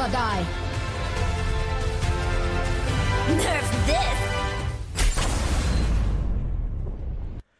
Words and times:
never 0.00 0.12
die. 0.12 0.44
Nerf 3.36 3.70
this. 3.86 3.96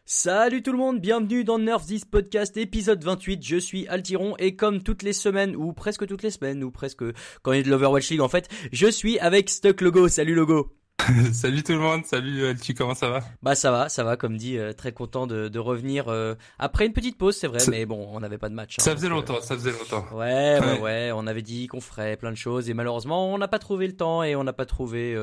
Salut 0.05 0.63
tout 0.63 0.73
le 0.73 0.79
monde, 0.79 1.01
bienvenue 1.01 1.45
dans 1.45 1.59
Nerf 1.59 1.87
This 1.87 2.05
Podcast 2.05 2.57
épisode 2.57 3.03
28, 3.03 3.43
je 3.43 3.57
suis 3.57 3.87
Altiron 3.89 4.37
et 4.39 4.55
comme 4.55 4.83
toutes 4.83 5.03
les 5.03 5.15
semaines, 5.15 5.57
ou 5.57 5.73
presque 5.73 6.07
toutes 6.07 6.23
les 6.23 6.31
semaines, 6.31 6.63
ou 6.63 6.71
presque 6.71 7.05
quand 7.43 7.53
il 7.53 7.59
y 7.59 7.61
a 7.61 7.63
de 7.63 7.71
l'Overwatch 7.71 8.11
League 8.11 8.21
en 8.21 8.29
fait, 8.29 8.49
je 8.73 8.87
suis 8.87 9.19
avec 9.19 9.49
Stuck 9.49 9.81
Logo, 9.81 10.09
salut 10.09 10.35
Logo 10.35 10.80
salut 11.33 11.63
tout 11.63 11.73
le 11.73 11.79
monde, 11.79 12.05
salut 12.05 12.47
Alti, 12.47 12.75
comment 12.75 12.95
ça 12.95 13.09
va 13.09 13.21
Bah 13.43 13.55
ça 13.55 13.71
va, 13.71 13.89
ça 13.89 14.05
va 14.05 14.17
comme 14.17 14.37
dit, 14.37 14.59
euh, 14.59 14.73
très 14.73 14.93
content 14.93 15.27
de, 15.27 15.49
de 15.49 15.59
revenir 15.59 16.09
euh, 16.09 16.35
après 16.59 16.87
une 16.87 16.93
petite 16.93 17.17
pause, 17.17 17.37
c'est 17.37 17.47
vrai, 17.47 17.61
mais 17.69 17.87
bon, 17.87 18.09
on 18.13 18.21
n'avait 18.21 18.39
pas 18.39 18.49
de 18.49 18.55
match. 18.55 18.77
Hein, 18.79 18.83
ça 18.83 18.95
faisait 18.95 19.07
euh, 19.07 19.11
longtemps, 19.11 19.41
ça 19.41 19.55
faisait 19.55 19.73
longtemps. 19.73 20.05
Ouais, 20.13 20.59
ouais, 20.61 20.81
ouais, 20.81 21.11
on 21.15 21.27
avait 21.27 21.43
dit 21.43 21.67
qu'on 21.67 21.81
ferait 21.81 22.17
plein 22.17 22.31
de 22.31 22.37
choses 22.37 22.69
et 22.71 22.75
malheureusement 22.75 23.33
on 23.33 23.39
n'a 23.39 23.49
pas 23.49 23.59
trouvé 23.59 23.87
le 23.87 23.95
temps 23.95 24.23
et 24.23 24.37
on 24.37 24.45
n'a 24.45 24.53
pas 24.53 24.67
trouvé, 24.67 25.17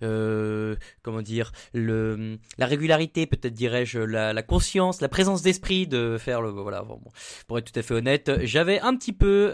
comment 0.00 1.22
dire, 1.22 1.52
le 1.72 2.38
la 2.58 2.66
régularité, 2.66 3.26
peut-être 3.26 3.54
dirais-je, 3.54 3.98
la, 3.98 4.32
la, 4.32 4.42
conscience, 4.42 5.00
la 5.00 5.08
présence 5.08 5.42
d'esprit 5.42 5.86
de 5.86 6.18
faire 6.18 6.40
le, 6.40 6.50
voilà, 6.50 6.82
bon, 6.82 7.00
pour 7.46 7.58
être 7.58 7.72
tout 7.72 7.78
à 7.78 7.82
fait 7.82 7.94
honnête, 7.94 8.30
j'avais 8.42 8.80
un 8.80 8.96
petit 8.96 9.12
peu 9.12 9.52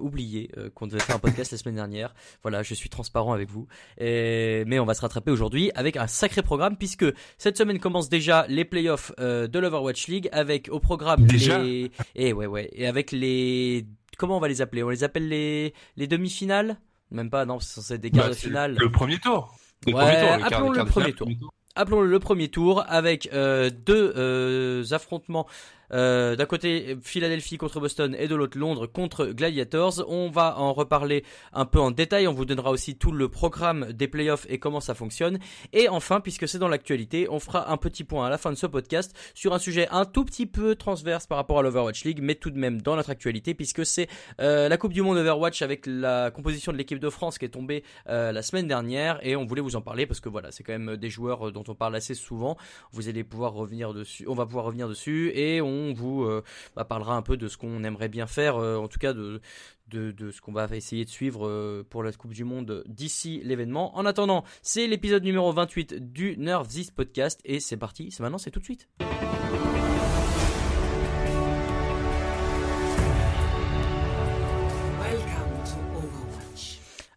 oublié 0.00 0.50
qu'on 0.74 0.86
devait 0.86 1.00
faire 1.00 1.16
un 1.16 1.20
podcast 1.20 1.52
la 1.52 1.58
semaine 1.58 1.76
dernière. 1.76 2.14
Voilà, 2.42 2.62
je 2.62 2.74
suis 2.74 2.88
transparent 2.88 3.32
avec 3.32 3.50
vous 3.50 3.66
et 3.98 4.63
mais 4.66 4.78
on 4.78 4.84
va 4.84 4.94
se 4.94 5.00
rattraper 5.00 5.30
aujourd'hui 5.30 5.70
avec 5.74 5.96
un 5.96 6.06
sacré 6.06 6.42
programme 6.42 6.76
puisque 6.76 7.06
cette 7.38 7.56
semaine 7.58 7.78
commence 7.78 8.08
déjà 8.08 8.46
les 8.48 8.64
playoffs 8.64 9.12
euh, 9.18 9.46
de 9.46 9.58
l'Overwatch 9.58 10.08
League 10.08 10.28
avec 10.32 10.68
au 10.70 10.80
programme 10.80 11.24
déjà 11.26 11.58
les 11.62 11.90
et 12.14 12.32
ouais 12.32 12.46
ouais 12.46 12.68
et 12.72 12.86
avec 12.86 13.12
les 13.12 13.86
comment 14.16 14.36
on 14.36 14.40
va 14.40 14.48
les 14.48 14.62
appeler? 14.62 14.82
On 14.82 14.90
les 14.90 15.04
appelle 15.04 15.28
les 15.28 15.74
les 15.96 16.06
demi-finales? 16.06 16.78
Même 17.10 17.30
pas 17.30 17.44
non, 17.44 17.60
c'est 17.60 17.74
censé 17.74 17.94
être 17.94 18.00
des 18.00 18.10
quarts 18.10 18.24
bah, 18.24 18.30
de 18.30 18.34
finale. 18.34 18.76
Le 18.78 18.90
premier 18.90 19.18
tour. 19.18 19.54
Le 19.86 19.94
ouais, 19.94 20.02
appelons 20.02 20.70
le, 20.70 20.84
premier 20.84 21.12
tour. 21.12 21.28
Appelons-le 21.76 22.08
le 22.08 22.18
premier 22.18 22.48
tour 22.48 22.84
avec 22.88 23.28
euh, 23.32 23.70
deux 23.70 24.12
euh, 24.16 24.84
affrontements 24.92 25.46
euh, 25.92 26.36
d'un 26.36 26.46
côté 26.46 26.96
Philadelphie 27.02 27.58
contre 27.58 27.80
Boston 27.80 28.16
et 28.18 28.28
de 28.28 28.34
l'autre 28.34 28.58
Londres 28.58 28.86
contre 28.86 29.26
Gladiators. 29.26 30.04
On 30.08 30.30
va 30.30 30.58
en 30.58 30.72
reparler 30.72 31.24
un 31.52 31.66
peu 31.66 31.80
en 31.80 31.90
détail. 31.90 32.26
On 32.26 32.32
vous 32.32 32.44
donnera 32.44 32.70
aussi 32.70 32.96
tout 32.96 33.12
le 33.12 33.28
programme 33.28 33.92
des 33.92 34.08
playoffs 34.08 34.46
et 34.48 34.58
comment 34.58 34.80
ça 34.80 34.94
fonctionne. 34.94 35.38
Et 35.72 35.88
enfin, 35.88 36.20
puisque 36.20 36.48
c'est 36.48 36.58
dans 36.58 36.68
l'actualité, 36.68 37.28
on 37.30 37.38
fera 37.38 37.70
un 37.70 37.76
petit 37.76 38.04
point 38.04 38.26
à 38.26 38.30
la 38.30 38.38
fin 38.38 38.50
de 38.50 38.56
ce 38.56 38.66
podcast 38.66 39.14
sur 39.34 39.54
un 39.54 39.58
sujet 39.58 39.88
un 39.90 40.04
tout 40.04 40.24
petit 40.24 40.46
peu 40.46 40.74
transverse 40.74 41.26
par 41.26 41.38
rapport 41.38 41.58
à 41.58 41.62
l'Overwatch 41.62 42.04
League, 42.04 42.20
mais 42.22 42.34
tout 42.34 42.50
de 42.50 42.58
même 42.58 42.80
dans 42.80 42.96
notre 42.96 43.10
actualité, 43.10 43.54
puisque 43.54 43.84
c'est 43.84 44.08
euh, 44.40 44.68
la 44.68 44.76
Coupe 44.76 44.92
du 44.92 45.02
Monde 45.02 45.18
Overwatch 45.18 45.62
avec 45.62 45.86
la 45.86 46.30
composition 46.30 46.72
de 46.72 46.78
l'équipe 46.78 46.98
de 46.98 47.10
France 47.10 47.38
qui 47.38 47.44
est 47.44 47.50
tombée 47.50 47.84
euh, 48.08 48.32
la 48.32 48.42
semaine 48.42 48.68
dernière. 48.68 49.18
Et 49.22 49.36
on 49.36 49.44
voulait 49.44 49.62
vous 49.62 49.76
en 49.76 49.82
parler 49.82 50.06
parce 50.06 50.20
que 50.20 50.28
voilà, 50.28 50.50
c'est 50.50 50.62
quand 50.62 50.72
même 50.72 50.96
des 50.96 51.10
joueurs 51.10 51.52
dont 51.52 51.64
on 51.68 51.74
parle 51.74 51.96
assez 51.96 52.14
souvent. 52.14 52.56
Vous 52.92 53.08
allez 53.08 53.24
pouvoir 53.24 53.52
revenir 53.52 53.92
dessus. 53.92 54.24
On 54.28 54.34
va 54.34 54.46
pouvoir 54.46 54.64
revenir 54.64 54.88
dessus 54.88 55.32
et 55.34 55.60
on 55.60 55.73
vous 55.94 56.24
euh, 56.24 56.42
bah, 56.76 56.84
parlera 56.84 57.16
un 57.16 57.22
peu 57.22 57.36
de 57.36 57.48
ce 57.48 57.56
qu'on 57.56 57.84
aimerait 57.84 58.08
bien 58.08 58.26
faire, 58.26 58.56
euh, 58.56 58.76
en 58.76 58.88
tout 58.88 58.98
cas 58.98 59.12
de, 59.12 59.40
de, 59.88 60.30
ce 60.30 60.40
qu'on 60.40 60.52
va 60.52 60.66
essayer 60.72 61.04
de 61.04 61.10
suivre 61.10 61.46
euh, 61.46 61.84
pour 61.88 62.02
la 62.02 62.12
Coupe 62.12 62.32
du 62.32 62.44
Monde 62.44 62.84
d'ici 62.86 63.40
l'événement. 63.44 63.96
En 63.96 64.06
attendant, 64.06 64.44
c'est 64.62 64.86
l'épisode 64.86 65.24
numéro 65.24 65.52
28 65.52 66.12
du 66.12 66.36
Nerf 66.36 66.66
This 66.66 66.90
Podcast 66.90 67.40
et 67.44 67.60
c'est 67.60 67.76
parti, 67.76 68.10
c'est 68.10 68.22
maintenant, 68.22 68.38
c'est 68.38 68.50
tout 68.50 68.60
de 68.60 68.64
suite. 68.64 68.88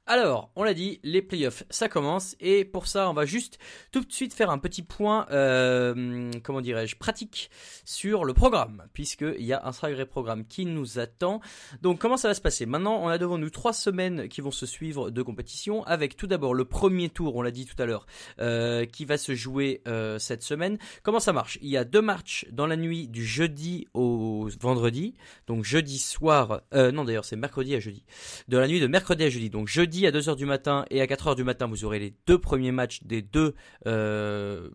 Alors, 0.10 0.52
on 0.56 0.64
l'a 0.64 0.74
dit, 0.74 1.02
les 1.04 1.22
playoffs, 1.22 1.66
ça 1.70 1.90
commence. 1.90 2.38
Et 2.40 2.64
pour 2.64 2.88
ça, 2.88 3.10
on 3.10 3.14
va 3.14 3.26
juste 3.26 3.60
tout 3.92 4.00
de 4.00 4.12
suite 4.12 4.34
faire 4.34 4.50
un 4.50 4.58
petit 4.58 4.82
point, 4.82 5.28
euh, 5.32 6.32
comment 6.44 6.62
dirais-je, 6.62 6.96
pratique 6.96 7.50
sur 7.84 8.24
le 8.24 8.34
programme, 8.34 8.86
puisqu'il 8.94 9.44
y 9.44 9.52
a 9.52 9.66
un 9.66 9.74
sacré 9.74 10.06
programme 10.06 10.46
qui 10.46 10.66
nous 10.66 10.98
attend. 10.98 11.42
Donc, 11.82 12.00
comment 12.00 12.16
ça 12.16 12.30
va 12.30 12.34
se 12.34 12.40
passer? 12.40 12.66
Maintenant, 12.66 13.02
on 13.04 13.10
a 13.10 13.18
devant 13.18 13.38
nous 13.38 13.50
trois 13.50 13.74
semaines 13.74 14.30
qui 14.30 14.40
vont 14.40 14.52
se 14.52 14.66
suivre 14.66 15.10
de 15.10 15.22
compétition, 15.22 15.84
avec 15.84 16.16
tout 16.16 16.28
d'abord 16.28 16.54
le 16.54 16.64
premier 16.64 17.10
tour, 17.10 17.36
on 17.36 17.42
l'a 17.42 17.52
dit 17.52 17.66
tout 17.66 17.82
à 17.82 17.86
l'heure, 17.86 18.08
euh, 18.40 18.86
qui 18.86 19.04
va 19.04 19.18
se 19.18 19.36
jouer 19.36 19.82
euh, 19.90 20.20
cette 20.20 20.42
semaine. 20.42 20.78
Comment 21.04 21.20
ça 21.20 21.34
marche? 21.34 21.60
Il 21.62 21.68
y 21.68 21.76
a 21.76 21.84
deux 21.84 22.02
matchs 22.02 22.48
dans 22.54 22.66
la 22.66 22.78
nuit 22.78 23.10
du 23.10 23.26
jeudi 23.26 23.90
au 23.94 24.48
vendredi, 24.62 25.16
donc 25.48 25.66
jeudi 25.66 25.98
soir, 25.98 26.62
non 26.72 27.04
d'ailleurs 27.04 27.26
c'est 27.26 27.36
mercredi 27.36 27.76
à 27.76 27.82
jeudi, 27.82 28.06
de 28.48 28.58
la 28.58 28.70
nuit 28.70 28.80
de 28.80 28.88
mercredi 28.88 29.26
à 29.26 29.30
jeudi, 29.30 29.50
donc 29.50 29.68
jeudi 29.68 29.97
à 30.06 30.12
2h 30.12 30.36
du 30.36 30.46
matin 30.46 30.86
et 30.90 31.02
à 31.02 31.06
4h 31.06 31.36
du 31.36 31.44
matin, 31.44 31.68
vous 31.68 31.86
aurez 31.86 32.00
les 32.00 32.14
deux 32.28 32.40
premiers 32.40 32.72
matchs 32.72 33.02
des 33.04 33.22
deux 33.22 33.56
euh, 33.86 34.70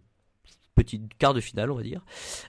petits 0.75 1.03
quarts 1.19 1.34
de 1.34 1.41
finale, 1.41 1.71
on 1.71 1.77
va 1.77 1.83
dire. 1.83 2.05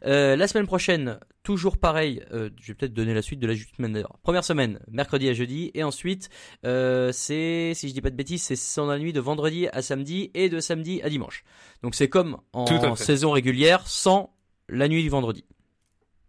Euh, 0.06 0.36
la 0.36 0.48
semaine 0.48 0.66
prochaine, 0.66 1.20
toujours 1.44 1.78
pareil, 1.78 2.24
euh, 2.32 2.50
je 2.62 2.68
vais 2.68 2.74
peut-être 2.74 2.94
donner 2.94 3.14
la 3.14 3.22
suite 3.22 3.40
de 3.40 3.48
la 3.48 3.56
semaine 3.56 3.94
d'ailleurs. 3.94 4.18
Première 4.24 4.44
semaine, 4.44 4.80
mercredi 4.90 5.30
à 5.30 5.34
jeudi, 5.34 5.72
et 5.74 5.84
ensuite, 5.84 6.30
c'est, 6.64 7.74
si 7.76 7.90
je 7.90 7.94
dis 7.94 8.02
pas 8.02 8.10
de 8.10 8.16
bêtises, 8.16 8.44
c'est 8.44 8.82
dans 8.82 8.88
la 8.88 8.98
nuit 8.98 9.14
de 9.14 9.20
vendredi 9.20 9.68
à 9.68 9.82
samedi 9.82 10.32
et 10.34 10.50
de 10.50 10.60
samedi 10.60 11.02
à 11.04 11.10
dimanche. 11.10 11.44
Donc 11.84 11.96
c'est 11.96 12.10
comme 12.10 12.38
en 12.54 12.96
saison 12.96 13.32
régulière, 13.32 13.88
sans 13.88 14.34
la 14.70 14.88
nuit 14.88 15.04
du 15.04 15.10
vendredi. 15.10 15.44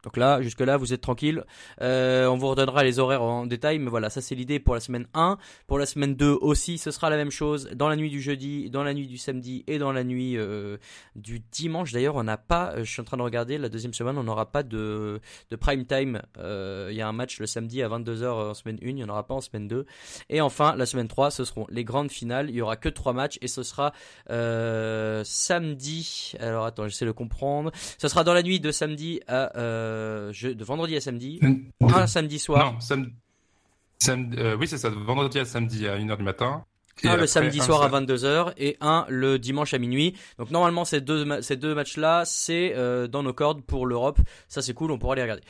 Donc 0.05 0.19
là, 0.19 0.43
jusque 0.43 0.61
là, 0.61 0.77
vous 0.77 0.93
êtes 0.93 1.01
tranquille. 1.01 1.45
Euh, 1.81 2.27
on 2.27 2.37
vous 2.37 2.49
redonnera 2.49 2.85
les 2.85 2.99
horaires 2.99 3.23
en 3.23 3.47
détail, 3.47 3.79
mais 3.79 3.89
voilà, 3.89 4.11
ça 4.11 4.21
c'est 4.21 4.35
l'idée 4.35 4.61
pour 4.61 4.75
la 4.75 4.81
semaine 4.81 5.07
1. 5.15 5.39
Pour 5.67 5.79
la 5.79 5.87
semaine 5.87 6.15
2 6.15 6.37
aussi, 6.41 6.77
ce 6.79 6.91
sera 6.91 7.09
la 7.09 7.17
même 7.17 7.31
chose. 7.31 7.71
Dans 7.75 7.89
la 7.89 7.97
nuit 7.97 8.11
du 8.11 8.21
jeudi, 8.21 8.71
dans 8.71 8.85
la 8.85 8.93
nuit 8.93 9.07
du 9.07 9.17
samedi 9.17 9.65
et 9.67 9.79
dans 9.79 9.93
la 9.93 10.05
nuit 10.05 10.37
euh, 10.37 10.77
du 11.17 11.41
dimanche. 11.41 11.93
D'ailleurs, 11.93 12.17
on 12.17 12.23
n'a 12.23 12.37
pas, 12.37 12.73
euh, 12.73 12.85
je 12.85 12.91
suis 12.91 13.01
en 13.01 13.05
train 13.05 13.17
de 13.17 13.23
regarder, 13.23 13.57
la 13.57 13.71
deuxième 13.71 13.95
semaine, 13.95 14.19
on 14.19 14.25
n'aura 14.25 14.53
pas 14.53 14.63
de, 14.63 15.21
de 15.51 15.57
prime 15.57 15.87
time. 15.87 16.21
Il 16.37 16.95
y 16.95 17.01
a 17.01 17.09
un 17.09 17.13
match 17.13 17.41
le 17.41 17.47
samedi 17.47 17.83
à 17.83 17.89
22h 17.89 18.51
en 18.51 18.55
semaine 18.55 18.79
1, 18.83 18.89
il 18.89 18.95
n'y 18.97 19.05
en 19.05 19.09
aura 19.09 19.27
pas 19.27 19.35
en 19.35 19.41
semaine 19.41 19.69
2. 19.69 19.87
Et 20.29 20.43
enfin, 20.43 20.77
la 20.77 20.85
semaine 20.85 21.09
3, 21.09 21.31
ce 21.31 21.45
seront 21.45 21.67
les 21.71 21.85
grandes 21.85 22.11
finales. 22.11 22.51
Il 22.51 22.57
y 22.57 22.61
aura 22.61 22.77
que 22.77 22.91
trois 22.91 23.15
matchs 23.15 23.39
et 23.41 23.49
ce 23.49 23.63
sera 23.63 23.95
samedi. 25.25 26.35
Alors 26.39 26.67
attends, 26.67 26.87
j'essaie 26.89 27.07
de 27.07 27.11
comprendre. 27.11 27.73
Ce 27.99 28.09
sera 28.09 28.23
dans 28.23 28.35
la 28.35 28.43
nuit 28.43 28.61
de 28.61 28.71
samedi 28.71 29.21
à 29.27 29.53
euh, 29.95 30.33
de 30.55 30.65
vendredi 30.65 30.97
à 30.97 31.01
samedi, 31.01 31.41
un 31.81 32.07
samedi 32.07 32.39
soir. 32.39 32.73
Non, 32.91 33.05
euh, 34.09 34.57
oui, 34.59 34.67
c'est 34.69 34.79
ça, 34.79 34.91
de 34.91 34.95
vendredi 34.95 35.39
à 35.39 35.45
samedi 35.45 35.87
à 35.87 35.99
1h 35.99 36.17
du 36.17 36.23
matin. 36.23 36.65
Un 37.03 37.17
le 37.17 37.27
samedi 37.27 37.61
soir 37.61 37.83
à 37.83 37.89
22h 37.89 38.53
et 38.57 38.77
un 38.81 39.05
le 39.09 39.39
dimanche 39.39 39.75
à 39.75 39.79
minuit. 39.79 40.15
Donc 40.39 40.51
normalement 40.51 40.85
ces 40.85 41.01
deux, 41.01 41.43
ces 41.43 41.57
deux 41.57 41.75
matchs-là, 41.75 42.25
c'est 42.25 42.73
euh, 42.77 43.09
dans 43.09 43.23
nos 43.23 43.33
cordes 43.33 43.63
pour 43.63 43.87
l'Europe. 43.87 44.21
Ça 44.49 44.63
c'est 44.63 44.75
cool, 44.75 44.93
on 44.93 44.99
pourra 44.99 45.17
les 45.17 45.23
regarder. 45.23 45.43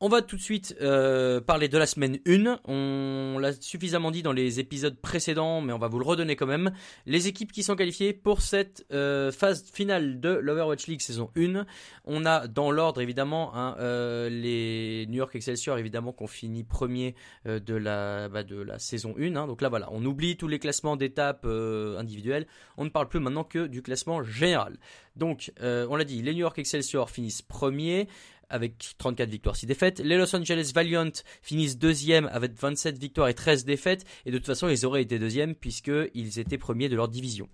On 0.00 0.08
va 0.08 0.22
tout 0.22 0.36
de 0.36 0.40
suite 0.40 0.76
euh, 0.80 1.40
parler 1.40 1.66
de 1.66 1.76
la 1.76 1.84
semaine 1.84 2.20
1. 2.24 2.60
On 2.68 3.36
l'a 3.40 3.50
suffisamment 3.52 4.12
dit 4.12 4.22
dans 4.22 4.30
les 4.30 4.60
épisodes 4.60 4.96
précédents, 4.96 5.60
mais 5.60 5.72
on 5.72 5.78
va 5.78 5.88
vous 5.88 5.98
le 5.98 6.04
redonner 6.04 6.36
quand 6.36 6.46
même. 6.46 6.70
Les 7.04 7.26
équipes 7.26 7.50
qui 7.50 7.64
sont 7.64 7.74
qualifiées 7.74 8.12
pour 8.12 8.40
cette 8.40 8.86
euh, 8.92 9.32
phase 9.32 9.68
finale 9.72 10.20
de 10.20 10.28
l'Overwatch 10.28 10.86
League 10.86 11.00
saison 11.00 11.32
1. 11.36 11.66
On 12.04 12.26
a 12.26 12.46
dans 12.46 12.70
l'ordre 12.70 13.00
évidemment 13.00 13.56
hein, 13.56 13.74
euh, 13.80 14.28
les 14.28 15.06
New 15.08 15.16
York 15.16 15.34
Excelsior 15.34 15.78
évidemment 15.78 16.12
qu'on 16.12 16.28
finit 16.28 16.62
premier 16.62 17.16
de, 17.44 17.74
la, 17.74 18.28
bah, 18.28 18.44
de 18.44 18.62
la 18.62 18.78
saison 18.78 19.16
1. 19.18 19.34
Hein. 19.34 19.48
Donc 19.48 19.62
là 19.62 19.68
voilà, 19.68 19.88
on 19.90 20.04
oublie 20.04 20.36
tous 20.36 20.46
les 20.46 20.60
classements 20.60 20.94
d'étapes 20.94 21.44
individuelles. 21.44 22.46
On 22.76 22.84
ne 22.84 22.90
parle 22.90 23.08
plus 23.08 23.18
maintenant 23.18 23.42
que 23.42 23.66
du 23.66 23.82
classement 23.82 24.22
général. 24.22 24.78
Donc 25.16 25.50
on 25.60 25.96
l'a 25.96 26.04
dit, 26.04 26.22
les 26.22 26.34
New 26.34 26.38
York 26.38 26.56
Excelsior 26.56 27.10
finissent 27.10 27.42
premier 27.42 28.06
avec 28.50 28.94
34 28.98 29.28
victoires, 29.28 29.56
6 29.56 29.66
défaites. 29.66 29.98
Les 30.00 30.16
Los 30.16 30.34
Angeles 30.34 30.72
Valiant 30.74 31.10
finissent 31.42 31.78
deuxième 31.78 32.28
avec 32.32 32.52
27 32.58 32.98
victoires 32.98 33.28
et 33.28 33.34
13 33.34 33.64
défaites. 33.64 34.04
Et 34.26 34.30
de 34.30 34.38
toute 34.38 34.46
façon, 34.46 34.68
ils 34.68 34.86
auraient 34.86 35.02
été 35.02 35.18
deuxième 35.18 35.54
puisqu'ils 35.54 36.38
étaient 36.38 36.58
premiers 36.58 36.88
de 36.88 36.96
leur 36.96 37.08
division. 37.08 37.48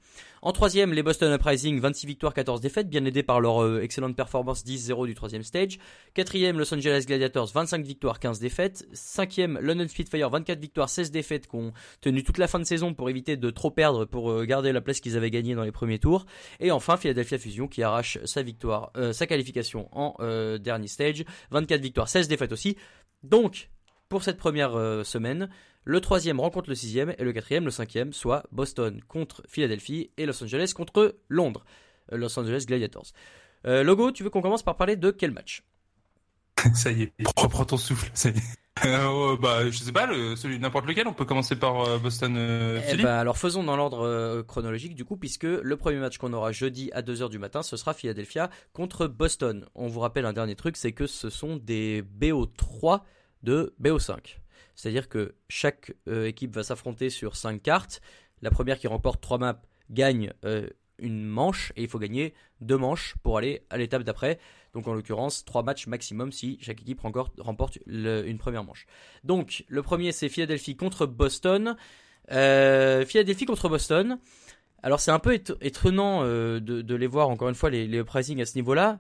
En 0.44 0.52
troisième, 0.52 0.93
les 0.93 1.02
Boston 1.02 1.32
Uprising, 1.32 1.81
26 1.81 2.06
victoires, 2.06 2.35
14 2.35 2.61
défaites, 2.61 2.87
bien 2.91 3.02
aidés 3.06 3.23
par 3.23 3.41
leur 3.41 3.62
euh, 3.62 3.81
excellente 3.81 4.14
performance 4.14 4.62
10-0 4.62 5.06
du 5.06 5.14
troisième 5.14 5.43
stage. 5.43 5.79
Quatrième, 6.12 6.58
Los 6.58 6.75
Angeles 6.75 7.05
Gladiators, 7.06 7.50
25 7.55 7.82
victoires, 7.82 8.20
15 8.20 8.41
défaites. 8.41 8.87
Cinquième, 8.93 9.58
London 9.58 9.88
Spitfire, 9.88 10.29
24 10.29 10.61
victoires, 10.61 10.91
16 10.91 11.11
défaites, 11.11 11.46
qui 11.49 11.56
ont 11.56 11.73
tenu 12.02 12.23
toute 12.23 12.37
la 12.37 12.46
fin 12.46 12.58
de 12.58 12.64
saison 12.64 12.93
pour 12.93 13.08
éviter 13.08 13.38
de 13.38 13.49
trop 13.49 13.70
perdre, 13.70 14.05
pour 14.05 14.31
euh, 14.31 14.44
garder 14.44 14.73
la 14.73 14.82
place 14.82 15.00
qu'ils 15.00 15.17
avaient 15.17 15.31
gagnée 15.31 15.55
dans 15.55 15.64
les 15.64 15.73
premiers 15.73 15.99
tours. 15.99 16.26
Et 16.61 16.70
enfin, 16.70 16.99
Philadelphia 16.99 17.38
Fusion, 17.38 17.67
qui 17.67 17.82
arrache 17.82 18.19
sa 18.26 18.43
victoire, 18.43 18.90
euh, 18.99 19.14
sa 19.14 19.26
qualification 19.26 19.88
en 19.93 20.14
dernier 20.58 20.88
stage, 20.88 21.25
24 21.52 21.81
victoires, 21.81 22.08
16 22.11 22.29
défaites 22.29 22.52
aussi. 22.52 22.76
Donc, 23.23 23.70
pour 24.08 24.22
cette 24.22 24.36
première 24.36 24.72
semaine, 25.04 25.48
le 25.84 26.00
troisième 26.00 26.40
rencontre 26.40 26.70
le 26.70 26.74
sixième 26.74 27.14
et 27.18 27.24
le 27.24 27.32
quatrième 27.32 27.64
le 27.64 27.70
cinquième, 27.70 28.12
soit 28.12 28.44
Boston 28.52 29.00
contre 29.06 29.42
Philadelphie 29.46 30.10
et 30.16 30.24
Los 30.24 30.42
Angeles 30.42 30.72
contre 30.74 31.16
Londres. 31.28 31.64
Euh, 32.12 32.16
Los 32.16 32.38
Angeles 32.38 32.64
Gladiators. 32.66 33.12
Euh, 33.66 33.82
Logo, 33.82 34.10
tu 34.10 34.22
veux 34.22 34.30
qu'on 34.30 34.42
commence 34.42 34.62
par 34.62 34.76
parler 34.76 34.96
de 34.96 35.10
quel 35.10 35.30
match? 35.30 35.62
Ça 36.74 36.90
y 36.90 37.02
est, 37.02 37.12
reprends 37.36 37.64
ton 37.64 37.76
souffle. 37.76 38.10
Euh, 38.84 39.36
bah, 39.36 39.70
je 39.70 39.78
sais 39.78 39.92
pas, 39.92 40.06
le, 40.06 40.34
celui 40.36 40.58
n'importe 40.58 40.86
lequel. 40.86 41.06
On 41.06 41.12
peut 41.12 41.24
commencer 41.24 41.54
par 41.54 41.82
euh, 41.82 41.98
Boston. 41.98 42.34
Euh, 42.36 42.80
eh 42.90 42.96
ben, 42.96 43.06
alors 43.06 43.38
faisons 43.38 43.62
dans 43.62 43.76
l'ordre 43.76 44.04
euh, 44.04 44.42
chronologique 44.42 44.94
du 44.94 45.04
coup, 45.04 45.16
puisque 45.16 45.44
le 45.44 45.76
premier 45.76 45.98
match 45.98 46.18
qu'on 46.18 46.32
aura 46.32 46.50
jeudi 46.50 46.90
à 46.92 47.02
2h 47.02 47.28
du 47.28 47.38
matin, 47.38 47.62
ce 47.62 47.76
sera 47.76 47.94
Philadelphia 47.94 48.50
contre 48.72 49.06
Boston. 49.06 49.66
On 49.74 49.86
vous 49.86 50.00
rappelle 50.00 50.26
un 50.26 50.32
dernier 50.32 50.56
truc, 50.56 50.76
c'est 50.76 50.92
que 50.92 51.06
ce 51.06 51.30
sont 51.30 51.56
des 51.56 52.02
BO3 52.02 53.02
de 53.44 53.75
BO5. 53.81 54.38
C'est-à-dire 54.75 55.08
que 55.08 55.37
chaque 55.49 55.93
équipe 56.08 56.52
va 56.52 56.64
s'affronter 56.64 57.08
sur 57.08 57.37
5 57.37 57.62
cartes. 57.62 58.00
La 58.43 58.50
première 58.50 58.79
qui 58.79 58.88
remporte 58.88 59.20
3 59.20 59.38
maps 59.38 59.62
gagne 59.91 60.32
une 60.99 61.25
manche 61.25 61.73
et 61.76 61.82
il 61.82 61.88
faut 61.88 61.99
gagner 61.99 62.35
deux 62.61 62.76
manches 62.76 63.14
pour 63.23 63.38
aller 63.38 63.62
à 63.70 63.76
l'étape 63.76 64.02
d'après. 64.02 64.38
Donc 64.73 64.88
en 64.88 64.94
l'occurrence, 64.94 65.44
trois 65.44 65.62
matchs 65.62 65.87
maximum 65.87 66.32
si 66.32 66.58
chaque 66.61 66.81
équipe 66.82 67.00
remporte 67.00 67.79
une 67.87 68.38
première 68.38 68.64
manche. 68.64 68.87
Donc 69.23 69.64
le 69.69 69.82
premier 69.82 70.12
c'est 70.12 70.29
Philadelphie 70.29 70.76
contre 70.76 71.06
Boston. 71.06 71.76
Euh, 72.32 73.05
Philadelphie 73.05 73.47
contre 73.47 73.69
Boston. 73.69 74.19
Alors 74.84 75.00
c'est 75.00 75.10
un 75.10 75.19
peu 75.19 75.34
étonnant 75.62 76.20
euh, 76.22 76.60
de, 76.60 76.94
les 76.94 77.06
voir 77.06 77.31
encore 77.31 77.48
une 77.48 77.54
fois 77.54 77.70
les, 77.70 77.86
les 77.86 78.00
à 78.00 78.22
ce 78.22 78.54
niveau-là. 78.54 78.98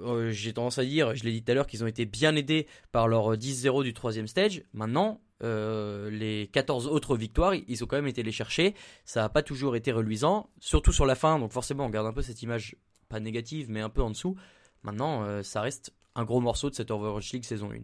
Euh, 0.00 0.30
j'ai 0.30 0.54
tendance 0.54 0.78
à 0.78 0.84
dire, 0.84 1.14
je 1.14 1.24
l'ai 1.24 1.32
dit 1.32 1.42
tout 1.42 1.52
à 1.52 1.54
l'heure, 1.54 1.66
qu'ils 1.66 1.84
ont 1.84 1.86
été 1.86 2.06
bien 2.06 2.34
aidés 2.36 2.66
par 2.90 3.06
leur 3.06 3.34
10-0 3.36 3.84
du 3.84 3.92
troisième 3.92 4.26
stage. 4.26 4.62
Maintenant, 4.72 5.20
les 5.42 6.48
14 6.52 6.86
autres 6.86 7.16
victoires, 7.16 7.54
ils 7.54 7.84
ont 7.84 7.86
quand 7.86 7.96
même 7.96 8.06
été 8.06 8.22
les 8.22 8.32
chercher. 8.32 8.74
Ça 9.04 9.20
n'a 9.20 9.28
pas 9.28 9.42
toujours 9.42 9.76
été 9.76 9.92
reluisant, 9.92 10.48
surtout 10.58 10.92
sur 10.92 11.04
la 11.04 11.14
fin. 11.14 11.38
Donc 11.38 11.52
forcément, 11.52 11.84
on 11.84 11.90
garde 11.90 12.06
un 12.06 12.12
peu 12.14 12.22
cette 12.22 12.42
image 12.42 12.76
pas 13.10 13.20
négative, 13.20 13.66
mais 13.68 13.82
un 13.82 13.90
peu 13.90 14.02
en 14.02 14.08
dessous. 14.08 14.36
Maintenant, 14.82 15.24
euh, 15.24 15.42
ça 15.42 15.60
reste 15.60 15.92
un 16.14 16.24
gros 16.24 16.40
morceau 16.40 16.70
de 16.70 16.74
cette 16.74 16.90
Overwatch 16.90 17.32
League 17.34 17.44
saison 17.44 17.70
1. 17.70 17.80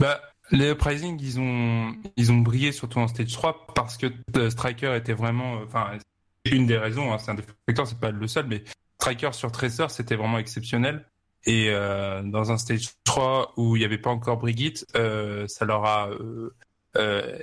Bah, 0.00 0.20
les 0.50 0.72
Uprising, 0.72 1.20
ils 1.20 1.38
ont, 1.38 1.94
ils 2.16 2.32
ont 2.32 2.38
brillé 2.38 2.72
surtout 2.72 2.98
en 2.98 3.06
stage 3.06 3.32
3 3.32 3.68
parce 3.74 3.96
que 3.96 4.06
euh, 4.36 4.50
Striker 4.50 4.96
était 4.96 5.12
vraiment, 5.12 5.58
euh, 5.58 5.64
enfin, 5.64 5.98
une 6.44 6.66
des 6.66 6.78
raisons, 6.78 7.12
hein, 7.12 7.18
c'est 7.18 7.30
un 7.30 7.34
des 7.34 7.42
facteurs, 7.66 7.86
c'est 7.86 7.98
pas 7.98 8.10
le 8.10 8.26
seul, 8.26 8.46
mais 8.46 8.64
Striker 9.00 9.32
sur 9.32 9.52
Tracer, 9.52 9.86
c'était 9.88 10.16
vraiment 10.16 10.38
exceptionnel. 10.38 11.04
Et 11.46 11.70
dans 11.70 12.52
un 12.52 12.56
stage 12.56 12.88
3 13.04 13.52
où 13.58 13.76
il 13.76 13.80
n'y 13.80 13.84
avait 13.84 13.98
pas 13.98 14.08
encore 14.08 14.38
Brigitte, 14.38 14.86
ça 14.94 15.64
leur 15.66 15.84
a 15.84 16.08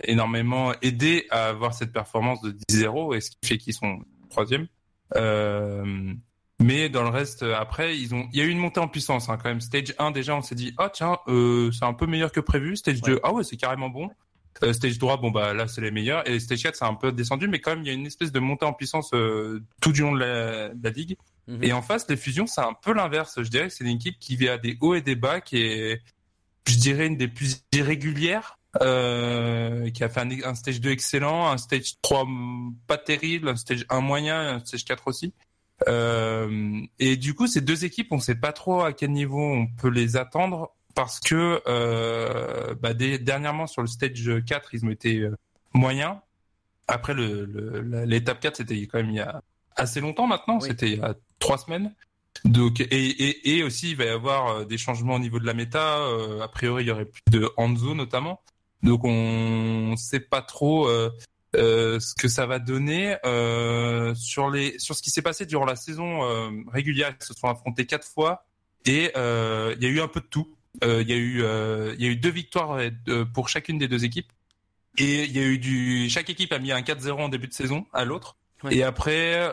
énormément 0.05 0.73
aidé 0.81 1.27
à 1.29 1.49
avoir 1.49 1.75
cette 1.75 1.91
performance 1.91 2.41
de 2.41 2.51
10-0 2.67 3.15
et 3.15 3.21
ce 3.21 3.29
qui 3.29 3.37
fait 3.43 3.57
qu'ils 3.59 3.75
sont 3.75 3.99
troisième. 4.31 4.67
Mais 6.61 6.89
dans 6.89 7.03
le 7.03 7.09
reste, 7.09 7.43
euh, 7.43 7.55
après, 7.55 7.97
ils 7.97 8.13
ont, 8.13 8.27
il 8.31 8.39
y 8.39 8.41
a 8.41 8.45
eu 8.45 8.49
une 8.49 8.59
montée 8.59 8.79
en 8.79 8.87
puissance 8.87 9.29
hein, 9.29 9.37
quand 9.37 9.49
même. 9.49 9.61
Stage 9.61 9.95
1 9.97 10.11
déjà, 10.11 10.35
on 10.35 10.41
s'est 10.41 10.55
dit, 10.55 10.75
oh 10.77 10.87
tiens, 10.93 11.17
euh, 11.27 11.71
c'est 11.71 11.85
un 11.85 11.93
peu 11.93 12.05
meilleur 12.05 12.31
que 12.31 12.39
prévu. 12.39 12.77
Stage 12.77 13.01
2, 13.01 13.19
ah 13.23 13.33
ouais, 13.33 13.43
c'est 13.43 13.57
carrément 13.57 13.89
bon. 13.89 14.09
Euh, 14.63 14.73
stage 14.73 14.99
3, 14.99 15.17
bon 15.17 15.31
bah 15.31 15.53
là 15.53 15.67
c'est 15.67 15.81
les 15.81 15.91
meilleurs. 15.91 16.27
Et 16.29 16.39
stage 16.39 16.63
4, 16.63 16.75
c'est 16.75 16.85
un 16.85 16.93
peu 16.93 17.11
descendu, 17.11 17.47
mais 17.47 17.59
quand 17.59 17.71
même 17.71 17.83
il 17.83 17.87
y 17.87 17.89
a 17.89 17.93
une 17.93 18.05
espèce 18.05 18.31
de 18.31 18.39
montée 18.39 18.65
en 18.65 18.73
puissance 18.73 19.11
euh, 19.13 19.63
tout 19.81 19.91
du 19.91 20.01
long 20.01 20.13
de 20.13 20.19
la, 20.19 20.69
de 20.69 20.83
la 20.83 20.89
ligue. 20.89 21.17
Mhm. 21.47 21.63
Et 21.63 21.73
en 21.73 21.81
face, 21.81 22.07
les 22.09 22.17
fusions, 22.17 22.47
c'est 22.47 22.61
un 22.61 22.73
peu 22.73 22.93
l'inverse. 22.93 23.41
Je 23.41 23.49
dirais 23.49 23.67
que 23.67 23.73
c'est 23.73 23.83
une 23.83 23.95
équipe 23.95 24.19
qui 24.19 24.35
vit 24.35 24.49
à 24.49 24.57
des 24.57 24.77
hauts 24.81 24.93
et 24.93 25.01
des 25.01 25.15
bas, 25.15 25.41
qui 25.41 25.57
est, 25.57 26.01
je 26.67 26.77
dirais, 26.77 27.07
une 27.07 27.17
des 27.17 27.27
plus 27.27 27.63
irrégulières. 27.71 28.57
Euh, 28.81 29.89
qui 29.89 30.01
a 30.01 30.07
fait 30.07 30.21
un, 30.21 30.29
un, 30.45 30.55
stage 30.55 30.79
2 30.79 30.91
excellent, 30.91 31.49
un 31.49 31.57
stage 31.57 31.99
3 32.01 32.25
pas 32.87 32.97
terrible, 32.97 33.49
un 33.49 33.57
stage 33.57 33.85
1 33.89 33.99
moyen, 33.99 34.55
un 34.55 34.59
stage 34.59 34.85
4 34.85 35.07
aussi. 35.07 35.33
Et 36.99 37.17
du 37.17 37.33
coup, 37.33 37.47
ces 37.47 37.59
deux 37.59 37.83
équipes, 37.83 38.07
on 38.11 38.17
ne 38.17 38.21
sait 38.21 38.35
pas 38.35 38.53
trop 38.53 38.81
à 38.81 38.93
quel 38.93 39.11
niveau 39.11 39.41
on 39.41 39.67
peut 39.67 39.89
les 39.89 40.15
attendre 40.15 40.73
parce 40.95 41.19
que 41.19 41.61
euh, 41.67 42.75
bah, 42.75 42.93
dernièrement 42.93 43.67
sur 43.67 43.81
le 43.81 43.87
stage 43.87 44.29
4, 44.45 44.73
ils 44.73 44.85
ont 44.85 44.89
été 44.89 45.19
euh, 45.19 45.35
moyens. 45.73 46.15
Après 46.87 47.13
l'étape 47.13 48.39
4, 48.39 48.57
c'était 48.57 48.75
quand 48.87 48.97
même 48.99 49.11
il 49.11 49.15
y 49.15 49.21
a 49.21 49.41
assez 49.75 50.01
longtemps 50.01 50.27
maintenant, 50.27 50.59
c'était 50.59 50.91
il 50.91 50.99
y 50.99 51.01
a 51.01 51.15
trois 51.39 51.57
semaines. 51.57 51.93
Donc 52.45 52.79
et, 52.79 53.57
et, 53.57 53.63
aussi 53.63 53.91
il 53.91 53.97
va 53.97 54.05
y 54.05 54.09
avoir 54.09 54.65
des 54.65 54.77
changements 54.77 55.15
au 55.15 55.19
niveau 55.19 55.39
de 55.39 55.45
la 55.45 55.53
méta. 55.53 55.99
a 56.41 56.47
priori, 56.47 56.83
il 56.83 56.87
y 56.87 56.91
aurait 56.91 57.05
plus 57.05 57.21
de 57.29 57.49
Hanzo 57.57 57.93
notamment. 57.93 58.41
Donc 58.83 59.03
on 59.03 59.91
ne 59.91 59.95
sait 59.95 60.19
pas 60.19 60.41
trop 60.41 60.89
euh, 61.53 61.99
ce 61.99 62.15
que 62.15 62.29
ça 62.29 62.45
va 62.45 62.59
donner 62.59 63.17
euh, 63.25 64.15
sur 64.15 64.49
les 64.49 64.79
sur 64.79 64.95
ce 64.95 65.01
qui 65.01 65.09
s'est 65.09 65.21
passé 65.21 65.45
durant 65.45 65.65
la 65.65 65.75
saison 65.75 66.23
euh, 66.23 66.49
régulière. 66.71 67.13
Ils 67.19 67.25
se 67.25 67.33
sont 67.33 67.49
affrontés 67.49 67.85
quatre 67.85 68.07
fois 68.07 68.45
et 68.85 69.11
il 69.15 69.83
y 69.83 69.85
a 69.85 69.89
eu 69.89 69.99
un 69.99 70.07
peu 70.07 70.21
de 70.21 70.27
tout. 70.27 70.55
Il 70.81 71.09
y 71.09 71.13
a 71.13 71.17
eu 71.17 71.43
il 71.97 72.03
y 72.03 72.07
a 72.07 72.11
eu 72.11 72.15
deux 72.15 72.29
victoires 72.29 72.79
pour 73.33 73.49
chacune 73.49 73.77
des 73.77 73.87
deux 73.87 74.05
équipes 74.05 74.31
et 74.97 75.23
il 75.23 75.31
y 75.31 75.39
a 75.39 75.43
eu 75.43 75.57
du 75.57 76.09
chaque 76.09 76.29
équipe 76.29 76.51
a 76.53 76.59
mis 76.59 76.71
un 76.71 76.81
4-0 76.81 77.11
en 77.13 77.29
début 77.29 77.47
de 77.47 77.53
saison 77.53 77.85
à 77.93 78.05
l'autre. 78.05 78.37
Et 78.69 78.83
après, 78.83 79.51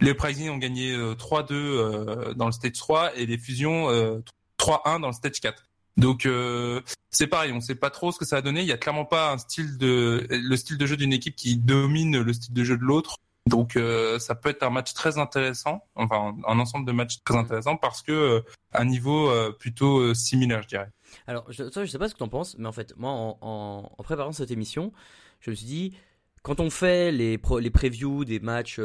les 0.00 0.14
Pricing 0.14 0.50
ont 0.50 0.58
gagné 0.58 0.96
3-2 0.96 2.34
dans 2.34 2.46
le 2.46 2.52
stage 2.52 2.72
3 2.72 3.16
et 3.16 3.26
les 3.26 3.38
Fusions 3.38 3.88
3-1 4.58 5.00
dans 5.00 5.08
le 5.08 5.12
stage 5.12 5.40
4. 5.40 5.66
Donc 5.96 6.26
euh, 6.26 6.82
c'est 7.10 7.26
pareil, 7.26 7.52
on 7.52 7.60
sait 7.60 7.74
pas 7.74 7.90
trop 7.90 8.12
ce 8.12 8.18
que 8.18 8.24
ça 8.24 8.36
va 8.36 8.42
donner. 8.42 8.60
Il 8.60 8.66
y 8.66 8.72
a 8.72 8.76
clairement 8.76 9.04
pas 9.04 9.32
un 9.32 9.38
style 9.38 9.78
de 9.78 10.26
le 10.30 10.56
style 10.56 10.78
de 10.78 10.86
jeu 10.86 10.96
d'une 10.96 11.12
équipe 11.12 11.36
qui 11.36 11.56
domine 11.56 12.20
le 12.20 12.32
style 12.32 12.52
de 12.52 12.64
jeu 12.64 12.76
de 12.76 12.82
l'autre. 12.82 13.18
Donc 13.46 13.76
euh, 13.76 14.18
ça 14.18 14.34
peut 14.34 14.48
être 14.48 14.62
un 14.62 14.70
match 14.70 14.92
très 14.92 15.18
intéressant, 15.18 15.84
enfin 15.94 16.34
un 16.46 16.58
ensemble 16.58 16.86
de 16.86 16.92
matchs 16.92 17.22
très 17.24 17.36
intéressants 17.36 17.76
parce 17.76 18.02
que 18.02 18.12
euh, 18.12 18.40
un 18.72 18.84
niveau 18.84 19.30
plutôt 19.58 20.12
similaire, 20.14 20.62
je 20.62 20.68
dirais. 20.68 20.90
Alors 21.26 21.50
je, 21.50 21.64
je 21.64 21.86
sais 21.86 21.98
pas 21.98 22.08
ce 22.08 22.14
que 22.14 22.18
tu 22.18 22.24
en 22.24 22.28
penses, 22.28 22.56
mais 22.58 22.66
en 22.66 22.72
fait 22.72 22.94
moi 22.96 23.10
en, 23.40 23.88
préparant 24.02 24.32
cette 24.32 24.50
émission, 24.50 24.92
je 25.40 25.50
me 25.50 25.54
suis 25.54 25.66
dit 25.66 25.94
quand 26.42 26.60
on 26.60 26.70
fait 26.70 27.10
les, 27.10 27.40
les 27.60 27.70
previews 27.70 28.24
des 28.24 28.40
matchs 28.40 28.80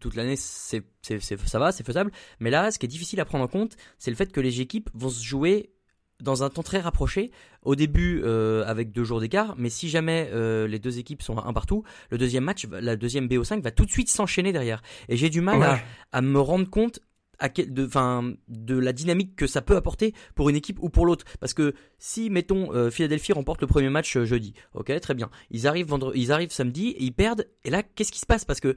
toute 0.00 0.14
l'année, 0.14 0.36
c'est, 0.36 0.84
ça 1.02 1.58
va, 1.58 1.72
c'est 1.72 1.84
faisable. 1.84 2.12
Mais 2.38 2.50
là, 2.50 2.70
ce 2.70 2.78
qui 2.78 2.86
est 2.86 2.88
difficile 2.88 3.18
à 3.20 3.24
prendre 3.24 3.42
en 3.42 3.48
compte, 3.48 3.76
c'est 3.98 4.12
le 4.12 4.16
fait 4.16 4.30
que 4.30 4.40
les 4.40 4.60
équipes 4.60 4.90
vont 4.94 5.08
se 5.08 5.22
jouer 5.24 5.74
dans 6.20 6.42
un 6.42 6.50
temps 6.50 6.62
très 6.62 6.80
rapproché, 6.80 7.30
au 7.62 7.74
début 7.74 8.22
euh, 8.24 8.64
avec 8.66 8.92
deux 8.92 9.04
jours 9.04 9.20
d'écart, 9.20 9.54
mais 9.58 9.68
si 9.68 9.88
jamais 9.88 10.30
euh, 10.32 10.66
les 10.66 10.78
deux 10.78 10.98
équipes 10.98 11.22
sont 11.22 11.38
un 11.38 11.52
partout, 11.52 11.84
le 12.10 12.18
deuxième 12.18 12.44
match, 12.44 12.66
la 12.70 12.96
deuxième 12.96 13.26
BO5 13.26 13.60
va 13.60 13.70
tout 13.70 13.84
de 13.84 13.90
suite 13.90 14.08
s'enchaîner 14.08 14.52
derrière. 14.52 14.82
Et 15.08 15.16
j'ai 15.16 15.30
du 15.30 15.40
mal 15.40 15.62
à, 15.62 15.78
à, 16.12 16.20
me 16.20 16.40
rendre 16.40 16.68
compte 16.70 17.00
à 17.38 17.48
quel, 17.48 17.72
de, 17.72 17.86
fin, 17.86 18.32
de 18.48 18.78
la 18.78 18.92
dynamique 18.92 19.36
que 19.36 19.46
ça 19.46 19.60
peut 19.60 19.76
apporter 19.76 20.14
pour 20.34 20.48
une 20.48 20.56
équipe 20.56 20.78
ou 20.80 20.88
pour 20.88 21.06
l'autre. 21.06 21.24
Parce 21.40 21.54
que 21.54 21.74
si, 21.98 22.30
mettons, 22.30 22.72
euh, 22.72 22.90
Philadelphie 22.90 23.32
remporte 23.32 23.60
le 23.60 23.66
premier 23.66 23.90
match 23.90 24.18
jeudi, 24.18 24.54
ok, 24.74 24.98
très 25.00 25.14
bien. 25.14 25.30
Ils 25.50 25.66
arrivent, 25.66 25.88
vendredi, 25.88 26.20
ils 26.20 26.32
arrivent 26.32 26.52
samedi 26.52 26.88
et 26.90 27.02
ils 27.02 27.12
perdent. 27.12 27.46
Et 27.64 27.70
là, 27.70 27.82
qu'est-ce 27.82 28.12
qui 28.12 28.20
se 28.20 28.26
passe? 28.26 28.44
Parce 28.44 28.60
que 28.60 28.76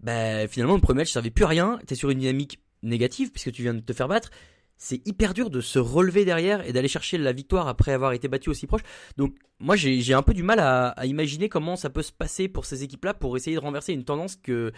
bah, 0.00 0.48
finalement, 0.48 0.74
le 0.74 0.80
premier 0.80 0.98
match 0.98 1.10
ne 1.10 1.12
servait 1.12 1.30
plus 1.30 1.44
à 1.44 1.48
rien. 1.48 1.78
Tu 1.86 1.94
es 1.94 1.96
sur 1.96 2.10
une 2.10 2.18
dynamique 2.18 2.60
négative 2.82 3.30
puisque 3.30 3.52
tu 3.52 3.62
viens 3.62 3.74
de 3.74 3.80
te 3.80 3.92
faire 3.92 4.08
battre 4.08 4.30
c'est 4.78 5.06
hyper 5.06 5.34
dur 5.34 5.50
de 5.50 5.60
se 5.60 5.78
relever 5.78 6.24
derrière 6.24 6.66
et 6.66 6.72
d'aller 6.72 6.88
chercher 6.88 7.18
la 7.18 7.32
victoire 7.32 7.66
après 7.66 7.92
avoir 7.92 8.12
été 8.12 8.28
battu 8.28 8.48
aussi 8.48 8.66
proche. 8.66 8.82
Donc 9.16 9.34
moi 9.58 9.76
j'ai 9.76 10.14
un 10.14 10.22
peu 10.22 10.32
du 10.32 10.44
mal 10.44 10.60
à, 10.60 10.94
imaginer 11.04 11.48
comment 11.48 11.76
ça 11.76 11.90
peut 11.90 12.02
se 12.02 12.12
passer 12.12 12.48
pour 12.48 12.64
ces 12.64 12.84
équipes-là 12.84 13.12
pour 13.12 13.36
essayer 13.36 13.56
de 13.56 13.60
renverser 13.60 13.92
une 13.92 14.04
tendance 14.04 14.36
que 14.36 14.72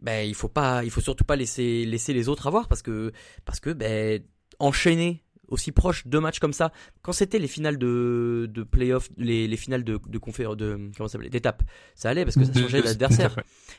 ben 0.00 0.26
il 0.26 0.34
faut 0.34 0.48
pas, 0.48 0.82
il 0.82 0.90
faut 0.90 1.02
surtout 1.02 1.24
pas 1.24 1.36
laisser 1.36 1.84
laisser 1.84 2.14
les 2.14 2.28
autres 2.28 2.46
avoir 2.46 2.66
parce 2.68 2.82
que 2.82 3.12
parce 3.44 3.60
que 3.60 3.70
ben 3.70 4.22
enchaîner 4.58 5.22
aussi 5.48 5.72
proche 5.72 6.06
deux 6.06 6.20
matchs 6.20 6.38
comme 6.38 6.54
ça. 6.54 6.72
Quand 7.02 7.12
c'était 7.12 7.38
les 7.38 7.48
finales 7.48 7.76
de 7.76 8.48
de 8.50 8.62
playoff 8.62 9.10
les, 9.18 9.46
les 9.46 9.56
finales 9.58 9.84
de 9.84 10.00
de 10.06 10.18
conférences 10.18 10.56
de 10.56 10.90
comment 10.96 11.08
ça 11.08 11.18
d'étapes 11.18 11.62
ça 11.94 12.08
allait 12.08 12.24
parce 12.24 12.36
que 12.36 12.44
ça 12.44 12.52
changeait 12.54 12.80
l'adversaire 12.80 13.36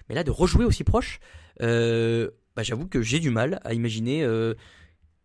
mais 0.09 0.15
là 0.15 0.23
de 0.23 0.31
rejouer 0.31 0.63
aussi 0.63 0.83
proche 0.83 1.19
euh, 1.61 2.29
bah, 2.55 2.63
j'avoue 2.63 2.87
que 2.87 3.01
j'ai 3.01 3.19
du 3.19 3.31
mal 3.31 3.59
à 3.63 3.73
imaginer 3.73 4.23
euh, 4.23 4.53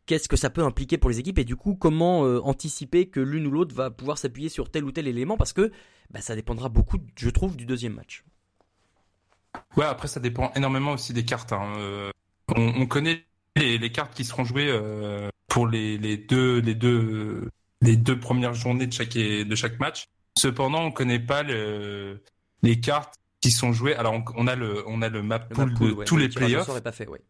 qu'est-ce 0.06 0.28
que 0.28 0.36
ça 0.36 0.50
peut 0.50 0.62
impliquer 0.64 0.98
pour 0.98 1.10
les 1.10 1.18
équipes 1.18 1.38
et 1.38 1.44
du 1.44 1.56
coup 1.56 1.74
comment 1.74 2.24
euh, 2.24 2.40
anticiper 2.42 3.06
que 3.06 3.20
l'une 3.20 3.46
ou 3.46 3.50
l'autre 3.50 3.74
va 3.74 3.90
pouvoir 3.90 4.18
s'appuyer 4.18 4.48
sur 4.48 4.70
tel 4.70 4.84
ou 4.84 4.92
tel 4.92 5.08
élément 5.08 5.36
parce 5.36 5.52
que 5.52 5.70
bah, 6.10 6.20
ça 6.20 6.34
dépendra 6.34 6.68
beaucoup, 6.68 6.98
je 7.16 7.30
trouve, 7.30 7.56
du 7.56 7.66
deuxième 7.66 7.94
match. 7.94 8.24
Ouais, 9.76 9.84
après 9.84 10.08
ça 10.08 10.20
dépend 10.20 10.52
énormément 10.54 10.92
aussi 10.92 11.12
des 11.12 11.24
cartes. 11.24 11.52
Hein. 11.52 11.72
Euh, 11.78 12.10
on, 12.56 12.86
connaît 12.86 13.24
les, 13.56 13.92
cartes 13.92 14.14
qui 14.14 14.24
seront 14.24 14.44
jouées 14.44 14.68
euh, 14.68 15.28
pour 15.48 15.66
les, 15.66 15.98
deux, 16.16 16.60
les, 16.60 16.74
deux, 16.74 17.48
les 17.80 17.96
deux 17.96 18.18
premières 18.18 18.54
journées 18.54 18.86
de 18.86 18.92
chaque, 18.92 19.14
de 19.14 19.54
chaque 19.54 19.78
match. 19.78 20.06
Cependant, 20.36 20.82
on 20.82 20.90
connaît 20.90 21.20
pas 21.20 21.42
les 21.42 22.80
cartes 22.80 23.14
qui 23.40 23.50
sont 23.50 23.72
jouées. 23.72 23.94
Alors 23.94 24.14
on, 24.36 24.46
a 24.46 24.54
le 24.54 24.84
on 24.86 25.02
a 25.02 25.08
le 25.08 25.22
map 25.22 25.38
pool, 25.40 25.74
de 25.74 26.04
tous 26.04 26.16
les 26.16 26.28
playoffs. 26.28 26.82
Pas 26.82 26.92
fait, 26.92 27.08
ouais. 27.08 27.20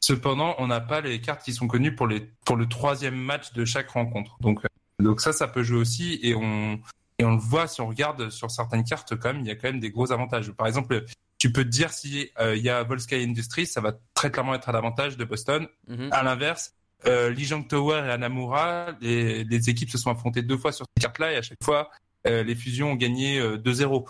Cependant, 0.00 0.54
on 0.58 0.66
n'a 0.66 0.80
pas 0.80 1.00
les 1.00 1.20
cartes 1.20 1.42
qui 1.42 1.52
sont 1.52 1.66
connues 1.66 1.94
pour, 1.94 2.06
les, 2.06 2.20
pour 2.44 2.56
le 2.56 2.66
troisième 2.66 3.16
match 3.16 3.52
de 3.52 3.64
chaque 3.64 3.90
rencontre. 3.90 4.36
Donc, 4.40 4.64
euh, 4.64 4.68
donc 5.02 5.20
ça, 5.20 5.32
ça 5.32 5.48
peut 5.48 5.62
jouer 5.62 5.78
aussi. 5.78 6.20
Et 6.22 6.34
on, 6.34 6.80
et 7.18 7.24
on 7.24 7.32
le 7.32 7.40
voit 7.40 7.66
si 7.66 7.80
on 7.80 7.88
regarde 7.88 8.30
sur 8.30 8.50
certaines 8.50 8.84
cartes, 8.84 9.16
quand 9.16 9.32
même, 9.32 9.42
il 9.42 9.46
y 9.46 9.50
a 9.50 9.54
quand 9.54 9.68
même 9.68 9.80
des 9.80 9.90
gros 9.90 10.12
avantages. 10.12 10.50
Par 10.52 10.66
exemple, 10.66 11.04
tu 11.38 11.52
peux 11.52 11.64
te 11.64 11.68
dire 11.68 11.92
si 11.92 12.30
euh, 12.38 12.56
il 12.56 12.62
y 12.62 12.70
a 12.70 12.82
Volsky 12.82 13.16
Industries, 13.16 13.66
ça 13.66 13.80
va 13.80 13.92
très 14.14 14.30
clairement 14.30 14.54
être 14.54 14.68
à 14.68 14.72
l'avantage 14.72 15.16
de 15.16 15.24
Boston. 15.24 15.66
Mhm. 15.88 16.08
À 16.12 16.22
l'inverse, 16.22 16.74
euh, 17.06 17.30
Lee 17.30 17.44
Jong 17.44 17.66
Tower 17.68 18.02
et 18.06 18.10
Anamura, 18.10 18.92
les, 19.00 19.44
les, 19.44 19.70
équipes 19.70 19.90
se 19.90 19.98
sont 19.98 20.10
affrontées 20.10 20.42
deux 20.42 20.56
fois 20.56 20.72
sur 20.72 20.86
cette 20.86 21.02
carte-là 21.02 21.32
et 21.32 21.36
à 21.36 21.42
chaque 21.42 21.62
fois, 21.62 21.90
euh, 22.26 22.42
les 22.42 22.54
fusions 22.54 22.92
ont 22.92 22.96
gagné 22.96 23.40
2-0. 23.40 24.06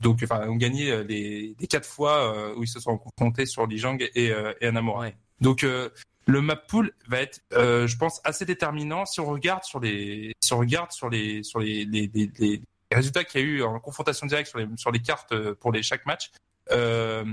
Euh, 0.00 0.04
donc, 0.04 0.20
enfin, 0.22 0.48
ont 0.48 0.56
gagné 0.56 1.04
les, 1.04 1.56
les 1.58 1.66
quatre 1.66 1.88
fois 1.88 2.54
où 2.56 2.62
ils 2.62 2.68
se 2.68 2.80
sont 2.80 2.98
confrontés 2.98 3.46
sur 3.46 3.66
Lee 3.66 3.78
Jong 3.78 4.08
et, 4.14 4.32
et 4.60 4.66
Anamura. 4.66 5.00
Ouais. 5.00 5.16
Donc, 5.40 5.62
le 5.62 6.40
map 6.40 6.56
pool 6.56 6.92
va 7.06 7.20
être, 7.20 7.40
je 7.52 7.96
pense, 7.96 8.20
assez 8.24 8.44
déterminant 8.44 9.06
si 9.06 9.20
on 9.20 9.26
regarde 9.26 9.64
sur 9.64 9.80
les, 9.80 10.32
si 10.40 10.52
on 10.52 10.58
regarde 10.58 10.92
sur 10.92 11.08
les, 11.08 11.42
sur 11.42 11.60
les, 11.60 11.84
les, 11.84 12.10
les, 12.14 12.30
les 12.38 12.62
résultats 12.92 13.24
qu'il 13.24 13.40
y 13.40 13.44
a 13.44 13.46
eu 13.46 13.62
en 13.62 13.78
confrontation 13.80 14.26
directe 14.26 14.50
sur 14.50 14.58
les, 14.58 14.66
sur 14.76 14.90
les 14.90 15.00
cartes 15.00 15.34
pour 15.54 15.72
les 15.72 15.82
chaque 15.82 16.06
match. 16.06 16.30
Euh, 16.70 17.24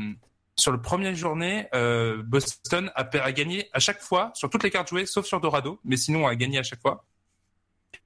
sur 0.57 0.71
le 0.71 0.81
premier 0.81 1.13
journée, 1.15 1.67
euh, 1.73 2.23
Boston 2.23 2.91
a, 2.95 3.01
a, 3.01 3.31
gagné 3.31 3.69
à 3.73 3.79
chaque 3.79 4.01
fois 4.01 4.31
sur 4.35 4.49
toutes 4.49 4.63
les 4.63 4.71
cartes 4.71 4.89
jouées, 4.89 5.05
sauf 5.05 5.25
sur 5.25 5.41
Dorado, 5.41 5.79
mais 5.83 5.97
sinon 5.97 6.27
a 6.27 6.35
gagné 6.35 6.59
à 6.59 6.63
chaque 6.63 6.81
fois. 6.81 7.03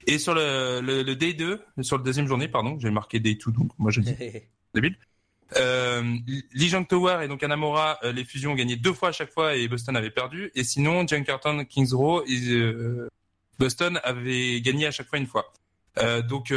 Et 0.06 0.18
sur 0.18 0.34
le, 0.34 0.80
le, 0.80 1.02
le 1.02 1.16
Day 1.16 1.34
2, 1.34 1.60
sur 1.82 1.98
le 1.98 2.02
deuxième 2.02 2.26
journée, 2.26 2.48
pardon, 2.48 2.78
j'ai 2.78 2.90
marqué 2.90 3.20
Day 3.20 3.34
2, 3.34 3.52
donc 3.52 3.70
moi 3.78 3.90
je 3.90 4.00
dis 4.00 4.14
débile. 4.74 4.96
Euh, 5.56 6.02
Lee 6.52 6.86
Tower 6.88 7.20
et 7.22 7.28
donc 7.28 7.42
Anamora, 7.42 7.98
euh, 8.04 8.12
les 8.12 8.24
fusions 8.24 8.52
ont 8.52 8.54
gagné 8.54 8.76
deux 8.76 8.92
fois 8.92 9.08
à 9.08 9.12
chaque 9.12 9.32
fois 9.32 9.56
et 9.56 9.66
Boston 9.68 9.96
avait 9.96 10.10
perdu. 10.10 10.50
Et 10.54 10.64
sinon, 10.64 11.04
Carton, 11.06 11.64
Kings 11.64 11.92
Row, 11.92 12.22
euh, 12.28 13.08
Boston 13.58 14.00
avait 14.04 14.60
gagné 14.60 14.86
à 14.86 14.90
chaque 14.90 15.08
fois 15.08 15.18
une 15.18 15.26
fois. 15.26 15.52
Euh, 15.98 16.22
donc 16.22 16.52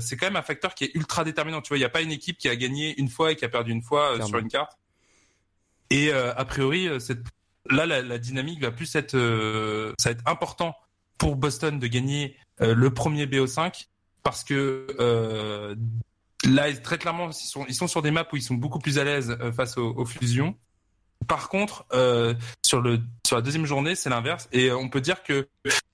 c'est 0.00 0.16
quand 0.16 0.26
même 0.26 0.36
un 0.36 0.42
facteur 0.42 0.74
qui 0.74 0.84
est 0.84 0.94
ultra 0.94 1.24
déterminant. 1.24 1.60
Tu 1.60 1.68
vois, 1.68 1.78
il 1.78 1.80
n'y 1.80 1.86
a 1.86 1.90
pas 1.90 2.02
une 2.02 2.12
équipe 2.12 2.38
qui 2.38 2.48
a 2.48 2.56
gagné 2.56 2.98
une 2.98 3.08
fois 3.08 3.32
et 3.32 3.36
qui 3.36 3.44
a 3.44 3.48
perdu 3.48 3.72
une 3.72 3.82
fois 3.82 4.14
sur 4.24 4.38
une 4.38 4.48
carte. 4.48 4.78
Et 5.90 6.12
a 6.12 6.44
priori, 6.44 6.88
cette... 7.00 7.20
là, 7.70 7.86
la, 7.86 8.02
la, 8.02 8.18
dynamique 8.18 8.60
va 8.60 8.70
plus 8.70 8.94
être, 8.94 9.16
ça 9.98 10.10
va 10.10 10.12
être 10.12 10.26
important 10.26 10.76
pour 11.18 11.36
Boston 11.36 11.78
de 11.78 11.86
gagner 11.86 12.36
le 12.60 12.88
premier 12.90 13.26
BO5 13.26 13.86
parce 14.22 14.44
que 14.44 14.86
là, 16.44 16.72
très 16.74 16.98
clairement, 16.98 17.30
ils 17.30 17.34
sont, 17.34 17.66
ils 17.68 17.74
sont 17.74 17.88
sur 17.88 18.02
des 18.02 18.10
maps 18.10 18.26
où 18.32 18.36
ils 18.36 18.42
sont 18.42 18.54
beaucoup 18.54 18.78
plus 18.78 18.98
à 18.98 19.04
l'aise 19.04 19.36
face 19.56 19.76
aux, 19.76 19.94
aux, 19.94 20.04
fusions. 20.04 20.56
Par 21.26 21.48
contre, 21.48 21.84
euh, 21.92 22.34
sur 22.64 22.80
le 22.80 23.00
sur 23.26 23.36
la 23.36 23.42
deuxième 23.42 23.66
journée, 23.66 23.94
c'est 23.94 24.08
l'inverse 24.08 24.48
et 24.52 24.70
on 24.72 24.88
peut 24.88 25.00
dire 25.00 25.22
que 25.22 25.48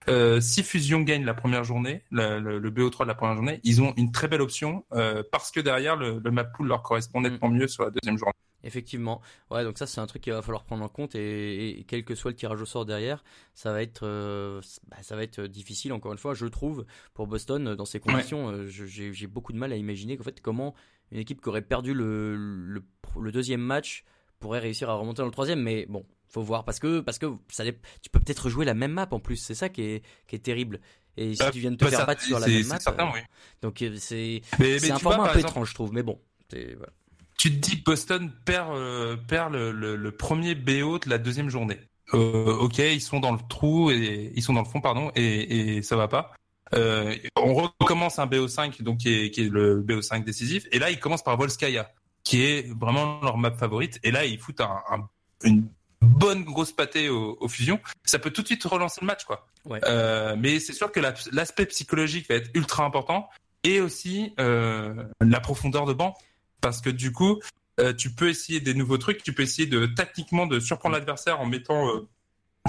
euh, 0.09 0.41
si 0.41 0.63
Fusion 0.63 1.01
gagne 1.01 1.25
la 1.25 1.35
première 1.35 1.65
journée, 1.65 2.03
le, 2.11 2.39
le, 2.39 2.59
le, 2.59 2.71
BO3 2.71 3.03
de 3.03 3.09
la 3.09 3.15
première 3.15 3.35
journée, 3.35 3.61
ils 3.65 3.83
ont 3.83 3.95
une 3.97 4.13
très 4.13 4.29
belle 4.29 4.43
option 4.43 4.85
euh, 4.93 5.23
parce 5.33 5.51
que 5.51 5.61
derrière 5.61 5.97
le, 5.97 6.21
le 6.23 6.31
map 6.31 6.45
pool 6.45 6.69
leur 6.69 6.83
correspond 6.83 7.23
nettement 7.23 7.49
mieux 7.49 7.69
sur 7.69 7.85
la 7.85 7.91
deuxième 7.91 8.19
journée. 8.19 8.35
Effectivement. 8.65 9.21
Ouais, 9.51 9.63
donc 9.63 9.77
ça 9.79 9.87
c'est 9.87 10.01
un 10.01 10.07
truc 10.07 10.23
qu'il 10.23 10.33
va 10.33 10.41
falloir 10.41 10.65
prendre 10.65 10.85
en 10.85 10.89
compte 10.89 11.15
et, 11.15 11.81
et, 11.81 11.85
quel 11.85 12.05
que 12.05 12.15
soit 12.15 12.31
le 12.31 12.37
tirage 12.37 12.61
au 12.63 12.67
sort 12.67 12.87
derrière, 12.87 13.23
ça 13.55 13.73
va 13.73 13.83
être 13.83 14.07
euh, 14.07 14.61
bah, 14.89 14.97
ça 15.03 15.17
va 15.17 15.23
être 15.23 15.43
difficile 15.43 15.93
encore 15.93 16.13
une 16.13 16.19
fois, 16.19 16.35
je 16.35 16.47
trouve 16.47 16.87
pour 17.13 17.27
Boston 17.27 17.75
dans 17.75 17.85
ces 17.85 18.01
conditions, 18.01 18.49
ouais. 18.49 18.55
euh, 18.55 18.67
j'ai 18.67 19.27
beaucoup 19.27 19.53
de 19.53 19.59
mal 19.59 19.73
à 19.73 19.77
imaginer 19.77 20.17
qu'en 20.17 20.25
fait 20.25 20.41
comment 20.41 20.75
une 21.13 21.19
équipe 21.19 21.43
qui 21.43 21.49
aurait 21.51 21.63
perdu 21.63 21.93
le, 21.93 22.37
le, 22.37 22.83
le 23.21 23.33
deuxième 23.33 23.61
match 23.61 24.05
pourrait 24.45 24.59
réussir 24.59 24.91
à 24.91 24.95
remonter 24.95 25.23
dans 25.23 25.27
le 25.27 25.33
troisième, 25.33 25.63
mais 25.63 25.87
bon, 25.89 26.05
faut 26.29 26.43
voir 26.43 26.65
parce 26.65 26.79
que 26.79 27.01
parce 27.01 27.19
que 27.19 27.33
ça, 27.49 27.65
tu 27.65 28.11
peux 28.13 28.21
peut-être 28.21 28.51
jouer 28.51 28.67
la 28.67 28.75
même 28.75 28.93
map 28.93 29.09
en 29.11 29.19
plus, 29.19 29.37
c'est 29.37 29.55
ça 29.55 29.71
qui 29.71 29.81
est 29.81 30.03
qui 30.29 30.37
est 30.37 30.41
terrible. 30.41 30.81
Et 31.17 31.35
si 31.35 31.43
euh, 31.43 31.51
tu 31.51 31.61
viens 31.61 31.71
de 31.71 31.77
te 31.77 31.85
bah, 31.85 31.91
faire 31.91 32.05
battre 32.05 32.21
sur 32.21 32.39
la 32.39 32.47
même 32.47 32.67
map, 32.67 32.79
certain, 32.79 33.07
euh, 33.07 33.13
oui. 33.15 33.21
donc 33.63 33.83
c'est 33.97 34.43
c'est 34.59 34.91
un 34.91 34.99
format 34.99 35.17
vois, 35.17 35.25
un 35.31 35.33
peu 35.33 35.39
exemple, 35.39 35.53
étrange, 35.53 35.71
je 35.71 35.75
trouve, 35.75 35.93
mais 35.95 36.03
bon. 36.03 36.21
Voilà. 36.53 36.93
Tu 37.39 37.53
te 37.53 37.57
dis 37.57 37.77
Boston 37.77 38.31
perd 38.45 38.77
euh, 38.77 39.17
perd 39.17 39.55
le, 39.55 39.73
le, 39.73 39.97
le, 39.97 40.11
premier 40.13 40.55
BO 40.55 40.99
de 40.99 41.09
la 41.09 41.17
deuxième 41.17 41.49
journée. 41.49 41.81
Euh, 42.13 42.55
ok, 42.57 42.79
ils 42.79 43.01
sont 43.01 43.21
dans 43.21 43.33
le 43.33 43.39
trou 43.49 43.91
et 43.91 44.31
ils 44.35 44.43
sont 44.43 44.53
dans 44.53 44.63
le 44.63 44.69
fond, 44.69 44.83
pardon, 44.83 45.11
et, 45.15 45.77
et 45.77 45.83
ça 45.83 45.97
va 45.97 46.07
pas. 46.07 46.35
Euh, 46.75 47.17
on 47.37 47.55
recommence 47.55 48.19
un 48.19 48.27
BO5, 48.27 48.83
donc 48.83 48.99
qui 48.99 49.09
est, 49.09 49.31
qui 49.31 49.47
est 49.47 49.49
le 49.49 49.83
BO5 49.83 50.25
décisif, 50.25 50.67
et 50.71 50.79
là 50.79 50.91
ils 50.91 51.01
commencent 51.01 51.25
par 51.25 51.39
Volskaya 51.39 51.91
qui 52.25 52.43
est 52.43 52.73
vraiment 52.75 53.21
leur 53.23 53.37
map 53.39 53.53
favorite. 53.53 54.01
Et 54.03 54.11
là, 54.11 54.25
ils 54.25 54.39
foutent 54.39 54.61
un, 54.61 54.83
un, 54.91 55.09
une 55.45 55.69
bonne 56.01 56.43
grosse 56.43 56.73
pâtée 56.73 57.09
aux, 57.09 57.37
aux, 57.41 57.49
fusions. 57.49 57.81
Ça 58.05 58.19
peut 58.19 58.31
tout 58.31 58.43
de 58.43 58.47
suite 58.47 58.65
relancer 58.65 59.01
le 59.01 59.07
match, 59.07 59.25
quoi. 59.25 59.47
Ouais. 59.65 59.81
Euh, 59.85 60.35
mais 60.39 60.59
c'est 60.59 60.73
sûr 60.73 60.91
que 60.91 61.01
l'aspect 61.01 61.63
la, 61.63 61.69
psychologique 61.69 62.29
va 62.29 62.37
être 62.37 62.51
ultra 62.55 62.85
important 62.85 63.29
et 63.63 63.81
aussi 63.81 64.35
euh, 64.41 64.95
la 65.21 65.41
profondeur 65.41 65.87
de 65.87 65.93
banc, 65.93 66.15
parce 66.61 66.81
que 66.81 66.91
du 66.91 67.13
coup, 67.13 67.41
euh, 67.81 67.93
tu 67.93 68.11
peux 68.11 68.29
essayer 68.29 68.61
des 68.61 68.75
nouveaux 68.75 68.99
trucs. 68.99 69.23
Tu 69.23 69.33
peux 69.33 69.43
essayer 69.43 69.67
de 69.67 69.87
tactiquement 69.87 70.47
de 70.47 70.61
surprendre 70.61 70.95
l'adversaire 70.95 71.41
en 71.41 71.47
mettant, 71.47 71.89
euh, 71.89 72.09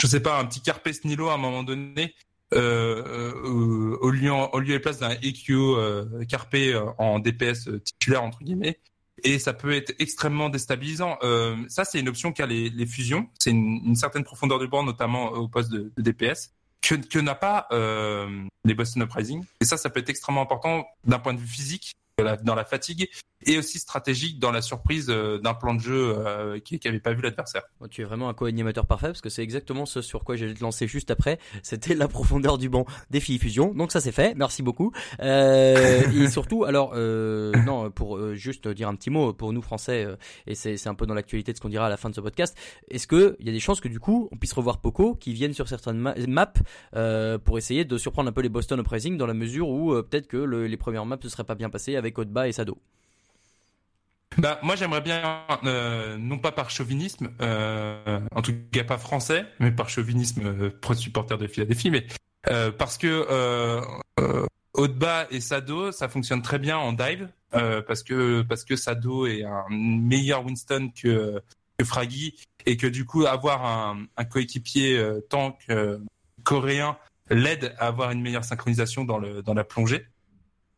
je 0.01 0.07
sais 0.07 0.19
pas, 0.19 0.39
un 0.39 0.45
petit 0.45 0.61
Carpe 0.61 0.87
Nilo 1.03 1.29
à 1.29 1.35
un 1.35 1.37
moment 1.37 1.63
donné. 1.63 2.15
Euh, 2.53 3.33
au, 4.01 4.11
lieu, 4.11 4.31
au 4.31 4.59
lieu 4.59 4.75
et 4.75 4.79
place 4.79 4.99
d'un 4.99 5.17
EQ 5.23 5.57
Carpe 6.29 6.55
en 6.99 7.19
DPS 7.19 7.69
titulaire 7.83 8.23
entre 8.23 8.43
guillemets 8.43 8.79
et 9.25 9.39
ça 9.39 9.53
peut 9.53 9.73
être 9.73 9.93
extrêmement 9.99 10.49
déstabilisant. 10.49 11.17
Euh, 11.23 11.57
ça, 11.67 11.83
c'est 11.83 11.99
une 11.99 12.07
option 12.07 12.31
qu'a 12.31 12.45
les, 12.45 12.69
les, 12.69 12.85
fusions. 12.85 13.27
C'est 13.39 13.49
une, 13.49 13.81
une, 13.83 13.95
certaine 13.95 14.23
profondeur 14.23 14.59
de 14.59 14.67
banc, 14.67 14.83
notamment 14.83 15.31
au 15.31 15.47
poste 15.47 15.71
de, 15.71 15.91
de 15.97 16.01
DPS, 16.01 16.51
que, 16.81 16.95
que 16.95 17.19
n'a 17.19 17.33
pas 17.33 17.67
euh, 17.71 18.29
les 18.63 18.75
Boston 18.75 19.01
Uprising. 19.01 19.43
Et 19.59 19.65
ça, 19.65 19.77
ça 19.77 19.89
peut 19.89 19.99
être 19.99 20.09
extrêmement 20.09 20.43
important 20.43 20.85
d'un 21.03 21.19
point 21.19 21.33
de 21.33 21.39
vue 21.39 21.47
physique, 21.47 21.95
dans 22.43 22.55
la 22.55 22.63
fatigue, 22.63 23.09
et 23.45 23.57
aussi 23.57 23.79
stratégique 23.79 24.39
dans 24.39 24.51
la 24.51 24.61
surprise 24.61 25.07
euh, 25.09 25.37
d'un 25.39 25.53
plan 25.53 25.73
de 25.73 25.79
jeu 25.79 26.15
euh, 26.17 26.59
qui 26.59 26.79
n'avait 26.83 26.99
pas 26.99 27.13
vu 27.13 27.21
l'adversaire. 27.21 27.63
Tu 27.89 28.01
es 28.01 28.03
vraiment 28.03 28.29
un 28.29 28.33
co-animateur 28.33 28.85
parfait 28.85 29.07
parce 29.07 29.21
que 29.21 29.29
c'est 29.29 29.43
exactement 29.43 29.85
ce 29.85 30.01
sur 30.01 30.23
quoi 30.23 30.35
j'allais 30.35 30.53
te 30.53 30.61
lancer 30.61 30.87
juste 30.87 31.11
après. 31.11 31.39
C'était 31.63 31.93
la 31.93 32.07
profondeur 32.07 32.57
du 32.57 32.69
banc 32.69 32.85
filles 33.19 33.39
fusion. 33.39 33.73
Donc 33.73 33.91
ça 33.91 34.01
c'est 34.01 34.11
fait. 34.11 34.35
Merci 34.35 34.61
beaucoup. 34.61 34.91
Euh, 35.21 36.03
et 36.11 36.29
surtout, 36.29 36.65
alors 36.65 36.95
non, 36.95 37.91
pour 37.91 38.33
juste 38.33 38.67
dire 38.67 38.89
un 38.89 38.95
petit 38.95 39.09
mot 39.09 39.33
pour 39.33 39.53
nous 39.53 39.61
français 39.61 40.07
et 40.47 40.55
c'est 40.55 40.87
un 40.87 40.95
peu 40.95 41.05
dans 41.05 41.13
l'actualité 41.13 41.51
de 41.51 41.57
ce 41.57 41.61
qu'on 41.61 41.69
dira 41.69 41.87
à 41.87 41.89
la 41.89 41.97
fin 41.97 42.09
de 42.09 42.15
ce 42.15 42.21
podcast. 42.21 42.57
Est-ce 42.89 43.07
que 43.07 43.35
il 43.39 43.45
y 43.45 43.49
a 43.49 43.53
des 43.53 43.59
chances 43.59 43.81
que 43.81 43.87
du 43.87 43.99
coup 43.99 44.27
on 44.31 44.37
puisse 44.37 44.53
revoir 44.53 44.79
Poco 44.79 45.15
qui 45.15 45.33
viennent 45.33 45.53
sur 45.53 45.67
certaines 45.67 45.97
ma 45.97 46.15
maps 46.27 46.53
pour 47.43 47.57
essayer 47.57 47.85
de 47.85 47.97
surprendre 47.97 48.29
un 48.29 48.33
peu 48.33 48.41
les 48.41 48.49
Boston 48.49 48.79
Uprising 48.79 49.17
dans 49.17 49.27
la 49.27 49.33
mesure 49.33 49.69
où 49.69 49.91
peut-être 50.03 50.27
que 50.27 50.37
le, 50.37 50.67
les 50.67 50.77
premières 50.77 51.05
maps 51.05 51.17
ne 51.23 51.29
seraient 51.29 51.43
pas 51.43 51.55
bien 51.55 51.69
passées 51.69 51.95
avec 51.95 52.17
Otba 52.17 52.47
et 52.47 52.51
Sado? 52.51 52.77
Bah, 54.37 54.59
moi, 54.63 54.75
j'aimerais 54.75 55.01
bien, 55.01 55.43
euh, 55.63 56.17
non 56.17 56.37
pas 56.37 56.51
par 56.51 56.69
chauvinisme, 56.69 57.29
euh, 57.41 58.19
en 58.33 58.41
tout 58.41 58.53
cas 58.71 58.83
pas 58.83 58.97
français, 58.97 59.45
mais 59.59 59.71
par 59.71 59.89
chauvinisme 59.89 60.41
euh, 60.45 60.69
pro 60.81 60.93
supporter 60.93 61.37
de 61.37 61.47
Philadelphie, 61.47 61.91
mais 61.91 62.05
parce 62.77 62.99
que 62.99 63.25
Haut-de-bas 64.73 65.25
et 65.31 65.39
Sado, 65.41 65.91
ça 65.91 66.09
fonctionne 66.09 66.43
très 66.43 66.59
bien 66.59 66.77
en 66.77 66.93
dive, 66.93 67.27
parce 67.51 68.03
que 68.03 68.43
parce 68.43 68.63
que 68.63 68.75
Sado 68.75 69.25
est 69.25 69.43
un 69.43 69.65
meilleur 69.69 70.45
Winston 70.45 70.91
que 70.95 71.41
que 71.79 71.83
Fraggy 71.83 72.35
et 72.67 72.77
que 72.77 72.85
du 72.85 73.03
coup 73.03 73.25
avoir 73.25 73.65
un, 73.65 74.05
un 74.15 74.25
coéquipier 74.25 75.03
tank 75.27 75.65
coréen 76.43 76.97
l'aide 77.31 77.73
à 77.79 77.87
avoir 77.87 78.11
une 78.11 78.21
meilleure 78.21 78.43
synchronisation 78.43 79.05
dans 79.05 79.17
le 79.17 79.41
dans 79.41 79.55
la 79.55 79.63
plongée. 79.63 80.05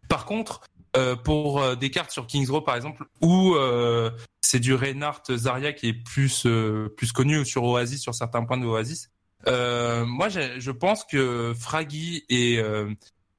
Par 0.07 0.23
contre, 0.25 0.61
euh, 0.95 1.15
pour 1.15 1.61
euh, 1.61 1.75
des 1.75 1.89
cartes 1.89 2.11
sur 2.11 2.27
Kings 2.27 2.49
Row 2.49 2.61
par 2.61 2.75
exemple, 2.75 3.05
où 3.21 3.55
euh, 3.55 4.09
c'est 4.41 4.59
du 4.59 4.73
Reinhardt 4.73 5.35
Zarya 5.35 5.73
qui 5.73 5.89
est 5.89 5.93
plus 5.93 6.45
euh, 6.45 6.93
plus 6.95 7.11
connu 7.11 7.45
sur 7.45 7.63
Oasis 7.63 8.01
sur 8.01 8.15
certains 8.15 8.43
points 8.45 8.57
de 8.57 8.65
Oasis. 8.65 9.09
moi, 9.45 10.29
je 10.29 10.71
pense 10.71 11.03
que 11.03 11.53
Fraggy 11.59 12.23
et 12.29 12.61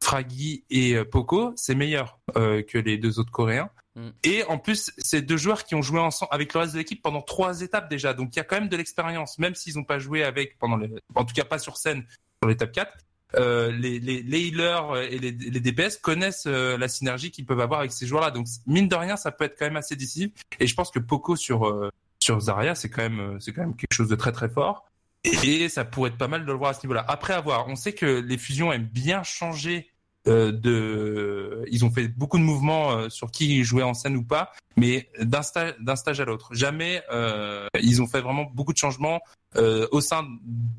Fraggy 0.03 0.65
et 0.71 1.05
Poco 1.05 1.53
c'est 1.57 1.75
meilleur 1.75 2.19
que 2.35 2.79
les 2.79 2.99
deux 2.99 3.19
autres 3.19 3.33
Coréens. 3.33 3.71
Mm. 3.97 4.09
Et 4.23 4.45
en 4.45 4.59
plus, 4.59 4.93
c'est 4.99 5.23
deux 5.23 5.37
joueurs 5.37 5.65
qui 5.65 5.75
ont 5.75 5.83
joué 5.83 5.99
ensemble 5.99 6.29
avec 6.33 6.55
le 6.55 6.61
reste 6.61 6.75
de 6.75 6.79
l'équipe 6.79 7.03
pendant 7.03 7.23
trois 7.23 7.63
étapes 7.63 7.91
déjà. 7.91 8.15
Donc 8.15 8.31
il 8.35 8.37
y 8.37 8.41
a 8.41 8.45
quand 8.45 8.61
même 8.61 8.69
de 8.69 8.77
l'expérience, 8.77 9.39
même 9.39 9.55
s'ils 9.55 9.77
n'ont 9.77 9.85
pas 9.85 9.99
joué 9.99 10.23
avec 10.23 10.59
pendant 10.59 10.77
les, 10.77 10.91
en 11.15 11.25
tout 11.25 11.35
cas 11.35 11.45
pas 11.45 11.59
sur 11.59 11.77
scène 11.77 12.07
sur 12.41 12.49
l'étape 12.49 12.73
4 12.73 12.93
euh, 13.37 13.71
les, 13.73 13.99
les, 13.99 14.41
healers 14.41 14.97
et 15.11 15.19
les, 15.19 15.33
les 15.33 15.61
DPS 15.61 15.97
connaissent 15.99 16.47
euh, 16.47 16.79
la 16.79 16.89
synergie 16.89 17.31
qu'ils 17.31 17.47
peuvent 17.47 17.61
avoir 17.61 17.81
avec 17.81 17.93
ces 17.93 18.07
joueurs-là. 18.07 18.31
Donc 18.31 18.47
mine 18.67 18.89
de 18.89 18.95
rien, 18.95 19.17
ça 19.17 19.33
peut 19.33 19.45
être 19.45 19.59
quand 19.59 19.67
même 19.67 19.77
assez 19.77 19.97
décisif. 19.97 20.31
Et 20.61 20.67
je 20.67 20.75
pense 20.75 20.91
que 20.91 20.99
Poco 20.99 21.37
sur 21.37 21.67
euh, 21.67 21.91
sur 22.21 22.41
Zarya, 22.41 22.75
c'est 22.75 22.89
quand 22.89 23.03
même 23.03 23.39
c'est 23.41 23.53
quand 23.53 23.63
même 23.63 23.77
quelque 23.77 23.95
chose 23.95 24.09
de 24.09 24.17
très 24.17 24.33
très 24.33 24.49
fort. 24.49 24.87
Et 25.25 25.69
ça 25.69 25.85
pourrait 25.85 26.11
être 26.11 26.17
pas 26.17 26.29
mal 26.29 26.43
de 26.43 26.51
le 26.51 26.57
voir 26.57 26.71
à 26.71 26.75
ce 26.75 26.81
niveau-là. 26.87 27.05
Après 27.09 27.35
avoir, 27.35 27.69
on 27.69 27.77
sait 27.77 27.93
que 27.93 28.07
les 28.07 28.39
fusions 28.39 28.73
aiment 28.73 28.85
bien 28.87 29.23
changer 29.25 29.91
euh, 30.29 30.53
de, 30.53 31.65
ils 31.71 31.85
ont 31.85 31.91
fait 31.91 32.09
beaucoup 32.09 32.39
de 32.39 32.43
mouvements 32.43 32.93
euh, 32.93 33.09
sur 33.09 33.31
qui 33.31 33.65
jouait 33.65 33.83
en 33.83 33.95
scène 33.95 34.17
ou 34.17 34.25
pas, 34.25 34.53
mais 34.77 35.09
d'un 35.21 35.43
stage, 35.43 36.21
à 36.21 36.25
l'autre. 36.25 36.51
Jamais 36.53 37.03
euh, 37.11 37.67
ils 37.81 38.03
ont 38.03 38.07
fait 38.07 38.21
vraiment 38.21 38.45
beaucoup 38.53 38.73
de 38.73 38.79
changements 38.79 39.21
au 39.57 40.01
sein 40.01 40.27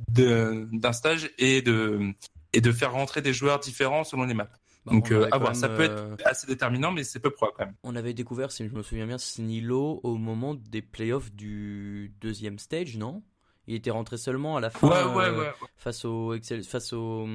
d'un 0.09 0.93
stage 0.93 1.31
et 1.37 1.61
de 1.61 2.13
et 2.53 2.61
de 2.61 2.71
faire 2.71 2.91
rentrer 2.93 3.21
des 3.21 3.33
joueurs 3.33 3.59
différents 3.59 4.03
selon 4.03 4.23
les 4.25 4.33
maps. 4.33 4.49
Bah, 4.85 4.93
Donc, 4.93 5.07
on 5.11 5.15
euh, 5.15 5.27
à 5.31 5.37
voir, 5.37 5.51
même, 5.51 5.59
ça 5.59 5.69
peut 5.69 5.83
euh, 5.89 6.13
être 6.13 6.27
assez 6.27 6.47
déterminant, 6.47 6.91
mais 6.91 7.03
c'est 7.03 7.19
peu 7.19 7.29
probable 7.31 7.57
quand 7.57 7.65
même. 7.65 7.75
On 7.83 7.95
avait 7.95 8.13
découvert, 8.13 8.51
si 8.51 8.67
je 8.67 8.73
me 8.73 8.81
souviens 8.81 9.05
bien, 9.07 9.17
Snilo 9.17 9.99
au 10.03 10.15
moment 10.15 10.55
des 10.55 10.81
playoffs 10.81 11.31
du 11.33 12.13
deuxième 12.21 12.59
stage, 12.59 12.97
non? 12.97 13.21
Il 13.67 13.75
était 13.75 13.91
rentré 13.91 14.17
seulement 14.17 14.57
à 14.57 14.61
la 14.61 14.71
fin 14.71 14.87
Ouais, 14.87 15.15
ouais, 15.15 15.25
euh, 15.25 15.39
ouais. 15.41 15.51
face 15.77 16.03
au 16.03 16.33
Excel, 16.33 16.63
face 16.63 16.91
au, 16.91 17.27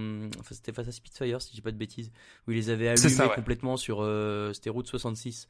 c'était 0.51 0.73
face 0.73 0.89
à 0.89 0.93
Spitfire 0.93 1.41
si 1.41 1.51
je 1.51 1.55
dis 1.55 1.61
pas 1.63 1.71
de 1.71 1.77
bêtises, 1.77 2.11
où 2.49 2.51
il 2.51 2.57
les 2.57 2.71
avait 2.71 2.89
allumés 2.89 3.09
ça, 3.09 3.29
complètement 3.29 3.77
sur, 3.77 3.99
euh, 4.01 4.53
c'était 4.53 4.71
Route 4.71 4.89
66. 4.89 5.47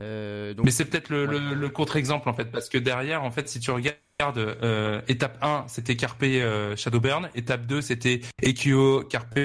Euh, 0.00 0.52
donc 0.54 0.66
Mais 0.66 0.70
c'est 0.70 0.84
peut-être 0.84 1.08
le, 1.08 1.26
Ouais. 1.26 1.38
le, 1.38 1.54
le 1.54 1.68
contre-exemple 1.70 2.28
en 2.28 2.34
fait, 2.34 2.44
parce 2.46 2.68
que 2.68 2.76
derrière, 2.78 3.22
en 3.24 3.30
fait, 3.30 3.48
si 3.48 3.58
tu 3.58 3.70
regardes, 3.70 3.96
euh, 4.20 5.00
étape 5.06 5.38
1, 5.42 5.66
c'était 5.68 5.94
Carpe 5.94 6.24
euh, 6.24 6.74
Shadowburn, 6.74 7.30
étape 7.36 7.66
2, 7.66 7.80
c'était 7.80 8.20
Ekio 8.42 9.04
Carpe, 9.04 9.38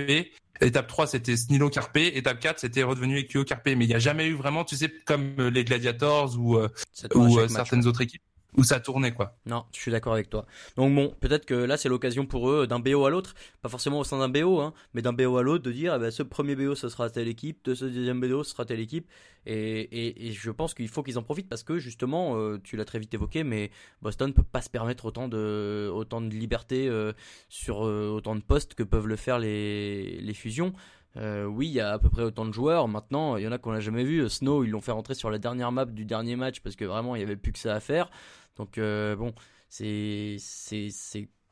étape 0.62 0.88
3, 0.88 1.06
c'était 1.06 1.38
Snilo 1.38 1.70
Carpe, 1.70 1.98
étape 1.98 2.40
4, 2.40 2.60
c'était 2.60 2.82
redevenu 2.82 3.20
Ekio 3.20 3.44
Carpe, 3.44 3.68
mais 3.68 3.86
il 3.86 3.88
n'y 3.88 3.94
a 3.94 4.00
jamais 4.00 4.26
eu 4.26 4.34
vraiment, 4.34 4.64
tu 4.64 4.76
sais, 4.76 4.92
comme 5.06 5.36
euh, 5.38 5.52
les 5.52 5.64
Gladiators 5.64 6.40
ou, 6.40 6.58
euh, 6.58 6.70
ou 7.14 7.36
match, 7.36 7.50
certaines 7.52 7.86
autres 7.86 8.02
équipes, 8.02 8.24
où 8.58 8.64
ça 8.64 8.80
tournait 8.80 9.14
quoi. 9.14 9.36
Non, 9.46 9.66
je 9.74 9.80
suis 9.80 9.92
d'accord 9.92 10.14
avec 10.14 10.30
toi. 10.30 10.46
Donc 10.78 10.94
bon, 10.94 11.16
peut-être 11.20 11.46
que 11.46 11.54
là 11.54 11.78
c'est 11.78 11.90
l'occasion 11.90 12.26
pour 12.26 12.50
eux 12.50 12.68
d'un 12.68 12.80
BO 12.80 13.06
à 13.06 13.10
l'autre, 13.10 13.36
pas 13.62 13.70
forcément 13.70 14.00
au 14.00 14.04
sein 14.04 14.20
d'un 14.20 14.30
BO, 14.30 14.60
hein, 14.60 14.74
mais 14.94 15.02
d'un 15.02 15.14
BO 15.14 15.38
à 15.38 15.44
l'autre 15.44 15.64
de 15.64 15.72
dire, 15.72 15.96
eh 15.96 16.00
ben, 16.00 16.12
ce 16.12 16.24
premier 16.24 16.56
BO 16.56 16.76
ce 16.76 16.90
sera 16.90 17.10
telle 17.10 17.28
équipe, 17.28 17.64
de 17.66 17.76
ce 17.76 17.86
deuxième 17.86 18.20
BO 18.20 18.44
ce 18.44 18.52
sera 18.52 18.66
telle 18.66 18.80
équipe, 18.80 19.08
et, 19.46 19.82
et, 19.82 20.28
et 20.28 20.32
je 20.32 20.52
pense 20.52 20.74
qu'il 20.74 20.88
faut 20.88 21.04
qu'ils 21.04 21.18
en 21.18 21.24
profitent 21.24 21.50
parce 21.50 21.64
que 21.64 21.78
justement, 21.78 22.38
euh, 22.38 22.60
tu 22.64 22.78
l'as 22.78 22.86
très 22.86 23.00
vite 23.00 23.14
évoqué, 23.14 23.44
mais 23.44 23.72
Boston 24.02 24.34
peut 24.34 24.44
pas 24.44 24.62
se 24.62 24.70
permettre 24.70 25.06
autant 25.06 25.28
de 25.28 25.90
autant 25.94 26.22
de 26.22 26.30
liberté 26.30 26.88
euh, 26.88 27.14
sur 27.50 27.86
euh, 27.86 28.10
autant 28.10 28.36
de 28.36 28.42
postes 28.42 28.74
que 28.74 28.84
peuvent 28.84 29.08
le 29.08 29.16
faire 29.16 29.40
les 29.40 30.20
les 30.22 30.34
fusions. 30.34 30.74
Oui, 31.16 31.68
il 31.68 31.74
y 31.74 31.80
a 31.80 31.92
à 31.92 32.00
peu 32.00 32.10
près 32.10 32.24
autant 32.24 32.44
de 32.44 32.52
joueurs. 32.52 32.88
Maintenant, 32.88 33.38
il 33.38 33.44
y 33.44 33.48
en 33.48 33.52
a 33.52 33.60
qu'on 33.60 33.72
n'a 33.72 33.80
jamais 33.80 34.04
vu. 34.04 34.28
Snow, 34.28 34.64
ils 34.64 34.72
l'ont 34.72 34.82
fait 34.82 34.92
rentrer 34.92 35.14
sur 35.14 35.30
la 35.30 35.38
dernière 35.38 35.72
map 35.72 35.86
du 35.86 36.06
dernier 36.06 36.36
match 36.36 36.60
parce 36.62 36.76
que 36.76 36.86
vraiment, 36.86 37.16
il 37.16 37.20
y 37.20 37.24
avait 37.24 37.36
plus 37.36 37.52
que 37.52 37.60
ça 37.60 37.76
à 37.76 37.80
faire. 37.80 38.10
Donc 38.58 38.78
euh, 38.78 39.16
bon, 39.16 39.34
c'est 39.70 40.38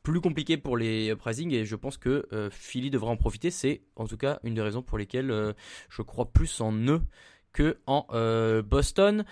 plus 0.02 0.20
compliqué 0.20 0.56
pour 0.56 0.76
les 0.76 1.10
uprising 1.10 1.52
et 1.52 1.64
je 1.64 1.76
pense 1.76 1.96
que 1.96 2.26
euh, 2.32 2.50
Philly 2.50 2.90
devrait 2.90 3.10
en 3.10 3.16
profiter. 3.16 3.50
C'est 3.50 3.82
en 3.96 4.06
tout 4.06 4.16
cas 4.16 4.40
une 4.44 4.54
des 4.54 4.62
raisons 4.62 4.82
pour 4.82 4.98
lesquelles 4.98 5.30
euh, 5.30 5.52
je 5.88 6.02
crois 6.02 6.26
plus 6.26 6.60
en 6.60 6.72
eux 6.72 7.02
que 7.52 7.78
en 7.86 8.06
Boston. 8.62 9.24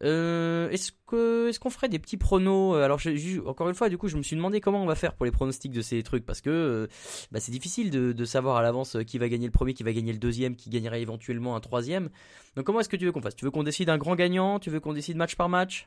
Est-ce 0.00 0.90
que 1.06 1.48
est-ce 1.48 1.60
qu'on 1.60 1.70
ferait 1.70 1.88
des 1.88 2.00
petits 2.00 2.16
pronos? 2.16 2.74
Alors 2.76 2.98
encore 3.46 3.68
une 3.68 3.74
fois, 3.74 3.88
du 3.88 3.98
coup, 3.98 4.08
je 4.08 4.16
me 4.16 4.22
suis 4.22 4.34
demandé 4.34 4.60
comment 4.60 4.82
on 4.82 4.86
va 4.86 4.96
faire 4.96 5.14
pour 5.14 5.26
les 5.26 5.30
pronostics 5.30 5.70
de 5.70 5.82
ces 5.82 6.02
trucs 6.02 6.26
parce 6.26 6.40
que 6.40 6.88
bah, 7.30 7.38
c'est 7.38 7.52
difficile 7.52 7.90
de, 7.90 8.24
savoir 8.24 8.56
à 8.56 8.62
l'avance 8.62 8.96
qui 9.06 9.18
va 9.18 9.28
gagner 9.28 9.46
le 9.46 9.52
premier, 9.52 9.74
qui 9.74 9.84
va 9.84 9.92
gagner 9.92 10.12
le 10.12 10.18
deuxième, 10.18 10.56
qui 10.56 10.70
gagnera 10.70 10.98
éventuellement 10.98 11.54
un 11.54 11.60
troisième. 11.60 12.08
Donc 12.56 12.66
comment 12.66 12.80
est-ce 12.80 12.88
que 12.88 12.96
tu 12.96 13.04
veux 13.04 13.12
qu'on 13.12 13.22
fasse? 13.22 13.36
Tu 13.36 13.44
veux 13.44 13.52
qu'on 13.52 13.62
décide 13.62 13.90
un 13.90 13.98
grand 13.98 14.16
gagnant? 14.16 14.58
Tu 14.58 14.70
veux 14.70 14.80
qu'on 14.80 14.94
décide 14.94 15.16
match 15.16 15.36
par 15.36 15.48
match? 15.48 15.86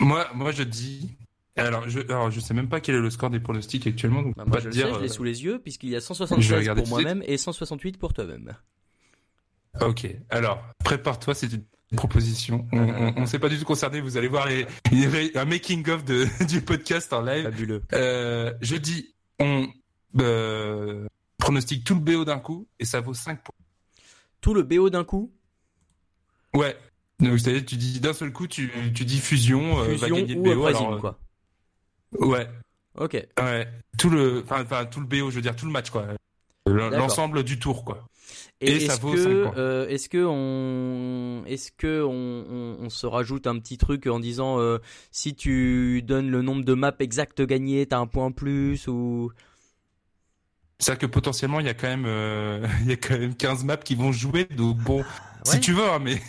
Moi, 0.00 0.26
moi, 0.34 0.50
je 0.52 0.62
dis. 0.62 1.16
Alors, 1.56 1.88
je, 1.88 2.00
alors, 2.00 2.30
je 2.30 2.40
sais 2.40 2.54
même 2.54 2.68
pas 2.68 2.80
quel 2.80 2.94
est 2.94 3.00
le 3.00 3.10
score 3.10 3.28
des 3.30 3.40
pronostics 3.40 3.86
actuellement, 3.86 4.22
donc 4.22 4.34
Bah, 4.36 4.44
moi 4.46 4.58
je 4.58 4.62
te 4.62 4.66
le 4.68 4.72
sais, 4.72 4.78
dire. 4.84 4.94
je 4.94 5.00
l'ai 5.00 5.06
euh, 5.10 5.12
sous 5.12 5.24
les 5.24 5.44
yeux 5.44 5.58
puisqu'il 5.58 5.90
y 5.90 5.96
a 5.96 5.98
Je 5.98 6.04
vais 6.04 6.06
176 6.14 6.52
regarder 6.58 6.82
pour 6.82 6.88
moi-même 6.90 7.22
et 7.26 7.36
168 7.36 7.98
pour 7.98 8.12
toi-même. 8.14 8.54
Ok, 9.80 10.08
alors 10.30 10.62
prépare-toi, 10.84 11.34
c'est 11.34 11.52
une 11.52 11.64
proposition. 11.96 12.66
On, 12.72 13.12
on 13.16 13.26
s'est 13.26 13.38
pas 13.38 13.48
du 13.48 13.58
tout 13.58 13.64
concerné. 13.64 14.00
Vous 14.00 14.16
allez 14.16 14.28
voir 14.28 14.46
les, 14.48 14.66
il 14.90 15.00
y 15.00 15.04
avait 15.04 15.36
un 15.36 15.44
making 15.44 15.88
of 15.90 16.04
de 16.04 16.26
du 16.48 16.62
podcast 16.62 17.12
en 17.12 17.20
live. 17.22 17.44
Fabuleux. 17.44 17.82
Euh, 17.92 18.52
je 18.62 18.76
dis, 18.76 19.14
on 19.38 19.68
euh, 20.20 21.06
pronostique 21.38 21.84
tout 21.84 21.94
le 21.94 22.00
BO 22.00 22.24
d'un 22.24 22.38
coup 22.38 22.66
et 22.78 22.84
ça 22.84 23.00
vaut 23.00 23.14
5 23.14 23.42
points. 23.42 23.54
Tout 24.40 24.54
le 24.54 24.62
BO 24.62 24.88
d'un 24.88 25.04
coup, 25.04 25.32
Ouais. 26.54 26.76
Donc, 27.20 27.38
c'est-à-dire, 27.38 27.64
tu 27.66 27.76
dis 27.76 28.00
d'un 28.00 28.12
seul 28.12 28.32
coup, 28.32 28.46
tu, 28.46 28.70
tu 28.94 29.04
dis 29.04 29.18
fusion, 29.20 29.78
euh, 29.80 29.84
va 29.84 29.92
fusion 29.98 30.16
gagner 30.16 30.34
le 30.34 30.40
ou 30.40 30.42
BO. 30.44 30.52
uprising 30.52 30.86
alors, 30.86 30.94
euh, 30.94 30.98
quoi. 30.98 31.18
Ouais, 32.18 32.48
Ok. 32.98 33.14
ouais. 33.38 33.68
Tout 33.98 34.10
le, 34.10 34.44
enfin, 34.48 34.84
tout 34.86 35.00
le 35.00 35.06
BO, 35.06 35.30
je 35.30 35.36
veux 35.36 35.42
dire, 35.42 35.54
tout 35.54 35.66
le 35.66 35.72
match, 35.72 35.90
quoi. 35.90 36.06
L'ensemble 36.66 37.42
du 37.42 37.58
tour, 37.58 37.84
quoi. 37.84 38.06
Et, 38.60 38.76
Et 38.76 38.80
ça 38.80 38.92
est-ce 38.94 39.00
vaut 39.00 39.12
que, 39.14 39.46
euh, 39.56 39.88
est-ce 39.88 40.08
que 40.08 40.24
on, 40.24 41.44
est-ce 41.46 41.72
que 41.72 42.02
on, 42.02 42.10
on, 42.12 42.76
on 42.84 42.90
se 42.90 43.06
rajoute 43.06 43.46
un 43.46 43.58
petit 43.58 43.78
truc 43.78 44.06
en 44.06 44.20
disant 44.20 44.60
euh, 44.60 44.78
si 45.10 45.34
tu 45.34 46.02
donnes 46.02 46.30
le 46.30 46.42
nombre 46.42 46.62
de 46.64 46.74
maps 46.74 46.92
exact 47.00 47.40
gagnées, 47.42 47.86
t'as 47.86 47.98
un 47.98 48.06
point 48.06 48.30
plus 48.30 48.86
ou 48.86 49.32
C'est-à-dire 50.80 50.98
que 51.00 51.06
potentiellement, 51.06 51.60
il 51.60 51.66
y 51.66 51.68
a 51.68 51.74
quand 51.74 51.86
même, 51.86 52.04
euh, 52.06 52.66
il 52.82 52.88
y 52.88 52.92
a 52.92 52.96
quand 52.96 53.16
même 53.18 53.34
15 53.34 53.64
maps 53.64 53.76
qui 53.76 53.94
vont 53.94 54.10
jouer, 54.12 54.46
donc 54.46 54.78
bon, 54.78 55.04
Ouais. 55.46 55.52
si 55.52 55.60
tu 55.60 55.72
veux, 55.72 55.88
hein, 55.88 55.98
mais. 56.02 56.20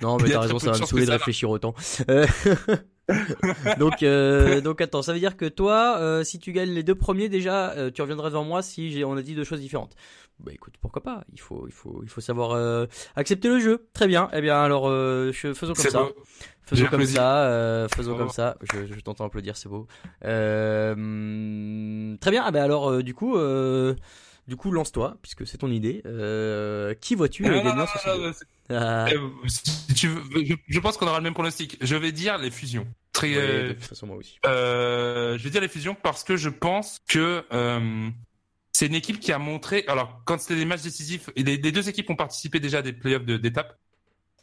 Non, 0.00 0.16
mais 0.18 0.30
t'as 0.30 0.40
raison, 0.40 0.58
ça 0.60 0.70
va 0.70 0.78
me 0.78 0.86
saouler 0.86 1.06
de 1.06 1.10
réfléchir 1.10 1.50
autant. 1.50 1.74
Euh, 2.08 2.26
donc, 3.78 4.02
euh, 4.02 4.60
donc 4.60 4.80
attends, 4.80 5.02
ça 5.02 5.12
veut 5.12 5.18
dire 5.18 5.36
que 5.36 5.46
toi, 5.46 5.96
euh, 5.98 6.24
si 6.24 6.38
tu 6.38 6.52
gagnes 6.52 6.70
les 6.72 6.82
deux 6.82 6.94
premiers 6.94 7.28
déjà, 7.28 7.70
euh, 7.72 7.90
tu 7.90 8.02
reviendras 8.02 8.28
devant 8.30 8.44
moi 8.44 8.62
si 8.62 8.90
j'ai, 8.92 9.04
on 9.04 9.16
a 9.16 9.22
dit 9.22 9.34
deux 9.34 9.44
choses 9.44 9.60
différentes. 9.60 9.94
Bah 10.40 10.52
écoute, 10.52 10.74
pourquoi 10.80 11.02
pas? 11.02 11.24
Il 11.32 11.40
faut, 11.40 11.64
il 11.66 11.72
faut, 11.72 12.00
il 12.04 12.08
faut 12.08 12.20
savoir 12.20 12.52
euh, 12.52 12.86
accepter 13.16 13.48
le 13.48 13.58
jeu. 13.58 13.88
Très 13.92 14.06
bien. 14.06 14.28
Eh 14.32 14.40
bien, 14.40 14.62
alors, 14.62 14.88
euh, 14.88 15.32
je- 15.32 15.52
faisons 15.52 15.72
comme 15.72 15.84
ça. 15.90 16.02
beau. 16.04 16.14
Faisons 16.64 16.84
comme 16.84 16.94
applaudi. 17.00 17.14
ça, 17.14 17.44
euh, 17.48 17.88
faisons 17.88 18.16
comme 18.16 18.28
ça. 18.28 18.56
Je, 18.72 18.92
je 18.94 19.00
t'entends 19.00 19.24
applaudir, 19.24 19.56
c'est 19.56 19.68
beau. 19.68 19.86
Très 22.20 22.30
bien. 22.30 22.42
Ah 22.44 22.50
ben 22.50 22.62
alors, 22.62 22.90
euh, 22.90 23.02
du 23.02 23.14
coup, 23.14 23.36
euh, 23.36 23.94
du 24.46 24.56
coup, 24.56 24.70
lance-toi 24.70 25.16
puisque 25.22 25.46
c'est 25.46 25.58
ton 25.58 25.70
idée. 25.70 26.02
Euh, 26.06 26.94
qui 26.94 27.14
vois-tu 27.14 27.46
euh, 27.46 27.62
gagnant 27.62 27.86
ce 27.86 27.98
euh, 28.70 29.06
si 29.46 29.94
tu 29.94 30.08
veux, 30.08 30.20
je, 30.44 30.54
je 30.68 30.80
pense 30.80 30.98
qu'on 30.98 31.06
aura 31.06 31.18
le 31.18 31.22
même 31.24 31.34
pronostic. 31.34 31.78
Je 31.80 31.96
vais 31.96 32.12
dire 32.12 32.36
les 32.38 32.50
fusions. 32.50 32.86
Très, 33.12 33.28
ouais, 33.28 33.36
euh, 33.38 33.68
de 33.68 33.72
toute 33.74 33.84
façon, 33.84 34.06
moi 34.06 34.16
aussi. 34.16 34.38
Euh, 34.46 35.36
je 35.38 35.44
vais 35.44 35.50
dire 35.50 35.60
les 35.60 35.68
fusions 35.68 35.94
parce 35.94 36.24
que 36.24 36.36
je 36.36 36.48
pense 36.48 37.00
que 37.08 37.44
euh, 37.52 38.08
c'est 38.72 38.86
une 38.86 38.94
équipe 38.94 39.18
qui 39.18 39.32
a 39.32 39.38
montré. 39.38 39.84
Alors, 39.88 40.22
quand 40.24 40.40
c'était 40.40 40.56
des 40.56 40.64
matchs 40.64 40.82
décisifs, 40.82 41.30
les, 41.36 41.56
les 41.56 41.72
deux 41.72 41.88
équipes 41.88 42.10
ont 42.10 42.16
participé 42.16 42.60
déjà 42.60 42.78
à 42.78 42.82
des 42.82 42.92
playoffs 42.92 43.24
de- 43.24 43.36
d'étape. 43.36 43.78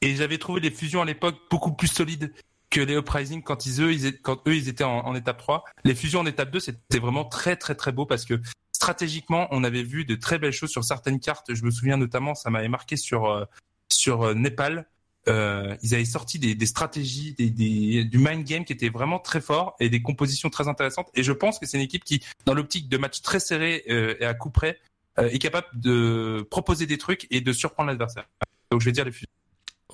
Et 0.01 0.15
j'avais 0.15 0.37
trouvé 0.37 0.59
les 0.59 0.71
fusions 0.71 1.01
à 1.01 1.05
l'époque 1.05 1.35
beaucoup 1.49 1.71
plus 1.73 1.87
solides 1.87 2.33
que 2.69 2.81
les 2.81 2.95
Uprising 2.95 3.43
quand 3.43 3.65
ils 3.65 3.81
eux 3.81 3.93
ils 3.93 4.05
étaient, 4.07 4.19
quand 4.19 4.45
eux 4.47 4.55
ils 4.55 4.67
étaient 4.67 4.83
en, 4.83 4.99
en 5.05 5.15
étape 5.15 5.37
3. 5.37 5.63
Les 5.85 5.95
fusions 5.95 6.19
en 6.19 6.25
étape 6.25 6.51
2, 6.51 6.59
c'était 6.59 6.99
vraiment 6.99 7.23
très 7.23 7.55
très 7.55 7.75
très 7.75 7.93
beau 7.93 8.05
parce 8.05 8.25
que 8.25 8.41
stratégiquement, 8.73 9.47
on 9.51 9.63
avait 9.63 9.83
vu 9.83 10.03
de 10.03 10.15
très 10.15 10.37
belles 10.37 10.51
choses 10.51 10.71
sur 10.71 10.83
certaines 10.83 11.19
cartes. 11.21 11.53
Je 11.53 11.63
me 11.63 11.71
souviens 11.71 11.95
notamment, 11.95 12.35
ça 12.35 12.49
m'avait 12.49 12.67
marqué 12.67 12.97
sur 12.97 13.25
euh, 13.25 13.45
sur 13.89 14.23
euh, 14.23 14.33
Népal. 14.33 14.85
Euh, 15.27 15.75
ils 15.81 15.95
avaient 15.95 16.05
sorti 16.05 16.37
des, 16.39 16.65
stratégies, 16.65 17.33
du 17.33 18.17
mind 18.17 18.43
game 18.43 18.65
qui 18.65 18.73
était 18.73 18.89
vraiment 18.89 19.19
très 19.19 19.41
fort 19.41 19.75
et 19.79 19.89
des 19.89 20.01
compositions 20.01 20.49
très 20.49 20.67
intéressantes. 20.67 21.09
Et 21.15 21.23
je 21.23 21.31
pense 21.31 21.59
que 21.59 21.65
c'est 21.65 21.77
une 21.77 21.83
équipe 21.83 22.03
qui, 22.03 22.23
dans 22.45 22.53
l'optique 22.53 22.89
de 22.89 22.97
matchs 22.97 23.21
très 23.21 23.39
serrés 23.39 23.83
euh, 23.89 24.15
et 24.19 24.25
à 24.25 24.33
coup 24.33 24.49
près, 24.49 24.79
euh, 25.17 25.29
est 25.29 25.39
capable 25.39 25.67
de 25.73 26.45
proposer 26.49 26.85
des 26.85 26.97
trucs 26.97 27.27
et 27.31 27.41
de 27.41 27.53
surprendre 27.53 27.87
l'adversaire. 27.87 28.27
Donc 28.69 28.81
je 28.81 28.85
vais 28.85 28.91
dire 28.91 29.05
les 29.05 29.11
fusions. 29.11 29.29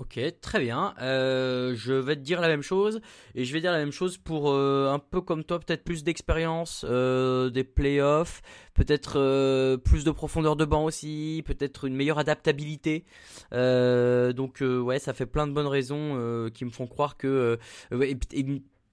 Ok, 0.01 0.19
très 0.41 0.59
bien. 0.59 0.95
Euh, 0.99 1.75
je 1.75 1.93
vais 1.93 2.15
te 2.15 2.21
dire 2.21 2.41
la 2.41 2.47
même 2.47 2.63
chose 2.63 3.01
et 3.35 3.45
je 3.45 3.53
vais 3.53 3.61
dire 3.61 3.71
la 3.71 3.77
même 3.77 3.91
chose 3.91 4.17
pour 4.17 4.49
euh, 4.49 4.91
un 4.91 4.97
peu 4.97 5.21
comme 5.21 5.43
toi, 5.43 5.59
peut-être 5.59 5.83
plus 5.83 6.03
d'expérience 6.03 6.83
euh, 6.89 7.51
des 7.51 7.63
playoffs, 7.63 8.41
peut-être 8.73 9.75
plus 9.85 10.03
de 10.03 10.09
profondeur 10.09 10.55
de 10.55 10.65
banc 10.65 10.85
aussi, 10.85 11.43
peut-être 11.45 11.85
une 11.85 11.95
meilleure 11.95 12.17
adaptabilité. 12.17 13.05
Donc 13.51 14.63
ouais, 14.63 14.97
ça 14.97 15.13
fait 15.13 15.27
plein 15.27 15.45
de 15.45 15.53
bonnes 15.53 15.67
raisons 15.67 16.49
qui 16.51 16.65
me 16.65 16.71
font 16.71 16.87
croire 16.87 17.15
que 17.15 17.59
et 17.91 18.17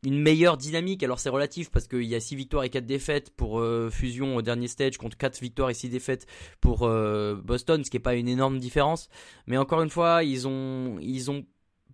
une- 0.05 0.21
meilleure 0.23 0.57
dynamique. 0.57 1.03
Alors 1.03 1.19
c'est 1.19 1.29
relatif 1.29 1.71
parce 1.71 1.87
qu'il 1.89 2.05
y 2.05 2.15
a 2.15 2.21
6 2.21 2.37
victoires 2.37 2.65
et 2.65 2.71
4 2.71 2.87
défaites 2.87 3.31
pour 3.31 3.61
euh, 3.61 3.91
Fusion 3.91 4.37
au 4.37 4.43
dernier 4.43 4.69
stage 4.69 4.99
contre 4.99 5.17
4 5.17 5.41
victoires 5.41 5.71
et 5.71 5.75
6 5.75 5.89
défaites 5.89 6.27
pour 6.61 6.85
euh, 6.85 7.35
Boston, 7.37 7.85
ce 7.85 7.91
qui 7.91 7.97
est 7.97 8.01
pas 8.01 8.15
une 8.15 8.29
énorme 8.29 8.59
différence. 8.59 9.09
Mais 9.47 9.57
encore 9.57 9.83
une 9.83 9.91
fois, 9.91 10.23
ils 10.25 10.47
ont, 10.49 10.99
ils 11.01 11.31
ont, 11.31 11.45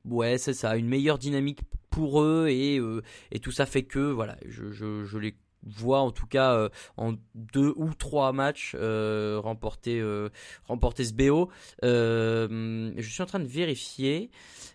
ouais, 0.05 0.39
c'est 0.39 0.55
ça, 0.55 0.77
une 0.77 0.89
meilleure 0.89 1.19
dynamique 1.19 1.61
pour 1.91 2.23
eux 2.23 2.49
et 2.49 2.79
euh, 2.79 3.03
et 3.31 3.39
tout 3.41 3.53
ça 3.53 3.67
fait 3.67 3.85
que 3.85 4.01
voilà, 4.01 4.37
je 4.47 4.71
je, 4.73 5.05
je 5.05 5.19
les 5.19 5.37
vois 5.67 6.01
en 6.01 6.11
tout 6.11 6.27
cas 6.27 6.53
euh, 6.55 6.69
en 6.97 7.15
deux 7.35 7.73
ou 7.77 7.95
trois 7.95 8.33
matchs 8.33 8.75
euh, 8.79 9.41
remporter 9.43 10.01
euh, 10.01 10.29
remporter 10.67 11.05
ce 11.05 11.13
BO. 11.13 11.51
Je 11.83 12.95
suis 13.03 13.23
en 13.23 13.27
train 13.27 13.41
de 13.41 13.47
vérifier, 13.47 14.31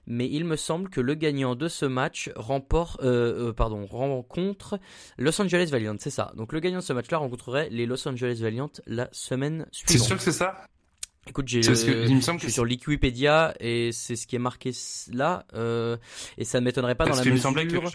mais 0.07 0.27
il 0.29 0.45
me 0.45 0.55
semble 0.55 0.89
que 0.89 1.01
le 1.01 1.15
gagnant 1.15 1.55
de 1.55 1.67
ce 1.67 1.85
match 1.85 2.29
remporte, 2.35 3.01
pardon, 3.55 3.85
rencontre 3.85 4.79
Los 5.17 5.41
Angeles 5.41 5.69
Valiant, 5.71 5.95
c'est 5.99 6.09
ça. 6.09 6.31
Donc 6.35 6.53
le 6.53 6.59
gagnant 6.59 6.79
de 6.79 6.83
ce 6.83 6.93
match-là 6.93 7.17
rencontrerait 7.17 7.69
les 7.69 7.85
Los 7.85 8.07
Angeles 8.07 8.39
Valiant 8.41 8.71
la 8.85 9.09
semaine 9.11 9.65
C'est 9.71 9.89
suivante. 9.89 10.07
sûr 10.07 10.17
que 10.17 10.23
c'est 10.23 10.31
ça? 10.31 10.65
Écoute, 11.27 11.47
j'ai 11.47 11.61
C'est 11.61 12.05
il 12.07 12.15
me 12.15 12.21
semble 12.21 12.39
je 12.39 12.45
que 12.45 12.49
suis 12.49 12.53
sur 12.53 12.63
Wikipédia 12.63 13.53
et 13.59 13.91
c'est 13.91 14.15
ce 14.15 14.25
qui 14.25 14.35
est 14.35 14.39
marqué 14.39 14.71
là 15.13 15.45
euh, 15.53 15.97
et 16.37 16.43
ça 16.43 16.59
ne 16.59 16.65
m'étonnerait 16.65 16.95
pas 16.95 17.05
parce 17.05 17.19
dans 17.19 17.25
la 17.25 17.31
me 17.31 17.37
semblait 17.37 17.67
que 17.67 17.75
mesure 17.75 17.91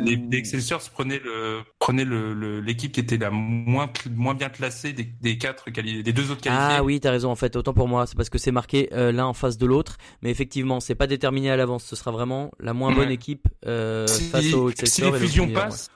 les, 0.00 0.16
les, 0.16 0.42
les 0.42 0.62
prenaient 0.94 1.20
le 1.24 1.60
prenaient 1.78 2.04
le 2.04 2.34
le- 2.34 2.60
l'équipe 2.60 2.92
qui 2.92 3.00
était 3.00 3.16
la 3.18 3.30
moins 3.30 3.90
moins 4.14 4.34
bien 4.34 4.48
classée 4.48 4.92
des, 4.92 5.04
des 5.20 5.38
quatre 5.38 5.70
quali- 5.70 6.02
des 6.02 6.12
deux 6.12 6.30
autres 6.30 6.40
qualifiés. 6.40 6.66
Ah 6.78 6.82
oui, 6.82 7.00
t'as 7.00 7.10
raison 7.10 7.30
en 7.30 7.36
fait, 7.36 7.56
autant 7.56 7.72
pour 7.74 7.88
moi, 7.88 8.06
c'est 8.06 8.16
parce 8.16 8.30
que 8.30 8.38
c'est 8.38 8.52
marqué 8.52 8.88
euh, 8.92 9.12
l'un 9.12 9.26
en 9.26 9.34
face 9.34 9.58
de 9.58 9.66
l'autre, 9.66 9.96
mais 10.22 10.30
effectivement, 10.30 10.80
c'est 10.80 10.94
pas 10.94 11.06
déterminé 11.06 11.50
à 11.50 11.56
l'avance, 11.56 11.84
ce 11.84 11.96
sera 11.96 12.10
vraiment 12.10 12.50
la 12.60 12.72
moins 12.72 12.92
bonne 12.92 13.08
Ouais. 13.08 13.14
équipe 13.14 13.46
euh, 13.66 14.06
si, 14.06 14.24
face 14.30 14.52
au 14.52 14.68
si 14.68 14.72
Excelsior 14.72 15.12
les 15.12 15.18
et 15.18 15.20
le 15.20 15.26
fusions 15.26 15.48
passent, 15.50 15.90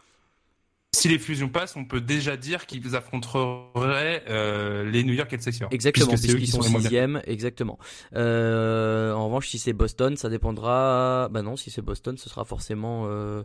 si 0.94 1.08
les 1.08 1.18
fusions 1.18 1.48
passent, 1.48 1.76
on 1.76 1.84
peut 1.84 2.00
déjà 2.00 2.36
dire 2.36 2.66
qu'ils 2.66 2.96
affronteraient 2.96 4.22
euh, 4.28 4.88
les 4.90 5.04
New 5.04 5.12
York 5.12 5.32
Excelsior. 5.32 5.68
Exactement, 5.72 6.08
puisque 6.08 6.24
c'est 6.26 6.32
eux 6.32 6.36
puisqu'ils 6.36 6.60
qui 6.62 6.68
sont 6.70 6.78
sixième, 6.80 7.20
exactement. 7.26 7.78
Euh, 8.14 9.12
en 9.12 9.26
revanche, 9.26 9.48
si 9.48 9.58
c'est 9.58 9.72
Boston, 9.72 10.16
ça 10.16 10.28
dépendra. 10.28 11.28
Bah 11.30 11.42
non, 11.42 11.56
si 11.56 11.70
c'est 11.70 11.82
Boston, 11.82 12.16
ce 12.16 12.28
sera 12.28 12.44
forcément 12.44 13.04
euh, 13.06 13.42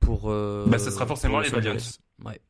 pour. 0.00 0.30
Bah, 0.30 0.78
ce 0.78 0.90
sera 0.90 1.06
forcément 1.06 1.40
les 1.40 1.48
Valiants. 1.48 1.76
Ouais. 2.24 2.40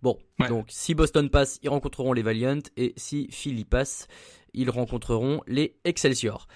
Bon, 0.00 0.16
Ouais. 0.38 0.48
donc 0.48 0.66
si 0.68 0.94
Boston 0.94 1.28
passe, 1.28 1.58
ils 1.62 1.68
rencontreront 1.68 2.12
les 2.12 2.22
Valiant, 2.22 2.60
et 2.76 2.92
si 2.96 3.28
Philly 3.32 3.64
passe, 3.64 4.06
ils 4.54 4.70
rencontreront 4.70 5.40
les 5.46 5.74
Excelsior. 5.84 6.46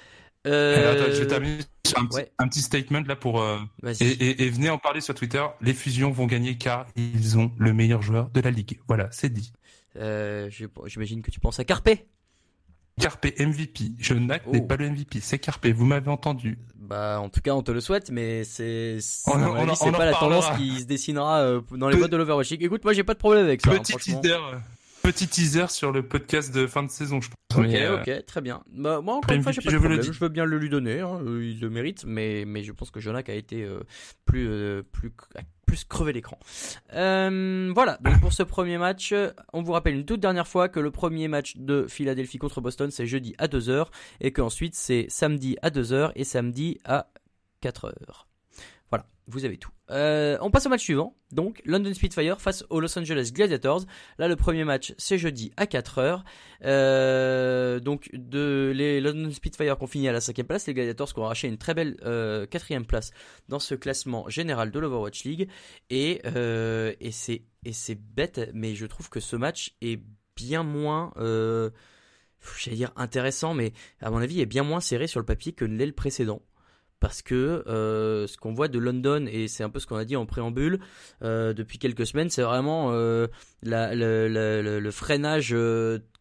Euh, 0.46 0.92
attends, 0.92 1.12
je 1.14 1.20
vais 1.20 1.26
terminer 1.26 1.58
sur 1.86 1.98
un 1.98 2.06
petit, 2.06 2.16
ouais. 2.16 2.32
un 2.38 2.48
petit 2.48 2.62
statement 2.62 3.02
là 3.06 3.16
pour 3.16 3.40
euh, 3.42 3.58
et, 4.00 4.04
et- 4.06 4.42
et 4.44 4.50
venez 4.50 4.70
en 4.70 4.78
parler 4.78 5.00
sur 5.00 5.14
Twitter. 5.14 5.44
Les 5.60 5.74
fusions 5.74 6.10
vont 6.10 6.26
gagner 6.26 6.56
car 6.56 6.86
ils 6.96 7.36
ont 7.38 7.50
le 7.58 7.72
meilleur 7.72 8.02
joueur 8.02 8.30
de 8.30 8.40
la 8.40 8.50
ligue. 8.50 8.78
Voilà, 8.88 9.08
c'est 9.10 9.32
dit. 9.32 9.52
Euh, 9.96 10.50
J'imagine 10.86 11.22
que 11.22 11.30
tu 11.30 11.40
penses 11.40 11.58
à 11.58 11.64
Carpe. 11.64 11.88
Carpe 13.00 13.26
MVP. 13.38 13.92
Je 13.98 14.14
n'ac 14.14 14.42
Oh. 14.46 14.52
n'est 14.52 14.62
pas 14.62 14.76
le 14.76 14.88
MVP, 14.90 15.20
c'est 15.20 15.38
Carpe. 15.38 15.66
Vous 15.66 15.84
m'avez 15.84 16.10
entendu. 16.10 16.58
Bah, 16.76 17.18
en 17.20 17.28
tout 17.28 17.40
cas, 17.40 17.52
on 17.54 17.62
te 17.62 17.70
le 17.70 17.80
souhaite, 17.80 18.10
mais 18.10 18.42
c'est, 18.44 18.98
c'est- 19.00 19.30
pas 19.30 20.04
la 20.06 20.12
tendance 20.14 20.48
qui 20.56 20.80
se 20.80 20.84
dessinera 20.84 21.60
dans 21.72 21.88
les 21.88 21.96
votes 21.98 22.10
de 22.10 22.16
l'Overwatch. 22.16 22.52
Écoute, 22.52 22.84
moi, 22.84 22.92
j'ai 22.94 23.04
pas 23.04 23.14
de 23.14 23.18
problème 23.18 23.44
avec 23.44 23.60
ça. 23.60 23.70
hein, 23.72 23.78
Petit 23.78 23.92
teaser, 23.98 24.38
petit 25.02 25.28
teaser 25.28 25.66
sur 25.68 25.92
le 25.92 26.02
podcast 26.06 26.54
de 26.54 26.66
fin 26.66 26.82
de 26.84 26.90
saison, 26.90 27.20
je 27.20 27.28
pense. 27.28 27.35
Ok, 27.60 27.74
euh, 27.74 28.00
ok, 28.00 28.26
très 28.26 28.40
bien. 28.40 28.62
Bah, 28.72 29.00
moi, 29.00 29.16
encore 29.16 29.32
une 29.32 29.42
fois, 29.42 29.52
j'ai 29.52 29.60
pas 29.60 29.70
de 29.70 29.74
je 29.74 29.78
problème. 29.78 30.00
dis. 30.00 30.12
Je 30.12 30.18
veux 30.20 30.28
bien 30.28 30.44
le 30.44 30.58
lui 30.58 30.68
donner. 30.68 31.00
hein, 31.00 31.20
euh, 31.24 31.44
il 31.44 31.60
le 31.60 31.70
mérite, 31.70 32.04
mais, 32.06 32.44
mais 32.46 32.62
je 32.62 32.72
pense 32.72 32.90
que 32.90 33.00
Jonak 33.00 33.28
a 33.28 33.34
été 33.34 33.64
euh, 33.64 33.80
plus, 34.24 34.46
euh, 34.48 34.82
plus, 34.92 35.12
plus 35.66 35.84
crevé 35.84 36.12
l'écran. 36.12 36.38
Voilà. 36.90 37.98
Donc 38.00 38.20
pour 38.20 38.32
ce 38.32 38.42
premier 38.42 38.78
match, 38.78 39.14
on 39.52 39.62
vous 39.62 39.72
rappelle 39.72 39.94
une 39.94 40.04
toute 40.04 40.20
dernière 40.20 40.46
fois 40.48 40.68
que 40.68 40.80
le 40.80 40.90
premier 40.90 41.28
match 41.28 41.56
de 41.56 41.86
Philadelphie 41.88 42.38
contre 42.38 42.60
Boston, 42.60 42.90
c'est 42.90 43.06
jeudi 43.06 43.34
à 43.38 43.46
2h 43.48 43.86
et 44.20 44.32
qu'ensuite 44.32 44.74
c'est 44.74 45.06
samedi 45.08 45.56
à 45.62 45.70
2h 45.70 46.12
et 46.14 46.24
samedi 46.24 46.78
à 46.84 47.08
4h. 47.62 48.25
Voilà, 48.90 49.06
vous 49.26 49.44
avez 49.44 49.58
tout. 49.58 49.70
Euh, 49.90 50.38
on 50.40 50.50
passe 50.50 50.66
au 50.66 50.68
match 50.68 50.82
suivant. 50.82 51.16
Donc, 51.32 51.60
London 51.64 51.92
Spitfire 51.92 52.40
face 52.40 52.64
aux 52.70 52.78
Los 52.78 52.96
Angeles 52.98 53.30
Gladiators. 53.32 53.84
Là, 54.18 54.28
le 54.28 54.36
premier 54.36 54.64
match, 54.64 54.94
c'est 54.96 55.18
jeudi 55.18 55.52
à 55.56 55.66
4h. 55.66 56.22
Euh, 56.64 57.80
donc, 57.80 58.08
les 58.12 59.00
London 59.00 59.30
Spitfire 59.32 59.76
qui 59.76 59.84
ont 59.84 59.88
fini 59.88 60.08
à 60.08 60.12
la 60.12 60.20
cinquième 60.20 60.46
place, 60.46 60.66
les 60.66 60.74
Gladiators 60.74 61.12
qui 61.12 61.18
ont 61.18 61.24
arraché 61.24 61.48
une 61.48 61.58
très 61.58 61.74
belle 61.74 61.96
euh, 62.04 62.46
quatrième 62.46 62.86
place 62.86 63.10
dans 63.48 63.58
ce 63.58 63.74
classement 63.74 64.28
général 64.28 64.70
de 64.70 64.78
l'Overwatch 64.78 65.24
League. 65.24 65.48
Et, 65.90 66.22
euh, 66.26 66.94
et 67.00 67.10
c'est 67.10 67.98
bête, 68.14 68.50
mais 68.54 68.76
je 68.76 68.86
trouve 68.86 69.08
que 69.08 69.20
ce 69.20 69.34
match 69.34 69.74
est 69.80 70.00
bien 70.36 70.62
moins, 70.62 71.12
j'allais 71.16 72.76
dire 72.76 72.92
intéressant, 72.94 73.52
mais 73.54 73.72
à 74.00 74.10
mon 74.10 74.18
avis, 74.18 74.40
est 74.40 74.46
bien 74.46 74.62
moins 74.62 74.80
serré 74.80 75.08
sur 75.08 75.18
le 75.18 75.26
papier 75.26 75.52
que 75.52 75.64
l'est 75.64 75.86
le 75.86 75.92
précédent. 75.92 76.40
Parce 76.98 77.20
que 77.20 77.62
euh, 77.66 78.26
ce 78.26 78.38
qu'on 78.38 78.54
voit 78.54 78.68
de 78.68 78.78
London, 78.78 79.26
et 79.30 79.48
c'est 79.48 79.62
un 79.62 79.68
peu 79.68 79.78
ce 79.78 79.86
qu'on 79.86 79.96
a 79.96 80.06
dit 80.06 80.16
en 80.16 80.24
préambule 80.24 80.80
euh, 81.22 81.52
depuis 81.52 81.78
quelques 81.78 82.06
semaines, 82.06 82.30
c'est 82.30 82.42
vraiment 82.42 82.90
euh, 82.92 83.26
le, 83.62 84.90
freinage, 84.90 85.54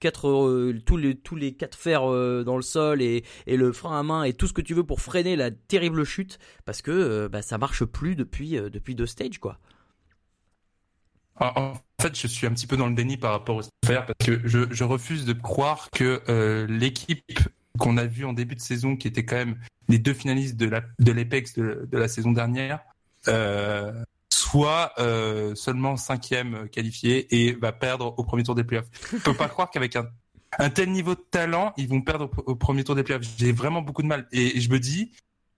quatre, 0.01 0.73
tous, 0.85 0.97
les, 0.97 1.15
tous 1.15 1.35
les 1.38 1.53
quatre 1.53 1.77
fers 1.77 2.01
dans 2.43 2.57
le 2.57 2.61
sol 2.61 3.01
et, 3.01 3.23
le 3.47 3.71
frein 3.71 3.97
à 3.97 4.03
main 4.03 4.23
et 4.23 4.33
tout 4.33 4.47
ce 4.47 4.53
que 4.53 4.61
tu 4.61 4.73
veux 4.73 4.83
pour 4.83 4.99
freiner 4.99 5.38
la 5.38 5.49
terrible 5.49 6.03
chute, 6.03 6.39
parce 6.65 6.81
que 6.81 7.27
bah, 7.27 7.41
ça 7.41 7.57
marche 7.57 7.85
plus 7.85 8.17
depuis, 8.17 8.51
depuis 8.51 8.95
deux 8.95 9.07
stages, 9.07 9.39
quoi. 9.39 9.57
En 11.38 11.73
fait, 12.01 12.17
je 12.17 12.27
suis 12.27 12.47
un 12.47 12.53
petit 12.53 12.67
peu 12.67 12.77
dans 12.77 12.88
le 12.88 12.95
déni 12.95 13.17
par 13.17 13.31
rapport 13.31 13.57
au 13.57 13.61
Spitfire 13.61 14.05
parce 14.05 14.25
que 14.25 14.41
je, 14.45 14.83
refuse 14.83 15.25
de 15.25 15.33
croire 15.33 15.89
que 15.91 16.65
l'équipe 16.69 17.23
qu'on 17.77 17.97
a 17.97 18.05
vue 18.05 18.25
en 18.25 18.33
début 18.33 18.55
de 18.55 18.61
saison, 18.61 18.95
qui 18.95 19.07
était 19.07 19.25
quand 19.25 19.35
même 19.35 19.57
les 19.88 19.99
deux 19.99 20.13
finalistes 20.13 20.57
de 20.57 20.67
la 20.67 20.81
de 20.99 21.11
l'Apex 21.11 21.53
de, 21.53 21.88
de 21.89 21.97
la 21.97 22.07
saison 22.07 22.31
dernière, 22.31 22.79
euh, 23.27 24.03
soit 24.29 24.93
euh, 24.99 25.55
seulement 25.55 25.97
cinquième 25.97 26.69
qualifié 26.69 27.27
et 27.35 27.53
va 27.53 27.71
perdre 27.71 28.13
au 28.17 28.23
premier 28.23 28.43
tour 28.43 28.55
des 28.55 28.63
playoffs. 28.63 28.89
Je 29.11 29.17
peux 29.17 29.33
pas 29.33 29.47
croire 29.47 29.69
qu'avec 29.69 29.95
un, 29.95 30.69
tel 30.69 30.91
niveau 30.91 31.15
de 31.15 31.23
talent, 31.31 31.73
ils 31.77 31.88
vont 31.88 32.01
perdre 32.01 32.29
au, 32.45 32.51
au 32.51 32.55
premier 32.55 32.83
tour 32.83 32.95
des 32.95 33.03
playoffs. 33.03 33.23
J'ai 33.38 33.51
vraiment 33.51 33.81
beaucoup 33.81 34.01
de 34.01 34.07
mal 34.07 34.27
et, 34.31 34.59
je 34.59 34.69
me 34.69 34.79
dis. 34.79 35.11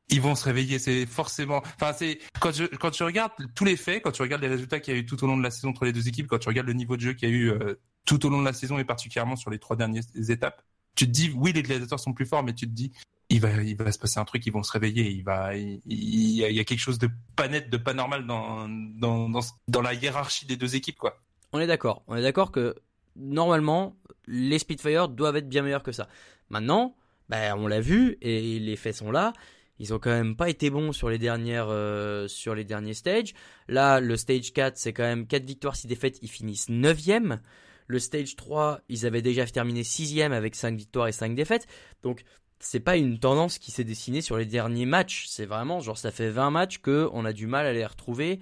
Ils 0.10 0.22
vont 0.22 0.36
se 0.36 0.46
réveiller, 0.46 0.80
c'est 0.80 1.06
forcément. 1.06 1.62
Enfin, 1.76 1.92
c'est 1.92 2.20
quand 2.40 2.54
je 2.56 2.64
quand 2.64 2.92
tu 2.92 3.04
regardes 3.04 3.34
tous 3.56 3.66
les 3.66 3.76
faits, 3.76 4.02
quand 4.02 4.12
tu 4.12 4.22
regardes 4.22 4.42
les 4.42 4.48
résultats 4.48 4.80
qu'il 4.80 4.94
y 4.94 4.98
a 4.98 5.00
eu 5.02 5.06
tout 5.06 5.22
au 5.22 5.28
long 5.28 5.36
de 5.36 5.44
la 5.44 5.52
saison 5.52 5.72
entre 5.72 5.84
les 5.84 5.92
deux 5.92 6.08
équipes, 6.08 6.28
quand 6.28 6.40
tu 6.40 6.48
regardes 6.48 6.68
le 6.68 6.72
niveau 6.72 6.96
de 6.96 7.02
jeu 7.02 7.12
qu'il 7.12 7.28
y 7.28 7.32
a 7.34 7.36
eu 7.36 7.52
euh, 7.52 7.76
tout 8.06 8.26
au 8.26 8.30
long 8.30 8.40
de 8.40 8.46
la 8.46 8.54
saison 8.54 8.80
et 8.80 8.86
particulièrement 8.86 9.36
sur 9.36 9.52
les 9.52 9.60
trois 9.60 9.76
dernières 9.76 10.04
étapes, 10.30 10.64
tu 10.98 11.06
te 11.06 11.12
dis 11.12 11.32
oui 11.36 11.54
les 11.54 11.64
gladiateurs 11.64 12.00
sont 12.00 12.14
plus 12.14 12.26
forts, 12.26 12.44
mais 12.44 12.54
tu 12.54 12.68
te 12.68 12.74
dis 12.74 12.92
il 13.30 13.40
va 13.40 13.52
il 13.62 13.78
va 13.78 13.92
se 13.92 14.00
passer 14.00 14.20
un 14.20 14.26
truc, 14.26 14.46
ils 14.46 14.52
vont 14.52 14.64
se 14.64 14.72
réveiller, 14.72 15.10
il 15.10 15.24
va 15.24 15.56
il, 15.56 15.80
y, 15.86 16.60
a, 16.60 16.64
quelque 16.66 16.80
chose 16.80 16.98
de 16.98 17.10
pas 17.36 17.48
net, 17.48 17.70
de 17.70 17.78
pas 17.78 17.94
normal 17.94 18.26
dans 18.26 18.68
dans 18.68 19.30
dans, 19.68 19.82
la 19.82 19.94
hiérarchie 19.94 20.46
des 20.46 20.58
deux 20.58 20.76
équipes 20.76 20.98
quoi. 20.98 21.22
On 21.54 21.60
est 21.60 21.68
d'accord. 21.68 22.04
On 22.08 22.16
est 22.16 22.22
d'accord 22.22 22.52
que 22.52 22.76
normalement, 23.16 23.96
les 24.28 24.60
Spitfire 24.60 25.08
doivent 25.08 25.38
être 25.38 25.48
bien 25.48 25.62
meilleurs 25.62 25.84
que 25.84 25.94
ça. 25.94 26.08
Maintenant, 26.50 26.96
ben, 27.30 27.56
on 27.58 27.68
l'a 27.68 27.80
vu 27.80 28.18
et 28.22 28.60
les 28.60 28.76
faits 28.76 28.96
sont 28.96 29.12
là. 29.12 29.34
Ils 29.80 29.94
ont 29.94 30.00
quand 30.00 30.10
même 30.10 30.36
pas 30.36 30.50
été 30.50 30.70
bons 30.70 30.92
sur 30.92 31.10
les 31.10 31.20
dernières 31.20 31.68
euh, 31.70 32.28
sur 32.28 32.56
les 32.56 32.64
derniers 32.64 32.96
stages. 32.96 33.34
Là, 33.68 34.00
le 34.00 34.18
stage 34.18 34.52
4, 34.52 34.78
c'est 34.78 34.94
quand 34.94 35.04
même 35.04 35.28
4 35.28 35.46
victoires, 35.46 35.76
6 35.76 35.88
défaites, 35.88 36.18
ils 36.22 36.30
finissent 36.30 36.70
9e. 36.70 37.40
Le 37.88 38.00
stage 38.00 38.36
3, 38.36 38.82
ils 38.90 39.06
avaient 39.06 39.22
déjà 39.22 39.46
terminé 39.46 39.84
6e 39.84 40.32
avec 40.32 40.56
5 40.56 40.76
victoires 40.76 41.08
et 41.08 41.12
5 41.12 41.36
défaites. 41.36 41.68
Donc 42.04 42.24
c'est 42.60 42.80
pas 42.80 42.98
une 42.98 43.20
tendance 43.20 43.60
qui 43.60 43.72
s'est 43.72 43.84
dessinée 43.84 44.22
sur 44.22 44.38
les 44.38 44.46
derniers 44.46 44.86
matchs. 44.86 45.26
C'est 45.28 45.46
vraiment 45.46 45.80
genre 45.80 45.98
ça 45.98 46.12
fait 46.12 46.30
20 46.30 46.52
matchs 46.52 46.80
que 46.80 47.10
on 47.14 47.26
a 47.26 47.34
du 47.34 47.48
mal 47.48 47.66
à 47.66 47.74
les 47.74 47.86
retrouver 47.86 48.40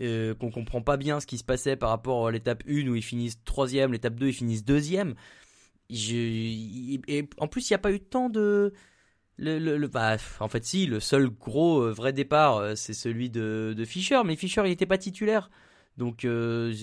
euh, 0.00 0.34
qu'on 0.34 0.50
comprend 0.50 0.80
pas 0.80 0.96
bien 0.96 1.20
ce 1.20 1.26
qui 1.26 1.38
se 1.38 1.44
passait 1.44 1.76
par 1.76 1.90
rapport 1.90 2.28
à 2.28 2.32
l'étape 2.32 2.62
1 2.68 2.88
où 2.88 2.94
ils 2.94 3.02
finissent 3.02 3.38
3ème, 3.46 3.90
l'étape 3.92 4.14
2 4.14 4.28
ils 4.28 4.32
finissent 4.32 4.64
2ème. 4.64 5.14
Et 5.90 7.28
en 7.38 7.48
plus, 7.48 7.68
il 7.68 7.72
n'y 7.72 7.76
a 7.76 7.78
pas 7.78 7.92
eu 7.92 8.00
tant 8.00 8.28
de. 8.28 8.72
Le, 9.38 9.86
bah, 9.86 10.16
en 10.40 10.48
fait, 10.48 10.64
si, 10.64 10.86
le 10.86 10.98
seul 10.98 11.30
gros 11.30 11.82
euh, 11.82 11.92
vrai 11.92 12.12
départ, 12.12 12.56
euh, 12.56 12.74
c'est 12.74 12.92
celui 12.92 13.30
de, 13.30 13.72
de 13.76 13.84
Fischer, 13.84 14.20
mais 14.24 14.34
Fischer, 14.34 14.62
il 14.64 14.70
n'était 14.70 14.86
pas 14.86 14.98
titulaire. 14.98 15.48
Donc, 15.96 16.24
euh, 16.24 16.74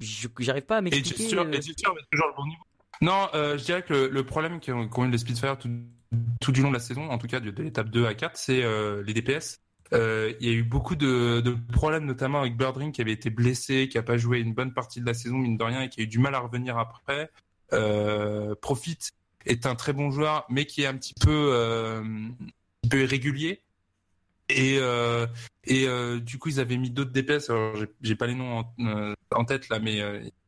j'arrive 0.00 0.64
pas 0.64 0.76
à 0.76 0.78
Et 0.78 0.82
m'expliquer. 0.82 1.36
Euh, 1.36 1.50
et 1.50 1.62
Gesture 1.62 1.90
avait 1.90 2.00
toujours 2.10 2.28
le 2.28 2.36
bon 2.36 2.46
niveau. 2.46 2.62
Non, 3.02 3.28
euh, 3.34 3.58
je 3.58 3.64
dirais 3.64 3.82
que 3.82 3.92
le, 3.92 4.08
le 4.08 4.24
problème 4.24 4.60
qu'ont 4.60 4.88
qu'ont 4.88 5.04
eu 5.04 5.10
les 5.10 5.18
Spitfire 5.18 5.58
tout, 5.58 5.68
tout 6.40 6.52
du 6.52 6.62
long 6.62 6.68
de 6.68 6.74
la 6.74 6.80
saison, 6.80 7.10
en 7.10 7.18
tout 7.18 7.26
cas 7.26 7.40
de, 7.40 7.50
de 7.50 7.62
l'étape 7.62 7.90
2 7.90 8.06
à 8.06 8.14
4, 8.14 8.36
c'est 8.36 8.62
euh, 8.62 9.02
les 9.02 9.12
DPS. 9.12 9.60
Euh, 9.92 10.32
Il 10.40 10.46
y 10.46 10.50
a 10.50 10.54
eu 10.54 10.62
beaucoup 10.62 10.96
de, 10.96 11.40
de 11.40 11.56
problèmes, 11.72 12.06
notamment 12.06 12.40
avec 12.40 12.56
Birdring 12.56 12.92
qui 12.92 13.00
avait 13.00 13.12
été 13.12 13.30
blessé, 13.30 13.88
qui 13.88 13.98
a 13.98 14.02
pas 14.02 14.16
joué 14.16 14.40
une 14.40 14.54
bonne 14.54 14.72
partie 14.72 15.00
de 15.00 15.06
la 15.06 15.14
saison, 15.14 15.36
mine 15.36 15.56
de 15.56 15.64
rien, 15.64 15.82
et 15.82 15.88
qui 15.88 16.00
a 16.00 16.04
eu 16.04 16.08
du 16.08 16.18
mal 16.18 16.34
à 16.34 16.40
revenir 16.40 16.78
après. 16.78 17.30
Profit 18.60 18.98
est 19.44 19.66
un 19.66 19.74
très 19.74 19.92
bon 19.92 20.10
joueur, 20.10 20.44
mais 20.48 20.64
qui 20.64 20.82
est 20.82 20.86
un 20.86 20.96
petit 20.96 21.14
peu, 21.14 21.54
un 21.54 22.32
petit 22.82 22.88
peu 22.88 23.02
irrégulier. 23.02 23.62
Et, 24.48 24.78
euh, 24.80 25.26
et 25.64 25.88
euh, 25.88 26.20
du 26.20 26.38
coup, 26.38 26.48
ils 26.48 26.60
avaient 26.60 26.76
mis 26.76 26.90
d'autres 26.90 27.10
DPS. 27.10 27.50
Alors, 27.50 27.76
j'ai- 27.76 27.88
j'ai 28.02 28.14
pas 28.14 28.26
les 28.26 28.34
noms 28.34 28.58
en, 28.60 28.74
euh, 28.80 29.14
en 29.32 29.44
tête 29.44 29.68
là, 29.68 29.78
mais 29.80 30.00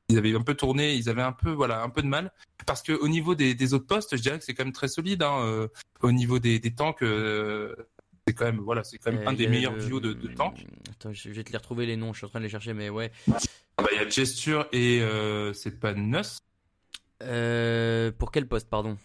ils 0.08 0.16
avaient 0.18 0.34
un 0.34 0.42
peu 0.42 0.54
tourné, 0.54 0.94
ils 0.94 1.08
avaient 1.08 1.22
un 1.22 1.32
peu, 1.32 1.50
voilà, 1.50 1.82
un 1.82 1.90
peu 1.90 2.02
de 2.02 2.06
mal. 2.06 2.32
Parce 2.66 2.82
que 2.82 2.92
au 2.92 3.08
niveau 3.08 3.34
des, 3.34 3.54
des 3.54 3.74
autres 3.74 3.86
postes, 3.86 4.16
je 4.16 4.22
dirais 4.22 4.38
que 4.38 4.44
c'est 4.44 4.54
quand 4.54 4.64
même 4.64 4.72
très 4.72 4.88
solide. 4.88 5.22
Hein, 5.22 5.68
au 6.00 6.12
niveau 6.12 6.38
des, 6.38 6.58
des 6.60 6.72
tanks, 6.74 7.00
c'est 8.26 8.34
quand 8.34 8.44
même, 8.44 8.60
voilà, 8.60 8.84
c'est 8.84 8.98
quand 8.98 9.10
même 9.10 9.26
un 9.26 9.32
des 9.32 9.48
meilleurs 9.48 9.74
le- 9.74 9.84
duos 9.84 10.00
de, 10.00 10.12
de 10.12 10.28
tanks. 10.28 10.64
Attends, 10.90 11.12
je 11.12 11.30
vais 11.30 11.42
te 11.44 11.50
les 11.50 11.58
retrouver 11.58 11.86
les 11.86 11.96
noms, 11.96 12.12
je 12.12 12.18
suis 12.18 12.26
en 12.26 12.30
train 12.30 12.38
de 12.40 12.44
les 12.44 12.50
chercher, 12.50 12.74
mais 12.74 12.88
ouais. 12.90 13.10
Bah, 13.26 13.86
Il 13.92 13.96
y 13.96 13.98
a 14.00 14.08
Gesture 14.08 14.66
et 14.72 15.02
c'est 15.54 15.80
pas 15.80 15.92
Nuss 15.94 16.38
pour 17.20 18.30
quel 18.30 18.46
poste, 18.46 18.68
pardon? 18.70 18.96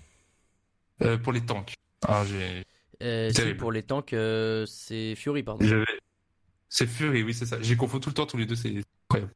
Pour 1.24 1.34
les 1.34 1.42
tanks. 1.42 1.74
Ah, 2.08 2.24
j'ai, 2.26 2.64
euh, 3.04 3.32
si, 3.32 3.54
pour 3.54 3.72
les 3.72 3.84
tanks, 3.84 4.14
euh, 4.14 4.66
c'est 4.66 5.16
Fury, 5.16 5.44
pardon. 5.44 5.66
c'est 6.70 6.88
Fury, 6.88 7.24
oui, 7.24 7.34
c'est 7.34 7.46
ça. 7.46 7.58
J'ai 7.62 7.76
confondu 7.76 8.04
tout 8.04 8.10
le 8.10 8.16
temps 8.16 8.26
tous 8.26 8.38
les 8.38 8.46
deux, 8.46 8.56
c'est 8.56 8.82
incroyable. 9.10 9.34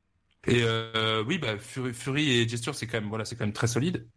Et 0.47 0.62
euh, 0.63 1.23
oui, 1.27 1.38
bah 1.38 1.58
Fury, 1.58 1.93
Fury 1.93 2.32
et 2.32 2.47
Gesture, 2.47 2.73
c'est 2.75 2.88
quand 2.88 2.99
même, 2.99 3.10
voilà, 3.10 3.25
c'est 3.25 3.36
quand 3.36 3.45
même 3.45 3.53
très 3.53 3.67
solide. 3.67 4.08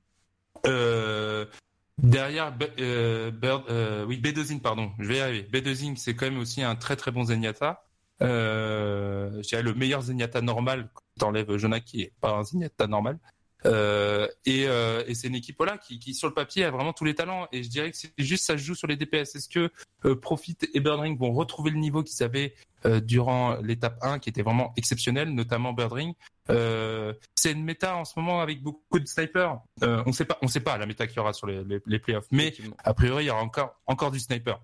Derrière, 1.98 2.56
Bird, 2.56 3.64
oui, 4.06 4.16
Bedozin, 4.18 4.58
pardon, 4.58 4.92
je 4.98 5.08
vais 5.08 5.16
y 5.16 5.20
arriver. 5.20 5.74
C'est 5.96 6.14
quand 6.14 6.26
même 6.26 6.38
aussi 6.38 6.62
un 6.62 6.76
très 6.76 6.96
très 6.96 7.10
bon 7.10 7.24
Zenyatta. 7.24 7.84
Euh, 8.22 9.42
je 9.42 9.48
dirais 9.48 9.62
le 9.62 9.74
meilleur 9.74 10.02
Zenyatta 10.02 10.42
normal, 10.42 10.90
t'enlèves 11.18 11.56
Jonah 11.56 11.80
qui 11.80 12.02
est 12.02 12.12
pas 12.20 12.32
un 12.32 12.44
Zenyatta 12.44 12.86
normal. 12.86 13.18
Euh, 13.66 14.26
et, 14.46 14.66
euh, 14.66 15.04
et 15.06 15.14
c'est 15.14 15.28
une 15.28 15.34
équipe 15.34 15.56
voilà 15.58 15.76
qui, 15.78 15.98
qui 15.98 16.14
sur 16.14 16.28
le 16.28 16.34
papier 16.34 16.64
a 16.64 16.70
vraiment 16.70 16.92
tous 16.92 17.04
les 17.04 17.14
talents. 17.14 17.46
Et 17.52 17.62
je 17.62 17.68
dirais 17.68 17.90
que 17.90 17.96
c'est 17.96 18.12
juste 18.18 18.44
ça 18.44 18.56
se 18.56 18.62
joue 18.62 18.74
sur 18.74 18.86
les 18.88 18.96
DPS. 18.96 19.34
Est-ce 19.34 19.48
que 19.48 19.70
euh, 20.04 20.14
Profit 20.16 20.56
et 20.72 20.80
Birdring 20.80 21.18
vont 21.18 21.32
retrouver 21.32 21.70
le 21.70 21.78
niveau 21.78 22.02
qu'ils 22.02 22.22
avaient 22.22 22.54
euh, 22.86 23.00
durant 23.00 23.56
l'étape 23.60 23.98
1 24.02 24.18
qui 24.18 24.28
était 24.30 24.42
vraiment 24.42 24.72
exceptionnel, 24.76 25.34
notamment 25.34 25.72
Birdring? 25.72 26.14
Euh, 26.48 27.12
c'est 27.34 27.52
une 27.52 27.62
méta 27.64 27.96
en 27.96 28.04
ce 28.04 28.18
moment 28.18 28.40
avec 28.40 28.62
beaucoup 28.62 28.98
de 28.98 29.06
snipers. 29.06 29.60
Euh, 29.82 30.02
on 30.06 30.12
sait 30.12 30.24
pas, 30.24 30.38
on 30.42 30.48
sait 30.48 30.60
pas 30.60 30.78
la 30.78 30.86
méta 30.86 31.06
qu'il 31.06 31.16
y 31.18 31.20
aura 31.20 31.32
sur 31.32 31.46
les, 31.46 31.62
les, 31.64 31.80
les 31.84 31.98
playoffs, 31.98 32.26
mais 32.32 32.54
a 32.82 32.94
priori 32.94 33.24
il 33.24 33.26
y 33.28 33.30
aura 33.30 33.42
encore 33.42 33.74
encore 33.86 34.10
du 34.10 34.18
sniper. 34.20 34.60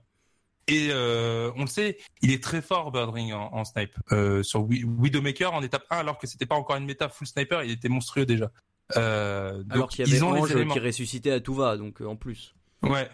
Et 0.69 0.89
euh, 0.91 1.53
on 1.55 1.61
le 1.61 1.67
sait, 1.69 1.97
il 2.23 2.33
est 2.33 2.43
très 2.43 2.61
fort 2.61 2.91
Birdring 2.91 3.33
en, 3.33 3.55
en 3.55 3.65
snipe. 3.65 3.95
Euh, 4.11 4.43
sur 4.43 4.65
Wi- 4.65 4.83
Widowmaker 4.83 5.55
en 5.55 5.63
étape 5.63 5.85
1, 5.91 5.99
alors 5.99 6.19
que 6.19 6.27
c'était 6.27 6.45
pas 6.47 6.57
encore 6.57 6.75
une 6.75 6.87
méta 6.87 7.09
full 7.09 7.29
sniper, 7.29 7.63
il 7.63 7.71
était 7.71 7.89
monstrueux 7.89 8.27
déjà. 8.27 8.51
Euh, 8.97 9.65
Alors 9.71 9.89
qu'il 9.89 10.05
y 10.05 10.09
avait 10.09 10.17
ils 10.19 10.25
ont 10.25 10.31
Ange 10.31 10.49
les 10.51 10.57
éléments. 10.57 10.75
qui 10.75 10.81
ressuscitait 10.81 11.33
à 11.33 11.41
tout 11.41 11.55
va, 11.55 11.77
donc 11.77 12.01
euh, 12.01 12.07
en 12.07 12.15
plus. 12.17 12.55
Ouais. 12.83 13.09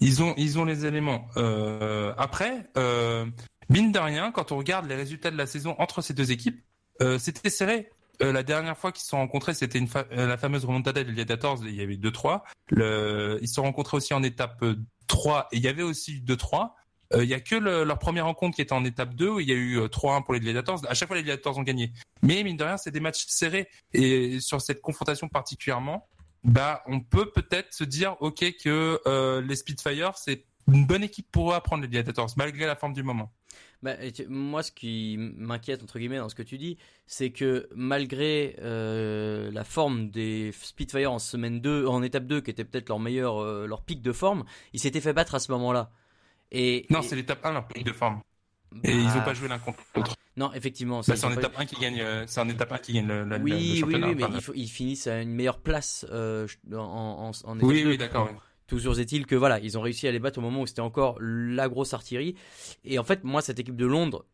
Ils 0.00 0.22
ont, 0.22 0.34
ils 0.36 0.58
ont 0.58 0.64
les 0.64 0.84
éléments. 0.86 1.28
Euh, 1.36 2.12
après, 2.18 2.68
euh, 2.76 3.26
mine 3.68 3.92
de 3.92 3.98
rien, 3.98 4.32
quand 4.32 4.52
on 4.52 4.56
regarde 4.58 4.86
les 4.86 4.94
résultats 4.94 5.30
de 5.30 5.36
la 5.36 5.46
saison 5.46 5.74
entre 5.78 6.02
ces 6.02 6.14
deux 6.14 6.32
équipes, 6.32 6.62
euh, 7.02 7.18
c'était 7.18 7.50
serré. 7.50 7.90
Euh, 8.22 8.32
la 8.32 8.42
dernière 8.42 8.76
fois 8.76 8.92
qu'ils 8.92 9.02
se 9.02 9.08
sont 9.10 9.16
rencontrés, 9.18 9.54
c'était 9.54 9.78
une 9.78 9.88
fa- 9.88 10.04
euh, 10.12 10.26
la 10.26 10.36
fameuse 10.36 10.64
remontada 10.66 11.02
de 11.04 11.10
Gladiators, 11.12 11.60
il 11.64 11.74
y 11.74 11.80
avait 11.82 11.96
2-3. 11.96 12.42
Le... 12.68 13.38
Ils 13.40 13.48
se 13.48 13.54
sont 13.54 13.62
rencontrés 13.62 13.96
aussi 13.96 14.12
en 14.12 14.22
étape 14.22 14.62
euh, 14.62 14.76
3 15.06 15.48
et 15.52 15.56
il 15.56 15.62
y 15.62 15.68
avait 15.68 15.82
aussi 15.82 16.16
eu 16.16 16.20
2-3. 16.20 16.70
Euh, 17.14 17.24
Il 17.24 17.28
y 17.30 17.34
a 17.34 17.40
que 17.40 17.56
le- 17.56 17.84
leur 17.84 17.98
première 17.98 18.26
rencontre 18.26 18.56
qui 18.56 18.62
était 18.62 18.72
en 18.72 18.84
étape 18.84 19.14
2 19.14 19.28
où 19.28 19.40
il 19.40 19.48
y 19.48 19.52
a 19.52 19.56
eu 19.56 19.78
euh, 19.78 19.88
3-1 19.88 20.22
pour 20.22 20.34
les 20.34 20.40
Gladiators. 20.40 20.82
À 20.88 20.94
chaque 20.94 21.08
fois, 21.08 21.16
les 21.16 21.22
Gladiators 21.24 21.58
ont 21.58 21.62
gagné. 21.62 21.92
Mais 22.22 22.42
mine 22.44 22.56
de 22.56 22.64
rien, 22.64 22.76
c'est 22.76 22.90
des 22.92 23.00
matchs 23.00 23.24
serrés. 23.28 23.68
Et 23.92 24.38
sur 24.40 24.60
cette 24.60 24.80
confrontation 24.80 25.28
particulièrement, 25.28 26.08
bah, 26.44 26.82
on 26.86 27.00
peut 27.00 27.30
peut-être 27.30 27.72
se 27.74 27.84
dire, 27.84 28.16
ok, 28.20 28.44
que 28.62 29.00
euh, 29.06 29.40
les 29.42 29.56
Spitfire, 29.56 30.12
c'est 30.16 30.44
une 30.72 30.86
bonne 30.86 31.02
équipe 31.02 31.26
pour 31.32 31.50
eux 31.50 31.54
à 31.54 31.60
prendre 31.60 31.82
les 31.82 31.88
Gladiators, 31.88 32.28
malgré 32.36 32.66
la 32.66 32.76
forme 32.76 32.92
du 32.92 33.02
moment. 33.02 33.32
Bah, 33.82 33.94
moi, 34.28 34.62
ce 34.62 34.70
qui 34.70 35.16
m'inquiète 35.18 35.82
entre 35.82 35.98
guillemets 35.98 36.18
dans 36.18 36.28
ce 36.28 36.34
que 36.34 36.42
tu 36.42 36.58
dis, 36.58 36.76
c'est 37.06 37.30
que 37.30 37.66
malgré 37.74 38.56
euh, 38.60 39.50
la 39.52 39.64
forme 39.64 40.10
des 40.10 40.52
Spitfire 40.52 41.10
en 41.10 41.18
semaine 41.18 41.60
2, 41.60 41.86
en 41.86 42.02
étape 42.02 42.26
2, 42.26 42.40
qui 42.42 42.50
était 42.50 42.64
peut-être 42.64 42.88
leur 42.90 43.00
meilleur, 43.00 43.42
euh, 43.42 43.66
leur 43.66 43.82
pic 43.82 44.00
de 44.02 44.12
forme, 44.12 44.44
ils 44.74 44.80
s'étaient 44.80 45.00
fait 45.00 45.14
battre 45.14 45.34
à 45.34 45.40
ce 45.40 45.50
moment-là. 45.52 45.90
Et 46.52 46.86
Non, 46.90 47.00
et- 47.00 47.02
c'est 47.02 47.16
l'étape 47.16 47.44
1, 47.44 47.52
leur 47.52 47.66
pic 47.68 47.84
de 47.84 47.92
forme. 47.92 48.20
bah, 48.72 48.80
Et 48.84 48.92
ils 48.92 49.04
n'ont 49.06 49.22
pas 49.24 49.34
joué 49.34 49.48
l'un 49.48 49.58
contre 49.58 49.78
l'autre. 49.94 50.14
Non, 50.36 50.52
effectivement. 50.52 50.98
Bah, 50.98 51.04
c'est 51.06 51.18
ils 51.18 51.24
en 51.26 51.28
pas- 51.34 51.40
étape 51.40 51.54
1 51.58 51.64
qui 51.66 51.76
gagne, 51.80 52.00
euh, 52.00 52.26
en 52.36 52.48
étape 52.48 52.72
1 52.72 52.78
qui 52.78 52.92
gagne 52.94 53.06
le, 53.08 53.22
Oui, 53.22 53.50
le 53.50 53.56
oui, 53.56 53.76
championnat. 53.78 54.08
oui, 54.08 54.14
mais 54.16 54.24
Enfin, 54.24 54.34
il 54.36 54.40
faut- 54.42 54.54
ils 54.54 54.68
finissent 54.68 55.06
à 55.06 55.20
une 55.20 55.32
meilleure 55.34 55.60
place 55.60 56.06
euh, 56.10 56.46
en, 56.72 56.76
en, 56.78 57.30
en 57.44 57.56
étape 57.56 57.68
oui, 57.68 57.82
2. 57.82 57.88
oui, 57.90 57.98
d'accord. 57.98 58.28
oui. 58.30 58.38
Toujours 58.66 58.98
est-il 59.00 59.26
que 59.26 59.34
voilà, 59.34 59.58
ils 59.58 59.76
ont 59.76 59.80
réussi 59.80 60.06
à 60.06 60.12
les 60.12 60.20
battre 60.20 60.38
au 60.38 60.42
moment 60.42 60.62
où 60.62 60.66
c'était 60.66 60.80
encore 60.80 61.18
la 61.20 61.68
grosse 61.68 61.92
artillerie. 61.92 62.36
Et 62.84 63.00
en 63.00 63.04
fait, 63.04 63.24
moi, 63.24 63.42
cette 63.42 63.58
équipe 63.58 63.74
de 63.76 63.86
Londres, 63.86 64.24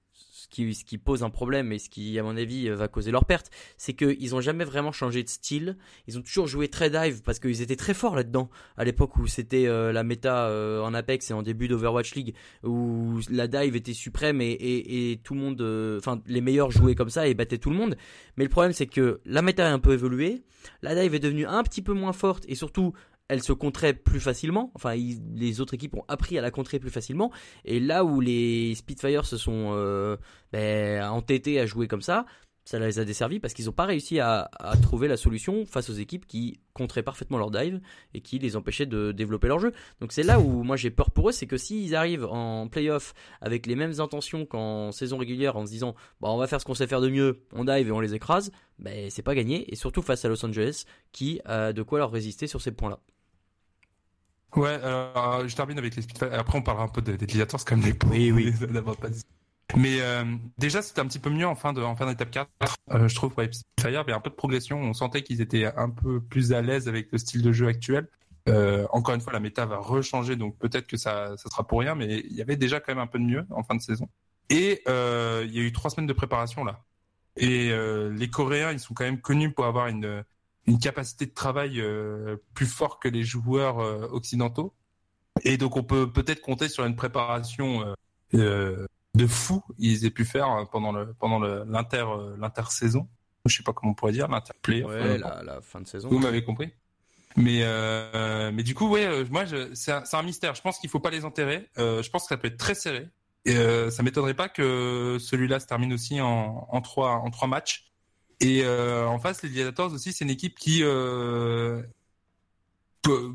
ce 0.51 0.85
qui, 0.85 0.99
pose 0.99 1.23
un 1.23 1.31
problème 1.31 1.73
et 1.73 1.79
ce 1.79 1.89
qui, 1.89 2.19
à 2.19 2.23
mon 2.23 2.37
avis, 2.37 2.69
va 2.69 2.89
causer 2.89 3.11
leur 3.11 3.25
perte, 3.25 3.51
c'est 3.77 3.95
qu'ils 3.95 4.35
ont 4.35 4.41
jamais 4.41 4.65
vraiment 4.65 4.93
changé 4.93 5.23
de 5.23 5.29
style. 5.29 5.77
Ils 6.07 6.19
ont 6.19 6.23
toujours 6.23 6.47
joué 6.47 6.69
très 6.69 6.91
dive 6.91 7.23
parce 7.23 7.39
qu'ils 7.39 7.63
étaient 7.63 7.77
très 7.77 7.95
forts 7.95 8.17
là-dedans. 8.17 8.51
À 8.77 8.85
l'époque 8.85 9.17
où 9.17 9.27
c'était 9.27 9.67
euh, 9.67 9.93
la 9.93 10.03
méta 10.03 10.49
euh, 10.49 10.83
en 10.83 10.95
Apex 10.95 11.31
et 11.31 11.35
en 11.35 11.43
début 11.43 11.69
d'Overwatch 11.69 12.15
League, 12.15 12.35
où 12.63 13.21
la 13.31 13.47
dive 13.47 13.77
était 13.77 13.93
suprême 13.93 14.41
et, 14.41 14.51
et, 14.53 15.13
et 15.13 15.17
tout 15.19 15.35
le 15.35 15.41
monde, 15.41 15.61
euh, 15.61 15.99
enfin, 15.99 16.21
les 16.27 16.41
meilleurs 16.41 16.71
jouaient 16.71 16.95
comme 16.95 17.11
ça 17.11 17.27
et 17.29 17.35
battaient 17.35 17.59
tout 17.59 17.71
le 17.71 17.77
monde. 17.77 17.97
Mais 18.37 18.45
le 18.45 18.51
problème, 18.51 18.73
c'est 18.73 18.87
que 18.87 19.21
la 19.25 19.43
méta 19.43 19.69
a 19.69 19.73
un 19.73 19.79
peu 19.79 19.93
évolué. 19.93 20.43
La 20.83 20.95
dive 20.95 21.15
est 21.15 21.21
devenue 21.21 21.47
un 21.47 21.63
petit 21.63 21.83
peu 21.83 21.93
moins 21.93 22.13
forte 22.13 22.45
et 22.49 22.55
surtout, 22.55 22.93
elle 23.29 23.43
se 23.43 23.53
contrait 23.53 23.95
plus 23.95 24.21
facilement. 24.21 24.71
Enfin, 24.75 24.95
les 24.95 25.61
autres 25.61 25.75
équipes 25.75 25.95
ont 25.97 26.05
appris 26.09 26.39
à 26.39 26.41
la 26.41 26.51
contrer 26.51 26.79
plus 26.79 26.91
facilement. 26.91 27.31
Et 27.65 27.81
là 27.81 28.05
où 28.05 28.21
les 28.21 28.75
Spitfire 28.75 29.25
se 29.25 29.37
sont 29.37 29.73
euh, 29.75 30.17
ben, 30.53 31.05
entêtés 31.09 31.61
à 31.61 31.67
jouer 31.67 31.89
comme 31.89 32.03
ça, 32.03 32.27
ça 32.67 32.81
les 32.81 32.99
a 32.99 33.05
desservis 33.05 33.39
parce 33.39 33.55
qu'ils 33.55 33.67
n'ont 33.67 33.73
pas 33.73 33.85
réussi 33.85 34.19
à, 34.19 34.51
trouver 34.83 35.07
la 35.07 35.17
solution 35.17 35.65
face 35.67 35.89
aux 35.89 35.95
équipes 35.95 36.27
qui 36.27 36.59
contraient 36.75 37.05
parfaitement 37.05 37.39
leur 37.39 37.53
dive 37.53 37.81
et 38.13 38.21
qui 38.21 38.41
les 38.41 38.57
empêchaient 38.57 38.87
de 38.87 39.13
développer 39.13 39.47
leur 39.47 39.61
jeu. 39.61 39.73
Donc 40.01 40.11
c'est 40.11 40.25
là 40.25 40.41
où 40.41 40.65
moi 40.65 40.77
j'ai 40.77 40.91
peur 40.91 41.13
pour 41.13 41.29
eux, 41.29 41.33
c'est 41.33 41.47
que 41.47 41.57
s'ils 41.57 41.95
arrivent 41.95 42.27
en 42.27 42.67
playoff 42.67 43.15
avec 43.41 43.67
les 43.67 43.77
mêmes 43.77 44.01
intentions 44.01 44.47
qu'en 44.47 44.91
saison 44.91 45.17
régulière 45.17 45.57
en 45.57 45.65
se 45.65 45.71
disant 45.71 45.95
bon, 46.21 46.31
on 46.31 46.39
va 46.39 46.49
faire 46.49 46.61
ce 46.61 46.65
qu'on 46.65 46.75
sait 46.75 46.89
faire 46.89 47.01
de 47.01 47.09
mieux, 47.09 47.41
on 47.53 47.65
dive 47.65 47.87
et 47.87 47.93
on 47.93 48.01
les 48.01 48.15
écrase, 48.15 48.51
ben 48.81 49.11
c'est 49.11 49.23
pas 49.23 49.37
gagné. 49.37 49.73
Et 49.73 49.77
surtout 49.77 50.03
face 50.03 50.25
à 50.25 50.29
Los 50.29 50.45
Angeles 50.45 50.87
qui 51.13 51.41
a 51.45 51.73
de 51.73 51.83
quoi 51.83 52.01
leur 52.01 52.11
résister 52.11 52.49
sur 52.49 52.61
ces 52.61 52.73
points-là. 52.73 52.99
Ouais, 54.57 54.81
alors, 54.83 55.47
je 55.47 55.55
termine 55.55 55.79
avec 55.79 55.95
les 55.95 56.03
Spitfire. 56.03 56.33
Après, 56.33 56.59
on 56.59 56.63
parlera 56.63 56.85
un 56.85 56.89
peu 56.89 57.03
des 57.03 57.17
des 57.17 57.27
Gladiators, 57.27 57.65
comme 57.65 57.83
les 57.83 57.93
pauvres. 57.93 58.15
Oui, 58.15 58.33
oui. 58.33 58.53
d'avoir 58.73 58.97
pas. 58.97 59.09
Mais 59.77 60.01
euh, 60.01 60.25
déjà, 60.59 60.81
c'était 60.81 61.01
un 61.01 61.07
petit 61.07 61.19
peu 61.19 61.31
mieux 61.31 61.47
en 61.47 61.55
fin 61.55 61.73
de 61.73 61.83
en 61.83 61.97
fin 61.97 62.07
d'étape 62.07 62.31
4. 62.31 62.49
Euh, 62.93 63.09
je 63.09 63.15
trouve 63.15 63.35
ouais, 63.37 63.51
Spitfire, 63.53 63.91
il 63.91 63.93
y 63.93 63.97
avait 63.97 64.13
un 64.13 64.21
peu 64.21 64.31
de 64.31 64.35
progression. 64.35 64.79
On 64.81 64.95
sentait 64.95 65.23
qu'ils 65.23 65.41
étaient 65.41 65.67
un 65.77 65.91
peu 65.91 66.21
plus 66.21 66.53
à 66.53 66.63
l'aise 66.63 66.89
avec 66.89 67.11
le 67.13 67.19
style 67.19 67.43
de 67.43 67.53
jeu 67.53 67.67
actuel. 67.67 68.09
Euh, 68.49 68.87
encore 68.91 69.15
une 69.15 69.21
fois, 69.21 69.33
la 69.33 69.41
méta 69.41 69.67
va 69.67 69.79
rechanger, 69.79 70.37
donc 70.37 70.57
peut-être 70.59 70.87
que 70.87 70.97
ça, 70.97 71.37
ça 71.37 71.51
sera 71.51 71.67
pour 71.67 71.81
rien, 71.81 71.97
mais 71.97 72.21
il 72.21 72.33
y 72.33 72.41
avait 72.41 72.57
déjà 72.57 72.79
quand 72.79 72.95
même 72.95 73.03
un 73.03 73.09
peu 73.09 73.19
de 73.19 73.25
mieux 73.25 73.45
en 73.51 73.65
fin 73.65 73.75
de 73.75 73.83
saison. 73.83 74.09
Et 74.51 74.83
il 74.87 75.53
y 75.53 75.59
a 75.59 75.63
eu 75.63 75.73
trois 75.73 75.91
semaines 75.91 76.07
de 76.07 76.13
préparation 76.13 76.65
là. 76.65 76.85
Et 77.37 77.71
les 78.13 78.31
Coréens, 78.31 78.71
ils 78.71 78.79
sont 78.79 78.95
quand 78.95 79.05
même 79.05 79.21
connus 79.21 79.53
pour 79.53 79.67
avoir 79.67 79.89
une 79.89 80.23
une 80.67 80.79
capacité 80.79 81.27
de 81.27 81.33
travail 81.33 81.81
euh, 81.81 82.37
plus 82.55 82.67
forte 82.67 83.03
que 83.03 83.09
les 83.09 83.23
joueurs 83.23 83.79
euh, 83.79 84.09
occidentaux. 84.11 84.75
Et 85.45 85.57
donc 85.57 85.77
on 85.77 85.83
peut 85.83 86.11
peut-être 86.11 86.41
compter 86.41 86.69
sur 86.69 86.85
une 86.85 86.97
préparation 86.97 87.95
euh, 88.35 88.87
de 89.15 89.27
fou 89.27 89.63
ils 89.79 90.05
aient 90.05 90.11
pu 90.11 90.25
faire 90.25 90.51
euh, 90.51 90.65
pendant 90.65 90.93
le 90.93 91.13
pendant 91.15 91.39
l'inter 91.39 92.05
l'intersaison. 92.39 93.09
Je 93.45 93.57
sais 93.57 93.63
pas 93.63 93.73
comment 93.73 93.93
on 93.93 93.95
pourrait 93.95 94.13
dire 94.13 94.29
l'interplay. 94.29 94.83
Ouais, 94.83 95.19
la, 95.19 95.43
la 95.43 95.61
fin 95.61 95.81
de 95.81 95.87
saison. 95.87 96.09
Vous 96.09 96.19
m'avez 96.19 96.43
compris. 96.43 96.73
Mais 97.37 97.61
euh, 97.65 98.51
mais 98.53 98.63
du 98.63 98.75
coup 98.75 98.89
ouais 98.89 99.25
moi 99.31 99.45
c'est 99.75 99.93
un, 99.93 100.23
mystère. 100.23 100.55
Je 100.55 100.63
pense 100.63 100.79
qu'il 100.79 100.89
faut 100.89 101.01
pas 101.01 101.11
les 101.11 101.25
enterrer. 101.25 101.69
Euh, 101.79 102.03
je 102.03 102.11
pense 102.11 102.23
que 102.23 102.29
ça 102.29 102.37
peut 102.37 102.49
être 102.49 102.57
très 102.57 102.75
serré. 102.75 103.09
Et 103.45 103.57
euh, 103.57 103.91
ça 103.91 104.03
m'étonnerait 104.03 104.35
pas 104.35 104.49
que 104.49 105.19
celui-là 105.21 105.61
se 105.61 105.67
termine 105.67 105.93
aussi 105.93 106.21
en, 106.21 106.67
en 106.69 106.81
trois 106.81 107.13
en 107.13 107.31
trois 107.31 107.47
matchs. 107.47 107.93
Et 108.41 108.63
euh, 108.65 109.07
en 109.07 109.19
face 109.19 109.43
les 109.43 109.49
Gladiators 109.49 109.93
aussi 109.93 110.13
c'est 110.13 110.25
une 110.25 110.31
équipe 110.31 110.59
qui 110.59 110.81
euh, 110.83 111.83
peut- 113.03 113.33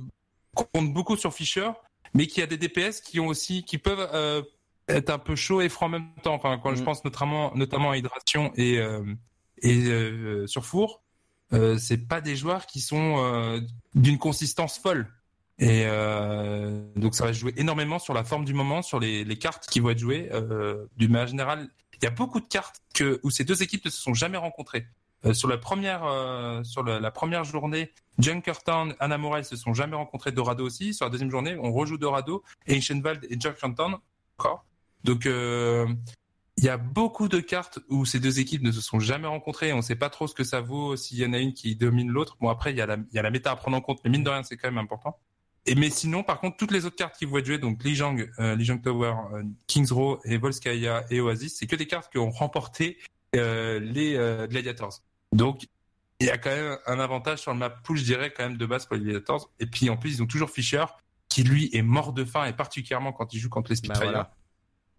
compte 0.53 0.93
beaucoup 0.93 1.17
sur 1.17 1.33
Fischer, 1.33 1.69
mais 2.13 2.27
qui 2.27 2.41
a 2.41 2.45
des 2.47 2.57
DPS 2.57 3.01
qui 3.01 3.19
ont 3.19 3.27
aussi 3.27 3.63
qui 3.63 3.77
peuvent 3.77 4.09
euh, 4.13 4.43
être 4.87 5.09
un 5.09 5.17
peu 5.19 5.35
chauds 5.35 5.61
et 5.61 5.69
froids 5.69 5.87
en 5.87 5.91
même 5.91 6.13
temps. 6.23 6.33
Enfin 6.35 6.59
quand 6.61 6.75
je 6.75 6.81
Mm. 6.81 6.85
pense 6.85 7.03
notamment 7.05 7.51
notamment 7.55 7.91
à 7.91 7.97
Hydration 7.97 8.51
et 8.55 8.79
et 9.63 10.47
sur 10.47 10.65
Four 10.65 11.01
c'est 11.77 12.07
pas 12.07 12.21
des 12.21 12.35
joueurs 12.35 12.65
qui 12.67 12.79
sont 12.81 13.61
d'une 13.95 14.17
consistance 14.17 14.77
folle. 14.79 15.11
Et 15.59 15.85
donc 16.95 17.15
ça 17.15 17.25
va 17.25 17.33
jouer 17.33 17.53
énormément 17.57 17.97
sur 17.99 18.13
la 18.13 18.23
forme 18.23 18.45
du 18.45 18.53
moment, 18.53 18.81
sur 18.81 18.99
les, 18.99 19.23
les 19.23 19.37
cartes 19.37 19.67
qui 19.67 19.79
vont 19.79 19.89
être 19.91 19.99
jouées. 19.99 20.29
D'une 20.97 21.11
manière 21.11 21.27
générale, 21.27 21.69
il 22.01 22.05
y 22.05 22.07
a 22.07 22.11
beaucoup 22.11 22.39
de 22.39 22.47
cartes 22.47 22.81
que, 22.93 23.19
où 23.23 23.29
ces 23.29 23.43
deux 23.43 23.61
équipes 23.63 23.85
ne 23.85 23.89
se 23.89 24.01
sont 24.01 24.13
jamais 24.13 24.37
rencontrées. 24.37 24.87
Euh, 25.23 25.33
sur 25.33 25.47
la 25.47 25.57
première 25.57 26.03
euh, 26.03 26.63
sur 26.63 26.83
la, 26.83 27.11
première 27.11 27.43
journée, 27.43 27.91
Junkertown, 28.17 28.95
Anamura, 28.99 29.39
ils 29.39 29.45
se 29.45 29.55
sont 29.55 29.73
jamais 29.73 29.95
rencontrés. 29.95 30.31
Dorado 30.31 30.65
aussi. 30.65 30.93
Sur 30.93 31.05
la 31.05 31.11
deuxième 31.11 31.29
journée, 31.29 31.55
on 31.61 31.71
rejoue 31.71 31.97
Dorado, 31.97 32.43
Ancientvald 32.69 33.25
et 33.29 33.39
Junkertown 33.39 33.97
encore. 34.37 34.65
Donc 35.03 35.27
euh, 35.27 35.87
il 36.57 36.63
y 36.63 36.69
a 36.69 36.77
beaucoup 36.77 37.27
de 37.27 37.39
cartes 37.39 37.79
où 37.89 38.05
ces 38.05 38.19
deux 38.19 38.39
équipes 38.39 38.63
ne 38.63 38.71
se 38.71 38.81
sont 38.81 38.99
jamais 38.99 39.27
rencontrées. 39.27 39.73
On 39.73 39.77
ne 39.77 39.81
sait 39.81 39.95
pas 39.95 40.09
trop 40.09 40.25
ce 40.25 40.33
que 40.33 40.43
ça 40.43 40.59
vaut 40.59 40.95
s'il 40.95 41.19
y 41.19 41.25
en 41.25 41.33
a 41.33 41.37
une 41.37 41.53
qui 41.53 41.75
domine 41.75 42.09
l'autre. 42.09 42.37
Bon 42.41 42.49
après 42.49 42.71
il 42.71 42.77
y 42.77 42.81
a 42.81 42.87
la 42.87 42.97
il 43.11 43.15
y 43.15 43.19
a 43.19 43.21
la 43.21 43.31
méta 43.31 43.51
à 43.51 43.55
prendre 43.55 43.77
en 43.77 43.81
compte, 43.81 43.99
mais 44.03 44.09
mine 44.09 44.23
de 44.23 44.29
rien 44.29 44.41
c'est 44.41 44.57
quand 44.57 44.69
même 44.69 44.79
important. 44.79 45.19
Et 45.67 45.75
mais 45.75 45.89
sinon 45.89 46.23
par 46.23 46.39
contre 46.39 46.57
toutes 46.57 46.71
les 46.71 46.85
autres 46.85 46.95
cartes 46.95 47.15
qui 47.17 47.25
vont 47.25 47.37
être 47.37 47.45
jouées, 47.45 47.59
donc 47.59 47.83
Lijiang, 47.83 48.27
euh, 48.39 48.55
Lijiang 48.55 48.81
Tower, 48.81 49.13
euh, 49.33 49.43
Kings 49.67 49.91
Row 49.91 50.19
et 50.25 50.37
Volskaya 50.37 51.05
et 51.11 51.21
Oasis, 51.21 51.57
c'est 51.57 51.67
que 51.67 51.75
des 51.75 51.85
cartes 51.87 52.11
qui 52.11 52.17
ont 52.17 52.31
remporté 52.31 52.97
euh, 53.35 53.79
les 53.79 54.15
euh, 54.15 54.47
Gladiators. 54.47 55.01
Donc 55.31 55.67
il 56.19 56.27
y 56.27 56.29
a 56.31 56.37
quand 56.37 56.49
même 56.49 56.77
un 56.87 56.99
avantage 56.99 57.39
sur 57.39 57.51
le 57.53 57.59
map 57.59 57.69
pool, 57.69 57.97
je 57.97 58.03
dirais 58.03 58.33
quand 58.35 58.43
même 58.43 58.57
de 58.57 58.65
base 58.65 58.85
pour 58.85 58.95
les 58.95 59.03
Gladiators. 59.03 59.51
Et 59.59 59.67
puis 59.67 59.89
en 59.89 59.97
plus 59.97 60.15
ils 60.15 60.23
ont 60.23 60.27
toujours 60.27 60.49
Fischer 60.49 60.85
qui 61.29 61.43
lui 61.43 61.69
est 61.73 61.83
mort 61.83 62.11
de 62.13 62.25
faim 62.25 62.45
et 62.45 62.53
particulièrement 62.53 63.13
quand 63.13 63.33
il 63.33 63.39
joue 63.39 63.49
contre 63.49 63.71
les 63.71 63.75
Bah, 63.75 63.95
Spitfire 63.95 64.11
voilà. 64.11 64.31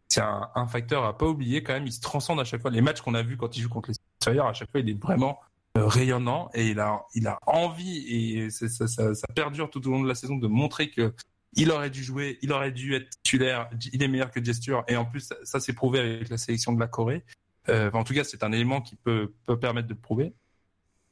c'est 0.09 0.21
un, 0.21 0.49
un 0.55 0.67
facteur 0.69 1.05
à 1.05 1.19
pas 1.19 1.27
oublier 1.27 1.63
quand 1.63 1.73
même. 1.75 1.87
Il 1.87 1.93
se 1.93 2.01
transcende 2.01 2.41
à 2.41 2.45
chaque 2.45 2.63
fois. 2.63 2.71
Les 2.71 2.81
matchs 2.81 3.01
qu'on 3.01 3.15
a 3.15 3.23
vus 3.23 3.37
quand 3.37 3.57
il 3.57 3.63
joue 3.63 3.69
contre 3.69 3.91
les 3.91 3.95
Spitfire, 3.95 4.47
à 4.47 4.53
chaque 4.53 4.71
fois, 4.71 4.81
il 4.81 4.89
est 4.89 5.03
vraiment 5.03 5.41
rayonnant 5.75 6.51
et 6.55 6.69
il 6.69 6.81
a, 6.81 7.05
il 7.15 7.27
a 7.27 7.39
envie 7.47 8.07
et 8.09 8.51
ça, 8.51 8.87
ça, 8.87 9.27
perdure 9.35 9.71
tout 9.71 9.87
au 9.87 9.91
long 9.91 10.03
de 10.03 10.09
la 10.09 10.15
saison 10.15 10.37
de 10.37 10.47
montrer 10.47 10.91
que 10.91 11.15
il 11.55 11.71
aurait 11.71 11.91
dû 11.91 12.03
jouer, 12.03 12.39
il 12.43 12.53
aurait 12.53 12.73
dû 12.73 12.95
être 12.95 13.11
titulaire. 13.23 13.69
Il 13.93 14.03
est 14.03 14.09
meilleur 14.09 14.31
que 14.31 14.43
Gesture 14.43 14.85
et 14.89 14.97
en 14.97 15.05
plus 15.05 15.33
ça, 15.43 15.61
s'est 15.61 15.73
prouvé 15.73 16.01
avec 16.01 16.29
la 16.29 16.39
sélection 16.39 16.73
de 16.73 16.81
la 16.81 16.87
Corée. 16.87 17.25
Euh, 17.69 17.91
en 17.93 18.05
tout 18.05 18.15
cas, 18.15 18.25
c'est 18.25 18.43
un 18.43 18.53
élément 18.53 18.81
qui 18.81 18.97
peut, 18.97 19.33
peut 19.47 19.59
permettre 19.59 19.89
de 19.89 19.95
le 19.95 20.01
prouver. 20.01 20.33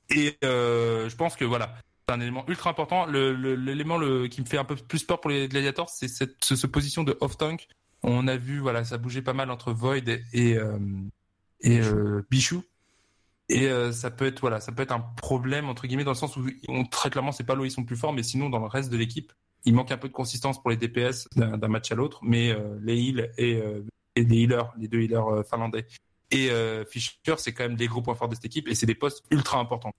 Et 0.08 0.36
euh, 0.42 1.08
je 1.08 1.16
pense 1.16 1.36
que 1.36 1.44
voilà, 1.44 1.74
c'est 2.08 2.14
un 2.14 2.20
élément 2.20 2.44
ultra 2.48 2.70
important. 2.70 3.06
L'élément 3.06 3.98
le, 3.98 4.28
qui 4.28 4.40
me 4.40 4.46
fait 4.46 4.58
un 4.58 4.64
peu 4.64 4.76
plus 4.76 5.04
peur 5.04 5.20
pour 5.20 5.30
les 5.30 5.48
Gladiators, 5.48 5.90
c'est 5.90 6.08
cette, 6.08 6.42
ce, 6.42 6.66
position 6.66 7.04
de 7.04 7.16
off-tank. 7.20 7.68
On 8.02 8.26
a 8.26 8.36
vu, 8.36 8.58
voilà, 8.60 8.82
ça 8.84 8.96
bougeait 8.96 9.22
pas 9.22 9.34
mal 9.34 9.50
entre 9.50 9.72
Void 9.72 10.08
et, 10.08 10.22
et, 10.32 10.56
euh, 10.56 10.78
et 11.60 11.80
Bichou. 12.30 12.64
Et 13.52 13.68
ça 13.92 14.10
peut 14.10 14.26
être 14.26 14.40
voilà, 14.40 14.60
ça 14.60 14.70
peut 14.70 14.82
être 14.82 14.92
un 14.92 15.00
problème 15.00 15.68
entre 15.68 15.86
guillemets 15.86 16.04
dans 16.04 16.12
le 16.12 16.16
sens 16.16 16.36
où 16.36 16.46
on, 16.68 16.84
très 16.84 17.10
clairement 17.10 17.32
c'est 17.32 17.44
pas 17.44 17.56
où 17.56 17.64
ils 17.64 17.70
sont 17.70 17.84
plus 17.84 17.96
forts, 17.96 18.12
mais 18.12 18.22
sinon 18.22 18.48
dans 18.48 18.60
le 18.60 18.66
reste 18.66 18.90
de 18.90 18.96
l'équipe, 18.96 19.32
il 19.64 19.74
manque 19.74 19.90
un 19.90 19.98
peu 19.98 20.08
de 20.08 20.12
consistance 20.12 20.60
pour 20.60 20.70
les 20.70 20.76
DPS 20.76 21.26
d'un 21.34 21.68
match 21.68 21.90
à 21.90 21.96
l'autre, 21.96 22.20
mais 22.22 22.56
les 22.80 22.96
heals 22.96 23.32
et, 23.38 23.60
les 24.16 24.36
healers, 24.36 24.72
les 24.78 24.86
deux 24.86 25.00
healers 25.00 25.44
finlandais 25.48 25.86
et 26.30 26.50
euh, 26.50 26.84
Fischer, 26.84 27.34
c'est 27.38 27.52
quand 27.52 27.64
même 27.64 27.76
des 27.76 27.88
gros 27.88 28.02
points 28.02 28.14
forts 28.14 28.28
de 28.28 28.34
cette 28.34 28.44
équipe 28.44 28.68
et 28.68 28.74
c'est 28.74 28.86
des 28.86 28.94
postes 28.94 29.24
ultra 29.30 29.58
importants. 29.58 29.92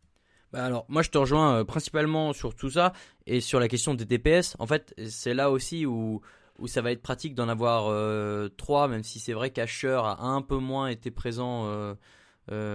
Bah 0.51 0.65
alors, 0.65 0.85
moi 0.89 1.01
je 1.01 1.09
te 1.09 1.17
rejoins 1.17 1.59
euh, 1.59 1.63
principalement 1.63 2.33
sur 2.33 2.55
tout 2.55 2.71
ça 2.71 2.93
et 3.25 3.41
sur 3.41 3.59
la 3.59 3.67
question 3.67 3.93
des 3.93 4.05
DPS. 4.05 4.55
En 4.59 4.67
fait, 4.67 4.93
c'est 5.07 5.33
là 5.33 5.51
aussi 5.51 5.85
où, 5.85 6.21
où 6.59 6.67
ça 6.67 6.81
va 6.81 6.91
être 6.91 7.01
pratique 7.01 7.35
d'en 7.35 7.49
avoir 7.49 7.87
euh, 7.87 8.49
trois, 8.57 8.87
même 8.87 9.03
si 9.03 9.19
c'est 9.19 9.33
vrai 9.33 9.51
qu'Asher 9.51 10.01
a 10.03 10.21
un 10.21 10.41
peu 10.41 10.57
moins 10.57 10.87
été 10.87 11.11
présent 11.11 11.65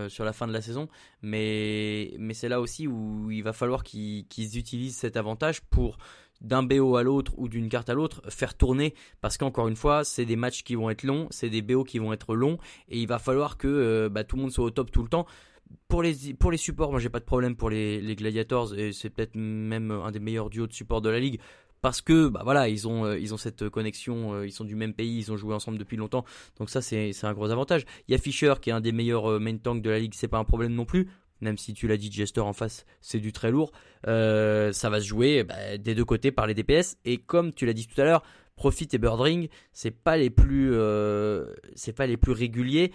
sur 0.09 0.25
la 0.25 0.33
fin 0.33 0.47
de 0.47 0.53
la 0.53 0.61
saison. 0.61 0.89
Mais, 1.23 2.15
mais 2.19 2.35
c'est 2.35 2.49
là 2.49 2.61
aussi 2.61 2.87
où 2.87 3.31
il 3.31 3.43
va 3.43 3.53
falloir 3.53 3.85
qu'ils 3.85 4.59
utilisent 4.59 4.97
cet 4.97 5.17
avantage 5.17 5.61
pour 5.63 5.99
d'un 6.41 6.63
BO 6.63 6.97
à 6.97 7.03
l'autre 7.03 7.33
ou 7.37 7.49
d'une 7.49 7.69
carte 7.69 7.89
à 7.89 7.95
l'autre, 7.95 8.23
faire 8.29 8.55
tourner 8.55 8.95
parce 9.21 9.37
qu'encore 9.37 9.69
une 9.69 9.77
fois, 9.77 10.05
c'est 10.05 10.25
des 10.25 10.37
matchs 10.37 10.63
qui 10.63 10.75
vont 10.75 10.91
être 10.91 11.03
longs, 11.03 11.29
c'est 11.31 11.51
des 11.51 11.63
BO 11.63 11.85
qui 11.85 11.99
vont 11.99 12.13
être 12.13 12.35
longs 12.35 12.59
et 12.89 13.01
il 13.01 13.07
va 13.07 13.19
falloir 13.19 13.57
que 13.57 13.69
euh, 13.69 14.09
bah, 14.09 14.25
tout 14.25 14.37
le 14.37 14.43
monde 14.43 14.53
soit 14.53 14.65
au 14.65 14.71
top 14.71 14.91
tout 14.91 15.03
le 15.03 15.09
temps. 15.09 15.27
Pour 15.89 16.03
les, 16.03 16.35
pour 16.35 16.53
les 16.53 16.59
supports, 16.59 16.93
moi 16.93 17.01
j'ai 17.01 17.09
pas 17.09 17.19
de 17.19 17.25
problème 17.25 17.57
pour 17.57 17.71
les, 17.71 18.01
les 18.01 18.15
Gladiators 18.15 18.79
et 18.79 18.93
c'est 18.93 19.11
peut-être 19.11 19.35
même 19.35 19.91
un 19.91 20.13
des 20.13 20.21
meilleurs 20.21 20.49
duos 20.49 20.69
de 20.69 20.73
support 20.73 21.01
de 21.01 21.09
la 21.09 21.19
ligue 21.19 21.41
parce 21.87 22.03
que 22.03 22.27
bah 22.27 22.41
voilà 22.43 22.69
ils 22.69 22.89
ont 22.89 23.05
euh, 23.05 23.17
ils 23.17 23.33
ont 23.33 23.37
cette 23.37 23.69
connexion 23.69 24.35
euh, 24.35 24.45
ils 24.45 24.51
sont 24.51 24.65
du 24.65 24.75
même 24.75 24.93
pays 24.93 25.19
ils 25.19 25.31
ont 25.31 25.37
joué 25.37 25.55
ensemble 25.55 25.79
depuis 25.79 25.97
longtemps 25.97 26.25
donc 26.59 26.69
ça 26.69 26.83
c'est 26.83 27.13
un 27.23 27.33
gros 27.33 27.53
avantage 27.53 27.85
il 28.09 28.13
y 28.13 28.15
a 28.17 28.19
Fischer 28.19 28.55
qui 28.61 28.71
est 28.71 28.73
un 28.73 28.81
des 28.81 28.91
meilleurs 28.91 29.39
main 29.39 29.57
tanks 29.57 29.83
de 29.83 29.91
la 29.91 30.01
ligue 30.01 30.13
c'est 30.13 30.27
pas 30.27 30.39
un 30.39 30.45
problème 30.45 30.75
non 30.75 30.85
plus 30.85 31.09
même 31.41 31.59
si 31.59 31.75
tu 31.75 31.87
l'as 31.87 31.99
dit, 31.99 32.11
Jester 32.11 32.41
en 32.41 32.55
face, 32.55 32.87
c'est 33.03 33.21
du 33.21 33.31
très 33.31 33.51
lourd. 33.51 33.71
Euh, 34.07 34.73
ça 34.73 34.89
va 34.89 35.01
se 35.01 35.07
jouer 35.07 35.45
bah, 35.45 35.77
des 35.77 35.95
deux 35.95 36.05
côtés 36.05 36.33
par 36.33 36.47
les 36.47 36.55
DPS. 36.55 36.97
Et 37.05 37.19
comme 37.19 37.53
tu 37.53 37.67
l'as 37.67 37.75
dit 37.75 37.87
tout 37.87 38.01
à 38.01 38.05
l'heure, 38.05 38.23
Profit 38.57 38.89
et 38.91 38.97
Birdring, 38.99 39.49
c'est 39.75 39.91
pas 39.91 40.17
les 40.17 40.31
plus, 40.31 40.71
euh, 40.73 41.53
c'est 41.75 41.93
pas 41.93 42.07
les 42.07 42.17
plus 42.17 42.33
réguliers. 42.33 42.91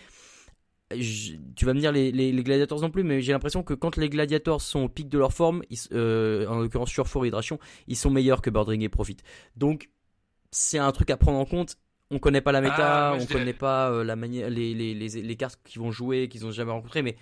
Tu 1.55 1.65
vas 1.65 1.73
me 1.73 1.79
dire 1.79 1.91
les, 1.91 2.11
les, 2.11 2.43
gladiators 2.43 2.81
non 2.81 2.89
plus, 2.89 3.03
mais 3.03 3.21
j'ai 3.21 3.31
l'impression 3.31 3.63
que 3.63 3.73
quand 3.73 3.97
les 3.97 4.09
gladiators 4.09 4.61
sont 4.61 4.81
au 4.81 4.89
pic 4.89 5.09
de 5.09 5.17
leur 5.17 5.33
forme, 5.33 5.63
euh, 5.91 6.47
en 6.47 6.59
l'occurrence 6.59 6.89
sur 6.89 7.07
Fort 7.07 7.25
Hydration, 7.25 7.59
ils 7.87 7.95
sont 7.95 8.09
meilleurs 8.09 8.41
que 8.41 8.49
Birdring 8.49 8.81
et 8.81 8.89
Profit. 8.89 9.17
Donc 9.55 9.89
c'est 10.51 10.77
un 10.77 10.91
truc 10.91 11.09
à 11.09 11.17
prendre 11.17 11.39
en 11.39 11.45
compte. 11.45 11.77
On 12.09 12.19
connaît 12.19 12.41
pas 12.41 12.51
la 12.51 12.59
méta, 12.59 13.11
ah, 13.11 13.17
on 13.19 13.25
connaît 13.25 13.53
pas 13.53 14.03
la 14.03 14.17
manière, 14.17 14.49
les, 14.49 14.73
les, 14.73 14.93
les 14.93 15.35
cartes 15.37 15.59
qu'ils 15.63 15.81
vont 15.81 15.91
jouer, 15.91 16.27
qu'ils 16.27 16.45
ont 16.45 16.51
jamais 16.51 16.71
rencontrées, 16.71 17.03
mais 17.03 17.15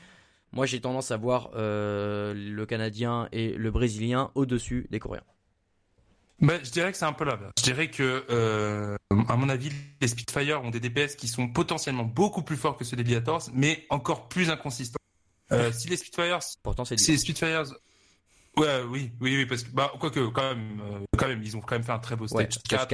moi, 0.51 0.65
j'ai 0.65 0.81
tendance 0.81 1.11
à 1.11 1.17
voir 1.17 1.51
euh, 1.55 2.33
le 2.33 2.65
Canadien 2.65 3.29
et 3.31 3.53
le 3.53 3.71
Brésilien 3.71 4.31
au-dessus 4.35 4.87
des 4.89 4.99
Coréens. 4.99 5.23
Bah, 6.41 6.55
je 6.63 6.71
dirais 6.71 6.91
que 6.91 6.97
c'est 6.97 7.05
un 7.05 7.13
peu 7.13 7.25
là. 7.25 7.37
Je 7.57 7.63
dirais 7.63 7.89
que, 7.89 8.25
euh, 8.29 8.97
à 9.27 9.35
mon 9.35 9.49
avis, 9.49 9.71
les 10.01 10.07
Spitfire 10.07 10.61
ont 10.63 10.69
des 10.69 10.79
DPS 10.79 11.15
qui 11.15 11.27
sont 11.27 11.49
potentiellement 11.49 12.03
beaucoup 12.03 12.43
plus 12.43 12.57
forts 12.57 12.77
que 12.77 12.83
ceux 12.83 12.95
des 12.95 13.03
Gladiators, 13.03 13.49
mais 13.53 13.85
encore 13.89 14.29
plus 14.29 14.49
inconsistants. 14.49 14.99
Euh, 15.51 15.71
si 15.71 15.87
les 15.87 15.97
Spitfires, 15.97 16.39
pourtant 16.63 16.85
c'est 16.85 16.97
si 16.97 17.11
les 17.11 17.17
Spitfires, 17.17 17.65
ouais, 18.57 18.81
oui, 18.87 19.11
oui, 19.19 19.37
oui, 19.37 19.45
parce 19.45 19.63
que 19.63 19.71
bah, 19.71 19.91
quoique 19.99 20.27
quand 20.27 20.55
même, 20.55 21.05
quand 21.17 21.27
même, 21.27 21.41
ils 21.43 21.57
ont 21.57 21.61
quand 21.61 21.75
même 21.75 21.83
fait 21.83 21.91
un 21.91 21.99
très 21.99 22.15
beau 22.15 22.27
stage 22.27 22.59
4. 22.69 22.93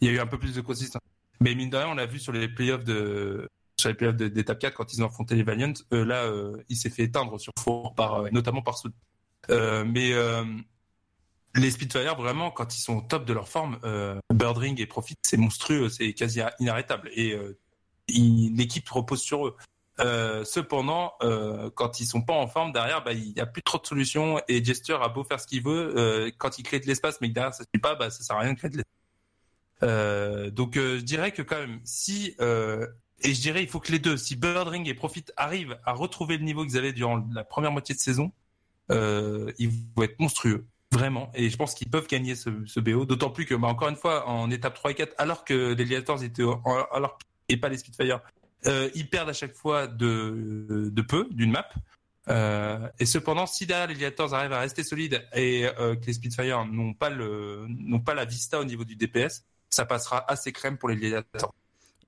Il 0.00 0.08
y 0.08 0.10
a 0.10 0.14
eu 0.14 0.20
un 0.20 0.26
peu 0.26 0.38
plus 0.38 0.54
de 0.54 0.60
consistance. 0.60 1.02
Mais 1.40 1.54
mine 1.54 1.70
de 1.70 1.76
rien, 1.76 1.88
on 1.88 1.94
l'a 1.94 2.06
vu 2.06 2.18
sur 2.18 2.32
les 2.32 2.48
playoffs 2.48 2.84
de 2.84 3.48
sur 3.80 3.88
les 3.88 3.94
playoffs 3.94 4.16
d'étape 4.16 4.58
4 4.58 4.74
quand 4.74 4.92
ils 4.92 5.02
ont 5.02 5.06
affronté 5.06 5.34
les 5.34 5.42
Valiant, 5.42 5.72
euh, 5.92 6.04
là, 6.04 6.24
euh, 6.24 6.62
il 6.68 6.76
s'est 6.76 6.90
fait 6.90 7.04
éteindre 7.04 7.40
sur 7.40 7.52
four, 7.58 7.94
par, 7.94 8.30
notamment 8.30 8.62
par 8.62 8.78
Soud. 8.78 8.92
Euh, 9.50 9.84
mais 9.84 10.12
les 11.54 11.70
Spitfire, 11.70 12.16
vraiment, 12.16 12.50
quand 12.50 12.76
ils 12.76 12.80
sont 12.80 12.98
au 12.98 13.00
top 13.00 13.24
de 13.24 13.32
leur 13.32 13.48
forme, 13.48 13.78
Birdring 14.32 14.80
et 14.80 14.86
Profit, 14.86 15.16
c'est 15.22 15.36
monstrueux, 15.36 15.88
c'est 15.88 16.12
quasi 16.12 16.40
inarrêtable. 16.60 17.10
Et 17.14 17.36
l'équipe 18.08 18.88
repose 18.88 19.20
sur 19.20 19.48
eux. 19.48 19.56
cependant, 20.44 21.12
quand 21.74 22.00
ils 22.00 22.06
sont 22.06 22.22
pas 22.22 22.34
en 22.34 22.46
forme 22.46 22.72
derrière, 22.72 23.02
bah, 23.02 23.12
il 23.12 23.32
y 23.32 23.40
a 23.40 23.46
plus 23.46 23.62
trop 23.62 23.78
de 23.78 23.86
solutions 23.86 24.40
et 24.46 24.64
Jester 24.64 24.96
a 25.00 25.08
beau 25.08 25.24
faire 25.24 25.40
ce 25.40 25.46
qu'il 25.46 25.64
veut, 25.64 26.32
quand 26.38 26.58
il 26.58 26.62
crée 26.62 26.78
de 26.78 26.86
l'espace 26.86 27.20
mais 27.20 27.28
que 27.28 27.34
derrière 27.34 27.54
ça 27.54 27.64
suit 27.64 27.80
pas, 27.80 27.96
bah, 27.96 28.10
ça 28.10 28.22
sert 28.22 28.36
à 28.36 28.40
rien 28.40 28.52
de 28.52 28.58
créer 28.58 28.70
de 28.70 28.76
l'espace. 28.76 30.52
donc 30.52 30.76
je 30.76 31.00
dirais 31.00 31.32
que 31.32 31.42
quand 31.42 31.58
même, 31.58 31.80
si 31.82 32.36
et 33.22 33.34
je 33.34 33.40
dirais, 33.40 33.62
il 33.62 33.68
faut 33.68 33.80
que 33.80 33.92
les 33.92 33.98
deux, 33.98 34.16
si 34.16 34.36
Birdring 34.36 34.88
et 34.88 34.94
Profit 34.94 35.24
arrivent 35.36 35.78
à 35.84 35.92
retrouver 35.92 36.38
le 36.38 36.44
niveau 36.44 36.64
qu'ils 36.64 36.78
avaient 36.78 36.92
durant 36.92 37.26
la 37.32 37.44
première 37.44 37.70
moitié 37.70 37.94
de 37.94 38.00
saison, 38.00 38.32
euh, 38.90 39.52
ils 39.58 39.70
vont 39.94 40.02
être 40.02 40.18
monstrueux. 40.18 40.66
Vraiment. 40.92 41.30
Et 41.34 41.50
je 41.50 41.56
pense 41.56 41.74
qu'ils 41.74 41.88
peuvent 41.88 42.08
gagner 42.08 42.34
ce, 42.34 42.80
BO. 42.80 43.04
D'autant 43.04 43.30
plus 43.30 43.46
que, 43.46 43.54
bah, 43.54 43.68
encore 43.68 43.88
une 43.88 43.96
fois, 43.96 44.28
en 44.28 44.50
étape 44.50 44.74
3 44.74 44.90
et 44.90 44.94
4, 44.94 45.14
alors 45.18 45.44
que 45.44 45.74
les 45.74 45.84
Gladiators 45.84 46.22
étaient, 46.24 46.42
alors, 46.92 47.18
et 47.48 47.56
pas 47.56 47.68
les 47.68 47.78
Spitfire, 47.78 48.20
euh, 48.66 48.90
ils 48.94 49.08
perdent 49.08 49.28
à 49.28 49.34
chaque 49.34 49.54
fois 49.54 49.86
de, 49.86 50.92
peu 51.08 51.28
d'une 51.30 51.52
map. 51.52 51.68
Euh, 52.28 52.88
et 52.98 53.06
cependant, 53.06 53.46
si 53.46 53.66
derrière 53.66 53.86
les 53.86 53.94
Gladiators 53.94 54.34
arrivent 54.34 54.52
à 54.52 54.60
rester 54.60 54.82
solides 54.82 55.24
et 55.34 55.66
euh, 55.78 55.96
que 55.96 56.06
les 56.06 56.12
Spitfire 56.12 56.64
n'ont 56.66 56.94
pas 56.94 57.10
la 57.10 58.24
vista 58.24 58.60
au 58.60 58.64
niveau 58.64 58.84
du 58.84 58.96
DPS, 58.96 59.44
ça 59.70 59.86
passera 59.86 60.30
assez 60.30 60.52
crème 60.52 60.76
pour 60.76 60.88
les 60.88 60.96
Gladiators. 60.96 61.54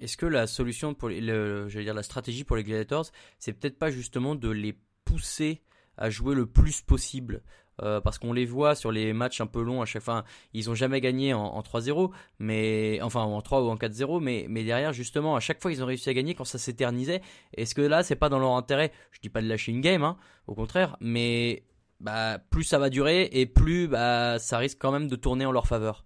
Est-ce 0.01 0.17
que 0.17 0.27
la 0.27 0.49
solution 0.49 0.95
pour 0.95 1.09
le, 1.09 1.69
dire 1.69 1.95
la 1.95 2.03
stratégie 2.03 2.43
pour 2.43 2.57
les 2.57 2.65
Gladiators, 2.65 3.07
c'est 3.39 3.53
peut-être 3.53 3.79
pas 3.79 3.91
justement 3.91 4.35
de 4.35 4.51
les 4.51 4.77
pousser 5.05 5.63
à 5.97 6.11
jouer 6.11 6.35
le 6.35 6.47
plus 6.47 6.81
possible 6.81 7.43
euh, 7.81 8.01
parce 8.01 8.19
qu'on 8.19 8.33
les 8.33 8.45
voit 8.45 8.75
sur 8.75 8.93
les 8.93 9.13
matchs 9.13 9.41
un 9.41 9.47
peu 9.47 9.63
longs 9.63 9.81
à 9.81 9.87
chaque 9.87 10.03
fois. 10.03 10.25
Ils 10.53 10.69
ont 10.71 10.75
jamais 10.75 11.01
gagné 11.01 11.33
en, 11.33 11.61
3-0, 11.61 12.11
mais 12.39 13.01
enfin 13.03 13.23
en 13.23 13.41
3 13.41 13.63
ou 13.63 13.69
en 13.69 13.77
4-0, 13.77 14.21
mais, 14.21 14.47
mais 14.49 14.65
derrière 14.65 14.93
justement 14.93 15.37
à 15.37 15.41
chaque 15.41 15.61
fois 15.63 15.73
ils 15.73 15.83
ont 15.83 15.87
réussi 15.87 16.11
à 16.11 16.15
gagner 16.15 16.35
quand 16.35 16.45
ça 16.45 16.59
s'éternisait. 16.59 17.23
Est-ce 17.57 17.75
que 17.75 17.83
là 17.83 18.03
c'est 18.03 18.17
pas 18.17 18.29
dans 18.29 18.39
leur 18.39 18.53
intérêt? 18.53 18.93
Je 19.11 19.21
dis 19.21 19.29
pas 19.29 19.41
de 19.41 19.49
lâcher 19.49 19.73
une 19.73 19.81
game, 19.81 20.05
hein, 20.05 20.17
au 20.47 20.55
contraire, 20.55 20.97
mais 21.01 21.65
bah, 22.01 22.39
plus 22.51 22.65
ça 22.65 22.79
va 22.79 22.91
durer 22.91 23.29
et 23.33 23.47
plus 23.47 23.89
bah, 23.89 24.39
ça 24.39 24.59
risque 24.59 24.79
quand 24.81 24.93
même 24.93 25.09
de 25.09 25.17
tourner 25.17 25.47
en 25.47 25.53
leur 25.53 25.67
faveur. 25.67 26.05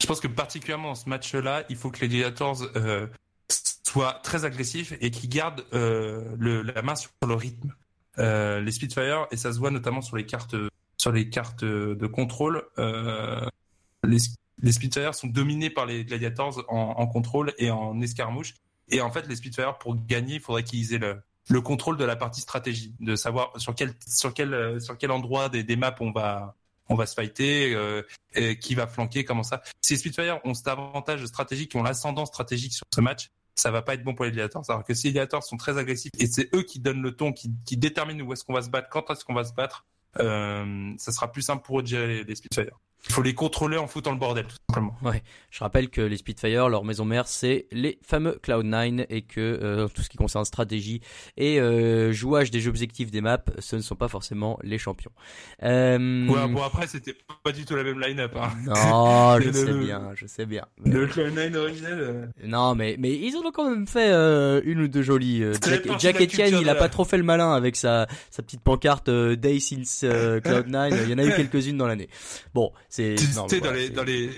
Je 0.00 0.06
pense 0.06 0.20
que 0.20 0.28
particulièrement 0.28 0.90
dans 0.90 0.94
ce 0.94 1.08
match-là, 1.08 1.64
il 1.68 1.76
faut 1.76 1.90
que 1.90 2.00
les 2.00 2.08
Gladiators 2.08 2.62
euh, 2.76 3.06
soient 3.48 4.20
très 4.22 4.44
agressifs 4.44 4.92
et 5.00 5.10
qu'ils 5.10 5.30
gardent 5.30 5.64
euh, 5.72 6.36
la 6.38 6.82
main 6.82 6.94
sur 6.94 7.10
le 7.26 7.34
rythme. 7.34 7.74
Euh, 8.18 8.60
les 8.60 8.72
Spitfire, 8.72 9.26
et 9.30 9.36
ça 9.36 9.52
se 9.52 9.58
voit 9.58 9.70
notamment 9.70 10.00
sur 10.00 10.16
les 10.16 10.26
cartes, 10.26 10.56
sur 10.96 11.12
les 11.12 11.28
cartes 11.28 11.64
de 11.64 12.06
contrôle, 12.06 12.64
euh, 12.78 13.46
les, 14.04 14.18
les, 14.62 14.72
Spitfire 14.72 15.14
sont 15.14 15.26
dominés 15.26 15.70
par 15.70 15.86
les 15.86 16.04
Gladiators 16.04 16.64
en, 16.68 16.94
en, 16.96 17.06
contrôle 17.06 17.52
et 17.58 17.70
en 17.70 18.00
escarmouche. 18.00 18.54
Et 18.88 19.00
en 19.00 19.10
fait, 19.10 19.28
les 19.28 19.36
Spitfire, 19.36 19.78
pour 19.78 19.96
gagner, 20.06 20.36
il 20.36 20.40
faudrait 20.40 20.64
qu'ils 20.64 20.94
aient 20.94 20.98
le, 20.98 21.20
le 21.48 21.60
contrôle 21.60 21.96
de 21.96 22.04
la 22.04 22.16
partie 22.16 22.40
stratégie, 22.40 22.94
de 23.00 23.16
savoir 23.16 23.52
sur 23.60 23.74
quel, 23.74 23.94
sur 24.06 24.32
quel, 24.32 24.80
sur 24.80 24.96
quel 24.96 25.10
endroit 25.10 25.48
des, 25.48 25.62
des 25.62 25.76
maps 25.76 25.94
on 26.00 26.12
va, 26.12 26.54
on 26.88 26.94
va 26.94 27.06
se 27.06 27.14
fighter, 27.14 27.74
euh, 27.74 28.02
qui 28.60 28.74
va 28.74 28.86
flanquer, 28.86 29.24
comment 29.24 29.42
ça. 29.42 29.62
Si 29.80 29.94
les 29.94 29.98
Spitfire 29.98 30.40
ont 30.44 30.54
cet 30.54 30.68
avantage 30.68 31.24
stratégique, 31.26 31.74
ont 31.74 31.82
l'ascendant 31.82 32.26
stratégique 32.26 32.72
sur 32.72 32.86
ce 32.94 33.00
match, 33.00 33.30
ça 33.56 33.70
va 33.70 33.82
pas 33.82 33.94
être 33.94 34.04
bon 34.04 34.14
pour 34.14 34.24
les 34.24 34.30
Gladiators. 34.30 34.64
Alors 34.68 34.84
que 34.84 34.94
si 34.94 35.08
les 35.08 35.12
Gladiators 35.14 35.42
sont 35.42 35.56
très 35.56 35.78
agressifs 35.78 36.12
et 36.18 36.26
c'est 36.26 36.54
eux 36.54 36.62
qui 36.62 36.78
donnent 36.78 37.02
le 37.02 37.16
ton, 37.16 37.32
qui, 37.32 37.48
déterminent 37.76 38.24
où 38.24 38.32
est-ce 38.32 38.44
qu'on 38.44 38.54
va 38.54 38.62
se 38.62 38.70
battre, 38.70 38.88
quand 38.90 39.10
est-ce 39.10 39.24
qu'on 39.24 39.34
va 39.34 39.44
se 39.44 39.54
battre, 39.54 39.86
euh, 40.20 40.92
ça 40.98 41.12
sera 41.12 41.32
plus 41.32 41.42
simple 41.42 41.64
pour 41.64 41.80
eux 41.80 41.82
de 41.82 41.88
gérer 41.88 42.06
les, 42.06 42.24
les 42.24 42.34
Spitfire. 42.34 42.78
Il 43.08 43.12
faut 43.12 43.22
les 43.22 43.34
contrôler 43.34 43.76
en 43.76 43.86
foutant 43.86 44.10
le 44.10 44.18
bordel, 44.18 44.46
tout 44.46 44.56
simplement. 44.68 44.96
Ouais. 45.02 45.22
Je 45.50 45.60
rappelle 45.60 45.88
que 45.88 46.00
les 46.00 46.16
Spitfire, 46.16 46.68
leur 46.68 46.84
maison 46.84 47.04
mère, 47.04 47.28
c'est 47.28 47.66
les 47.70 47.98
fameux 48.02 48.38
Cloud9 48.42 49.06
et 49.08 49.22
que 49.22 49.40
euh, 49.40 49.88
tout 49.88 50.02
ce 50.02 50.08
qui 50.08 50.16
concerne 50.16 50.44
stratégie 50.44 51.00
et 51.36 51.60
euh, 51.60 52.12
jouage 52.12 52.50
des 52.50 52.60
jeux 52.60 52.70
objectifs 52.70 53.10
des 53.10 53.20
maps, 53.20 53.38
ce 53.58 53.76
ne 53.76 53.80
sont 53.80 53.94
pas 53.94 54.08
forcément 54.08 54.58
les 54.62 54.78
champions. 54.78 55.12
Euh... 55.62 56.26
Ouais, 56.26 56.48
bon 56.48 56.62
après, 56.62 56.86
c'était 56.86 57.14
pas 57.44 57.52
du 57.52 57.64
tout 57.64 57.76
la 57.76 57.84
même 57.84 58.00
line-up. 58.00 58.36
Hein. 58.36 58.50
Non, 58.66 59.40
je 59.40 59.50
sais 59.52 59.72
bien, 59.72 60.12
je 60.14 60.26
sais 60.26 60.46
bien. 60.46 60.66
Le 60.84 61.06
Cloud9 61.06 61.56
original. 61.56 61.98
Euh. 62.00 62.26
Non, 62.44 62.74
mais 62.74 62.96
mais 62.98 63.12
ils 63.12 63.36
ont 63.36 63.50
quand 63.52 63.70
même 63.70 63.86
fait 63.86 64.10
euh, 64.10 64.60
une 64.64 64.80
ou 64.82 64.88
deux 64.88 65.02
jolies. 65.02 65.44
Jack, 65.62 66.00
Jack 66.00 66.20
Etienne, 66.20 66.58
il 66.60 66.68
a 66.68 66.74
pas 66.74 66.88
trop 66.88 67.04
fait 67.04 67.16
le 67.16 67.22
malin 67.22 67.52
avec 67.52 67.76
sa 67.76 68.06
sa 68.30 68.42
petite 68.42 68.62
pancarte 68.62 69.08
Day 69.08 69.60
since 69.60 70.02
Cloud9. 70.04 71.04
il 71.04 71.10
y 71.10 71.14
en 71.14 71.18
a 71.18 71.24
eu 71.24 71.32
quelques-unes 71.34 71.78
dans 71.78 71.86
l'année. 71.86 72.08
Bon, 72.52 72.72
c'est 72.96 73.60
dans 73.60 73.72
les 73.72 73.90
dans 73.90 74.04
les 74.04 74.30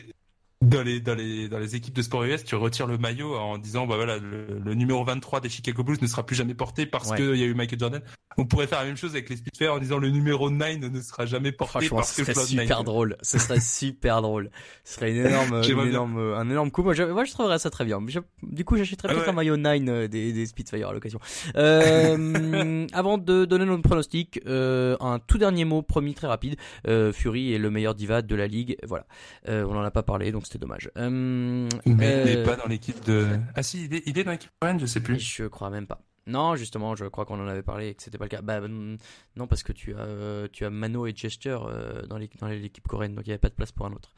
dans 0.61 0.83
les, 0.83 1.01
dans 1.01 1.15
les, 1.15 1.49
dans 1.49 1.59
les 1.59 1.77
équipes 1.77 1.95
de 1.95 2.03
sport 2.03 2.25
US, 2.25 2.45
tu 2.45 2.57
retires 2.57 2.87
le 2.87 2.99
maillot 2.99 3.37
en 3.37 3.59
disant, 3.59 3.87
bah 3.87 3.97
voilà, 3.97 4.19
le, 4.19 4.75
numéro 4.75 5.05
23 5.05 5.41
des 5.41 5.49
Chicago 5.49 5.85
Bulls 5.85 5.99
ne 6.01 6.07
sera 6.07 6.27
plus 6.27 6.37
jamais 6.37 6.55
porté 6.55 6.87
parce 6.87 7.13
qu'il 7.15 7.37
y 7.37 7.43
a 7.43 7.47
eu 7.47 7.55
Michael 7.55 7.79
Jordan. 7.79 8.03
On 8.37 8.45
pourrait 8.45 8.67
faire 8.69 8.81
la 8.81 8.87
même 8.87 8.97
chose 8.97 9.13
avec 9.13 9.29
les 9.29 9.37
Spitfire 9.37 9.75
en 9.75 9.79
disant 9.79 9.99
le 9.99 10.11
numéro 10.11 10.51
9 10.51 10.79
ne 10.93 11.01
sera 11.01 11.27
jamais 11.27 11.51
porté 11.51 11.89
parce 11.89 12.13
ce 12.13 12.25
serait 12.25 12.35
super 12.45 12.85
drôle. 12.85 13.17
Ce 13.23 13.39
serait 13.39 13.61
super 13.61 14.23
drôle. 14.23 14.51
Ce 14.85 14.95
serait 14.95 15.11
une 15.11 15.27
énorme, 15.27 15.63
une 15.69 15.89
énorme, 15.89 16.19
un 16.19 16.49
énorme 16.49 16.71
coup. 16.71 16.83
Moi, 16.83 16.95
je, 16.95 17.03
moi, 17.03 17.25
je 17.25 17.33
trouverais 17.33 17.59
ça 17.59 17.71
très 17.71 17.85
bien. 17.85 18.01
du 18.43 18.65
coup, 18.65 18.77
j'achèterais 18.77 19.15
peut-être 19.15 19.29
un 19.29 19.33
maillot 19.33 19.57
9 19.57 19.81
euh, 19.89 20.09
des, 20.09 20.33
des 20.33 20.47
Spitfire 20.47 20.89
à 20.89 20.93
l'occasion. 20.93 21.19
Euh, 21.57 22.87
avant 22.93 23.19
de 23.19 23.45
donner 23.45 23.65
notre 23.65 23.83
pronostic, 23.83 24.41
euh, 24.47 24.97
un 25.01 25.19
tout 25.19 25.39
dernier 25.39 25.65
mot 25.65 25.83
promis 25.83 26.15
très 26.15 26.27
rapide. 26.27 26.57
Euh, 26.87 27.13
Fury 27.13 27.53
est 27.55 27.59
le 27.59 27.71
meilleur 27.71 27.95
diva 27.95 28.23
de 28.23 28.35
la 28.35 28.47
ligue. 28.47 28.77
Voilà. 28.87 29.07
Euh, 29.49 29.65
on 29.69 29.77
en 29.77 29.83
a 29.83 29.91
pas 29.91 30.03
parlé, 30.03 30.33
donc 30.33 30.47
c'était 30.49 30.59
dommage. 30.59 30.91
Euh, 30.97 31.11
mais 31.11 31.71
il 31.87 31.97
n'est 31.97 32.37
euh, 32.39 32.45
pas 32.45 32.57
dans 32.57 32.67
l'équipe 32.67 33.05
de. 33.05 33.39
Ah 33.55 33.63
si, 33.63 33.85
il 33.85 33.95
est, 33.95 34.03
il 34.07 34.19
est 34.19 34.25
dans 34.25 34.33
l'équipe 34.33 34.51
coréenne, 34.61 34.81
je 34.81 34.87
sais 34.87 35.01
plus. 35.01 35.21
Je 35.21 35.45
crois 35.45 35.71
même 35.71 35.87
pas. 35.87 36.03
Non, 36.27 36.57
justement, 36.57 36.95
je 36.95 37.07
crois 37.07 37.25
qu'on 37.25 37.41
en 37.41 37.49
avait 37.49 37.63
parlé 37.63 37.89
et 37.89 37.95
que 37.95 38.03
c'était 38.03 38.19
pas 38.19 38.27
le 38.27 38.29
cas. 38.29 38.43
Bah 38.43 38.61
non, 38.69 39.47
parce 39.47 39.63
que 39.63 39.73
tu 39.73 39.95
as 39.95 40.49
tu 40.53 40.67
as 40.67 40.71
Mano 40.71 41.07
et 41.07 41.15
Gesture 41.17 41.67
euh, 41.67 42.03
dans 42.03 42.19
l'équipe 42.19 42.87
coréenne, 42.87 43.15
donc 43.15 43.27
il 43.27 43.31
n'y 43.31 43.33
avait 43.33 43.39
pas 43.39 43.49
de 43.49 43.55
place 43.55 43.73
pour 43.73 43.87
un 43.87 43.93
autre. 43.93 44.13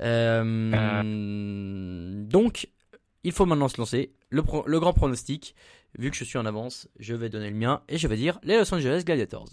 Euh, 0.00 1.02
donc, 2.24 2.68
il 3.24 3.32
faut 3.32 3.44
maintenant 3.44 3.68
se 3.68 3.76
lancer. 3.78 4.14
Le, 4.30 4.42
le 4.66 4.80
grand 4.80 4.94
pronostic, 4.94 5.54
vu 5.98 6.10
que 6.10 6.16
je 6.16 6.24
suis 6.24 6.38
en 6.38 6.46
avance, 6.46 6.88
je 6.98 7.14
vais 7.14 7.28
donner 7.28 7.50
le 7.50 7.56
mien 7.56 7.82
et 7.88 7.98
je 7.98 8.08
vais 8.08 8.16
dire 8.16 8.38
les 8.42 8.56
Los 8.56 8.72
Angeles 8.72 9.02
Gladiators. 9.04 9.50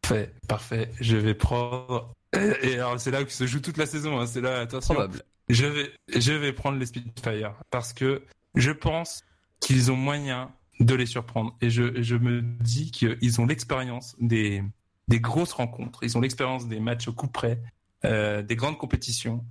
Parfait, 0.00 0.32
parfait. 0.46 0.90
Je 1.00 1.16
vais 1.16 1.34
prendre 1.34 2.13
et 2.62 2.74
alors, 2.74 3.00
c'est 3.00 3.10
là 3.10 3.24
que 3.24 3.32
se 3.32 3.46
joue 3.46 3.60
toute 3.60 3.76
la 3.76 3.86
saison. 3.86 4.18
Hein. 4.18 4.26
C'est 4.26 4.40
là, 4.40 4.60
attention. 4.60 4.94
Probable. 4.94 5.22
Je 5.48 5.66
vais, 5.66 5.92
je 6.08 6.32
vais 6.32 6.52
prendre 6.52 6.78
les 6.78 6.86
Spitfire 6.86 7.54
parce 7.70 7.92
que 7.92 8.22
je 8.54 8.70
pense 8.70 9.24
qu'ils 9.60 9.92
ont 9.92 9.96
moyen 9.96 10.52
de 10.80 10.94
les 10.94 11.06
surprendre. 11.06 11.56
Et 11.60 11.70
je, 11.70 12.02
je 12.02 12.16
me 12.16 12.40
dis 12.40 12.90
qu'ils 12.90 13.40
ont 13.40 13.46
l'expérience 13.46 14.16
des, 14.20 14.62
des 15.08 15.20
grosses 15.20 15.52
rencontres. 15.52 16.02
Ils 16.02 16.16
ont 16.16 16.20
l'expérience 16.20 16.66
des 16.66 16.80
matchs 16.80 17.08
au 17.08 17.12
coup 17.12 17.28
près, 17.28 17.60
euh, 18.04 18.42
des 18.42 18.56
grandes 18.56 18.78
compétitions. 18.78 19.44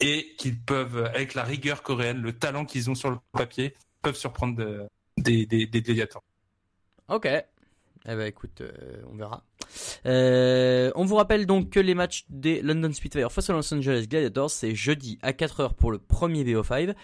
Et 0.00 0.36
qu'ils 0.38 0.60
peuvent, 0.60 1.06
avec 1.06 1.34
la 1.34 1.42
rigueur 1.42 1.82
coréenne, 1.82 2.18
le 2.18 2.32
talent 2.32 2.64
qu'ils 2.64 2.88
ont 2.88 2.94
sur 2.94 3.10
le 3.10 3.16
papier, 3.32 3.74
peuvent 4.00 4.16
surprendre 4.16 4.88
des, 5.16 5.46
des, 5.46 5.66
des, 5.66 6.06
Ok. 7.08 7.28
Eh 8.06 8.14
ben 8.14 8.26
écoute, 8.26 8.60
euh, 8.60 9.02
on 9.10 9.16
verra. 9.16 9.44
Euh, 10.06 10.90
on 10.94 11.04
vous 11.04 11.16
rappelle 11.16 11.46
donc 11.46 11.70
que 11.70 11.80
les 11.80 11.94
matchs 11.94 12.24
des 12.30 12.62
London 12.62 12.92
Spitfire 12.92 13.30
face 13.30 13.50
aux 13.50 13.52
Los 13.52 13.74
Angeles 13.74 14.06
Gladiators, 14.08 14.50
c'est 14.50 14.74
jeudi 14.74 15.18
à 15.20 15.32
4h 15.32 15.74
pour 15.74 15.90
le 15.90 15.98
premier 15.98 16.44
BO5. 16.44 16.94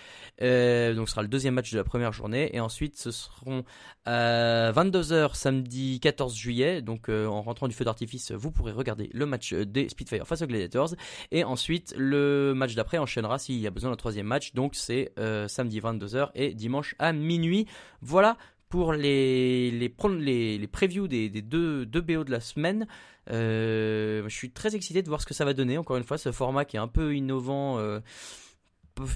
Euh, 0.40 0.94
donc 0.94 1.08
ce 1.08 1.12
sera 1.12 1.22
le 1.22 1.28
deuxième 1.28 1.54
match 1.54 1.72
de 1.72 1.76
la 1.76 1.84
première 1.84 2.12
journée. 2.12 2.54
Et 2.54 2.60
ensuite, 2.60 2.96
ce 2.96 3.10
seront 3.10 3.64
à 4.06 4.72
22h 4.72 5.34
samedi 5.34 6.00
14 6.00 6.34
juillet. 6.34 6.80
Donc 6.80 7.08
en 7.08 7.42
rentrant 7.42 7.68
du 7.68 7.74
feu 7.74 7.84
d'artifice, 7.84 8.32
vous 8.32 8.50
pourrez 8.50 8.72
regarder 8.72 9.10
le 9.12 9.26
match 9.26 9.52
des 9.52 9.88
Spitfire 9.88 10.26
face 10.26 10.42
aux 10.42 10.46
Gladiators. 10.46 10.94
Et 11.32 11.44
ensuite, 11.44 11.94
le 11.98 12.54
match 12.54 12.74
d'après 12.74 12.98
enchaînera 12.98 13.38
s'il 13.38 13.58
y 13.58 13.66
a 13.66 13.70
besoin 13.70 13.90
d'un 13.90 13.96
troisième 13.96 14.26
match. 14.26 14.54
Donc 14.54 14.74
c'est 14.74 15.12
samedi 15.48 15.80
22h 15.80 16.30
et 16.34 16.54
dimanche 16.54 16.94
à 16.98 17.12
minuit. 17.12 17.66
Voilà 18.00 18.36
pour 18.74 18.92
les, 18.92 19.70
les, 19.70 19.94
les, 20.18 20.58
les 20.58 20.66
previews 20.66 21.06
des, 21.06 21.28
des 21.28 21.42
deux, 21.42 21.86
deux 21.86 22.00
BO 22.00 22.24
de 22.24 22.32
la 22.32 22.40
semaine. 22.40 22.88
Euh, 23.30 24.24
je 24.26 24.34
suis 24.34 24.50
très 24.50 24.74
excité 24.74 25.00
de 25.00 25.08
voir 25.08 25.20
ce 25.20 25.26
que 25.26 25.32
ça 25.32 25.44
va 25.44 25.54
donner. 25.54 25.78
Encore 25.78 25.96
une 25.96 26.02
fois, 26.02 26.18
ce 26.18 26.32
format 26.32 26.64
qui 26.64 26.74
est 26.74 26.80
un 26.80 26.88
peu 26.88 27.14
innovant. 27.14 27.78
Euh, 27.78 28.00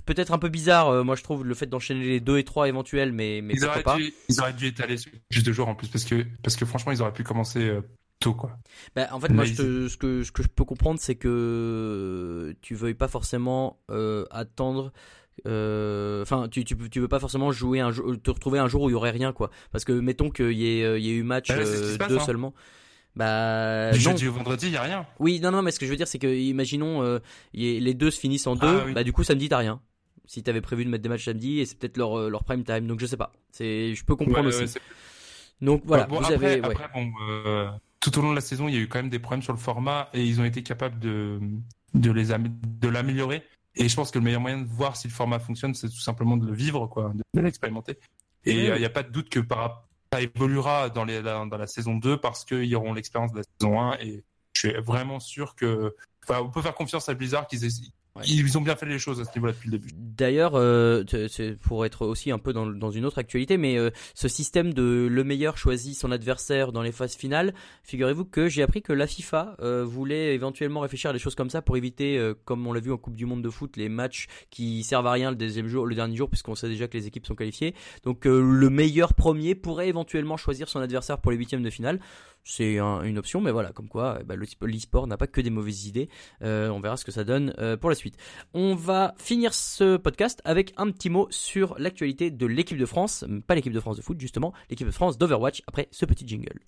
peut-être 0.06 0.30
un 0.30 0.38
peu 0.38 0.48
bizarre, 0.48 0.90
euh, 0.90 1.02
moi 1.02 1.16
je 1.16 1.24
trouve 1.24 1.44
le 1.44 1.54
fait 1.54 1.66
d'enchaîner 1.66 2.04
les 2.04 2.20
deux 2.20 2.38
et 2.38 2.44
trois 2.44 2.68
éventuels, 2.68 3.10
mais, 3.10 3.40
mais 3.42 3.54
ils, 3.54 3.64
auraient 3.64 3.82
pas. 3.82 3.96
Dû, 3.96 4.14
ils 4.28 4.40
auraient 4.40 4.52
dû 4.52 4.66
étaler 4.66 4.94
juste 5.28 5.46
deux 5.46 5.52
jours 5.52 5.66
en 5.66 5.74
plus 5.74 5.88
parce 5.88 6.04
que, 6.04 6.24
parce 6.44 6.54
que 6.54 6.64
franchement 6.64 6.92
ils 6.92 7.02
auraient 7.02 7.12
pu 7.12 7.24
commencer 7.24 7.76
tôt 8.20 8.34
quoi. 8.34 8.56
Bah, 8.94 9.08
en 9.10 9.18
fait, 9.18 9.28
moi 9.30 9.44
ce, 9.44 9.96
que, 9.96 10.22
ce 10.22 10.30
que 10.30 10.42
je 10.44 10.48
peux 10.48 10.64
comprendre 10.64 11.00
c'est 11.00 11.16
que 11.16 12.54
tu 12.60 12.76
veuilles 12.76 12.94
pas 12.94 13.08
forcément 13.08 13.80
attendre 14.30 14.92
enfin, 15.44 16.48
tu, 16.50 16.64
tu, 16.64 16.76
tu, 16.90 17.00
veux 17.00 17.08
pas 17.08 17.20
forcément 17.20 17.52
jouer 17.52 17.80
un 17.80 17.92
te 17.92 18.30
retrouver 18.30 18.58
un 18.58 18.68
jour 18.68 18.82
où 18.82 18.88
il 18.90 18.92
y 18.92 18.94
aurait 18.94 19.10
rien, 19.10 19.32
quoi. 19.32 19.50
Parce 19.72 19.84
que 19.84 19.92
mettons 19.92 20.30
qu'il 20.30 20.52
y 20.52 20.80
ait, 20.80 20.84
euh, 20.84 20.98
il 20.98 21.04
y 21.04 21.10
ait 21.10 21.14
eu 21.14 21.22
match 21.22 21.48
2 21.48 21.54
euh, 21.54 21.96
deux 22.08 22.16
hein. 22.16 22.20
seulement. 22.20 22.54
Bah, 23.16 23.90
du 23.90 23.98
jeudi 23.98 24.28
au 24.28 24.32
vendredi, 24.32 24.66
il 24.66 24.72
y 24.72 24.76
a 24.76 24.82
rien. 24.82 25.06
Oui, 25.18 25.40
non, 25.40 25.50
non, 25.50 25.62
mais 25.62 25.70
ce 25.70 25.80
que 25.80 25.86
je 25.86 25.90
veux 25.90 25.96
dire, 25.96 26.06
c'est 26.06 26.18
que 26.18 26.32
imaginons 26.32 27.20
les 27.52 27.94
deux 27.94 28.10
se 28.10 28.20
finissent 28.20 28.46
en 28.46 28.56
deux, 28.56 28.66
ah 28.66 28.92
bah 28.94 29.04
du 29.04 29.12
coup 29.12 29.24
samedi 29.24 29.48
t'as 29.48 29.58
rien. 29.58 29.80
Si 30.26 30.42
t'avais 30.42 30.60
prévu 30.60 30.84
de 30.84 30.90
mettre 30.90 31.02
des 31.02 31.08
matchs 31.08 31.24
samedi, 31.24 31.60
et 31.60 31.64
c'est 31.64 31.78
peut-être 31.78 31.96
leur, 31.96 32.28
leur 32.28 32.44
prime 32.44 32.62
time, 32.62 32.86
donc 32.86 33.00
je 33.00 33.06
sais 33.06 33.16
pas. 33.16 33.32
C'est, 33.50 33.94
je 33.94 34.04
peux 34.04 34.14
comprendre 34.14 34.48
aussi. 34.48 34.78
donc 35.62 35.82
voilà, 35.86 36.06
vous 36.06 36.16
après, 36.16 36.34
avez. 36.34 36.62
Après, 36.62 36.88
bon, 36.94 37.10
tout 38.00 38.18
au 38.18 38.22
long 38.22 38.30
de 38.30 38.34
la 38.34 38.40
saison, 38.40 38.68
il 38.68 38.74
y 38.74 38.78
a 38.78 38.80
eu 38.80 38.88
quand 38.88 38.98
même 38.98 39.10
des 39.10 39.18
problèmes 39.18 39.42
sur 39.42 39.52
le 39.52 39.58
format 39.58 40.08
et 40.12 40.24
ils 40.24 40.40
ont 40.40 40.44
été 40.44 40.62
capables 40.62 40.98
de 40.98 41.40
de 41.94 42.10
les 42.10 42.26
de 42.26 42.88
l'améliorer. 42.88 43.42
Et 43.78 43.88
je 43.88 43.94
pense 43.94 44.10
que 44.10 44.18
le 44.18 44.24
meilleur 44.24 44.40
moyen 44.40 44.58
de 44.58 44.66
voir 44.66 44.96
si 44.96 45.06
le 45.06 45.12
format 45.12 45.38
fonctionne, 45.38 45.74
c'est 45.74 45.88
tout 45.88 46.00
simplement 46.00 46.36
de 46.36 46.44
le 46.46 46.52
vivre, 46.52 46.86
quoi, 46.88 47.12
de 47.34 47.40
l'expérimenter. 47.40 47.98
Et 48.44 48.66
il 48.66 48.74
n'y 48.74 48.84
a, 48.84 48.90
pas 48.90 49.02
de 49.02 49.10
doute 49.10 49.28
que 49.30 49.40
ça 50.12 50.20
évoluera 50.20 50.90
dans, 50.90 51.04
les, 51.04 51.22
dans 51.22 51.46
la 51.46 51.66
saison 51.66 51.96
2 51.96 52.18
parce 52.18 52.44
qu'ils 52.44 52.74
auront 52.74 52.92
l'expérience 52.92 53.32
de 53.32 53.38
la 53.38 53.44
saison 53.58 53.80
1 53.80 53.98
et 53.98 54.24
je 54.52 54.68
suis 54.68 54.76
vraiment 54.80 55.20
sûr 55.20 55.54
que, 55.54 55.94
enfin, 56.24 56.40
on 56.40 56.50
peut 56.50 56.62
faire 56.62 56.74
confiance 56.74 57.08
à 57.08 57.14
Blizzard 57.14 57.46
qu'ils 57.46 57.64
ils 58.26 58.58
ont 58.58 58.60
bien 58.60 58.76
fait 58.76 58.86
les 58.86 58.98
choses 58.98 59.20
à 59.20 59.24
ce 59.24 59.30
niveau-là 59.34 59.52
depuis 59.52 59.70
le 59.70 59.78
début. 59.78 59.92
D'ailleurs, 59.94 60.52
euh, 60.54 61.04
c'est 61.28 61.58
pour 61.58 61.84
être 61.84 62.06
aussi 62.06 62.30
un 62.30 62.38
peu 62.38 62.52
dans, 62.52 62.66
dans 62.66 62.90
une 62.90 63.04
autre 63.04 63.18
actualité, 63.18 63.56
mais 63.56 63.78
euh, 63.78 63.90
ce 64.14 64.28
système 64.28 64.74
de 64.74 65.08
le 65.10 65.24
meilleur 65.24 65.56
choisit 65.56 65.96
son 65.96 66.10
adversaire 66.10 66.72
dans 66.72 66.82
les 66.82 66.92
phases 66.92 67.14
finales, 67.14 67.54
figurez-vous 67.82 68.24
que 68.24 68.48
j'ai 68.48 68.62
appris 68.62 68.82
que 68.82 68.92
la 68.92 69.06
FIFA 69.06 69.56
euh, 69.60 69.84
voulait 69.84 70.34
éventuellement 70.34 70.80
réfléchir 70.80 71.10
à 71.10 71.12
des 71.12 71.18
choses 71.18 71.34
comme 71.34 71.50
ça 71.50 71.62
pour 71.62 71.76
éviter, 71.76 72.18
euh, 72.18 72.34
comme 72.44 72.66
on 72.66 72.72
l'a 72.72 72.80
vu 72.80 72.92
en 72.92 72.96
Coupe 72.96 73.16
du 73.16 73.26
Monde 73.26 73.42
de 73.42 73.50
foot, 73.50 73.76
les 73.76 73.88
matchs 73.88 74.26
qui 74.50 74.82
servent 74.82 75.06
à 75.06 75.12
rien 75.12 75.30
le 75.30 75.36
deuxième 75.36 75.68
jour, 75.68 75.86
le 75.86 75.94
dernier 75.94 76.16
jour, 76.16 76.28
puisqu'on 76.28 76.54
sait 76.54 76.68
déjà 76.68 76.88
que 76.88 76.96
les 76.96 77.06
équipes 77.06 77.26
sont 77.26 77.34
qualifiées. 77.34 77.74
Donc 78.04 78.24
le 78.24 78.70
meilleur 78.70 79.14
premier 79.14 79.54
pourrait 79.54 79.88
éventuellement 79.88 80.36
choisir 80.36 80.68
son 80.68 80.80
adversaire 80.80 81.18
pour 81.18 81.30
les 81.30 81.36
huitièmes 81.36 81.62
de 81.62 81.70
finale 81.70 82.00
c'est 82.48 82.78
une 82.78 83.18
option, 83.18 83.42
mais 83.42 83.50
voilà, 83.50 83.72
comme 83.72 83.88
quoi 83.88 84.20
bah, 84.24 84.34
l'e-sport 84.34 85.06
n'a 85.06 85.18
pas 85.18 85.26
que 85.26 85.42
des 85.42 85.50
mauvaises 85.50 85.86
idées. 85.86 86.08
Euh, 86.42 86.70
on 86.70 86.80
verra 86.80 86.96
ce 86.96 87.04
que 87.04 87.12
ça 87.12 87.22
donne 87.22 87.52
euh, 87.58 87.76
pour 87.76 87.90
la 87.90 87.94
suite. 87.94 88.16
On 88.54 88.74
va 88.74 89.14
finir 89.18 89.52
ce 89.52 89.98
podcast 89.98 90.40
avec 90.46 90.72
un 90.78 90.90
petit 90.90 91.10
mot 91.10 91.28
sur 91.30 91.78
l'actualité 91.78 92.30
de 92.30 92.46
l'équipe 92.46 92.78
de 92.78 92.86
France, 92.86 93.26
pas 93.46 93.54
l'équipe 93.54 93.72
de 93.74 93.80
France 93.80 93.98
de 93.98 94.02
foot 94.02 94.18
justement, 94.18 94.54
l'équipe 94.70 94.86
de 94.86 94.92
France 94.92 95.18
d'Overwatch 95.18 95.62
après 95.66 95.88
ce 95.90 96.06
petit 96.06 96.26
jingle. 96.26 96.58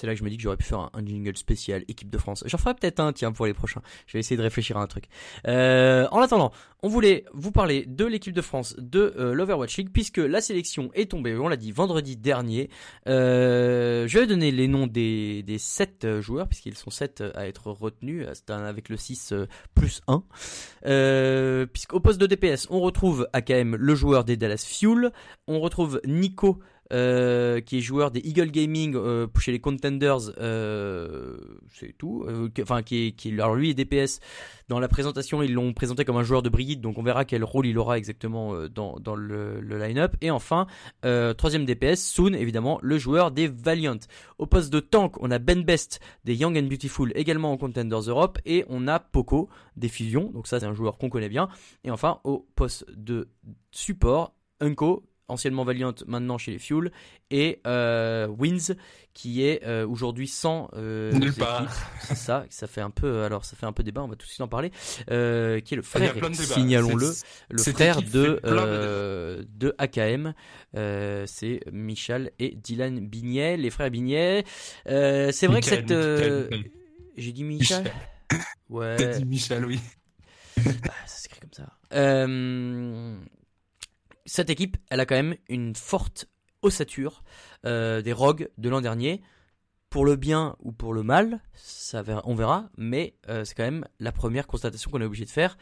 C'est 0.00 0.06
là 0.06 0.14
que 0.14 0.18
je 0.18 0.24
me 0.24 0.30
dis 0.30 0.38
que 0.38 0.42
j'aurais 0.42 0.56
pu 0.56 0.64
faire 0.64 0.88
un, 0.94 1.04
jingle 1.04 1.36
spécial 1.36 1.84
équipe 1.86 2.08
de 2.08 2.16
France. 2.16 2.42
J'en 2.46 2.56
ferai 2.56 2.72
peut-être 2.72 3.00
un, 3.00 3.12
tiens, 3.12 3.32
pour 3.32 3.44
les 3.44 3.52
prochains. 3.52 3.82
Je 4.06 4.14
vais 4.14 4.20
essayer 4.20 4.38
de 4.38 4.42
réfléchir 4.42 4.78
à 4.78 4.80
un 4.80 4.86
truc. 4.86 5.04
Euh, 5.46 6.08
en 6.10 6.22
attendant, 6.22 6.52
on 6.82 6.88
voulait 6.88 7.26
vous 7.34 7.52
parler 7.52 7.84
de 7.86 8.06
l'équipe 8.06 8.32
de 8.32 8.40
France 8.40 8.74
de 8.78 9.12
euh, 9.18 9.34
l'Overwatch 9.34 9.76
League 9.76 9.90
puisque 9.92 10.16
la 10.16 10.40
sélection 10.40 10.90
est 10.94 11.10
tombée, 11.10 11.36
on 11.36 11.48
l'a 11.48 11.58
dit 11.58 11.70
vendredi 11.70 12.16
dernier. 12.16 12.70
Euh, 13.08 14.08
je 14.08 14.18
vais 14.18 14.26
donner 14.26 14.52
les 14.52 14.68
noms 14.68 14.86
des, 14.86 15.42
des 15.42 15.58
7 15.58 16.20
joueurs 16.20 16.48
puisqu'ils 16.48 16.76
sont 16.76 16.88
7 16.88 17.22
à 17.34 17.46
être 17.46 17.70
retenus 17.70 18.26
avec 18.48 18.88
le 18.88 18.96
6 18.96 19.34
plus 19.74 20.00
1. 20.08 20.22
Euh, 20.86 21.66
puisqu'au 21.66 22.00
poste 22.00 22.18
de 22.18 22.26
DPS, 22.26 22.68
on 22.70 22.80
retrouve 22.80 23.28
AKM, 23.34 23.76
le 23.76 23.94
joueur 23.94 24.24
des 24.24 24.38
Dallas 24.38 24.64
Fuel. 24.66 25.12
On 25.46 25.60
retrouve 25.60 26.00
Nico 26.06 26.60
euh, 26.92 27.60
qui 27.60 27.78
est 27.78 27.80
joueur 27.80 28.10
des 28.10 28.20
Eagle 28.20 28.50
Gaming 28.50 28.94
euh, 28.96 29.26
chez 29.38 29.52
les 29.52 29.60
Contenders, 29.60 30.32
euh, 30.38 31.36
c'est 31.72 31.96
tout. 31.96 32.26
Enfin, 32.60 32.82
qui 32.82 33.14
est, 33.24 33.32
alors 33.32 33.54
lui 33.54 33.70
est 33.70 33.74
DPS. 33.74 34.20
Dans 34.68 34.78
la 34.78 34.88
présentation, 34.88 35.42
ils 35.42 35.52
l'ont 35.52 35.72
présenté 35.72 36.04
comme 36.04 36.16
un 36.16 36.22
joueur 36.22 36.42
de 36.42 36.48
Brigitte, 36.48 36.80
donc 36.80 36.98
on 36.98 37.02
verra 37.02 37.24
quel 37.24 37.42
rôle 37.42 37.66
il 37.66 37.76
aura 37.78 37.98
exactement 37.98 38.54
dans, 38.68 39.00
dans 39.00 39.16
le, 39.16 39.60
le 39.60 39.78
line-up. 39.78 40.14
Et 40.20 40.30
enfin, 40.30 40.66
troisième 41.36 41.64
DPS, 41.64 41.96
Soon, 41.96 42.34
évidemment, 42.34 42.78
le 42.82 42.98
joueur 42.98 43.30
des 43.30 43.48
Valiant. 43.48 43.98
Au 44.38 44.46
poste 44.46 44.72
de 44.72 44.80
tank, 44.80 45.20
on 45.20 45.30
a 45.30 45.38
Ben 45.38 45.64
Best 45.64 46.00
des 46.24 46.36
Young 46.36 46.56
and 46.56 46.68
Beautiful, 46.68 47.12
également 47.16 47.52
en 47.52 47.56
Contenders 47.56 48.08
Europe, 48.08 48.38
et 48.46 48.64
on 48.68 48.86
a 48.86 49.00
Poco 49.00 49.48
des 49.76 49.88
Fusions, 49.88 50.30
donc 50.30 50.46
ça 50.46 50.60
c'est 50.60 50.66
un 50.66 50.74
joueur 50.74 50.98
qu'on 50.98 51.10
connaît 51.10 51.28
bien. 51.28 51.48
Et 51.82 51.90
enfin, 51.90 52.20
au 52.24 52.46
poste 52.54 52.86
de 52.90 53.28
support, 53.72 54.34
Unko 54.60 55.02
anciennement 55.30 55.64
Valiant, 55.64 55.94
maintenant 56.06 56.38
chez 56.38 56.50
les 56.52 56.58
Fuel, 56.58 56.90
et 57.30 57.60
euh, 57.66 58.26
Wins, 58.26 58.74
qui 59.14 59.42
est 59.44 59.64
euh, 59.64 59.86
aujourd'hui 59.86 60.28
sans 60.28 60.68
euh, 60.74 61.12
Nulle 61.12 61.34
part. 61.34 61.68
C'est 62.02 62.16
ça, 62.16 62.44
ça 62.48 62.66
fait 62.66 62.80
un 62.80 62.90
peu, 62.90 63.22
alors 63.24 63.44
ça 63.44 63.56
fait 63.56 63.66
un 63.66 63.72
peu 63.72 63.82
débat, 63.82 64.02
on 64.02 64.08
va 64.08 64.16
tout 64.16 64.26
de 64.26 64.30
suite 64.30 64.40
en 64.40 64.48
parler, 64.48 64.70
euh, 65.10 65.60
qui 65.60 65.74
est 65.74 65.76
le 65.76 65.82
frère, 65.82 66.14
signalons-le, 66.34 67.12
le 67.50 67.62
frère 67.62 68.02
de, 68.02 68.08
de 68.08 68.40
euh, 68.44 69.42
de 69.56 69.74
AKM, 69.78 70.34
euh, 70.76 71.24
c'est 71.26 71.60
Michal 71.72 72.30
et 72.38 72.54
Dylan 72.56 73.00
Bignet, 73.06 73.56
les 73.56 73.70
frères 73.70 73.90
Bignet. 73.90 74.44
Euh, 74.88 75.30
c'est 75.32 75.46
vrai 75.46 75.60
que 75.60 75.66
cette, 75.66 75.90
euh, 75.90 76.48
j'ai 77.16 77.32
dit 77.32 77.44
Michal, 77.44 77.82
Michel. 77.84 77.92
ouais, 78.70 78.96
T'as 78.96 79.18
dit 79.18 79.24
Michel, 79.24 79.64
oui. 79.66 79.80
bah, 80.56 80.92
ça 81.06 81.16
s'écrit 81.16 81.40
comme 81.40 81.52
ça. 81.52 81.72
Euh, 81.92 83.16
cette 84.30 84.48
équipe, 84.48 84.76
elle 84.90 85.00
a 85.00 85.06
quand 85.06 85.16
même 85.16 85.34
une 85.48 85.74
forte 85.74 86.26
ossature 86.62 87.24
euh, 87.66 88.00
des 88.00 88.12
Rogues 88.12 88.48
de 88.58 88.68
l'an 88.68 88.80
dernier. 88.80 89.22
Pour 89.88 90.04
le 90.04 90.14
bien 90.14 90.54
ou 90.60 90.70
pour 90.70 90.94
le 90.94 91.02
mal, 91.02 91.40
on 92.24 92.36
verra, 92.36 92.70
mais 92.76 93.16
euh, 93.28 93.44
c'est 93.44 93.56
quand 93.56 93.64
même 93.64 93.84
la 93.98 94.12
première 94.12 94.46
constatation 94.46 94.88
qu'on 94.88 95.00
est 95.00 95.04
obligé 95.04 95.24
de 95.24 95.30
faire. 95.30 95.58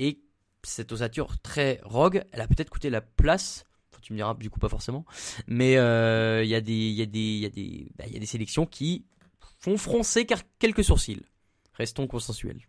Et 0.00 0.18
cette 0.64 0.90
ossature 0.90 1.38
très 1.38 1.80
Rogue, 1.84 2.24
elle 2.32 2.40
a 2.40 2.48
peut-être 2.48 2.70
coûté 2.70 2.90
la 2.90 3.00
place. 3.00 3.64
Tu 4.02 4.12
me 4.12 4.18
diras, 4.18 4.34
du 4.34 4.50
coup, 4.50 4.58
pas 4.58 4.68
forcément. 4.68 5.04
Mais 5.46 5.74
il 5.74 6.48
y, 6.48 6.54
a 6.56 6.60
des- 6.60 8.26
sélections 8.26 8.66
qui 8.66 9.04
font 9.60 9.76
froncer 9.76 10.26
quelques 10.58 10.82
sourcils. 10.82 11.22
Restons 11.74 12.08
consensuels. 12.08 12.62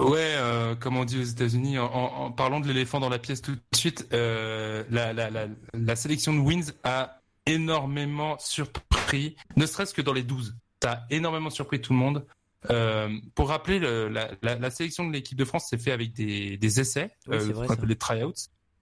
Ouais, 0.00 0.34
euh, 0.36 0.74
comme 0.74 0.96
on 0.96 1.04
dit 1.04 1.20
aux 1.20 1.24
États-Unis, 1.24 1.78
en- 1.78 1.86
en 1.92 2.32
parlant 2.32 2.58
de 2.60 2.66
l'éléphant 2.66 2.98
dans 2.98 3.08
la 3.08 3.18
pièce 3.20 3.40
tout 3.40 3.56
de 3.90 3.96
suite, 3.96 4.08
euh, 4.12 4.84
la, 4.90 5.12
la, 5.12 5.30
la, 5.30 5.46
la 5.74 5.96
sélection 5.96 6.32
de 6.34 6.38
Wins 6.40 6.72
a 6.84 7.20
énormément 7.46 8.36
surpris, 8.38 9.36
ne 9.56 9.66
serait-ce 9.66 9.92
que 9.94 10.02
dans 10.02 10.12
les 10.12 10.22
12. 10.22 10.56
Ça 10.82 10.92
a 10.92 11.02
énormément 11.10 11.50
surpris 11.50 11.80
tout 11.80 11.92
le 11.92 11.98
monde. 11.98 12.26
Euh, 12.70 13.10
pour 13.34 13.48
rappeler, 13.50 13.78
le- 13.78 14.08
la, 14.08 14.70
sélection 14.70 15.06
de 15.06 15.12
l'équipe 15.12 15.36
de 15.38 15.44
France 15.44 15.66
s'est 15.68 15.78
fait 15.78 15.92
avec 15.92 16.12
des, 16.14 16.56
des 16.56 16.80
essais, 16.80 17.10
Oui, 17.26 17.36
euh, 17.36 17.52
vrai, 17.52 17.66
les 17.86 17.96
tryouts, 17.96 18.32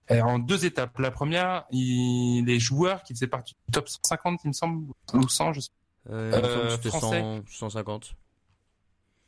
en 0.09 0.39
deux 0.39 0.65
étapes. 0.65 0.97
La 0.99 1.11
première, 1.11 1.65
il- 1.71 2.43
les 2.45 2.59
joueurs 2.59 3.03
qui 3.03 3.13
faisaient 3.13 3.27
partie 3.27 3.53
du 3.67 3.71
top 3.73 3.89
150, 3.89 4.39
il 4.45 4.47
me 4.49 4.53
semble, 4.53 4.91
ou 5.13 5.27
100, 5.27 5.53
je 5.53 5.59
sais 5.61 5.69
Euh, 6.09 6.31
Euh, 6.73 6.77
français. 6.77 7.21
100, 7.21 7.43
150. 7.47 8.15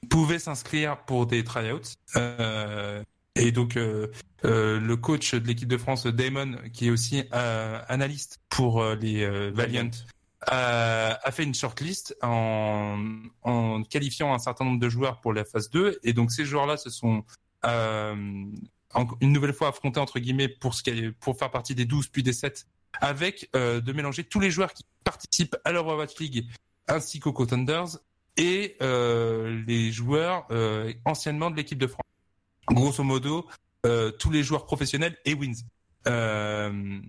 pouvaient 0.09 0.39
s'inscrire 0.39 0.97
pour 1.05 1.25
des 1.25 1.43
tryouts. 1.43 1.79
Euh, 2.15 3.03
et 3.35 3.51
donc 3.51 3.75
euh, 3.77 4.07
euh, 4.45 4.79
le 4.79 4.95
coach 4.97 5.33
de 5.33 5.45
l'équipe 5.47 5.67
de 5.67 5.77
France, 5.77 6.05
Damon, 6.05 6.57
qui 6.73 6.87
est 6.87 6.89
aussi 6.89 7.23
euh, 7.33 7.81
analyste 7.87 8.39
pour 8.49 8.81
euh, 8.81 8.95
les 8.95 9.23
euh, 9.23 9.51
Valiant, 9.53 9.89
a, 10.47 11.19
a 11.23 11.31
fait 11.31 11.43
une 11.43 11.55
shortlist 11.55 12.15
en, 12.21 12.97
en 13.43 13.83
qualifiant 13.83 14.33
un 14.33 14.39
certain 14.39 14.65
nombre 14.65 14.79
de 14.79 14.89
joueurs 14.89 15.19
pour 15.21 15.33
la 15.33 15.43
phase 15.43 15.69
2. 15.69 15.99
Et 16.03 16.13
donc 16.13 16.31
ces 16.31 16.45
joueurs-là 16.45 16.77
se 16.77 16.89
sont 16.89 17.23
euh, 17.65 18.15
en- 18.93 19.07
une 19.21 19.31
nouvelle 19.33 19.53
fois 19.53 19.69
affrontés 19.69 19.99
entre 19.99 20.19
guillemets 20.19 20.47
pour, 20.47 20.73
ce 20.75 20.83
qui 20.83 21.11
pour 21.19 21.37
faire 21.37 21.49
partie 21.51 21.73
des 21.75 21.85
12 21.85 22.07
puis 22.09 22.21
des 22.23 22.33
7 22.33 22.65
avec 23.01 23.49
euh, 23.55 23.81
de 23.81 23.91
mélanger 23.91 24.23
tous 24.23 24.39
les 24.39 24.51
joueurs 24.51 24.71
qui 24.73 24.85
participent 25.03 25.57
à 25.65 25.71
l'Overwatch 25.71 26.17
League 26.19 26.47
ainsi 26.87 27.19
qu'au 27.19 27.33
Contenders 27.33 27.97
et 28.37 28.77
euh, 28.81 29.61
les 29.67 29.91
joueurs 29.91 30.45
euh, 30.51 30.93
anciennement 31.05 31.49
de 31.49 31.55
l'équipe 31.55 31.79
de 31.79 31.87
France. 31.87 32.04
Grosso 32.67 33.03
modo, 33.03 33.47
euh, 33.85 34.11
tous 34.11 34.31
les 34.31 34.43
joueurs 34.43 34.65
professionnels 34.65 35.17
et 35.25 35.33
wins. 35.33 35.63
Euh, 36.07 36.99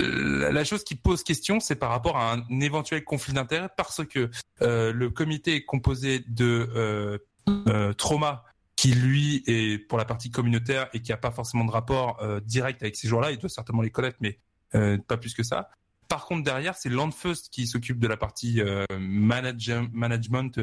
la, 0.00 0.64
chose 0.64 0.84
qui 0.84 0.94
pose 0.94 1.22
question, 1.22 1.60
c'est 1.60 1.76
par 1.76 1.90
rapport 1.90 2.16
à 2.16 2.34
un 2.34 2.60
éventuel 2.60 3.04
conflit 3.04 3.32
d'intérêts, 3.32 3.68
parce 3.76 4.04
que 4.04 4.30
euh, 4.62 4.92
le 4.92 5.10
comité 5.10 5.56
est 5.56 5.64
composé 5.64 6.24
de 6.28 6.68
euh, 6.74 7.18
euh, 7.48 7.92
Trauma, 7.94 8.44
qui 8.76 8.92
lui 8.92 9.42
est 9.46 9.78
pour 9.88 9.98
la 9.98 10.04
partie 10.04 10.30
communautaire 10.30 10.88
et 10.92 11.02
qui 11.02 11.12
a 11.12 11.16
pas 11.16 11.32
forcément 11.32 11.64
de 11.64 11.70
rapport 11.70 12.22
euh, 12.22 12.40
direct 12.40 12.82
avec 12.82 12.94
ces 12.96 13.08
joueurs-là. 13.08 13.32
Il 13.32 13.38
doit 13.38 13.48
certainement 13.48 13.82
les 13.82 13.90
connaître, 13.90 14.18
mais 14.20 14.38
pas 14.72 15.16
plus 15.16 15.34
que 15.34 15.42
ça. 15.42 15.70
Par 16.08 16.26
contre, 16.26 16.44
derrière, 16.44 16.76
c'est 16.76 16.88
Landfirst 16.88 17.48
qui 17.50 17.66
s'occupe 17.66 17.98
de 17.98 18.06
la 18.06 18.16
partie 18.16 18.60
manage- 18.98 19.88
management, 19.92 20.58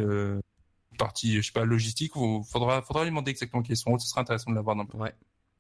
partie, 0.98 1.38
je 1.38 1.42
sais 1.42 1.52
pas, 1.52 1.66
logistique. 1.66 2.14
Il 2.16 2.42
faudra, 2.50 2.82
faudra 2.82 3.04
lui 3.04 3.12
demander 3.12 3.32
exactement 3.32 3.64
qui 3.64 3.72
est 3.72 3.76
son 3.76 3.92
rôle. 3.92 4.00
Ce 4.00 4.08
serait 4.08 4.22
intéressant 4.22 4.52
de 4.52 4.56
l'avoir 4.56 4.76
dans 4.76 4.86
le 4.92 5.00
Ouais. 5.00 5.14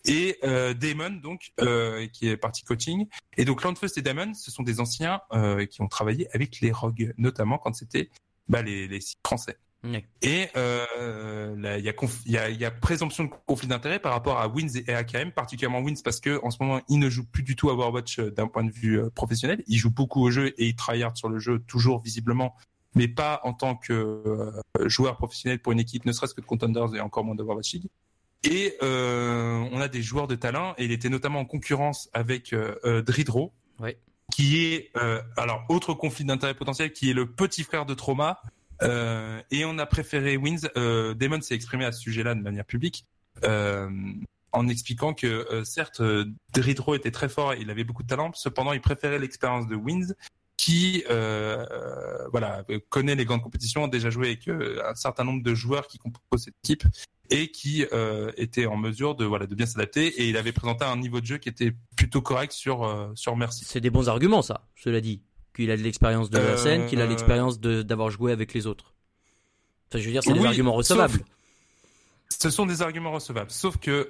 Et 0.08 0.38
euh, 0.44 0.74
Damon, 0.74 1.10
donc, 1.10 1.52
euh, 1.62 2.08
qui 2.08 2.28
est 2.28 2.38
partie 2.38 2.64
coaching. 2.64 3.08
Et 3.38 3.46
donc, 3.46 3.64
Landfirst 3.64 3.98
et 3.98 4.02
Damon, 4.02 4.34
ce 4.36 4.52
sont 4.52 4.64
des 4.64 4.80
anciens 4.80 5.22
euh, 5.34 5.66
qui 5.66 5.82
ont 5.82 5.88
travaillé 5.88 6.28
avec 6.34 6.60
les 6.62 6.72
Rogues, 6.72 7.14
notamment 7.18 7.58
quand 7.58 7.74
c'était 7.74 8.12
bah, 8.48 8.62
les, 8.62 8.88
les 8.88 9.02
sites 9.02 9.18
français. 9.26 9.58
Et 10.24 10.48
il 10.56 11.82
y, 11.84 11.90
a 11.90 11.92
conf- 11.92 12.22
il 12.26 12.32
y, 12.32 12.38
a, 12.40 12.50
il 12.50 12.60
y 12.60 12.66
a 12.66 12.72
présomption 12.72 13.26
de 13.26 13.30
conflit 13.46 13.68
d'intérêt 13.68 14.00
par 14.00 14.14
rapport 14.14 14.40
à 14.40 14.48
Wins 14.48 14.78
et 14.88 14.92
AKM, 14.92 15.32
particulièrement 15.32 15.80
Wins 15.80 16.02
parce 16.04 16.20
que 16.20 16.40
en 16.44 16.50
ce 16.50 16.58
moment 16.60 16.82
ils 16.90 16.98
ne 16.98 17.08
jouent 17.08 17.28
plus 17.28 17.44
du 17.44 17.56
tout 17.56 17.70
à 17.70 17.74
Overwatch 17.74 18.20
d'un 18.20 18.48
point 18.48 18.64
de 18.64 18.72
vue 18.72 19.00
professionnel. 19.12 19.64
Ils 19.68 19.78
jouent 19.78 19.94
beaucoup 19.94 20.24
au 20.24 20.32
jeu 20.32 20.56
et 20.60 20.70
ils 20.70 20.76
tryhard 20.76 21.16
sur 21.16 21.30
le 21.30 21.38
jeu 21.38 21.60
toujours 21.60 22.02
visiblement, 22.02 22.56
mais 22.96 23.08
pas 23.08 23.42
en 23.44 23.54
tant 23.54 23.76
que 23.76 23.94
euh, 23.94 24.52
joueur 24.88 25.18
professionnel 25.18 25.60
pour 25.60 25.72
une 25.74 25.80
équipe, 25.80 26.06
ne 26.06 26.12
serait-ce 26.12 26.34
que 26.34 26.42
de 26.42 26.46
Contenders 26.46 26.96
et 26.96 27.02
encore 27.02 27.24
moins 27.24 27.36
d'Overwatch 27.36 27.74
League. 27.74 27.88
Et 28.44 28.76
euh, 28.84 29.64
on 29.72 29.80
a 29.82 29.88
des 29.88 30.02
joueurs 30.02 30.28
de 30.28 30.36
talent 30.36 30.74
et 30.78 30.86
il 30.86 30.92
était 30.92 31.10
notamment 31.10 31.40
en 31.40 31.46
concurrence 31.46 32.10
avec 32.14 32.54
euh, 32.54 32.76
euh, 32.86 33.02
Dridro, 33.02 33.54
Ouais. 33.80 33.98
qui 34.32 34.64
est 34.66 34.92
euh, 34.96 35.22
alors 35.36 35.66
autre 35.70 35.94
conflit 35.94 36.26
d'intérêt 36.26 36.54
potentiel, 36.54 36.94
qui 36.94 37.10
est 37.10 37.14
le 37.14 37.26
petit 37.30 37.64
frère 37.64 37.86
de 37.86 37.94
Trauma. 37.94 38.42
Euh, 38.84 39.42
et 39.52 39.66
on 39.66 39.78
a 39.78 39.86
préféré 39.86 40.38
Wins. 40.38 40.68
Euh, 40.78 41.14
Damon 41.14 41.42
s'est 41.42 41.56
exprimé 41.56 41.86
à 41.86 41.92
ce 41.92 42.00
sujet-là 42.02 42.36
de 42.36 42.42
manière 42.42 42.66
publique, 42.66 43.06
euh, 43.44 43.90
en 44.52 44.68
expliquant 44.68 45.14
que 45.14 45.28
euh, 45.28 45.64
certes, 45.64 46.02
Dridro 46.54 46.94
était 46.96 47.12
très 47.12 47.30
fort 47.30 47.54
et 47.54 47.60
il 47.62 47.70
avait 47.70 47.84
beaucoup 47.84 48.04
de 48.04 48.08
talent. 48.08 48.32
Cependant, 48.36 48.74
il 48.74 48.82
préférait 48.82 49.20
l'expérience 49.20 49.68
de 49.68 49.76
Wins, 49.76 50.14
qui 50.66 51.04
euh, 51.12 51.64
voilà 52.32 52.66
connaît 52.90 53.14
les 53.14 53.24
grandes 53.26 53.44
compétitions, 53.44 53.84
a 53.84 53.88
déjà 53.88 54.10
joué 54.10 54.28
avec 54.30 54.48
euh, 54.48 54.82
un 54.90 54.96
certain 54.96 55.24
nombre 55.24 55.44
de 55.44 55.54
joueurs 55.54 55.86
qui 55.86 56.00
composent 56.00 56.44
cette 56.46 56.56
équipe 56.64 56.84
et 57.30 57.52
qui 57.52 57.86
euh, 57.94 58.32
était 58.38 58.66
en 58.66 58.76
mesure 58.76 59.14
de 59.14 59.26
voilà 59.26 59.46
de 59.46 59.54
bien 59.54 59.68
s'adapter. 59.68 60.08
Et 60.22 60.28
il 60.30 60.38
avait 60.38 60.54
présenté 60.54 60.84
un 60.86 60.98
niveau 60.98 61.22
de 61.22 61.26
jeu 61.28 61.38
qui 61.38 61.50
était 61.50 61.74
plutôt 61.96 62.22
correct 62.24 62.52
sur 62.52 62.84
euh, 62.84 63.12
sur 63.14 63.36
Mercy. 63.36 63.64
C'est 63.66 63.80
des 63.82 63.92
bons 63.92 64.10
arguments, 64.10 64.42
ça, 64.42 64.68
cela 64.76 65.02
dit. 65.02 65.22
Qu'il 65.56 65.70
a 65.70 65.78
de 65.78 65.84
l'expérience 65.84 66.30
de 66.32 66.38
la 66.40 66.44
Euh, 66.44 66.58
scène, 66.58 66.88
qu'il 66.88 67.00
a 67.00 67.06
l'expérience 67.06 67.60
de- 67.60 67.82
d'avoir 67.84 68.10
joué 68.10 68.32
avec 68.32 68.54
les 68.56 68.66
autres. 68.66 68.94
Enfin, 69.90 70.00
je 70.00 70.06
veux 70.06 70.12
dire, 70.12 70.24
c'est 70.24 70.34
des 70.34 70.40
Oui, 70.40 70.48
arguments 70.48 70.72
sauf- 70.82 70.98
recevables. 71.00 71.24
Ce 72.30 72.50
sont 72.50 72.66
des 72.66 72.82
arguments 72.82 73.12
recevables, 73.12 73.52
sauf 73.52 73.78
que 73.78 74.10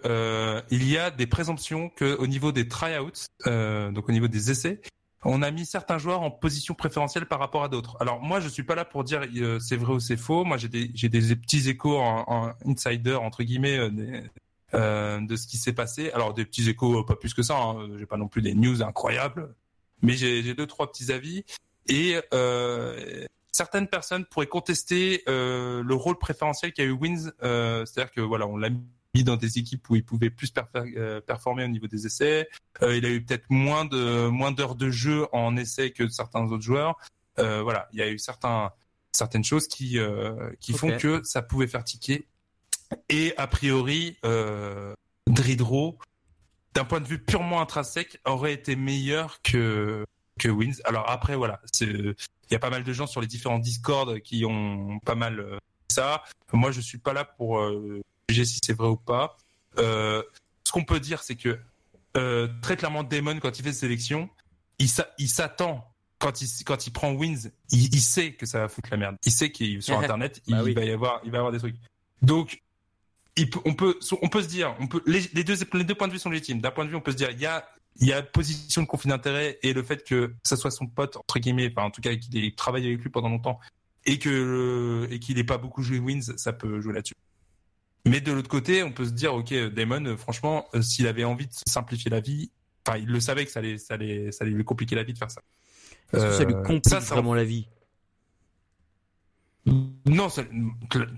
il 0.71 0.89
y 0.89 0.97
a 0.97 1.11
des 1.11 1.27
présomptions 1.27 1.89
que 1.89 2.15
au 2.15 2.27
niveau 2.27 2.51
des 2.53 2.67
tryouts, 2.67 3.11
donc 3.45 4.07
au 4.09 4.11
niveau 4.13 4.27
des 4.29 4.49
essais, 4.51 4.79
on 5.25 5.41
a 5.41 5.51
mis 5.51 5.65
certains 5.65 5.97
joueurs 5.97 6.21
en 6.21 6.31
position 6.31 6.73
préférentielle 6.73 7.25
par 7.25 7.39
rapport 7.39 7.63
à 7.63 7.67
d'autres. 7.67 7.97
Alors 7.99 8.21
moi, 8.21 8.39
je 8.39 8.47
suis 8.47 8.63
pas 8.63 8.75
là 8.75 8.85
pour 8.85 9.03
dire 9.03 9.21
euh, 9.35 9.59
c'est 9.59 9.75
vrai 9.75 9.93
ou 9.93 9.99
c'est 9.99 10.17
faux. 10.17 10.45
Moi, 10.45 10.57
j'ai 10.57 10.69
des 10.69 10.91
j'ai 10.93 11.09
des 11.09 11.35
petits 11.35 11.67
échos 11.67 11.97
en, 11.97 12.53
insider 12.65 13.15
entre 13.15 13.43
guillemets 13.43 13.77
euh, 13.77 14.21
euh, 14.73 15.21
de 15.21 15.35
ce 15.35 15.47
qui 15.47 15.57
s'est 15.57 15.73
passé. 15.73 16.11
Alors 16.11 16.33
des 16.33 16.43
petits 16.43 16.69
échos, 16.69 16.99
euh, 16.99 17.05
pas 17.05 17.15
plus 17.15 17.33
que 17.33 17.43
ça. 17.43 17.57
Hein. 17.57 17.97
J'ai 17.97 18.05
pas 18.05 18.17
non 18.17 18.27
plus 18.27 18.41
des 18.41 18.53
news 18.53 18.83
incroyables, 18.83 19.55
mais 20.01 20.13
j'ai 20.13 20.43
j'ai 20.43 20.53
deux 20.53 20.67
trois 20.67 20.91
petits 20.91 21.11
avis 21.11 21.45
et 21.87 22.19
euh, 22.33 23.25
certaines 23.51 23.87
personnes 23.87 24.25
pourraient 24.25 24.47
contester 24.47 25.23
le 25.27 25.93
rôle 25.93 26.17
préférentiel 26.17 26.73
qu'a 26.73 26.83
eu 26.83 26.91
Wins. 26.91 27.31
C'est-à-dire 27.39 28.11
que 28.11 28.21
voilà, 28.21 28.47
on 28.47 28.57
l'a 28.57 28.69
mis 28.69 28.83
dans 29.23 29.37
des 29.37 29.57
équipes 29.57 29.89
où 29.89 29.95
il 29.95 30.03
pouvait 30.03 30.29
plus 30.29 30.53
euh, 30.75 31.21
performer 31.21 31.63
au 31.63 31.67
niveau 31.67 31.87
des 31.87 32.05
essais. 32.05 32.49
Euh, 32.81 32.97
il 32.97 33.05
a 33.05 33.09
eu 33.09 33.23
peut-être 33.23 33.45
moins 33.49 33.85
de 33.85 34.27
moins 34.27 34.51
d'heures 34.51 34.75
de 34.75 34.89
jeu 34.89 35.27
en 35.31 35.55
essai 35.57 35.91
que 35.91 36.07
certains 36.07 36.43
autres 36.43 36.63
joueurs. 36.63 36.97
Euh, 37.39 37.61
voilà, 37.61 37.87
il 37.93 37.99
y 37.99 38.01
a 38.01 38.09
eu 38.09 38.19
certains 38.19 38.71
certaines 39.11 39.43
choses 39.43 39.67
qui 39.67 39.99
euh, 39.99 40.51
qui 40.59 40.73
font 40.73 40.97
que 40.97 41.21
ça 41.23 41.41
pouvait 41.41 41.67
faire 41.67 41.83
tiquer. 41.83 42.27
Et 43.09 43.33
a 43.37 43.47
priori, 43.47 44.17
euh, 44.25 44.93
Dridro, 45.27 45.97
d'un 46.73 46.85
point 46.85 46.99
de 46.99 47.07
vue 47.07 47.19
purement 47.19 47.61
intrinsèque, 47.61 48.19
aurait 48.25 48.53
été 48.53 48.75
meilleur 48.75 49.41
que 49.41 50.05
que 50.39 50.49
Wins. 50.49 50.81
Alors 50.85 51.09
après, 51.09 51.35
voilà, 51.35 51.61
il 51.81 52.15
y 52.51 52.55
a 52.55 52.59
pas 52.59 52.69
mal 52.69 52.83
de 52.83 52.93
gens 52.93 53.07
sur 53.07 53.21
les 53.21 53.27
différents 53.27 53.59
Discord 53.59 54.19
qui 54.19 54.45
ont 54.45 54.99
pas 54.99 55.15
mal 55.15 55.59
ça. 55.89 56.23
Moi, 56.53 56.71
je 56.71 56.81
suis 56.81 56.97
pas 56.97 57.13
là 57.13 57.25
pour 57.25 57.61
juger 58.29 58.45
si 58.45 58.59
c'est 58.63 58.73
vrai 58.73 58.87
ou 58.89 58.97
pas. 58.97 59.37
Euh, 59.77 60.23
ce 60.65 60.71
qu'on 60.71 60.83
peut 60.83 60.99
dire, 60.99 61.21
c'est 61.23 61.35
que 61.35 61.59
euh, 62.17 62.47
très 62.61 62.77
clairement, 62.77 63.03
Damon, 63.03 63.39
quand 63.39 63.59
il 63.59 63.63
fait 63.63 63.73
ses 63.73 63.79
sélections, 63.81 64.29
il 64.79 64.89
s'a- 64.89 65.09
il 65.17 65.27
s'attend 65.29 65.85
quand 66.17 66.41
il 66.41 66.47
quand 66.63 66.87
il 66.87 66.91
prend 66.91 67.11
Wins, 67.11 67.51
il, 67.71 67.93
il 67.93 68.01
sait 68.01 68.33
que 68.33 68.45
ça 68.45 68.59
va 68.59 68.67
foutre 68.69 68.89
la 68.91 68.97
merde. 68.97 69.17
Il 69.25 69.31
sait 69.31 69.51
qu'il 69.51 69.81
sur 69.81 69.97
Internet, 69.99 70.41
il 70.47 70.55
Bah 70.55 70.63
oui. 70.63 70.73
va 70.73 70.85
y 70.85 70.91
avoir 70.91 71.21
il 71.25 71.31
va 71.31 71.37
y 71.37 71.39
avoir 71.39 71.51
des 71.51 71.59
trucs. 71.59 71.75
Donc 72.21 72.61
il 73.35 73.49
on 73.65 73.73
peut 73.73 73.99
on 74.21 74.29
peut 74.29 74.41
se 74.41 74.47
dire, 74.47 74.75
on 74.79 74.87
peut 74.87 75.03
les, 75.05 75.21
les 75.33 75.43
deux 75.43 75.55
les 75.73 75.83
deux 75.83 75.95
points 75.95 76.07
de 76.07 76.13
vue 76.13 76.19
sont 76.19 76.29
légitimes. 76.29 76.61
D'un 76.61 76.71
point 76.71 76.85
de 76.85 76.89
vue, 76.89 76.95
on 76.95 77.01
peut 77.01 77.11
se 77.11 77.17
dire 77.17 77.31
il 77.31 77.39
y 77.39 77.45
a 77.45 77.67
il 77.99 78.07
y 78.07 78.13
a 78.13 78.21
position 78.23 78.81
de 78.81 78.87
conflit 78.87 79.09
d'intérêt 79.09 79.59
et 79.61 79.73
le 79.73 79.83
fait 79.83 80.03
que 80.05 80.33
ça 80.43 80.55
soit 80.57 80.71
son 80.71 80.87
pote 80.87 81.17
entre 81.17 81.39
guillemets, 81.39 81.69
enfin 81.71 81.87
en 81.87 81.91
tout 81.91 82.01
cas 82.01 82.15
qu'il 82.15 82.43
ait 82.43 82.51
travaillé 82.55 82.87
avec 82.87 83.01
lui 83.01 83.09
pendant 83.09 83.29
longtemps 83.29 83.59
et 84.05 84.17
que 84.19 85.07
et 85.11 85.19
qu'il 85.19 85.35
n'ait 85.35 85.43
pas 85.43 85.57
beaucoup 85.57 85.81
joué 85.83 85.99
Wins, 85.99 86.37
ça 86.37 86.53
peut 86.53 86.79
jouer 86.81 86.93
là-dessus. 86.93 87.13
Mais 88.05 88.21
de 88.21 88.31
l'autre 88.31 88.49
côté, 88.49 88.83
on 88.83 88.91
peut 88.91 89.05
se 89.05 89.11
dire, 89.11 89.33
ok, 89.33 89.53
Damon, 89.73 90.05
euh, 90.05 90.17
franchement, 90.17 90.67
euh, 90.75 90.81
s'il 90.81 91.07
avait 91.07 91.23
envie 91.23 91.47
de 91.47 91.53
simplifier 91.67 92.11
la 92.11 92.19
vie, 92.19 92.51
enfin, 92.85 92.97
il 92.97 93.07
le 93.07 93.19
savait 93.19 93.45
que 93.45 93.51
ça 93.51 93.59
allait, 93.59 93.77
ça 93.77 93.95
allait, 93.95 94.31
ça 94.31 94.43
allait 94.43 94.53
lui 94.53 94.63
compliquer 94.63 94.95
la 94.95 95.03
vie 95.03 95.13
de 95.13 95.17
faire 95.17 95.31
ça. 95.31 95.41
Est-ce 96.13 96.25
que 96.25 96.31
ça 96.33 96.43
lui 96.43 96.53
complique 96.53 96.93
vraiment 96.93 97.33
la 97.33 97.43
vie 97.43 97.67
non, 100.05 100.29
ça, 100.29 100.43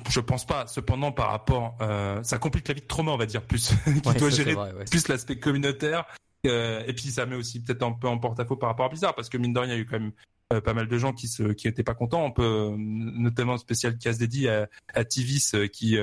je 0.10 0.20
pense 0.22 0.46
pas. 0.46 0.68
Cependant, 0.68 1.12
par 1.12 1.32
rapport, 1.32 1.78
euh, 1.82 2.24
ça 2.24 2.38
complique 2.38 2.68
la 2.70 2.74
vie 2.74 2.82
de 2.82 2.88
Trauma, 2.88 3.12
on 3.12 3.18
va 3.18 3.26
dire 3.26 3.42
plus, 3.42 3.74
qui 4.04 4.14
doit 4.18 4.30
gérer 4.30 4.56
plus 4.90 5.08
l'aspect 5.10 5.38
communautaire. 5.38 6.06
Euh, 6.46 6.84
et 6.88 6.94
puis 6.94 7.10
ça 7.10 7.26
met 7.26 7.36
aussi 7.36 7.62
peut-être 7.62 7.84
un 7.84 7.92
peu 7.92 8.08
en 8.08 8.18
porte-à-faux 8.18 8.56
par 8.56 8.70
rapport 8.70 8.86
à 8.86 8.90
Bizarre, 8.90 9.16
parce 9.16 9.28
que 9.28 9.38
mine 9.38 9.52
de 9.52 9.60
rien, 9.60 9.74
il 9.74 9.76
y 9.76 9.80
a 9.80 9.82
eu 9.82 9.86
quand 9.86 10.00
même 10.00 10.14
euh, 10.54 10.62
pas 10.62 10.74
mal 10.74 10.88
de 10.88 10.98
gens 10.98 11.12
qui 11.12 11.28
se, 11.28 11.44
qui 11.52 11.68
étaient 11.68 11.84
pas 11.84 11.96
contents. 11.96 12.24
On 12.24 12.32
peut 12.32 12.74
notamment 12.78 13.58
spécial 13.58 13.98
casse 13.98 14.18
dédié 14.18 14.50
à, 14.50 14.70
à 14.94 15.04
Tivis 15.04 15.52
qui 15.74 15.98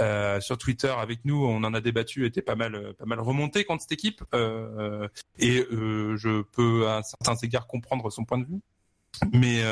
euh, 0.00 0.40
sur 0.40 0.58
Twitter 0.58 0.92
avec 0.98 1.24
nous, 1.24 1.44
on 1.44 1.62
en 1.64 1.74
a 1.74 1.80
débattu, 1.80 2.26
était 2.26 2.42
pas 2.42 2.54
mal, 2.54 2.94
pas 2.94 3.04
mal 3.04 3.20
remonté 3.20 3.64
contre 3.64 3.82
cette 3.82 3.92
équipe, 3.92 4.22
euh, 4.34 5.08
et 5.38 5.66
euh, 5.72 6.16
je 6.16 6.42
peux 6.42 6.88
à 6.88 7.02
certains 7.02 7.36
égards 7.36 7.66
comprendre 7.66 8.10
son 8.10 8.24
point 8.24 8.38
de 8.38 8.46
vue, 8.46 8.60
mais 9.32 9.62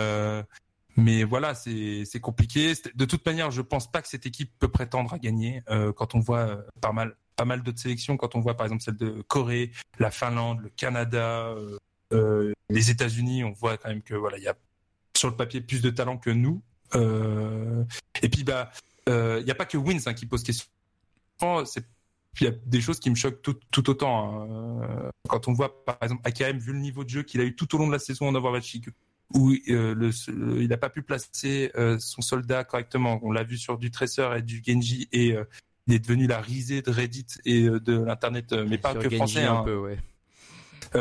mais 0.96 1.24
voilà, 1.24 1.54
c'est 1.54 2.20
compliqué. 2.20 2.74
De 2.94 3.04
toute 3.04 3.24
manière, 3.24 3.50
je 3.50 3.62
pense 3.62 3.90
pas 3.90 4.02
que 4.02 4.08
cette 4.08 4.26
équipe 4.26 4.52
peut 4.58 4.68
prétendre 4.68 5.14
à 5.14 5.18
gagner. 5.18 5.62
Euh, 5.70 5.92
quand 5.92 6.14
on 6.14 6.20
voit 6.20 6.38
euh, 6.38 6.62
pas 6.80 6.92
mal 6.92 7.16
pas 7.36 7.44
mal 7.46 7.62
d'autres 7.62 7.78
sélections, 7.78 8.18
quand 8.18 8.34
on 8.34 8.40
voit 8.40 8.54
par 8.54 8.66
exemple 8.66 8.82
celle 8.82 8.96
de 8.96 9.22
Corée, 9.22 9.70
la 9.98 10.10
Finlande, 10.10 10.60
le 10.60 10.68
Canada, 10.68 11.48
euh, 11.48 11.78
euh 12.12 12.52
les 12.68 12.90
États-Unis, 12.90 13.44
on 13.44 13.52
voit 13.52 13.78
quand 13.78 13.88
même 13.88 14.02
que 14.02 14.14
voilà, 14.14 14.36
il 14.36 14.44
y 14.44 14.48
a 14.48 14.54
sur 15.16 15.30
le 15.30 15.36
papier 15.36 15.60
plus 15.60 15.80
de 15.80 15.90
talent 15.90 16.18
que 16.18 16.30
nous. 16.30 16.62
Euh, 16.94 17.82
et 18.22 18.28
puis 18.28 18.44
bah, 18.44 18.70
il 19.06 19.44
n'y 19.44 19.50
a 19.50 19.54
pas 19.54 19.66
que 19.66 19.76
Wins 19.76 20.02
hein, 20.06 20.14
qui 20.14 20.26
pose 20.26 20.42
question. 20.42 20.66
C'est 21.64 21.84
il 22.40 22.44
y 22.44 22.46
a 22.46 22.52
des 22.66 22.80
choses 22.80 23.00
qui 23.00 23.10
me 23.10 23.16
choquent 23.16 23.42
tout, 23.42 23.56
tout 23.70 23.90
autant. 23.90 24.42
Hein. 24.42 25.10
Quand 25.28 25.48
on 25.48 25.52
voit, 25.52 25.84
par 25.84 25.98
exemple, 26.00 26.22
AKM, 26.24 26.58
vu 26.58 26.72
le 26.72 26.78
niveau 26.78 27.04
de 27.04 27.08
jeu 27.08 27.22
qu'il 27.22 27.40
a 27.40 27.44
eu 27.44 27.56
tout 27.56 27.74
au 27.74 27.78
long 27.78 27.86
de 27.86 27.92
la 27.92 27.98
saison 27.98 28.28
en 28.28 28.34
Overwatch 28.34 28.78
où 29.34 29.52
euh, 29.52 29.94
le, 29.94 30.10
il 30.60 30.68
n'a 30.68 30.76
pas 30.76 30.90
pu 30.90 31.02
placer 31.02 31.70
euh, 31.76 31.98
son 31.98 32.20
soldat 32.20 32.64
correctement. 32.64 33.20
On 33.22 33.30
l'a 33.30 33.44
vu 33.44 33.58
sur 33.58 33.78
du 33.78 33.90
Tracer 33.90 34.28
et 34.36 34.42
du 34.42 34.62
Genji 34.64 35.08
et 35.12 35.32
euh, 35.32 35.44
il 35.86 35.94
est 35.94 35.98
devenu 36.00 36.26
la 36.26 36.40
risée 36.40 36.82
de 36.82 36.90
Reddit 36.90 37.26
et 37.44 37.62
de 37.62 38.04
l'internet, 38.04 38.52
mais 38.52 38.78
pas 38.78 38.94
que 38.94 39.08
français. 39.08 39.44
Un 39.44 39.58
hein. 39.58 39.62
peu, 39.64 39.76
ouais. 39.76 39.98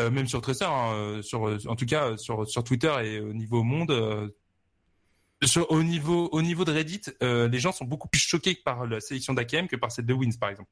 même 0.09 0.27
sur 0.27 0.41
Tracer, 0.41 0.65
hein, 0.65 1.19
sur, 1.21 1.43
en 1.67 1.75
tout 1.75 1.85
cas 1.85 2.17
sur, 2.17 2.47
sur 2.47 2.63
Twitter 2.63 2.93
et 3.03 3.19
au 3.19 3.33
niveau 3.33 3.63
monde. 3.63 4.31
Sur, 5.43 5.71
au 5.71 5.83
niveau 5.83 6.27
au 6.33 6.41
niveau 6.41 6.65
de 6.65 6.71
Reddit, 6.71 7.01
les 7.21 7.59
gens 7.59 7.71
sont 7.71 7.85
beaucoup 7.85 8.07
plus 8.09 8.19
choqués 8.19 8.55
par 8.55 8.85
la 8.85 8.99
sélection 8.99 9.33
d'AKM 9.33 9.67
que 9.67 9.75
par 9.77 9.91
celle 9.91 10.05
de 10.05 10.13
Wins 10.13 10.37
par 10.39 10.49
exemple. 10.49 10.69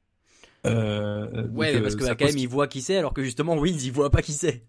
ouais, 0.64 1.80
parce 1.80 1.96
que 1.96 2.04
AKM 2.04 2.36
il 2.36 2.48
voit 2.48 2.68
qui 2.68 2.82
c'est, 2.82 2.96
alors 2.96 3.14
que 3.14 3.24
justement 3.24 3.54
Wins 3.56 3.78
il 3.82 3.92
voit 3.92 4.10
pas 4.10 4.22
qui 4.22 4.32
c'est. 4.32 4.66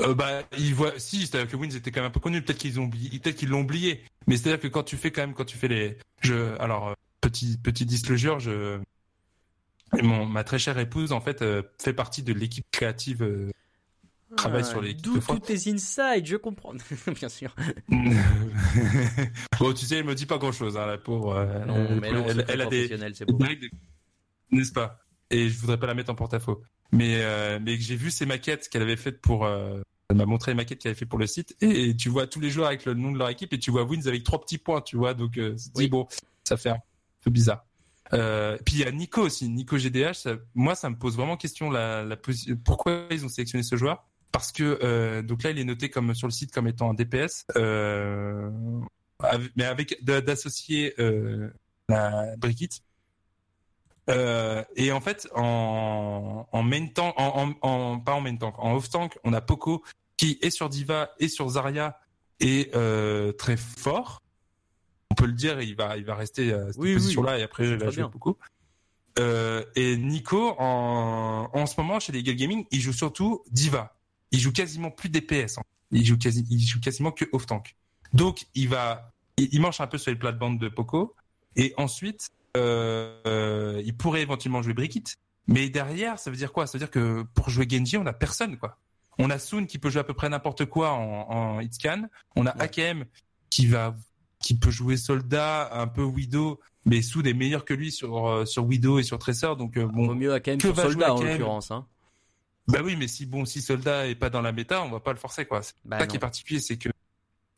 Euh, 0.00 0.14
bah, 0.14 0.42
ils 0.58 0.74
voient, 0.74 0.98
si, 0.98 1.26
c'est-à-dire 1.26 1.50
que 1.50 1.56
Wins 1.56 1.76
était 1.76 1.90
quand 1.90 2.00
même 2.00 2.08
un 2.08 2.12
peu 2.12 2.20
connu. 2.20 2.42
Peut-être 2.42 2.58
qu'ils 2.58 2.80
ont 2.80 2.84
oublié, 2.84 3.18
peut-être 3.18 3.36
qu'ils 3.36 3.50
l'ont 3.50 3.60
oublié. 3.60 4.02
Mais 4.26 4.36
c'est-à-dire 4.36 4.60
que 4.60 4.68
quand 4.68 4.82
tu 4.82 4.96
fais 4.96 5.10
quand 5.10 5.22
même, 5.22 5.34
quand 5.34 5.44
tu 5.44 5.56
fais 5.56 5.68
les, 5.68 5.98
je, 6.20 6.56
alors 6.58 6.88
euh, 6.88 6.94
petit 7.20 7.58
petit 7.58 7.84
disclosure, 7.84 8.40
je, 8.40 8.78
mon 10.02 10.24
ma 10.24 10.44
très 10.44 10.58
chère 10.58 10.78
épouse 10.78 11.12
en 11.12 11.20
fait 11.20 11.42
euh, 11.42 11.62
fait 11.80 11.92
partie 11.92 12.22
de 12.22 12.32
l'équipe 12.32 12.66
créative. 12.70 13.22
Euh, 14.32 14.36
travaille 14.36 14.64
sur 14.64 14.80
les 14.80 14.94
D'où 14.94 15.18
tous 15.18 15.38
tes 15.40 15.70
insides, 15.70 16.26
je 16.26 16.36
comprends, 16.36 16.74
bien 17.14 17.28
sûr. 17.28 17.54
bon, 19.58 19.72
tu 19.74 19.84
sais, 19.86 19.98
elle 19.98 20.04
me 20.04 20.14
dit 20.14 20.26
pas 20.26 20.38
grand-chose, 20.38 20.76
hein, 20.76 20.86
la 20.86 20.98
pauvre. 20.98 21.34
non, 21.66 22.00
mais 22.00 22.12
non, 22.12 22.24
elle, 22.26 22.44
elle 22.48 22.60
a 22.62 22.66
des, 22.66 22.88
n'est-ce 24.50 24.72
pas? 24.72 24.98
Et 25.30 25.48
je 25.48 25.58
voudrais 25.58 25.78
pas 25.78 25.86
la 25.86 25.94
mettre 25.94 26.10
en 26.10 26.14
porte-à-faux. 26.14 26.62
Mais 26.92 27.22
euh, 27.22 27.58
mais 27.60 27.78
j'ai 27.78 27.96
vu 27.96 28.10
ces 28.10 28.26
maquettes 28.26 28.68
qu'elle 28.68 28.82
avait 28.82 28.96
faites 28.96 29.20
pour 29.20 29.46
euh, 29.46 29.80
elle 30.10 30.16
m'a 30.16 30.26
montré 30.26 30.50
les 30.50 30.56
maquettes 30.56 30.78
qu'elle 30.78 30.90
avait 30.90 30.98
fait 30.98 31.06
pour 31.06 31.18
le 31.18 31.26
site 31.26 31.56
et, 31.62 31.96
tu 31.96 32.10
vois 32.10 32.26
tous 32.26 32.38
les 32.38 32.50
joueurs 32.50 32.66
avec 32.66 32.84
le 32.84 32.92
nom 32.92 33.12
de 33.12 33.18
leur 33.18 33.30
équipe 33.30 33.52
et 33.54 33.58
tu 33.58 33.70
vois 33.70 33.84
Wins 33.84 34.06
avec 34.06 34.24
trois 34.24 34.40
petits 34.40 34.58
points, 34.58 34.82
tu 34.82 34.96
vois. 34.96 35.14
Donc 35.14 35.38
euh, 35.38 35.56
oui. 35.74 35.88
bon, 35.88 36.06
ça 36.44 36.58
fait 36.58 36.68
un 36.68 36.78
peu 37.22 37.30
bizarre. 37.30 37.64
Euh, 38.12 38.58
puis 38.66 38.76
il 38.76 38.80
y 38.80 38.84
a 38.84 38.90
Nico 38.90 39.22
aussi, 39.22 39.48
Nico 39.48 39.78
GDH. 39.78 40.14
Ça, 40.14 40.36
moi, 40.54 40.74
ça 40.74 40.90
me 40.90 40.96
pose 40.96 41.16
vraiment 41.16 41.38
question 41.38 41.70
la, 41.70 42.04
la 42.04 42.18
pourquoi 42.62 43.06
ils 43.10 43.24
ont 43.24 43.30
sélectionné 43.30 43.62
ce 43.62 43.76
joueur? 43.76 44.06
Parce 44.32 44.50
que 44.50 44.78
euh, 44.82 45.22
donc 45.22 45.42
là, 45.42 45.50
il 45.50 45.58
est 45.58 45.64
noté 45.64 45.90
comme 45.90 46.14
sur 46.14 46.26
le 46.26 46.32
site 46.32 46.52
comme 46.52 46.66
étant 46.66 46.90
un 46.90 46.94
DPS, 46.94 47.44
euh, 47.56 48.50
mais 49.56 49.64
avec 49.64 50.02
d'associer 50.04 50.94
euh, 50.98 51.50
la 51.88 52.34
Brigitte 52.36 52.82
euh, 54.10 54.64
et 54.74 54.90
en 54.92 55.00
fait, 55.00 55.28
en, 55.34 56.48
en 56.50 56.62
main 56.62 56.86
tank, 56.88 57.14
en, 57.16 57.54
en, 57.62 57.68
en, 57.68 58.00
pas 58.00 58.14
en 58.14 58.20
main 58.20 58.36
tank, 58.36 58.54
en 58.58 58.74
off 58.74 58.90
tank, 58.90 59.18
on 59.24 59.32
a 59.32 59.40
Poco 59.40 59.84
qui 60.16 60.38
est 60.42 60.50
sur 60.50 60.68
Diva 60.68 61.10
et 61.18 61.28
sur 61.28 61.48
Zarya 61.48 61.98
est 62.40 62.74
euh, 62.74 63.32
très 63.32 63.56
fort. 63.56 64.22
On 65.10 65.14
peut 65.14 65.26
le 65.26 65.32
dire, 65.32 65.60
il 65.60 65.76
va, 65.76 65.96
il 65.96 66.04
va 66.04 66.14
rester 66.14 66.52
à 66.52 66.72
cette 66.72 66.82
position-là 66.82 67.38
et 67.38 67.42
après 67.42 67.68
il 67.68 67.76
va 67.76 67.90
jouer 67.90 68.04
beaucoup. 68.04 68.36
Euh, 69.18 69.62
et 69.76 69.96
Nico, 69.96 70.54
en, 70.58 71.50
en 71.52 71.66
ce 71.66 71.78
moment 71.78 72.00
chez 72.00 72.12
les 72.12 72.22
Gaming, 72.22 72.64
il 72.70 72.80
joue 72.80 72.94
surtout 72.94 73.42
Diva. 73.50 73.94
Il 74.32 74.40
joue 74.40 74.52
quasiment 74.52 74.90
plus 74.90 75.08
DPS. 75.08 75.58
Hein. 75.58 75.62
Il 75.90 76.04
joue 76.04 76.18
quasi, 76.18 76.46
il 76.50 76.60
joue 76.60 76.80
quasiment 76.80 77.12
que 77.12 77.24
off 77.32 77.46
tank. 77.46 77.76
Donc 78.12 78.46
il 78.54 78.68
va, 78.68 79.12
il, 79.36 79.48
il 79.52 79.60
marche 79.60 79.80
un 79.80 79.86
peu 79.86 79.98
sur 79.98 80.10
les 80.10 80.18
plates-bandes 80.18 80.58
de 80.58 80.68
Poco. 80.68 81.14
Et 81.56 81.74
ensuite, 81.76 82.30
euh, 82.56 83.82
il 83.84 83.96
pourrait 83.96 84.22
éventuellement 84.22 84.62
jouer 84.62 84.74
Brigitte. 84.74 85.16
Mais 85.48 85.68
derrière, 85.68 86.18
ça 86.18 86.30
veut 86.30 86.36
dire 86.36 86.52
quoi? 86.52 86.66
Ça 86.66 86.78
veut 86.78 86.84
dire 86.84 86.90
que 86.90 87.24
pour 87.34 87.50
jouer 87.50 87.66
Genji, 87.68 87.96
on 87.96 88.06
a 88.06 88.12
personne, 88.12 88.56
quoi. 88.58 88.78
On 89.18 89.28
a 89.28 89.38
Soon 89.38 89.66
qui 89.66 89.78
peut 89.78 89.90
jouer 89.90 90.00
à 90.00 90.04
peu 90.04 90.14
près 90.14 90.28
n'importe 90.28 90.64
quoi 90.64 90.92
en, 90.92 91.30
en 91.30 91.60
hitscan. 91.60 92.04
On 92.36 92.46
a 92.46 92.50
AKM 92.50 93.04
qui 93.50 93.66
va, 93.66 93.94
qui 94.40 94.56
peut 94.56 94.70
jouer 94.70 94.96
soldat, 94.96 95.70
un 95.72 95.86
peu 95.86 96.02
Widow, 96.02 96.60
mais 96.86 97.02
Soon 97.02 97.24
est 97.24 97.34
meilleur 97.34 97.64
que 97.64 97.74
lui 97.74 97.92
sur 97.92 98.26
euh, 98.26 98.44
sur 98.46 98.64
Widow 98.64 98.98
et 98.98 99.02
sur 99.02 99.18
Tracer. 99.18 99.54
Donc 99.58 99.76
euh, 99.76 99.86
bon, 99.86 100.06
Vaut 100.06 100.14
mieux 100.14 100.32
AKM 100.32 100.58
que 100.58 100.74
soldat 100.74 101.14
en 101.14 101.22
l'occurrence. 101.22 101.70
Hein. 101.70 101.86
Bah 102.68 102.80
oui, 102.84 102.96
mais 102.96 103.08
si 103.08 103.26
bon, 103.26 103.44
si 103.44 103.60
soldat 103.60 104.06
est 104.08 104.14
pas 104.14 104.30
dans 104.30 104.40
la 104.40 104.52
méta, 104.52 104.82
on 104.82 104.90
va 104.90 105.00
pas 105.00 105.12
le 105.12 105.18
forcer, 105.18 105.46
quoi. 105.46 105.62
C'est 105.62 105.74
bah 105.84 105.98
ça 105.98 106.06
qui 106.06 106.16
est 106.16 106.20
particulier, 106.20 106.60
c'est 106.60 106.78
que 106.78 106.90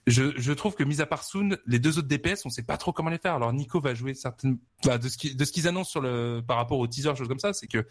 je, 0.06 0.32
je, 0.36 0.52
trouve 0.52 0.74
que 0.74 0.84
mis 0.84 1.00
à 1.00 1.06
part 1.06 1.24
Soon, 1.24 1.56
les 1.66 1.78
deux 1.78 1.98
autres 1.98 2.08
DPS, 2.08 2.44
on 2.44 2.50
sait 2.50 2.62
pas 2.62 2.76
trop 2.76 2.92
comment 2.92 3.10
les 3.10 3.18
faire. 3.18 3.34
Alors 3.34 3.52
Nico 3.52 3.80
va 3.80 3.94
jouer 3.94 4.14
certaines, 4.14 4.58
bah, 4.84 4.98
de 4.98 5.08
ce 5.08 5.16
qu'ils 5.16 5.36
de 5.36 5.44
ce 5.44 5.52
qu'ils 5.52 5.66
annoncent 5.66 5.90
sur 5.90 6.00
le 6.02 6.42
par 6.46 6.58
rapport 6.58 6.78
au 6.78 6.86
teaser, 6.86 7.14
choses 7.16 7.28
comme 7.28 7.38
ça, 7.38 7.52
c'est 7.54 7.66
que 7.66 7.86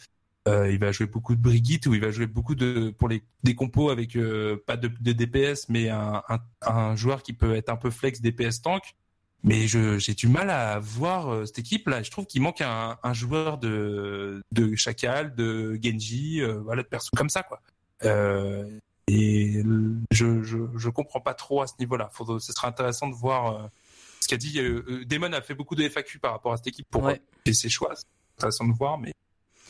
euh, 0.47 0.71
il 0.71 0.77
va 0.77 0.91
jouer 0.91 1.07
beaucoup 1.07 1.35
de 1.35 1.41
Brigitte 1.41 1.85
ou 1.87 1.93
il 1.93 2.01
va 2.01 2.11
jouer 2.11 2.27
beaucoup 2.27 2.53
de 2.53 2.93
pour 2.97 3.07
les 3.07 3.23
des 3.43 3.55
compos 3.55 3.89
avec 3.89 4.15
euh, 4.15 4.61
pas 4.67 4.77
de, 4.77 4.89
de, 4.99 5.13
DPS, 5.13 5.69
mais 5.69 5.89
un, 5.89 6.21
un, 6.27 6.39
un, 6.61 6.95
joueur 6.95 7.23
qui 7.23 7.33
peut 7.33 7.55
être 7.55 7.69
un 7.69 7.77
peu 7.77 7.89
flex 7.89 8.21
DPS 8.21 8.61
tank. 8.61 8.95
Mais 9.43 9.67
je 9.67 9.97
j'ai 9.97 10.13
du 10.13 10.27
mal 10.27 10.49
à 10.49 10.79
voir 10.79 11.31
euh, 11.33 11.45
cette 11.45 11.59
équipe 11.59 11.87
là. 11.89 12.01
Je 12.01 12.11
trouve 12.11 12.25
qu'il 12.25 12.41
manque 12.41 12.61
un, 12.61 12.97
un 13.03 13.13
joueur 13.13 13.57
de 13.57 14.41
de 14.51 14.75
Chacal, 14.75 15.35
de 15.35 15.77
Genji, 15.83 16.41
euh, 16.41 16.59
voilà 16.61 16.83
de 16.83 16.87
personnes 16.87 17.17
comme 17.17 17.29
ça 17.29 17.43
quoi. 17.43 17.61
Euh, 18.05 18.79
et 19.07 19.61
je, 20.11 20.43
je, 20.43 20.57
je 20.75 20.89
comprends 20.89 21.19
pas 21.19 21.33
trop 21.33 21.61
à 21.61 21.67
ce 21.67 21.73
niveau-là. 21.79 22.09
Ce 22.39 22.53
sera 22.53 22.67
intéressant 22.67 23.09
de 23.09 23.15
voir 23.15 23.55
euh, 23.55 23.67
ce 24.21 24.27
qu'a 24.27 24.37
dit. 24.37 24.59
Euh, 24.59 24.83
euh 24.87 25.05
Damon 25.05 25.33
a 25.33 25.41
fait 25.41 25.55
beaucoup 25.55 25.75
de 25.75 25.83
FAQ 25.83 26.19
par 26.19 26.31
rapport 26.31 26.53
à 26.53 26.57
cette 26.57 26.67
équipe 26.67 26.87
pour 26.89 27.03
ouais. 27.03 27.21
ses 27.51 27.69
choix. 27.69 27.93
C'est 27.95 28.05
intéressant 28.37 28.67
de 28.67 28.73
voir, 28.73 28.97
mais 28.97 29.13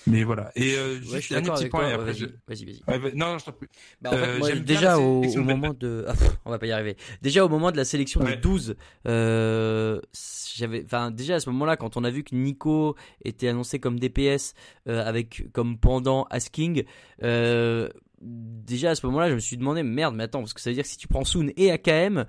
mais 0.08 0.24
voilà. 0.24 0.52
Et 0.56 0.76
euh, 0.76 1.00
ouais, 1.00 1.22
juste 1.22 1.32
un 1.34 1.42
petit 1.42 1.70
point. 1.70 1.90
après, 1.90 2.12
vas-y, 2.14 2.34
vas-y. 2.48 2.82
Vas 2.88 2.98
ouais, 2.98 3.12
non, 3.16 3.34
non, 3.34 3.38
je 3.38 3.46
t'en 3.46 3.52
prie. 3.52 3.68
Bah, 4.02 4.10
en 4.10 4.14
fait, 4.14 4.20
euh, 4.20 4.40
moi, 4.40 4.52
déjà 4.52 5.00
au, 5.00 5.24
au 5.24 5.42
moment 5.42 5.74
de, 5.74 6.06
ah, 6.08 6.14
on 6.46 6.52
va 6.52 6.60
pas 6.60 6.68
y 6.68 6.72
arriver. 6.72 6.98
Déjà 7.22 7.46
au 7.46 7.50
moment 7.50 7.72
de 7.72 7.78
la 7.78 7.86
sélection 7.86 8.22
ouais. 8.22 8.36
des 8.36 8.38
12, 8.38 8.76
euh, 9.08 10.00
j'avais, 10.56 10.84
enfin 10.86 11.12
déjà 11.12 11.36
à 11.36 11.40
ce 11.40 11.50
moment-là, 11.50 11.78
quand 11.78 11.98
on 11.98 12.04
a 12.04 12.10
vu 12.10 12.24
que 12.24 12.36
Nico 12.36 12.96
était 13.24 13.48
annoncé 13.48 13.80
comme 13.80 14.00
DPS 14.00 14.54
euh, 14.88 15.04
avec 15.06 15.52
comme 15.54 15.78
pendant 15.78 16.24
Asking, 16.30 16.84
euh, 17.24 17.90
déjà 18.22 18.92
à 18.92 18.96
ce 18.96 19.06
moment-là, 19.08 19.30
je 19.30 19.36
me 19.36 19.40
suis 19.40 19.58
demandé 19.58 19.84
merde, 19.84 20.16
mais 20.16 20.24
attends, 20.24 20.40
parce 20.40 20.54
que 20.54 20.62
ça 20.62 20.70
veut 20.70 20.76
dire 20.76 20.84
que 20.84 20.90
si 20.90 20.98
tu 20.98 21.08
prends 21.08 21.26
Soon 21.26 21.52
et 21.58 21.72
AKM, 21.72 22.26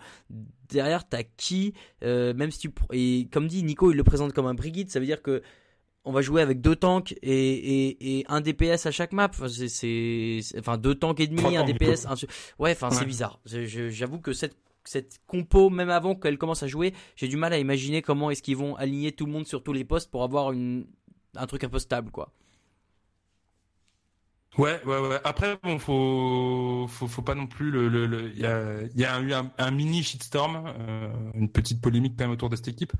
derrière 0.68 1.09
t'as 1.09 1.22
qui 1.22 1.75
euh, 2.03 2.35
Même 2.35 2.51
si 2.51 2.59
tu 2.59 2.70
et 2.93 3.29
comme 3.33 3.49
dit 3.49 3.62
Nico, 3.62 3.91
il 3.91 3.97
le 3.97 4.05
présente 4.05 4.33
comme 4.33 4.47
un 4.47 4.55
Brigitte, 4.55 4.91
ça 4.91 5.01
veut 5.01 5.07
dire 5.07 5.22
que 5.22 5.43
on 6.05 6.12
va 6.12 6.20
jouer 6.20 6.42
avec 6.42 6.61
deux 6.61 6.76
tanks 6.76 7.12
et, 7.22 7.28
et, 7.32 8.18
et 8.18 8.24
un 8.28 8.40
DPS 8.40 8.86
à 8.86 8.90
chaque 8.90 9.12
map. 9.12 9.28
Enfin, 9.30 9.48
c'est, 9.48 10.40
enfin 10.59 10.76
deux 10.76 10.94
tanks 10.94 11.20
et 11.20 11.26
demi, 11.26 11.57
un 11.57 11.64
DPS. 11.64 12.07
Un... 12.07 12.14
Ouais, 12.59 12.72
enfin 12.72 12.90
ouais. 12.90 12.94
c'est 12.94 13.07
bizarre. 13.07 13.40
J'avoue 13.44 14.18
que 14.18 14.32
cette 14.32 14.57
cette 14.86 15.18
compo, 15.26 15.70
même 15.70 15.88
avant 15.88 16.14
qu'elle 16.14 16.36
commence 16.36 16.62
à 16.62 16.66
jouer, 16.66 16.92
j'ai 17.16 17.26
du 17.26 17.38
mal 17.38 17.55
à 17.55 17.59
imaginer 17.59 18.02
comment 18.02 18.30
est-ce 18.30 18.42
qu'ils 18.42 18.59
vont 18.59 18.76
aligner 18.76 19.12
tout 19.12 19.24
le 19.24 19.32
monde 19.32 19.46
sur 19.46 19.62
tous 19.62 19.72
les 19.72 19.84
postes 19.84 20.11
pour 20.11 20.22
avoir 20.24 20.52
une 20.52 20.86
un 21.36 21.46
truc 21.46 21.64
un 21.64 21.68
peu 21.68 21.78
stable, 21.78 22.11
quoi. 22.11 22.32
Ouais, 24.57 24.80
ouais, 24.84 24.98
ouais. 24.98 25.20
Après, 25.24 25.59
bon, 25.64 25.78
faut, 25.80 26.86
faut, 26.88 27.09
faut 27.09 27.22
pas 27.22 27.34
non 27.34 27.48
plus 27.48 27.72
le, 27.72 27.88
le, 27.88 28.30
il 28.30 28.38
y 28.38 28.46
a, 28.46 28.82
y 28.94 29.05
a 29.05 29.20
eu 29.20 29.32
un, 29.32 29.50
un 29.59 29.70
mini 29.72 30.02
shitstorm, 30.05 30.72
euh, 30.78 31.12
une 31.34 31.50
petite 31.50 31.80
polémique 31.80 32.14
quand 32.16 32.24
même 32.24 32.30
autour 32.30 32.50
de 32.50 32.57
cette 32.57 32.68
équipe. 32.68 32.92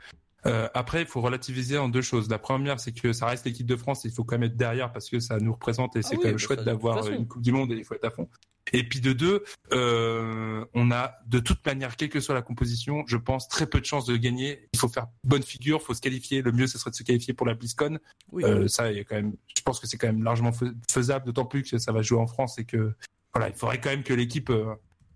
Euh, 0.47 0.69
après, 0.75 1.03
il 1.03 1.07
faut 1.07 1.21
relativiser 1.21 1.79
en 1.79 1.89
deux 1.89 2.03
choses. 2.03 2.29
La 2.29 2.39
première, 2.39 2.79
c'est 2.81 2.93
que 2.93 3.13
ça 3.13 3.27
reste 3.27 3.47
l'équipe 3.47 3.67
de 3.67 3.77
France, 3.77 4.03
il 4.05 4.11
faut 4.11 4.25
quand 4.25 4.37
même 4.37 4.51
être 4.51 4.57
derrière 4.57 4.93
parce 4.93 5.09
que 5.09 5.19
ça 5.21 5.39
nous 5.39 5.53
représente 5.53 5.97
et 5.97 6.03
c'est 6.03 6.11
Ah 6.15 6.17
oui, 6.17 6.23
quand 6.23 6.29
même 6.29 6.37
bah 6.37 6.39
chouette 6.43 6.65
d'avoir 6.65 7.09
une 7.09 7.27
Coupe 7.27 7.43
du 7.43 7.53
Monde 7.53 7.73
et 7.73 7.77
il 7.77 7.85
faut 7.85 7.95
être 7.95 8.05
à 8.05 8.11
fond. 8.11 8.29
Et 8.73 8.83
puis 8.83 9.01
de 9.01 9.13
deux, 9.13 9.45
euh, 9.73 10.65
on 10.75 10.91
a 10.91 11.15
de 11.27 11.39
toute 11.39 11.65
manière, 11.67 11.97
quelle 11.97 12.09
que 12.09 12.21
soit 12.21 12.35
la 12.35 12.43
composition, 12.43 13.05
je 13.07 13.17
pense 13.17 13.49
très 13.49 13.67
peu 13.67 13.79
de 13.81 13.85
chances 13.85 14.07
de 14.07 14.17
gagner. 14.17 14.69
Il 14.73 14.79
faut 14.79 14.89
faire 14.89 15.07
bonne 15.23 15.43
figure, 15.43 15.83
faut 15.83 15.95
se 15.95 16.01
qualifier. 16.01 16.41
Le 16.43 16.51
mieux, 16.53 16.67
ce 16.67 16.79
serait 16.79 16.91
de 16.91 16.97
se 16.97 17.03
qualifier 17.03 17.35
pour 17.35 17.47
la 17.47 17.55
BlizzCon. 17.55 17.99
Oui. 18.33 18.43
Euh, 18.45 18.67
ça, 18.69 18.91
il 18.91 18.97
y 18.97 19.01
a 19.01 19.05
quand 19.05 19.17
même, 19.17 19.35
je 19.57 19.63
pense 19.63 19.81
que 19.81 19.87
c'est 19.87 19.99
quand 19.99 20.07
même 20.07 20.23
largement 20.23 20.53
fais- 20.53 20.73
faisable, 20.91 21.27
d'autant 21.27 21.45
plus 21.45 21.63
que 21.63 21.79
ça 21.79 21.93
va 21.93 22.01
jouer 22.03 22.19
en 22.19 22.27
France 22.27 22.59
et 22.59 22.65
que 22.65 22.95
voilà, 23.35 23.49
il 23.51 23.55
faudrait 23.55 23.81
quand 23.81 23.91
même 23.91 24.03
que 24.03 24.15
l'équipe 24.15 24.49
euh, 24.51 24.75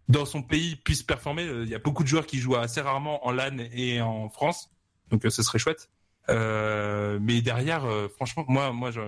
dans 0.08 0.26
son 0.26 0.42
pays 0.42 0.76
puisse 0.76 1.02
performer. 1.02 1.44
Euh, 1.46 1.64
Il 1.64 1.70
y 1.70 1.74
a 1.74 1.78
beaucoup 1.78 2.02
de 2.02 2.08
joueurs 2.08 2.26
qui 2.26 2.38
jouent 2.38 2.56
assez 2.56 2.80
rarement 2.80 3.26
en 3.26 3.32
LAN 3.32 3.58
et 3.72 4.00
en 4.02 4.28
France, 4.28 4.70
donc 5.10 5.24
euh, 5.24 5.30
ce 5.30 5.42
serait 5.42 5.58
chouette. 5.58 5.88
Euh, 6.30 7.18
mais 7.22 7.40
derrière, 7.40 7.84
euh, 7.86 8.08
franchement, 8.08 8.44
moi, 8.48 8.72
moi, 8.72 8.90
je, 8.90 9.00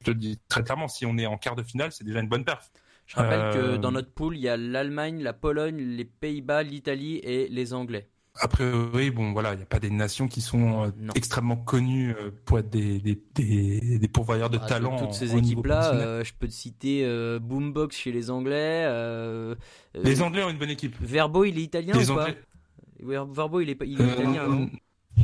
je 0.00 0.04
te 0.06 0.10
le 0.10 0.16
dis 0.16 0.38
très 0.48 0.62
clairement, 0.62 0.88
si 0.88 1.06
on 1.06 1.16
est 1.18 1.26
en 1.26 1.38
quart 1.38 1.56
de 1.56 1.62
finale, 1.62 1.92
c'est 1.92 2.04
déjà 2.04 2.20
une 2.20 2.28
bonne 2.28 2.44
perf. 2.44 2.70
Je 3.06 3.16
rappelle 3.16 3.54
que 3.54 3.76
dans 3.76 3.92
notre 3.92 4.10
pool, 4.10 4.36
il 4.36 4.42
y 4.42 4.48
a 4.48 4.56
l'Allemagne, 4.56 5.22
la 5.22 5.32
Pologne, 5.32 5.78
les 5.78 6.04
Pays-Bas, 6.04 6.64
l'Italie 6.64 7.20
et 7.22 7.46
les 7.48 7.72
Anglais. 7.72 8.08
A 8.38 8.48
priori, 8.48 9.10
bon, 9.10 9.32
voilà, 9.32 9.54
il 9.54 9.58
n'y 9.58 9.62
a 9.62 9.66
pas 9.66 9.78
des 9.78 9.88
nations 9.88 10.28
qui 10.28 10.42
sont 10.42 10.92
Non. 10.98 11.14
extrêmement 11.14 11.56
connues 11.56 12.14
pour 12.44 12.58
être 12.58 12.68
des, 12.68 12.98
des, 13.00 13.18
des, 13.34 13.98
des 13.98 14.08
pourvoyeurs 14.08 14.50
de 14.50 14.58
Bah, 14.58 14.66
talent. 14.66 14.98
Toutes 14.98 15.14
ces 15.14 15.34
équipes-là, 15.36 15.94
euh, 15.94 16.22
je 16.24 16.34
peux 16.38 16.46
te 16.48 16.52
citer 16.52 17.02
euh, 17.06 17.38
Boombox 17.38 17.96
chez 17.96 18.12
les 18.12 18.28
Anglais. 18.30 18.84
euh, 18.86 19.54
Les 19.94 20.20
Anglais 20.20 20.42
ont 20.42 20.50
une 20.50 20.58
bonne 20.58 20.68
équipe. 20.68 20.96
Verbo, 21.00 21.44
il 21.44 21.58
est 21.58 21.62
italien 21.62 21.94
Les 21.94 22.10
ou 22.10 22.14
pas 22.16 22.22
Anglais, 22.24 22.38
Ver- 23.00 23.24
Verbo, 23.26 23.60
il 23.60 23.70
est, 23.70 23.74
pas- 23.74 23.86
il 23.86 23.98
est 23.98 24.04
italien. 24.04 24.68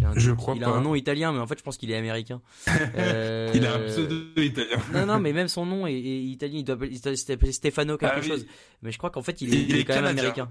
Un 0.05 0.12
je 0.16 0.30
crois 0.32 0.55
il 0.55 0.61
pas. 0.62 0.68
a 0.68 0.70
un 0.70 0.80
nom 0.80 0.95
italien, 0.95 1.32
mais 1.32 1.38
en 1.38 1.47
fait, 1.47 1.59
je 1.59 1.62
pense 1.62 1.76
qu'il 1.76 1.90
est 1.90 1.97
américain. 1.97 2.40
Euh, 2.97 3.51
il 3.55 3.66
a 3.66 3.74
un 3.74 3.86
pseudo 3.86 4.16
italien. 4.36 4.78
Non, 4.93 5.07
non, 5.07 5.18
mais 5.18 5.32
même 5.32 5.49
son 5.49 5.66
nom 5.66 5.86
est, 5.86 5.93
est 5.95 6.22
italien. 6.24 6.59
Il 6.59 6.64
doit 6.64 7.16
s'appeler 7.16 7.53
Stefano 7.53 7.97
quelque 7.99 8.12
Ah 8.16 8.20
oui. 8.22 8.28
chose. 8.28 8.47
Mais 8.82 8.90
je 8.93 8.99
crois 8.99 9.11
qu'en 9.11 9.22
fait, 9.22 9.40
il 9.43 9.53
est, 9.55 9.59
Il 9.59 9.70
il 9.70 9.76
est 9.76 9.80
est 9.80 9.84
quand 9.84 9.95
même 9.95 10.03
canadien. 10.05 10.22
américain. 10.22 10.51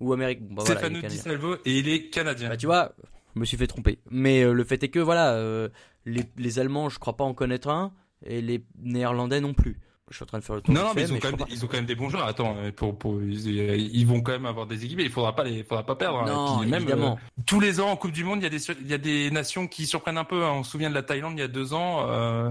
Ou 0.00 0.12
américain. 0.12 0.44
Bon, 0.48 0.54
bah, 0.56 0.62
voilà, 0.66 0.80
Stefano 0.80 0.98
est 1.00 1.08
Di. 1.08 1.16
Salvo 1.18 1.54
et 1.64 1.78
il 1.78 1.88
est 1.88 2.10
canadien. 2.10 2.48
Bah, 2.48 2.56
tu 2.56 2.66
vois, 2.66 2.92
je 3.34 3.40
me 3.40 3.44
suis 3.44 3.56
fait 3.56 3.66
tromper. 3.66 3.98
Mais 4.10 4.42
euh, 4.42 4.52
le 4.52 4.64
fait 4.64 4.82
est 4.82 4.88
que, 4.88 4.98
voilà, 5.00 5.32
euh, 5.34 5.68
les, 6.04 6.24
les 6.36 6.58
Allemands, 6.58 6.88
je 6.88 6.98
crois 6.98 7.16
pas 7.16 7.24
en 7.24 7.34
connaître 7.34 7.68
un. 7.68 7.92
Et 8.24 8.40
les 8.40 8.62
Néerlandais 8.82 9.40
non 9.40 9.52
plus. 9.54 9.78
Je 10.08 10.14
suis 10.14 10.22
en 10.22 10.26
train 10.26 10.38
de 10.38 10.44
faire 10.44 10.54
le 10.54 10.62
tour. 10.62 10.72
non, 10.72 10.82
non, 10.82 10.92
mais 10.94 11.02
fait, 11.04 11.08
ils 11.08 11.14
ont, 11.14 11.18
quand 11.18 11.30
même, 11.36 11.36
des- 11.46 11.52
ils 11.52 11.64
ont 11.64 11.66
quand 11.68 11.76
même 11.78 11.86
des 11.86 11.96
bons 11.96 12.08
joueurs. 12.08 12.26
Attends, 12.26 12.56
euh, 12.58 12.70
pour, 12.70 12.96
pour, 12.96 13.20
ils, 13.20 14.04
vont 14.06 14.20
quand 14.22 14.30
même 14.32 14.46
avoir 14.46 14.66
des 14.68 14.84
équipes 14.84 15.00
et 15.00 15.04
il 15.04 15.10
faudra 15.10 15.34
pas 15.34 15.42
les, 15.42 15.64
faudra 15.64 15.84
pas 15.84 15.96
perdre. 15.96 16.20
hein. 16.20 16.26
Non, 16.26 16.60
puis 16.60 16.70
même, 16.70 16.82
évidemment. 16.82 17.14
euh, 17.14 17.40
tous 17.44 17.58
les 17.58 17.80
ans 17.80 17.88
en 17.90 17.96
Coupe 17.96 18.12
du 18.12 18.22
Monde, 18.22 18.38
il 18.40 18.44
y 18.44 18.46
a 18.46 18.50
des, 18.50 18.70
il 18.82 18.86
y 18.88 18.94
a 18.94 18.98
des 18.98 19.32
nations 19.32 19.66
qui 19.66 19.84
surprennent 19.84 20.16
un 20.18 20.24
peu. 20.24 20.44
hein. 20.44 20.52
On 20.52 20.62
se 20.62 20.70
souvient 20.70 20.90
de 20.90 20.94
la 20.94 21.02
Thaïlande 21.02 21.32
il 21.36 21.40
y 21.40 21.42
a 21.42 21.48
deux 21.48 21.74
ans. 21.74 22.08
euh, 22.08 22.50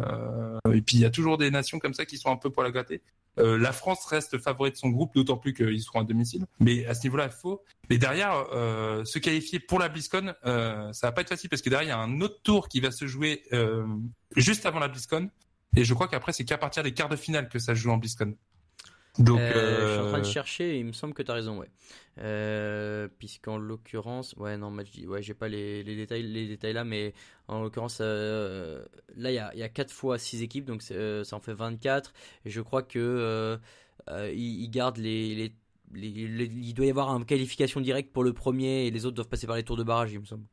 euh, 0.67 0.73
et 0.73 0.81
puis 0.81 0.97
il 0.97 0.99
y 0.99 1.05
a 1.05 1.09
toujours 1.09 1.37
des 1.37 1.49
nations 1.49 1.79
comme 1.79 1.93
ça 1.93 2.05
qui 2.05 2.17
sont 2.17 2.29
un 2.29 2.35
peu 2.35 2.49
pour 2.49 2.61
la 2.61 2.71
gâter. 2.71 3.01
Euh, 3.39 3.57
la 3.57 3.71
France 3.71 4.05
reste 4.05 4.37
favori 4.37 4.71
de 4.71 4.75
son 4.77 4.89
groupe, 4.89 5.13
d'autant 5.15 5.37
plus 5.37 5.53
qu'ils 5.53 5.81
seront 5.81 6.01
à 6.01 6.03
domicile. 6.03 6.45
Mais 6.59 6.85
à 6.85 6.93
ce 6.93 7.03
niveau-là, 7.03 7.25
il 7.25 7.31
faut. 7.41 7.63
Mais 7.89 7.97
derrière, 7.97 8.33
euh, 8.53 9.05
se 9.05 9.17
qualifier 9.19 9.59
pour 9.59 9.79
la 9.79 9.87
BlizzCon, 9.87 10.33
euh, 10.45 10.91
ça 10.91 11.07
va 11.07 11.11
pas 11.13 11.21
être 11.21 11.29
facile 11.29 11.49
parce 11.49 11.61
que 11.61 11.69
derrière, 11.69 11.87
il 11.87 11.91
y 11.91 11.93
a 11.93 11.99
un 11.99 12.19
autre 12.19 12.41
tour 12.43 12.67
qui 12.67 12.81
va 12.81 12.91
se 12.91 13.07
jouer 13.07 13.43
euh, 13.53 13.85
juste 14.35 14.65
avant 14.65 14.79
la 14.79 14.89
BlizzCon. 14.89 15.29
Et 15.75 15.83
je 15.83 15.93
crois 15.93 16.07
qu'après, 16.07 16.33
c'est 16.33 16.45
qu'à 16.45 16.57
partir 16.57 16.83
des 16.83 16.93
quarts 16.93 17.09
de 17.09 17.15
finale 17.15 17.49
que 17.49 17.59
ça 17.59 17.75
se 17.75 17.79
joue 17.81 17.91
en 17.91 17.97
BlizzCon. 17.97 18.35
Donc, 19.17 19.51
Euh, 19.51 19.85
Je 19.85 19.91
suis 19.91 19.99
en 20.01 20.05
train 20.05 20.19
de 20.19 20.25
euh, 20.25 20.25
chercher 20.25 20.75
et 20.75 20.79
il 20.79 20.85
me 20.85 20.93
semble 20.93 21.13
que 21.13 21.21
tu 21.23 21.29
as 21.31 21.33
raison, 21.33 21.57
ouais. 21.59 21.69
Euh, 22.19 23.07
Puisqu'en 23.19 23.57
l'occurrence, 23.57 24.33
ouais, 24.37 24.55
non, 24.57 24.71
match, 24.71 24.89
ouais, 25.05 25.21
j'ai 25.21 25.33
pas 25.33 25.49
les, 25.49 25.83
les 25.83 25.95
détails, 25.95 26.23
les 26.23 26.47
détails 26.47 26.73
là, 26.73 26.83
mais 26.85 27.13
en 27.49 27.61
l'occurrence, 27.61 27.97
euh, 28.01 28.85
là, 29.17 29.31
il 29.31 29.35
y 29.35 29.39
a, 29.39 29.53
y 29.55 29.63
a 29.63 29.69
4 29.69 29.91
fois 29.91 30.17
6 30.17 30.41
équipes, 30.41 30.65
donc 30.65 30.83
euh, 30.91 31.23
ça 31.25 31.35
en 31.35 31.39
fait 31.41 31.53
24. 31.53 32.13
Et 32.45 32.49
je 32.49 32.61
crois 32.61 32.83
que 32.83 32.97
euh, 32.99 33.57
euh, 34.09 34.31
ils, 34.33 34.69
gardent 34.69 34.97
les, 34.97 35.35
les, 35.35 35.53
les- 35.93 36.27
les- 36.27 36.45
Il 36.45 36.73
doit 36.73 36.85
y 36.85 36.89
avoir 36.89 37.09
une 37.15 37.25
qualification 37.25 37.81
directe 37.81 38.11
pour 38.13 38.23
le 38.23 38.31
premier 38.33 38.85
et 38.87 38.91
les 38.91 39.05
autres 39.05 39.15
doivent 39.15 39.27
passer 39.29 39.47
par 39.47 39.57
les 39.57 39.63
tours 39.63 39.77
de 39.77 39.83
barrage, 39.83 40.13
il 40.13 40.19
me 40.21 40.25
semble. 40.25 40.45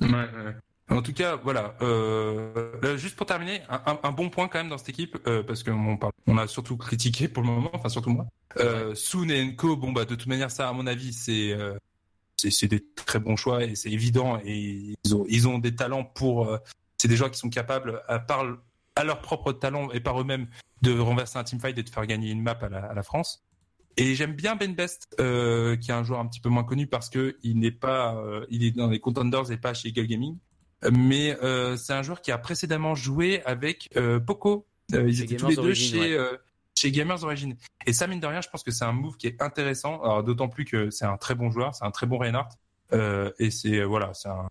Ouais, 0.00 0.08
ouais. 0.10 0.54
En 0.90 1.00
tout 1.00 1.14
cas, 1.14 1.36
voilà. 1.36 1.74
Euh, 1.80 2.72
là, 2.82 2.96
juste 2.96 3.16
pour 3.16 3.26
terminer, 3.26 3.62
un, 3.68 4.12
bon 4.12 4.28
point 4.28 4.48
quand 4.48 4.58
même 4.58 4.68
dans 4.68 4.78
cette 4.78 4.90
équipe, 4.90 5.16
euh, 5.26 5.42
parce 5.42 5.62
qu'on 5.62 5.96
parle, 5.96 6.12
on 6.26 6.36
a 6.36 6.46
surtout 6.46 6.76
critiqué 6.76 7.26
pour 7.26 7.42
le 7.42 7.48
moment, 7.48 7.70
enfin 7.72 7.88
surtout 7.88 8.10
moi. 8.10 8.26
Euh, 8.58 8.94
Soon 8.94 9.28
et 9.30 9.42
Enko, 9.42 9.76
bon 9.76 9.92
bah 9.92 10.04
de 10.04 10.14
toute 10.14 10.26
manière 10.26 10.50
ça, 10.50 10.68
à 10.68 10.72
mon 10.72 10.86
avis, 10.86 11.12
c'est 11.14 11.52
euh, 11.52 11.74
c'est 12.36 12.50
c'est 12.50 12.68
des 12.68 12.84
très 12.94 13.18
bons 13.18 13.36
choix 13.36 13.64
et 13.64 13.74
c'est 13.74 13.90
évident 13.90 14.38
et 14.44 14.94
ils 15.04 15.14
ont 15.14 15.24
ils 15.28 15.48
ont 15.48 15.58
des 15.58 15.74
talents 15.74 16.04
pour. 16.04 16.48
c'est 16.98 17.08
des 17.08 17.16
joueurs 17.16 17.30
qui 17.30 17.38
sont 17.38 17.50
capables, 17.50 18.02
à 18.06 18.18
part 18.18 18.44
à 18.94 19.04
leur 19.04 19.22
propre 19.22 19.52
talent 19.52 19.90
et 19.90 20.00
par 20.00 20.20
eux-mêmes, 20.20 20.48
de 20.82 20.98
renverser 20.98 21.38
un 21.38 21.44
teamfight 21.44 21.78
et 21.78 21.82
de 21.82 21.88
faire 21.88 22.06
gagner 22.06 22.30
une 22.30 22.42
map 22.42 22.58
à 22.60 22.68
la, 22.68 22.84
à 22.84 22.94
la 22.94 23.02
France. 23.02 23.42
Et 23.96 24.14
j'aime 24.14 24.34
bien 24.34 24.54
Ben 24.54 24.74
Best, 24.74 25.08
qui 25.16 25.22
est 25.22 25.94
un 25.94 26.04
joueur 26.04 26.20
un 26.20 26.26
petit 26.26 26.40
peu 26.40 26.50
moins 26.50 26.64
connu 26.64 26.86
parce 26.86 27.08
que 27.08 27.38
il 27.42 27.58
n'est 27.58 27.70
pas, 27.70 28.22
il 28.50 28.64
est 28.64 28.72
dans 28.72 28.90
les 28.90 29.00
contenders 29.00 29.50
et 29.50 29.56
pas 29.56 29.72
chez 29.72 29.88
Eagle 29.88 30.06
Gaming. 30.06 30.36
Mais 30.92 31.36
euh, 31.42 31.76
c'est 31.76 31.92
un 31.92 32.02
joueur 32.02 32.20
qui 32.20 32.32
a 32.32 32.38
précédemment 32.38 32.94
joué 32.94 33.42
avec 33.44 33.90
euh, 33.96 34.20
Poco. 34.20 34.66
Euh, 34.92 35.08
ils 35.08 35.22
étaient 35.22 35.36
tous 35.36 35.48
les 35.48 35.56
deux 35.56 35.74
chez 35.74 36.16
euh, 36.16 36.36
chez 36.76 36.90
Gamers 36.90 37.22
Origin. 37.24 37.54
Et 37.86 37.92
ça 37.92 38.06
mine 38.06 38.20
de 38.20 38.26
rien, 38.26 38.40
je 38.40 38.48
pense 38.48 38.62
que 38.62 38.70
c'est 38.70 38.84
un 38.84 38.92
move 38.92 39.16
qui 39.16 39.26
est 39.26 39.40
intéressant. 39.40 40.02
Alors 40.02 40.22
d'autant 40.22 40.48
plus 40.48 40.64
que 40.64 40.90
c'est 40.90 41.06
un 41.06 41.16
très 41.16 41.34
bon 41.34 41.50
joueur, 41.50 41.74
c'est 41.74 41.84
un 41.84 41.90
très 41.90 42.06
bon 42.06 42.18
Reinhardt. 42.18 42.50
Euh, 42.92 43.32
et 43.38 43.50
c'est 43.50 43.82
voilà, 43.82 44.12
c'est 44.14 44.28
un. 44.28 44.48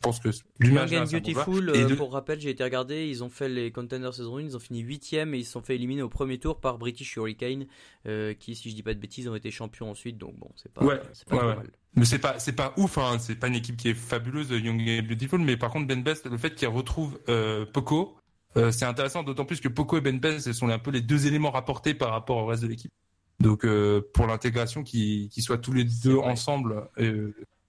Je 0.00 0.02
pense 0.04 0.20
que 0.20 0.28
manière 0.60 0.86
Young 0.92 1.02
and. 1.08 1.18
Beautiful, 1.18 1.70
euh, 1.70 1.88
de- 1.88 1.94
pour 1.96 2.12
rappel, 2.12 2.38
j'ai 2.40 2.50
été 2.50 2.62
regardé, 2.62 3.08
ils 3.08 3.24
ont 3.24 3.28
fait 3.28 3.48
les 3.48 3.72
Contenders 3.72 4.14
saison 4.14 4.36
1, 4.38 4.42
ils 4.42 4.56
ont 4.56 4.60
fini 4.60 4.80
8ème 4.80 5.34
et 5.34 5.38
ils 5.38 5.44
se 5.44 5.50
sont 5.52 5.60
fait 5.60 5.74
éliminer 5.74 6.02
au 6.02 6.08
premier 6.08 6.38
tour 6.38 6.60
par 6.60 6.78
British 6.78 7.16
Hurricane, 7.16 7.66
euh, 8.06 8.32
qui, 8.32 8.54
si 8.54 8.70
je 8.70 8.76
dis 8.76 8.84
pas 8.84 8.94
de 8.94 9.00
bêtises, 9.00 9.26
ont 9.26 9.34
été 9.34 9.50
champions 9.50 9.90
ensuite, 9.90 10.16
donc 10.16 10.36
bon, 10.38 10.50
c'est 10.54 10.72
pas, 10.72 10.84
Ouais, 10.84 11.00
c'est 11.12 11.26
pas 11.28 11.44
ouais. 11.48 11.56
Mais 11.96 12.04
c'est 12.04 12.20
pas 12.20 12.38
c'est 12.38 12.52
pas 12.54 12.74
ouf 12.76 12.96
hein, 12.98 13.18
c'est 13.18 13.34
pas 13.34 13.48
une 13.48 13.56
équipe 13.56 13.76
qui 13.76 13.88
est 13.88 13.94
fabuleuse 13.94 14.50
Young 14.50 14.80
et 14.86 15.02
Beautiful 15.02 15.40
mais 15.40 15.56
par 15.56 15.70
contre 15.70 15.88
Ben 15.88 16.00
Best 16.02 16.26
le 16.30 16.38
fait 16.38 16.54
qu'il 16.54 16.68
retrouve 16.68 17.18
euh, 17.28 17.66
Poco 17.66 18.16
c'est 18.54 18.84
intéressant 18.84 19.22
d'autant 19.24 19.44
plus 19.44 19.60
que 19.60 19.68
Poco 19.68 19.96
et 19.98 20.00
Ben 20.00 20.18
Best 20.20 20.40
ce 20.46 20.52
sont 20.52 20.68
un 20.68 20.78
peu 20.78 20.90
les 20.92 21.00
deux 21.00 21.26
éléments 21.26 21.50
rapportés 21.50 21.94
par 21.94 22.10
rapport 22.10 22.36
au 22.36 22.46
reste 22.46 22.62
de 22.62 22.68
l'équipe. 22.68 22.92
Donc 23.40 23.66
pour 24.12 24.26
l'intégration 24.26 24.84
qui 24.84 25.28
qui 25.32 25.42
soient 25.42 25.58
tous 25.58 25.72
les 25.72 25.84
deux 25.84 26.18
ensemble 26.18 26.88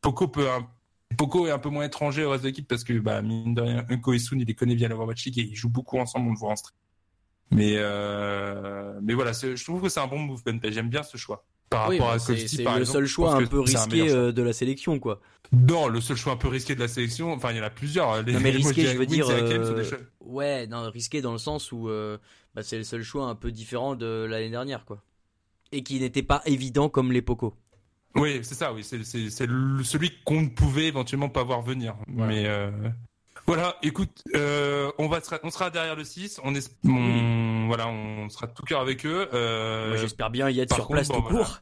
Poco 0.02 0.28
peut 0.28 0.50
un 0.50 0.68
Poco 1.20 1.48
est 1.48 1.52
un 1.52 1.60
peu 1.60 1.70
moins 1.70 1.84
étranger 1.84 2.24
au 2.24 2.32
reste 2.32 2.44
de 2.44 2.48
l'équipe 2.48 2.68
parce 2.68 2.84
que 2.86 2.98
bah 2.98 3.22
mine 3.22 3.54
de 3.54 3.62
rien 3.62 3.86
Unko 3.90 4.14
et 4.14 4.20
Soon 4.20 4.40
il 4.40 4.46
les 4.48 4.56
connaît 4.56 4.76
via 4.76 4.88
la 4.88 4.96
et 4.96 5.20
ils 5.26 5.56
jouent 5.56 5.70
beaucoup 5.70 6.00
ensemble 6.00 6.30
on 6.30 6.32
le 6.32 6.38
voit 6.38 6.52
en 6.52 6.56
stream. 6.56 6.78
Mais 7.52 7.74
euh, 7.76 8.98
mais 9.04 9.14
voilà, 9.14 9.34
je 9.34 9.64
trouve 9.64 9.82
que 9.82 9.90
c'est 9.90 10.00
un 10.00 10.08
bon 10.08 10.20
move 10.20 10.42
Ben 10.46 10.60
j'aime 10.72 10.90
bien 10.90 11.04
ce 11.04 11.18
choix. 11.18 11.46
Par 11.70 11.90
Oui, 11.90 12.00
rapport 12.00 12.14
à 12.14 12.20
c'est 12.20 12.34
Kosti, 12.34 12.58
c'est 12.58 12.64
par 12.64 12.76
le 12.76 12.82
exemple, 12.82 13.00
seul 13.00 13.06
choix 13.06 13.36
un 13.36 13.46
peu 13.46 13.60
un 13.60 13.64
risqué 13.64 14.10
euh, 14.10 14.32
de 14.32 14.42
la 14.42 14.54
sélection, 14.54 14.98
quoi. 15.00 15.20
Non, 15.52 15.88
le 15.88 16.02
seul 16.02 16.18
choix 16.18 16.34
un 16.34 16.38
peu 16.38 16.48
risqué 16.48 16.74
de 16.74 16.80
la 16.80 16.88
sélection, 16.88 17.32
enfin 17.32 17.52
il 17.52 17.58
y 17.58 17.60
en 17.60 17.64
a 17.64 17.70
plusieurs. 17.70 18.24
Les, 18.24 18.34
Non, 18.34 18.40
mais 18.40 18.50
risqué, 18.52 18.86
je 18.86 18.98
veux 18.98 19.06
dire. 19.06 19.28
euh, 19.30 19.84
ouais, 20.22 20.68
non, 20.68 20.90
risqué 20.90 21.22
dans 21.22 21.32
le 21.32 21.38
sens 21.38 21.72
où 21.72 21.90
euh, 21.90 22.18
bah, 22.56 22.64
c'est 22.64 22.78
le 22.78 22.84
seul 22.84 23.04
choix 23.04 23.26
un 23.26 23.36
peu 23.36 23.52
différent 23.52 23.96
de 23.96 24.26
l'année 24.30 24.50
dernière, 24.50 24.86
quoi. 24.86 25.04
Et 25.72 25.84
qui 25.84 26.00
n'était 26.00 26.24
pas 26.24 26.42
évident 26.46 26.90
comme 26.90 27.12
les 27.12 27.22
Poco. 27.22 27.56
Oui, 28.16 28.40
c'est 28.44 28.56
ça, 28.56 28.74
oui, 28.74 28.84
c'est 28.84 29.04
c'est- 29.04 29.30
c'est 29.30 29.46
le- 29.48 29.84
celui 29.84 30.12
qu'on 30.26 30.42
ne 30.42 30.50
pouvait 30.50 30.88
éventuellement 30.88 31.30
pas 31.30 31.44
voir 31.44 31.62
venir. 31.62 31.96
Voilà. 32.08 32.32
Mais 32.34 32.46
euh, 32.48 32.72
voilà, 33.46 33.76
écoute, 33.84 34.24
euh, 34.36 34.92
on 34.98 35.08
va 35.08 35.22
sera, 35.22 35.40
on 35.44 35.50
sera 35.52 35.70
derrière 35.70 35.96
le 35.96 36.04
6, 36.04 36.40
on 36.44 36.54
est, 36.56 36.72
on, 36.88 37.66
voilà, 37.68 37.88
on 37.88 38.28
sera 38.30 38.48
de 38.48 38.54
tout 38.54 38.64
cœur 38.64 38.82
avec 38.82 39.06
eux. 39.06 39.28
Euh, 39.34 39.96
j'espère 39.98 40.30
bien 40.30 40.50
y 40.50 40.60
être 40.60 40.74
sur 40.74 40.86
contre, 40.88 40.98
place 40.98 41.08
bon, 41.10 41.16
tout 41.18 41.22
voilà. 41.30 41.38
court. 41.46 41.62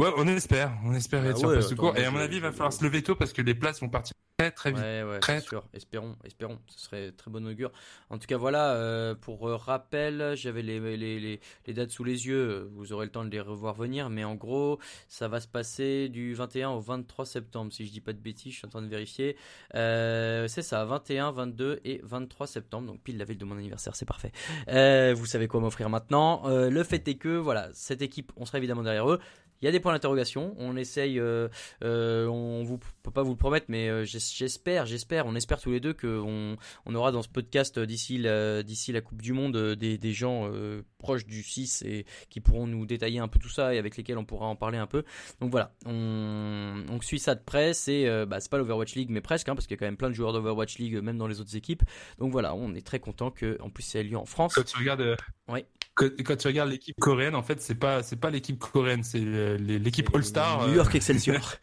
Ouais, 0.00 0.12
on 0.16 0.26
espère, 0.28 0.72
on 0.84 0.94
espère 0.94 1.22
Ah 1.24 1.28
être 1.30 1.38
sur 1.38 1.48
ouais, 1.48 1.76
court. 1.76 1.92
moi, 1.92 2.00
Et 2.00 2.04
à 2.04 2.10
mon 2.10 2.18
avis, 2.18 2.36
il 2.36 2.42
va 2.42 2.52
falloir 2.52 2.72
se 2.72 2.82
lever 2.84 3.02
tôt 3.02 3.14
parce 3.14 3.32
que 3.32 3.42
les 3.42 3.54
places 3.54 3.80
vont 3.80 3.88
partir 3.88 4.14
très 4.38 4.50
très 4.50 4.70
vite. 4.70 4.80
Ouais, 4.80 5.02
ouais, 5.02 5.18
Très, 5.20 5.40
sûr. 5.42 5.64
Espérons, 5.74 6.16
espérons. 6.24 6.58
Ce 6.66 6.80
serait 6.86 7.12
très 7.12 7.30
bon 7.30 7.46
augure. 7.46 7.70
En 8.08 8.16
tout 8.18 8.26
cas, 8.26 8.38
voilà. 8.38 8.72
euh, 8.74 9.14
pour 9.14 9.46
euh, 9.46 9.56
rappel, 9.56 10.32
j'avais 10.34 10.62
les, 10.62 10.80
les, 10.80 11.20
les, 11.20 11.40
les 11.66 11.74
dates 11.74 11.90
sous 11.90 12.04
les 12.04 12.26
yeux. 12.26 12.70
Vous 12.72 12.92
aurez 12.94 13.04
le 13.04 13.12
temps 13.12 13.22
de 13.24 13.28
les 13.30 13.40
revoir 13.40 13.74
venir. 13.74 14.08
Mais 14.08 14.24
en 14.24 14.34
gros, 14.36 14.78
ça 15.08 15.28
va 15.28 15.40
se 15.40 15.48
passer 15.48 16.08
du 16.08 16.32
21 16.32 16.70
au 16.70 16.80
23 16.80 17.26
septembre. 17.26 17.70
Si 17.72 17.86
je 17.86 17.92
dis 17.92 18.00
pas 18.00 18.14
de 18.14 18.18
bêtises, 18.18 18.52
je 18.54 18.58
suis 18.58 18.66
en 18.66 18.70
train 18.70 18.80
de 18.82 18.88
vérifier. 18.88 19.36
Euh, 19.74 20.48
c'est 20.48 20.62
ça, 20.62 20.86
21, 20.86 21.32
22 21.32 21.80
et 21.84 22.00
23 22.02 22.46
septembre. 22.46 22.86
Donc 22.86 23.02
pile 23.02 23.18
la 23.18 23.26
veille 23.26 23.36
de 23.36 23.44
mon 23.44 23.58
anniversaire, 23.58 23.94
c'est 23.94 24.06
parfait. 24.08 24.32
Euh, 24.68 25.12
vous 25.14 25.26
savez 25.26 25.48
quoi 25.48 25.60
m'offrir 25.60 25.90
maintenant. 25.90 26.42
Le 26.48 26.82
fait 26.82 27.06
est 27.08 27.16
que, 27.16 27.36
voilà, 27.36 27.68
cette 27.74 28.00
équipe, 28.00 28.32
on 28.36 28.46
sera 28.46 28.56
évidemment 28.56 28.82
derrière 28.82 29.10
eux. 29.10 29.20
Il 29.62 29.66
y 29.66 29.68
a 29.68 29.72
des 29.72 29.80
points 29.80 29.92
d'interrogation. 29.92 30.54
On 30.58 30.76
essaye, 30.76 31.18
euh, 31.18 31.48
euh, 31.84 32.26
on 32.26 32.62
vous 32.64 32.78
peut 33.02 33.10
pas 33.10 33.22
vous 33.22 33.32
le 33.32 33.36
promettre, 33.36 33.66
mais 33.68 33.88
euh, 33.88 34.04
j'espère, 34.04 34.86
j'espère, 34.86 35.26
on 35.26 35.34
espère 35.34 35.60
tous 35.60 35.70
les 35.70 35.80
deux 35.80 35.92
qu'on 35.92 36.56
on 36.86 36.94
aura 36.94 37.12
dans 37.12 37.22
ce 37.22 37.28
podcast 37.28 37.78
d'ici 37.78 38.16
la, 38.18 38.62
d'ici 38.62 38.92
la 38.92 39.00
Coupe 39.02 39.20
du 39.20 39.32
Monde 39.32 39.56
des, 39.74 39.98
des 39.98 40.12
gens 40.12 40.50
proches 40.98 41.26
du 41.26 41.42
6 41.42 41.82
et 41.82 42.06
qui 42.30 42.40
pourront 42.40 42.66
nous 42.66 42.86
détailler 42.86 43.18
un 43.18 43.28
peu 43.28 43.38
tout 43.38 43.48
ça 43.48 43.74
et 43.74 43.78
avec 43.78 43.96
lesquels 43.96 44.18
on 44.18 44.24
pourra 44.24 44.46
en 44.46 44.56
parler 44.56 44.78
un 44.78 44.86
peu. 44.86 45.04
Donc 45.40 45.50
voilà, 45.50 45.74
on, 45.84 46.84
on 46.88 47.00
suit 47.00 47.18
ça 47.18 47.34
de 47.34 47.42
près. 47.42 47.74
C'est 47.74 48.26
bah, 48.26 48.40
c'est 48.40 48.50
pas 48.50 48.58
l'Overwatch 48.58 48.94
League, 48.94 49.10
mais 49.10 49.20
presque, 49.20 49.48
hein, 49.48 49.54
parce 49.54 49.66
qu'il 49.66 49.74
y 49.74 49.78
a 49.78 49.80
quand 49.80 49.86
même 49.86 49.96
plein 49.96 50.10
de 50.10 50.14
joueurs 50.14 50.32
d'Overwatch 50.32 50.78
League 50.78 51.02
même 51.02 51.18
dans 51.18 51.26
les 51.26 51.40
autres 51.40 51.56
équipes. 51.56 51.82
Donc 52.18 52.32
voilà, 52.32 52.54
on 52.54 52.74
est 52.74 52.86
très 52.86 53.00
content 53.00 53.30
que 53.30 53.58
en 53.60 53.70
plus 53.70 53.82
c'est 53.82 54.02
lieu 54.02 54.16
en 54.16 54.26
France. 54.26 54.54
Quand 54.54 54.64
tu 54.64 54.78
regardes, 54.78 55.16
ouais 55.48 55.66
quand 55.94 56.36
tu 56.36 56.46
regardes 56.46 56.70
l'équipe 56.70 56.98
coréenne, 56.98 57.34
en 57.34 57.42
fait, 57.42 57.60
c'est 57.60 57.74
pas 57.74 58.02
c'est 58.02 58.16
pas 58.16 58.30
l'équipe 58.30 58.58
coréenne, 58.58 59.02
c'est 59.02 59.49
l'équipe 59.58 60.14
All 60.14 60.24
Star. 60.24 60.66
New 60.66 60.74
York 60.74 60.90
euh. 60.94 60.96
Excelsior. 60.96 61.56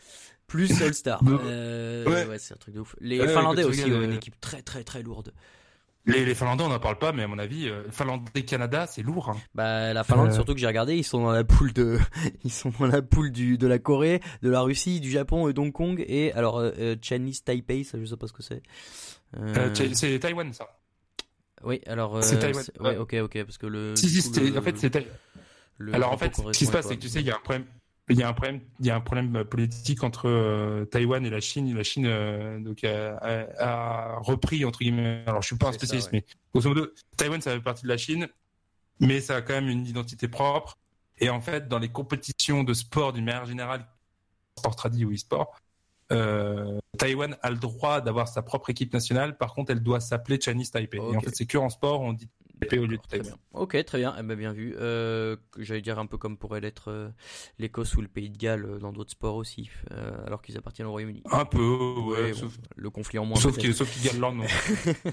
Plus 0.47 0.81
All 0.81 0.93
Star. 0.93 1.21
Euh, 1.27 2.05
ouais, 2.27 2.39
c'est 2.39 2.53
un 2.53 2.57
truc 2.57 2.75
de 2.75 2.79
ouf. 2.79 2.95
Les 2.99 3.25
Finlandais 3.27 3.63
aussi 3.63 3.83
ont 3.85 4.01
une 4.01 4.13
équipe 4.13 4.39
très 4.39 4.61
très 4.61 4.83
très 4.83 5.03
lourde. 5.03 5.33
Les, 6.05 6.23
les, 6.23 6.35
Finlandais, 6.35 6.63
on 6.63 6.69
n'en 6.69 6.79
parle 6.79 6.97
pas, 6.97 7.11
mais 7.11 7.23
à 7.23 7.27
mon 7.27 7.37
avis, 7.37 7.67
euh, 7.67 7.83
Finlandais 7.91 8.45
Canada, 8.45 8.87
c'est 8.87 9.01
lourd. 9.01 9.27
Hein. 9.29 9.35
Bah, 9.53 9.91
la 9.91 10.05
Finlande, 10.05 10.31
surtout 10.31 10.53
que 10.53 10.59
j'ai 10.59 10.67
regardé, 10.67 10.95
ils 10.95 11.03
sont 11.03 11.21
dans 11.21 11.33
la 11.33 11.43
poule 11.43 11.73
de, 11.73 11.99
ils 12.45 12.51
sont 12.51 12.71
dans 12.79 12.87
la 12.87 13.01
poule 13.01 13.29
du 13.29 13.57
de 13.57 13.67
la 13.67 13.77
Corée, 13.77 14.21
de 14.41 14.49
la 14.49 14.61
Russie, 14.61 15.01
du 15.01 15.11
Japon 15.11 15.49
et 15.49 15.53
d'Hong 15.53 15.73
Kong 15.73 16.01
et 16.07 16.31
alors 16.31 16.63
Chinese 17.01 17.43
Taipei, 17.43 17.83
ça 17.83 17.99
je 17.99 18.05
sais 18.05 18.15
pas 18.15 18.27
ce 18.27 18.33
que 18.33 18.41
c'est. 18.41 18.63
c'est 19.93 20.19
Taïwan 20.19 20.53
ça. 20.53 20.67
Oui, 21.63 21.81
alors. 21.87 22.23
c'est 22.23 22.39
Taïwan. 22.39 22.63
Ouais, 22.79 22.97
ok, 22.97 23.15
ok, 23.23 23.43
parce 23.43 23.57
que 23.57 23.67
le. 23.67 23.95
Si, 23.95 24.09
si, 24.09 24.57
en 24.57 24.61
fait, 24.61 24.77
c'est 24.77 24.91
Alors, 25.93 26.11
en 26.11 26.17
fait, 26.17 26.35
ce 26.35 26.57
qui 26.57 26.65
se 26.65 26.71
passe, 26.71 26.87
c'est 26.87 26.95
que 26.95 27.01
tu 27.01 27.09
sais, 27.09 27.21
il 27.21 27.27
y 27.27 27.31
a 27.31 27.35
un 27.35 27.39
problème. 27.39 27.65
Il 28.09 28.17
y 28.17 28.23
a 28.23 28.29
un 28.29 28.33
problème, 28.33 28.61
il 28.79 28.85
y 28.85 28.89
a 28.89 28.95
un 28.95 29.01
problème 29.01 29.43
politique 29.43 30.01
entre 30.01 30.29
euh, 30.29 30.85
Taïwan 30.85 31.25
et 31.25 31.29
la 31.29 31.41
Chine. 31.41 31.75
La 31.75 31.83
Chine 31.83 32.05
euh, 32.05 32.57
donc 32.57 32.85
a, 32.85 33.17
a, 33.59 34.19
repris 34.19 34.63
entre 34.63 34.79
guillemets. 34.79 35.23
Alors 35.27 35.41
je 35.41 35.47
suis 35.47 35.57
pas 35.57 35.67
un 35.67 35.73
spécialiste, 35.73 36.13
mais 36.13 36.23
grosso 36.53 36.69
modo, 36.69 36.87
Taïwan 37.17 37.41
ça 37.41 37.51
fait 37.51 37.59
partie 37.59 37.83
de 37.83 37.89
la 37.89 37.97
Chine, 37.97 38.29
mais 39.01 39.19
ça 39.19 39.35
a 39.35 39.41
quand 39.41 39.55
même 39.55 39.67
une 39.67 39.85
identité 39.85 40.29
propre. 40.29 40.77
Et 41.19 41.29
en 41.29 41.41
fait, 41.41 41.67
dans 41.67 41.79
les 41.79 41.89
compétitions 41.89 42.63
de 42.63 42.73
sport 42.73 43.11
d'une 43.11 43.25
manière 43.25 43.45
générale, 43.45 43.85
sport 44.57 44.77
tradit 44.77 45.03
ou 45.03 45.13
e-sport, 45.13 45.59
euh, 46.11 46.79
Taïwan 46.97 47.37
a 47.41 47.49
le 47.49 47.57
droit 47.57 48.01
d'avoir 48.01 48.27
sa 48.27 48.41
propre 48.41 48.69
équipe 48.69 48.93
nationale. 48.93 49.37
Par 49.37 49.53
contre, 49.53 49.71
elle 49.71 49.83
doit 49.83 49.99
s'appeler 49.99 50.39
Chinese 50.39 50.71
Taipei. 50.71 50.97
Et 50.97 51.17
en 51.17 51.21
fait, 51.21 51.35
c'est 51.35 51.45
que 51.45 51.57
en 51.57 51.69
sport, 51.69 52.01
on 52.01 52.13
dit 52.13 52.29
Taipei 52.59 52.79
au 52.79 52.85
lieu 52.85 52.97
de 52.97 53.01
Taïwan. 53.07 53.35
Ok, 53.53 53.83
très 53.85 53.97
bien. 53.97 54.15
Eh 54.19 54.23
ben, 54.23 54.37
bien 54.37 54.53
vu. 54.53 54.75
Euh, 54.77 55.35
J'allais 55.57 55.81
dire 55.81 55.99
un 55.99 56.05
peu 56.05 56.17
comme 56.17 56.37
pourrait 56.37 56.61
l'être 56.61 56.89
euh, 56.91 57.09
l'Écosse 57.59 57.95
ou 57.95 58.01
le 58.01 58.07
Pays 58.07 58.29
de 58.29 58.37
Galles 58.37 58.65
euh, 58.65 58.79
dans 58.79 58.91
d'autres 58.91 59.11
sports 59.11 59.35
aussi, 59.35 59.69
euh, 59.91 60.25
alors 60.25 60.41
qu'ils 60.41 60.57
appartiennent 60.57 60.87
au 60.87 60.91
Royaume-Uni. 60.91 61.23
Un 61.31 61.45
peu, 61.45 61.95
ouais. 62.07 62.33
sauf, 62.33 62.57
le 62.75 62.89
conflit 62.89 63.19
en 63.19 63.25
moins. 63.25 63.37
Sauf 63.37 63.57
qu'ils 63.57 63.73
qu 63.75 63.83
gagnent 64.03 64.19
l'an, 64.19 64.33
non. 64.33 64.45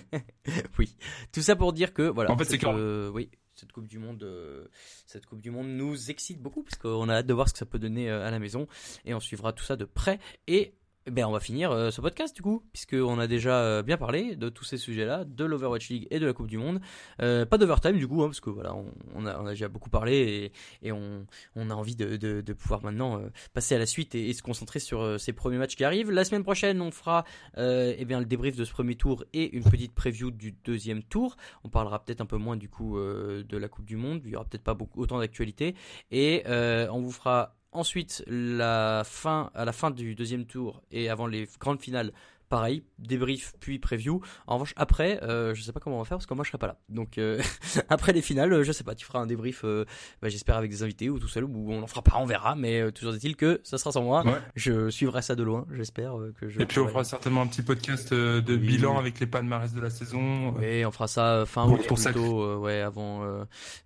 oui. 0.79 0.97
Tout 1.33 1.43
ça 1.43 1.57
pour 1.57 1.73
dire 1.73 1.93
que 1.93 2.03
voilà. 2.03 2.31
En 2.31 2.39
fait, 2.39 2.45
c'est 2.45 2.59
que 2.59 3.11
oui 3.11 3.31
cette 3.57 3.71
Coupe 3.71 3.87
du 3.87 4.01
Monde, 4.01 4.69
cette 5.07 5.27
Coupe 5.27 5.41
du 5.41 5.53
Monde 5.53 5.69
nous 5.69 6.11
excite 6.11 6.43
beaucoup 6.43 6.65
parce 6.65 6.77
qu'on 6.77 7.09
a 7.09 7.15
hâte 7.15 7.27
de 7.27 7.33
voir 7.33 7.49
ce 7.49 7.53
que 7.53 7.61
ça 7.61 7.67
peut 7.67 7.79
donner 7.79 8.11
à 8.11 8.29
la 8.33 8.41
maison 8.41 8.67
et 9.05 9.15
on 9.15 9.21
suivra 9.21 9.53
tout 9.53 9.63
ça 9.63 9.77
de 9.77 9.85
près. 9.85 10.19
Et 10.49 10.75
ben, 11.11 11.27
on 11.27 11.33
va 11.33 11.41
finir 11.41 11.71
euh, 11.71 11.91
ce 11.91 12.01
podcast 12.01 12.35
du 12.35 12.41
coup, 12.41 12.63
puisqu'on 12.73 13.19
a 13.19 13.27
déjà 13.27 13.61
euh, 13.61 13.83
bien 13.83 13.99
parlé 13.99 14.37
de 14.37 14.49
tous 14.49 14.65
ces 14.65 14.79
sujets-là, 14.79 15.25
de 15.25 15.45
l'Overwatch 15.45 15.91
League 15.91 16.09
et 16.11 16.19
de 16.19 16.25
la 16.25 16.33
Coupe 16.33 16.47
du 16.47 16.57
Monde. 16.57 16.81
Euh, 17.21 17.45
pas 17.45 17.59
d'overtime 17.59 17.99
du 17.99 18.09
coup, 18.09 18.23
hein, 18.23 18.29
parce 18.29 18.41
que 18.41 18.49
voilà, 18.49 18.75
on, 19.15 19.27
a, 19.27 19.51
déjà 19.51 19.69
beaucoup 19.69 19.91
parlé 19.91 20.51
et, 20.83 20.93
on, 20.93 21.27
a 21.57 21.75
envie 21.75 21.95
de, 21.95 22.41
pouvoir 22.55 22.83
maintenant 22.83 23.21
passer 23.53 23.75
à 23.75 23.79
la 23.79 23.85
suite 23.85 24.15
et, 24.15 24.33
se 24.33 24.43
concentrer 24.43 24.79
sur 24.79 25.21
ces 25.21 25.35
premiers 25.35 25.59
matchs 25.59 25.77
qui 25.77 25.85
arrivent. 25.85 26.11
La 26.11 26.25
semaine 26.25 26.43
prochaine, 26.43 26.81
on 26.81 26.91
fera 26.91 27.25
eh 27.57 28.05
bien, 28.07 28.19
le 28.19 28.27
débrief 28.27 28.57
de 28.57 28.65
ce 28.65 28.73
premier 28.73 28.95
tour 28.95 29.25
et 29.33 29.55
une 29.55 29.65
petite 29.65 29.95
preview 29.95 30.31
du 30.31 30.53
deuxième 30.65 31.03
tour. 31.03 31.37
On 31.65 31.69
parlera 31.69 32.03
peut-être 32.03 32.21
un 32.23 32.27
peu 32.27 32.39
moins 32.39 32.57
du 32.57 32.69
coup 32.69 32.99
de 32.99 33.57
la 33.57 33.69
Coupe 33.69 33.85
du 33.85 33.97
Monde, 33.97 34.23
il 34.25 34.31
y 34.31 34.37
aura 34.37 34.45
peut-être 34.45 34.65
pas 34.65 34.75
beaucoup, 34.75 35.03
autant 35.03 35.19
d'actualité 35.19 35.75
et 36.11 36.45
on 36.47 37.01
vous 37.01 37.13
fera 37.13 37.57
Ensuite, 37.75 38.23
la 38.29 39.03
fin, 39.05 39.51
à 39.55 39.65
la 39.65 39.73
fin 39.73 39.91
du 39.91 40.15
deuxième 40.15 40.47
tour 40.47 40.81
et 40.93 41.11
avant 41.11 41.27
les 41.27 41.49
grandes 41.59 41.81
finales, 41.81 42.13
pareil, 42.49 42.85
débrief 43.01 43.53
puis 43.59 43.81
preview. 43.81 44.21
En 44.47 44.55
revanche, 44.55 44.75
après, 44.77 45.21
euh, 45.25 45.55
je 45.57 45.63
sais 45.63 45.73
pas 45.73 45.81
comment 45.81 45.97
on 45.97 45.99
va 45.99 46.05
faire 46.05 46.19
parce 46.19 46.27
que 46.27 46.35
moi 46.35 46.45
je 46.45 46.51
serai 46.51 46.59
pas 46.59 46.69
là. 46.69 46.77
Donc 46.89 47.19
euh, 47.19 47.43
après 47.89 48.13
les 48.13 48.23
finales, 48.23 48.63
je 48.63 48.71
sais 48.71 48.85
pas, 48.85 48.95
tu 48.95 49.05
feras 49.05 49.19
un 49.19 49.27
débrief, 49.27 49.63
euh, 49.65 49.85
bah, 50.23 50.29
j'espère 50.29 50.57
avec 50.57 50.71
des 50.71 50.85
invités 50.85 51.11
ou 51.11 51.19
tout 51.19 51.27
seul 51.27 51.43
ou 51.43 51.73
on 51.73 51.83
en 51.83 51.87
fera 51.89 52.03
pas, 52.03 52.17
on 52.19 52.27
verra. 52.27 52.55
Mais 52.55 52.93
toujours 52.93 53.15
est-il 53.15 53.35
que 53.35 53.61
ça 53.65 53.77
sera 53.77 53.91
sans 53.91 54.03
moi. 54.03 54.25
Je 54.55 54.89
suivrai 54.89 55.21
ça 55.21 55.35
de 55.35 55.43
loin, 55.43 55.67
j'espère 55.73 56.15
que 56.39 56.49
je. 56.49 56.61
Et 56.61 56.67
puis 56.67 56.79
on 56.79 56.87
fera 56.87 57.03
certainement 57.03 57.43
un 57.43 57.49
petit 57.49 57.63
podcast 57.63 58.15
de 58.15 58.57
bilan 58.57 58.99
avec 58.99 59.19
les 59.19 59.27
palmarès 59.27 59.73
de 59.75 59.81
la 59.81 59.91
saison. 59.91 60.55
Oui, 60.59 60.85
on 60.85 60.93
fera 60.93 61.09
ça 61.09 61.45
fin 61.47 61.69
août 61.69 61.81
plutôt, 61.85 62.59
ouais, 62.59 62.81
avant, 62.83 63.25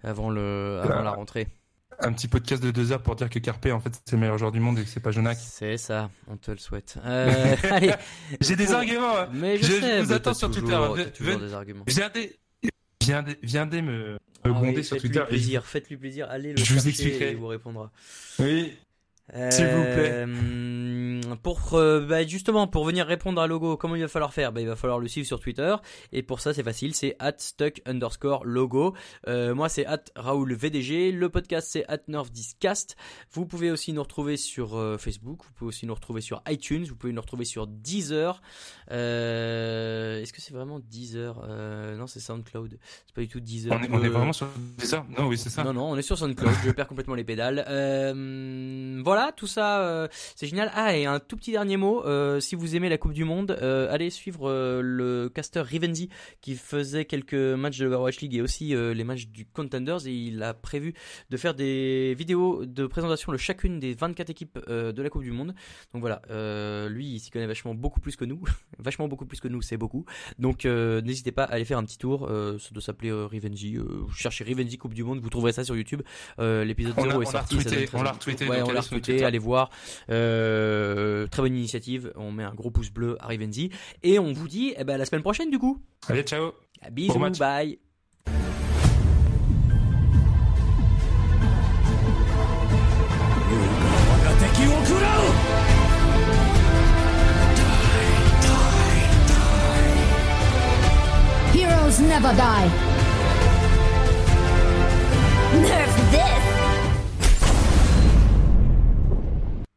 avant 0.03 0.29
le, 0.29 0.81
avant 0.83 1.03
la 1.03 1.13
rentrée 1.13 1.49
un 2.01 2.13
petit 2.13 2.29
podcast 2.29 2.63
de 2.63 2.71
deux 2.71 2.93
heures 2.93 3.03
pour 3.03 3.17
dire 3.17 3.29
que 3.29 3.39
Carpe 3.39 3.67
en 3.67 3.81
fait 3.81 4.01
c'est 4.05 4.13
le 4.13 4.19
meilleur 4.19 4.39
joueur 4.39 4.53
du 4.53 4.61
monde 4.61 4.79
et 4.79 4.83
que 4.83 4.89
c'est 4.89 5.01
pas 5.01 5.11
Jonak. 5.11 5.39
C'est 5.41 5.77
ça, 5.77 6.11
on 6.29 6.37
te 6.37 6.51
le 6.51 6.59
souhaite. 6.59 6.97
Euh, 7.05 7.57
allez, 7.71 7.93
j'ai 8.41 8.57
des 8.57 8.73
arguments. 8.73 9.19
Hein. 9.19 9.29
Mais 9.33 9.59
je, 9.59 9.73
sais, 9.73 10.03
vous 10.03 10.13
attends 10.13 10.35
sur 10.35 10.51
Twitter. 10.51 10.79
Toujours 11.17 11.39
des 11.39 11.55
arguments. 11.55 11.85
Viens 11.89 13.67
des, 13.67 13.83
me, 13.83 13.93
me 13.93 14.19
ah 14.45 14.49
gronder 14.51 14.83
sur 14.83 14.99
Twitter. 14.99 15.25
Plaisir, 15.27 15.65
faites-lui 15.65 15.97
plaisir. 15.97 16.27
Allez 16.31 16.53
le 16.53 16.59
je 16.59 16.75
vous 16.75 16.89
expliquerai. 16.89 17.29
Et 17.29 17.31
il 17.33 17.37
vous 17.37 17.47
répondra. 17.47 17.91
Oui. 18.39 18.77
S'il 19.51 19.67
vous 19.67 19.83
plaît. 19.83 20.25
Euh, 20.27 21.21
pour 21.43 21.75
euh, 21.75 22.01
bah, 22.01 22.27
justement 22.27 22.67
pour 22.67 22.85
venir 22.85 23.07
répondre 23.07 23.41
à 23.41 23.47
logo, 23.47 23.77
comment 23.77 23.95
il 23.95 24.01
va 24.01 24.09
falloir 24.09 24.33
faire? 24.33 24.53
Bah, 24.53 24.61
Il 24.63 24.67
va 24.67 24.77
falloir 24.77 24.99
le 24.99 25.09
suivre 25.09 25.27
sur 25.27 25.39
Twitter 25.39 25.75
et 26.13 26.23
pour 26.23 26.41
ça 26.41 26.55
c'est 26.55 26.63
facile, 26.63 26.95
c'est 26.95 27.15
at 27.19 27.35
stuck 27.37 27.83
underscore 27.85 28.45
logo. 28.47 28.95
Euh, 29.27 29.55
moi 29.55 29.69
c'est 29.69 29.85
at 29.85 30.05
Raoul 30.17 30.55
VDG. 30.55 31.13
Le 31.13 31.29
podcast 31.29 31.69
c'est 31.71 31.85
at 31.89 32.01
Nerfdiscast. 32.09 32.97
Vous 33.33 33.45
pouvez 33.45 33.71
aussi 33.71 33.93
nous 33.93 34.03
retrouver 34.03 34.39
sur 34.39 34.71
Facebook. 34.99 35.41
Vous 35.45 35.53
pouvez 35.53 35.69
aussi 35.69 35.87
nous 35.87 35.95
retrouver 35.95 36.23
sur 36.23 36.43
iTunes. 36.49 36.85
Vous 36.85 36.97
pouvez 36.97 37.13
nous 37.13 37.21
retrouver 37.21 37.45
sur 37.45 37.67
Deezer. 37.67 38.41
Est-ce 38.89 40.33
que 40.33 40.41
c'est 40.41 40.55
vraiment 40.55 40.81
Deezer? 40.81 41.47
Non 41.99 42.07
c'est 42.07 42.21
SoundCloud. 42.21 42.79
C'est 43.07 43.15
pas 43.15 43.21
du 43.21 43.29
tout 43.29 43.41
Deezer. 43.41 43.79
On 43.79 43.83
est, 43.83 43.91
on 43.91 44.03
est 44.03 44.09
vraiment 44.09 44.33
sur 44.33 44.49
Deezer 44.79 45.05
Non 45.19 45.27
oui 45.27 45.37
c'est 45.37 45.51
ça. 45.51 45.65
Non 45.65 45.75
non 45.75 45.91
on 45.91 45.97
est 45.97 46.03
sur 46.03 46.17
SoundCloud. 46.17 46.55
je 46.65 46.71
perds 46.71 46.89
complètement 46.89 47.15
les 47.15 47.25
pédales. 47.25 47.65
voilà 49.05 49.18
tout 49.37 49.47
ça, 49.47 49.81
euh, 49.81 50.09
c'est 50.37 50.47
génial. 50.47 50.71
Ah, 50.75 50.97
et 50.97 51.07
un 51.07 51.21
tout 51.21 51.37
petit 51.37 51.53
dernier 51.53 51.77
mot, 51.77 52.05
euh, 52.05 52.41
si 52.41 52.55
vous 52.55 52.77
aimez 52.77 52.89
la 52.89 52.99
Coupe 52.99 53.13
du 53.13 53.25
Monde, 53.25 53.57
euh, 53.63 53.93
allez 53.93 54.11
suivre 54.11 54.51
le 54.83 55.29
caster 55.29 55.61
Rivenzi 55.61 56.09
qui 56.41 56.57
faisait 56.57 57.05
quelques 57.05 57.35
matchs 57.35 57.79
de 57.79 57.85
l'Overwatch 57.85 58.21
League 58.21 58.35
et 58.35 58.43
aussi 58.43 58.75
les 58.75 59.05
matchs 59.05 59.29
du 59.29 59.47
Contenders 59.47 60.07
et 60.07 60.13
il 60.13 60.43
a 60.43 60.55
prévu 60.55 60.95
de 61.31 61.37
faire 61.37 61.55
des 61.55 62.15
vidéos 62.15 62.65
de 62.65 62.87
présentation 62.87 63.33
de 63.33 63.37
chacune 63.37 63.79
des 63.79 63.95
24 63.95 64.31
équipes 64.31 64.59
de 64.69 65.03
la 65.03 65.11
Coupe 65.11 65.23
du 65.23 65.33
Monde. 65.33 65.55
Donc 65.93 66.01
voilà, 66.01 66.23
lui 66.89 67.15
il 67.15 67.21
s'y 67.21 67.31
connaît 67.31 67.47
vachement 67.47 67.75
beaucoup 67.75 68.01
plus 68.01 68.17
que 68.17 68.25
nous, 68.25 68.43
vachement 68.79 69.09
beaucoup 69.09 69.27
plus 69.27 69.41
que 69.41 69.49
nous, 69.49 69.63
c'est 69.63 69.77
beaucoup. 69.77 70.05
Donc 70.39 70.65
n'hésitez 70.65 71.33
pas 71.33 71.45
à 71.45 71.55
aller 71.55 71.65
faire 71.65 71.79
un 71.79 71.85
petit 71.85 71.99
tour, 71.99 72.29
ça 72.29 72.71
doit 72.71 72.83
s'appeler 72.83 73.13
Rivenzi, 73.13 73.77
vous 73.77 74.13
cherchez 74.13 74.45
Rivenzi 74.45 74.79
Coupe 74.79 74.95
du 74.95 75.05
Monde, 75.05 75.21
vous 75.21 75.31
trouverez 75.31 75.53
ça 75.53 75.65
sur 75.65 75.77
YouTube. 75.77 76.03
L'épisode 76.39 76.95
0 76.99 77.23
est 77.23 77.27
sorti, 77.27 77.59
on 77.95 78.03
l'a 78.03 78.13
retweeté, 78.13 78.49
on 78.49 78.73
l'a 78.73 78.81
retweeté 78.81 79.08
allez 79.25 79.39
voir. 79.39 79.71
Euh, 80.11 81.27
très 81.29 81.43
bonne 81.43 81.57
initiative. 81.57 82.13
On 82.17 82.33
met 82.33 82.45
un 82.45 82.55
gros 82.55 82.71
pouce 82.71 82.91
bleu 82.91 83.17
à 83.21 83.27
Rivenzi. 83.27 83.71
Et 84.03 84.19
on 84.19 84.33
vous 84.33 84.49
dit 84.49 84.75
eh 84.77 84.85
ben, 84.85 84.95
à 84.95 84.99
la 84.99 85.05
semaine 85.05 85.23
prochaine 85.23 85.51
du 85.51 85.59
coup. 85.59 85.83
Allez, 86.09 86.23
ciao. 86.23 86.53
Bisous, 86.91 87.19
bye. 87.39 87.79
Heroes 101.55 102.01
never 102.01 102.33
die. 102.35 102.98